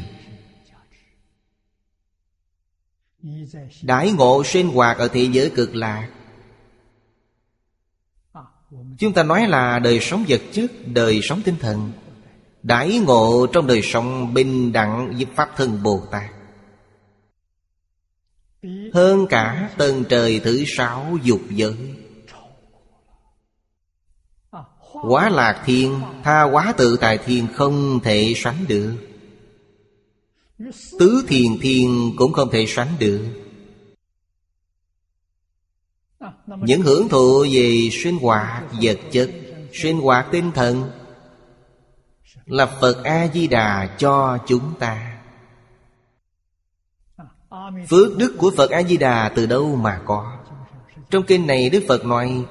Đãi 3.82 4.12
ngộ 4.12 4.42
sinh 4.44 4.68
hoạt 4.68 4.98
ở 4.98 5.08
thế 5.08 5.28
giới 5.32 5.50
cực 5.50 5.74
lạc. 5.74 6.08
Chúng 8.98 9.12
ta 9.12 9.22
nói 9.22 9.48
là 9.48 9.78
đời 9.78 10.00
sống 10.00 10.24
vật 10.28 10.40
chất, 10.52 10.70
Đời 10.86 11.20
sống 11.22 11.40
tinh 11.44 11.56
thần. 11.60 11.92
Đãi 12.62 12.98
ngộ 12.98 13.46
trong 13.52 13.66
đời 13.66 13.82
sống 13.82 14.34
bình 14.34 14.72
đẳng 14.72 15.12
với 15.16 15.26
Pháp 15.34 15.50
thân 15.56 15.82
Bồ 15.82 16.02
Tát 16.10 16.30
hơn 18.92 19.26
cả 19.26 19.70
tầng 19.78 20.04
trời 20.08 20.40
thứ 20.44 20.64
sáu 20.66 21.18
dục 21.22 21.40
giới. 21.50 21.94
Quá 25.08 25.30
lạc 25.30 25.62
thiên, 25.64 26.00
Tha 26.22 26.42
quá 26.42 26.74
tự 26.76 26.96
tại 27.00 27.18
thiên 27.18 27.46
không 27.54 28.00
thể 28.00 28.32
sánh 28.36 28.64
được. 28.68 28.96
Tứ 30.98 31.24
thiền 31.28 31.58
thiên 31.60 32.12
cũng 32.16 32.32
không 32.32 32.50
thể 32.50 32.64
sánh 32.68 32.94
được. 32.98 33.24
Những 36.46 36.82
hưởng 36.82 37.08
thụ 37.08 37.46
về 37.52 37.88
sinh 37.92 38.18
hoạt 38.18 38.64
vật 38.82 38.98
chất, 39.12 39.30
Sinh 39.72 40.00
hoạt 40.00 40.26
tinh 40.32 40.50
thần 40.54 40.90
Là 42.46 42.66
Phật 42.66 43.04
A-di-đà 43.04 43.96
cho 43.98 44.38
chúng 44.46 44.74
ta. 44.78 45.11
Phước 47.88 48.18
đức 48.18 48.34
của 48.38 48.52
Phật 48.56 48.70
A-di-đà 48.70 49.32
từ 49.36 49.46
đâu 49.46 49.76
mà 49.76 50.02
có? 50.04 50.38
Trong 51.10 51.24
kinh 51.26 51.46
này 51.46 51.70
Đức 51.70 51.84
Phật 51.88 52.04
nói, 52.04 52.46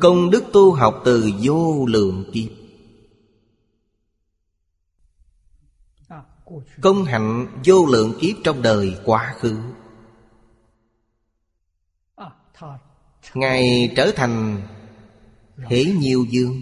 Công 0.00 0.30
đức 0.30 0.44
tu 0.52 0.72
học 0.72 1.02
từ 1.04 1.30
vô 1.42 1.86
lượng 1.86 2.30
kiếp. 2.32 2.50
Công 6.80 7.04
hạnh 7.04 7.60
vô 7.64 7.86
lượng 7.86 8.14
kiếp 8.20 8.36
trong 8.44 8.62
đời 8.62 8.96
quá 9.04 9.34
khứ. 9.38 9.56
Ngài 13.34 13.92
trở 13.96 14.12
thành 14.16 14.62
Thế 15.68 15.84
nhiều 15.84 16.26
dương, 16.30 16.60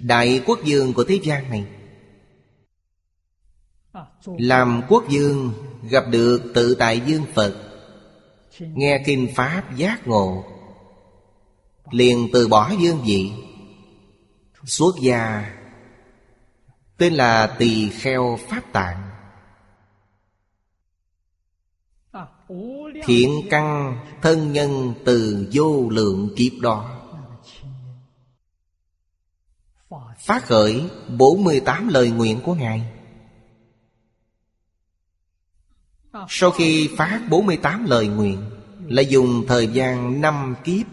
Đại 0.00 0.42
quốc 0.46 0.58
dương 0.64 0.92
của 0.92 1.04
thế 1.04 1.20
gian 1.22 1.50
này. 1.50 1.66
Làm 4.24 4.82
quốc 4.88 5.04
dương, 5.08 5.52
Gặp 5.90 6.04
được 6.10 6.42
tự 6.54 6.74
tại 6.74 7.00
dương 7.06 7.24
Phật. 7.34 7.54
Nghe 8.60 9.02
kinh 9.06 9.28
Pháp 9.36 9.76
giác 9.76 10.06
ngộ, 10.06 10.44
Liền 11.90 12.28
từ 12.32 12.48
bỏ 12.48 12.72
dương 12.80 13.02
vị. 13.06 13.32
Xuất 14.64 14.94
gia, 15.00 15.52
Tên 16.96 17.14
là 17.14 17.46
Tỳ 17.58 17.88
Kheo 17.88 18.38
Pháp 18.48 18.62
Tạng. 18.72 19.10
Thiện 23.04 23.40
căn 23.50 23.98
thân 24.22 24.52
nhân 24.52 24.94
từ 25.04 25.48
vô 25.52 25.88
lượng 25.90 26.34
kiếp 26.36 26.52
đó. 26.60 27.00
Phát 30.18 30.44
khởi 30.44 30.90
48 31.18 31.88
lời 31.88 32.10
nguyện 32.10 32.40
của 32.44 32.54
Ngài. 32.54 32.93
Sau 36.28 36.50
khi 36.50 36.90
phát 36.96 37.20
48 37.30 37.84
lời 37.84 38.06
nguyện 38.08 38.50
Là 38.86 39.02
dùng 39.02 39.44
thời 39.48 39.66
gian 39.66 40.20
năm 40.20 40.54
kiếp. 40.64 40.86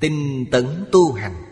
Tinh 0.00 0.46
tấn 0.50 0.84
tu 0.92 1.12
hành. 1.12 1.44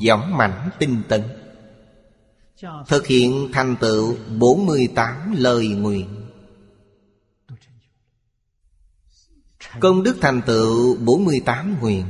Dõng 0.00 0.36
mãnh 0.36 0.70
tinh 0.78 1.02
tấn. 1.08 1.22
Thực 2.88 3.06
hiện 3.06 3.48
thành 3.52 3.76
tựu 3.80 4.16
48 4.38 5.34
lời 5.36 5.68
nguyện. 5.68 6.28
Công 9.80 10.02
đức 10.02 10.16
thành 10.20 10.42
tựu 10.46 10.96
48 10.96 11.78
nguyện. 11.80 12.06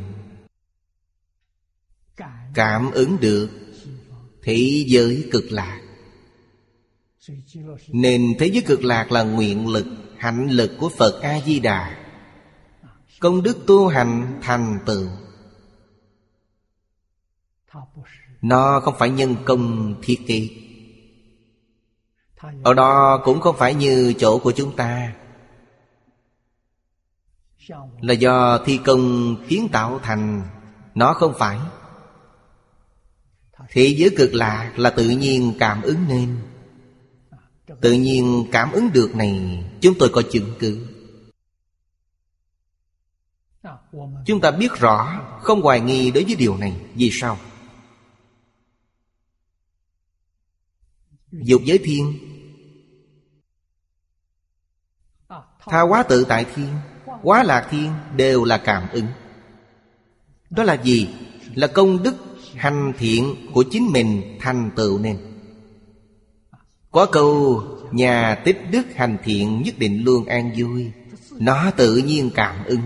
Cảm 2.54 2.90
ứng 2.90 3.20
được 3.20 3.61
Thế 4.42 4.84
giới 4.86 5.28
cực 5.32 5.44
lạc. 5.50 5.80
Nên 7.88 8.34
thế 8.38 8.46
giới 8.46 8.62
cực 8.66 8.84
lạc 8.84 9.12
là 9.12 9.22
nguyện 9.22 9.68
lực, 9.68 9.86
Hạnh 10.18 10.50
lực 10.50 10.72
của 10.80 10.88
Phật 10.88 11.22
A-di-đà. 11.22 11.98
Công 13.20 13.42
đức 13.42 13.58
tu 13.66 13.88
hành 13.88 14.38
thành 14.42 14.78
tựu. 14.86 15.08
Nó 18.42 18.80
không 18.80 18.94
phải 18.98 19.10
nhân 19.10 19.36
công 19.44 19.94
thiết 20.02 20.20
kế. 20.26 20.48
Ở 22.64 22.74
đó 22.74 23.22
cũng 23.24 23.40
không 23.40 23.56
phải 23.58 23.74
như 23.74 24.14
chỗ 24.18 24.38
của 24.38 24.52
chúng 24.52 24.76
ta. 24.76 25.14
Là 28.00 28.14
do 28.14 28.58
thi 28.64 28.80
công 28.84 29.36
kiến 29.48 29.68
tạo 29.72 30.00
thành, 30.02 30.42
Nó 30.94 31.14
không 31.14 31.34
phải. 31.38 31.58
Thế 33.70 33.94
giới 33.98 34.10
cực 34.16 34.34
lạc 34.34 34.72
là 34.76 34.90
tự 34.90 35.08
nhiên 35.08 35.54
cảm 35.58 35.82
ứng 35.82 36.08
nên. 36.08 36.36
Tự 37.80 37.92
nhiên 37.92 38.46
cảm 38.52 38.72
ứng 38.72 38.92
được 38.92 39.16
này, 39.16 39.64
Chúng 39.80 39.94
tôi 39.98 40.10
có 40.12 40.22
chứng 40.32 40.54
cứ. 40.58 40.86
Chúng 44.26 44.40
ta 44.40 44.50
biết 44.50 44.72
rõ, 44.72 45.22
Không 45.42 45.62
hoài 45.62 45.80
nghi 45.80 46.10
đối 46.10 46.24
với 46.24 46.34
điều 46.34 46.56
này. 46.56 46.76
Vì 46.94 47.10
sao? 47.12 47.38
Dục 51.32 51.62
giới 51.64 51.78
thiên. 51.78 52.18
Tha 55.66 55.80
hóa 55.80 56.02
tự 56.02 56.24
tại 56.24 56.46
thiên 56.54 56.68
Quá 57.22 57.42
lạc 57.42 57.68
thiên 57.70 57.92
đều 58.16 58.44
là 58.44 58.58
cảm 58.58 58.88
ứng. 58.92 59.06
Đó 60.50 60.62
là 60.62 60.74
gì? 60.74 61.08
Là 61.54 61.66
công 61.66 62.02
đức 62.02 62.14
hành 62.56 62.92
thiện 62.98 63.36
của 63.52 63.64
chính 63.70 63.86
mình 63.92 64.36
thành 64.40 64.70
tựu 64.76 64.98
nên. 64.98 65.18
Có 66.90 67.06
câu, 67.06 67.62
Nhà 67.92 68.34
tích 68.44 68.58
đức 68.70 68.86
hành 68.94 69.16
thiện 69.24 69.62
nhất 69.62 69.74
định 69.78 70.04
luôn 70.04 70.26
an 70.26 70.52
vui. 70.56 70.92
Nó 71.30 71.70
tự 71.76 71.96
nhiên 71.96 72.30
cảm 72.34 72.64
ứng. 72.64 72.80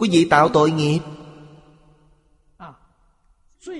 Quý 0.00 0.08
vị 0.12 0.24
tạo 0.30 0.48
tội 0.48 0.70
nghiệp. 0.70 1.00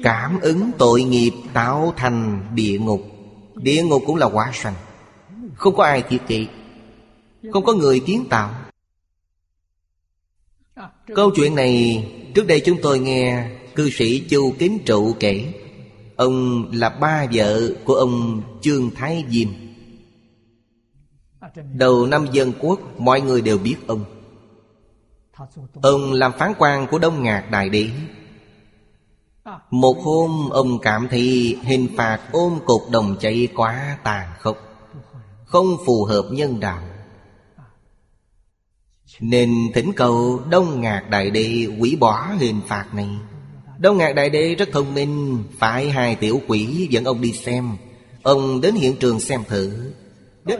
Cảm 0.02 0.40
ứng 0.40 0.70
tội 0.78 1.02
nghiệp 1.02 1.32
tạo 1.52 1.92
thành 1.96 2.48
địa 2.54 2.78
ngục. 2.78 3.02
Địa 3.54 3.82
ngục 3.82 4.02
cũng 4.06 4.16
là 4.16 4.26
quả 4.26 4.50
sanh. 4.54 4.74
Không 5.54 5.76
có 5.76 5.84
ai 5.84 6.02
thiết 6.02 6.18
kỵ. 6.26 6.48
Không 7.52 7.64
có 7.64 7.72
người 7.72 8.00
kiến 8.00 8.24
tạo. 8.30 8.54
Câu 11.14 11.30
chuyện 11.36 11.54
này 11.54 12.04
Trước 12.34 12.46
đây 12.46 12.60
chúng 12.64 12.78
tôi 12.82 12.98
nghe 12.98 13.50
Cư 13.74 13.90
sĩ 13.90 14.20
Chu 14.28 14.54
Kính 14.58 14.78
Trụ 14.86 15.14
kể. 15.20 15.52
Ông 16.16 16.66
là 16.72 16.88
ba 16.88 17.26
vợ 17.32 17.70
của 17.84 17.94
ông 17.94 18.42
Trương 18.60 18.90
Thái 18.90 19.24
Diêm. 19.28 19.48
Đầu 21.74 22.06
năm 22.06 22.26
dân 22.32 22.52
quốc 22.60 22.80
Mọi 22.98 23.20
người 23.20 23.40
đều 23.40 23.58
biết 23.58 23.76
ông. 23.86 24.04
Ông 25.82 26.12
làm 26.12 26.32
phán 26.38 26.52
quan 26.58 26.86
của 26.86 26.98
Đông 26.98 27.22
Ngạc 27.22 27.48
Đại 27.50 27.68
Đế. 27.68 27.90
Một 29.70 29.96
hôm 30.02 30.50
ông 30.50 30.78
cảm 30.78 31.08
thấy 31.10 31.58
hình 31.62 31.88
phạt 31.96 32.20
ôm 32.32 32.58
cục 32.66 32.82
đồng 32.90 33.16
chạy 33.20 33.48
quá 33.56 33.98
tàn 34.04 34.28
khốc. 34.38 34.56
Không 35.44 35.66
phù 35.86 36.04
hợp 36.04 36.24
nhân 36.30 36.60
đạo 36.60 36.82
nên 39.20 39.54
thỉnh 39.74 39.92
cầu 39.96 40.42
Đông 40.50 40.80
Ngạc 40.80 41.02
Đại 41.10 41.30
Đế 41.30 41.66
hủy 41.78 41.96
bỏ 42.00 42.28
hình 42.38 42.60
phạt 42.66 42.94
này. 42.94 43.08
Đông 43.78 43.96
Ngạc 43.96 44.12
Đại 44.12 44.30
Đế 44.30 44.54
rất 44.54 44.68
thông 44.72 44.94
minh 44.94 45.44
Phải 45.58 45.90
hai 45.90 46.14
tiểu 46.14 46.40
quỷ 46.48 46.88
dẫn 46.90 47.04
ông 47.04 47.20
đi 47.20 47.32
xem. 47.32 47.70
Ông 48.22 48.60
đến 48.60 48.74
hiện 48.74 48.96
trường 48.96 49.20
xem 49.20 49.40
thử. 49.48 49.92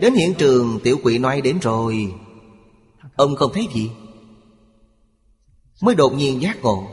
Đến 0.01 0.15
hiện 0.15 0.35
trường, 0.35 0.81
tiểu 0.85 0.99
quỷ 1.03 1.19
nói 1.19 1.41
đến 1.41 1.59
rồi. 1.63 2.13
Ông 3.17 3.37
không 3.37 3.53
thấy 3.55 3.69
gì. 3.75 3.91
Mới 5.83 5.95
đột 5.95 6.15
nhiên 6.15 6.43
giác 6.43 6.63
ngộ. 6.63 6.87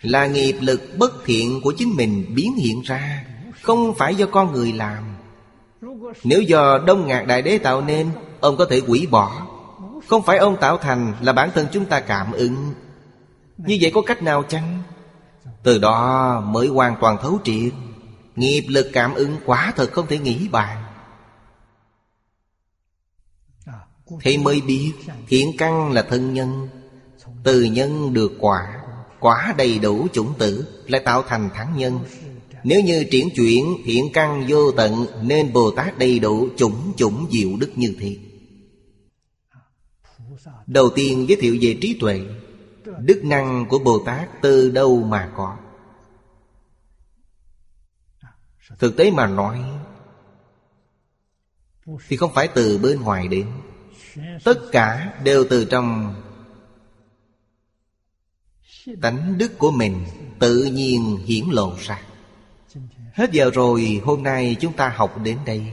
Là 0.00 0.26
nghiệp 0.26 0.56
lực 0.60 0.80
bất 0.98 1.24
thiện 1.24 1.60
của 1.60 1.72
chính 1.72 1.96
mình 1.96 2.24
biến 2.34 2.54
hiện 2.54 2.82
ra, 2.82 3.24
Không 3.62 3.94
phải 3.94 4.14
do 4.14 4.26
con 4.26 4.52
người 4.52 4.72
làm. 4.72 5.04
Nếu 6.24 6.42
do 6.42 6.78
Đông 6.78 7.06
Ngạc 7.06 7.26
Đại 7.26 7.42
Đế 7.42 7.58
tạo 7.58 7.80
nên, 7.80 8.10
Ông 8.40 8.56
có 8.56 8.64
thể 8.64 8.80
hủy 8.86 9.06
bỏ. 9.10 9.49
Không 10.10 10.22
phải 10.22 10.38
ông 10.38 10.56
tạo 10.60 10.78
thành 10.78 11.14
là 11.20 11.32
bản 11.32 11.50
thân 11.54 11.66
chúng 11.72 11.84
ta 11.84 12.00
cảm 12.00 12.32
ứng. 12.32 12.74
Như 13.56 13.78
vậy 13.80 13.90
có 13.94 14.02
cách 14.02 14.22
nào 14.22 14.42
chăng? 14.42 14.82
Từ 15.62 15.78
đó 15.78 16.40
mới 16.40 16.68
hoàn 16.68 16.96
toàn 17.00 17.16
thấu 17.22 17.38
triệt. 17.44 17.72
Nghiệp 18.36 18.64
lực 18.68 18.90
cảm 18.92 19.14
ứng 19.14 19.36
quá 19.44 19.72
thật 19.76 19.92
không 19.92 20.06
thể 20.06 20.18
nghĩ 20.18 20.48
bàn. 20.48 20.84
Thì 24.20 24.38
mới 24.38 24.60
biết 24.60 24.92
Thiện 25.28 25.50
căn 25.58 25.92
là 25.92 26.02
thân 26.02 26.34
nhân. 26.34 26.68
Từ 27.44 27.62
nhân 27.62 28.14
được 28.14 28.32
quả 28.40 28.80
Quả 29.20 29.54
đầy 29.58 29.78
đủ 29.78 30.06
chủng 30.12 30.34
tử, 30.38 30.82
Lại 30.86 31.00
tạo 31.04 31.22
thành 31.22 31.50
thắng 31.54 31.76
nhân. 31.76 31.98
Nếu 32.64 32.80
như 32.80 33.04
triển 33.10 33.28
chuyển 33.36 33.64
thiện 33.84 34.12
căn 34.12 34.44
vô 34.48 34.72
tận, 34.72 35.06
Nên 35.22 35.52
Bồ 35.52 35.70
Tát 35.70 35.98
đầy 35.98 36.18
đủ 36.18 36.48
chủng 36.56 36.92
chủng 36.96 37.26
diệu 37.30 37.50
đức 37.58 37.70
như 37.76 37.94
thế. 38.00 38.16
Đầu 40.66 40.90
tiên 40.94 41.28
giới 41.28 41.38
thiệu 41.40 41.58
về 41.60 41.78
trí 41.80 41.96
tuệ. 42.00 42.20
Đức 42.98 43.20
năng 43.24 43.66
của 43.68 43.78
Bồ 43.78 43.98
Tát 44.06 44.28
từ 44.42 44.70
đâu 44.70 45.02
mà 45.02 45.32
có? 45.36 45.56
Thực 48.78 48.96
tế 48.96 49.10
mà 49.10 49.26
nói, 49.26 49.60
Thì 52.08 52.16
không 52.16 52.32
phải 52.34 52.48
từ 52.48 52.78
bên 52.78 53.00
ngoài 53.00 53.28
đến. 53.28 53.46
Tất 54.44 54.58
cả 54.72 55.18
đều 55.24 55.44
từ 55.50 55.64
trong 55.64 56.14
Tánh 59.02 59.38
đức 59.38 59.58
của 59.58 59.70
mình 59.70 60.04
tự 60.38 60.64
nhiên 60.64 61.16
hiển 61.16 61.44
lộ 61.50 61.72
ra. 61.80 62.02
Hết 63.12 63.32
giờ 63.32 63.50
rồi, 63.54 64.00
hôm 64.04 64.22
nay 64.22 64.56
chúng 64.60 64.72
ta 64.72 64.88
học 64.88 65.18
đến 65.24 65.38
đây. 65.46 65.72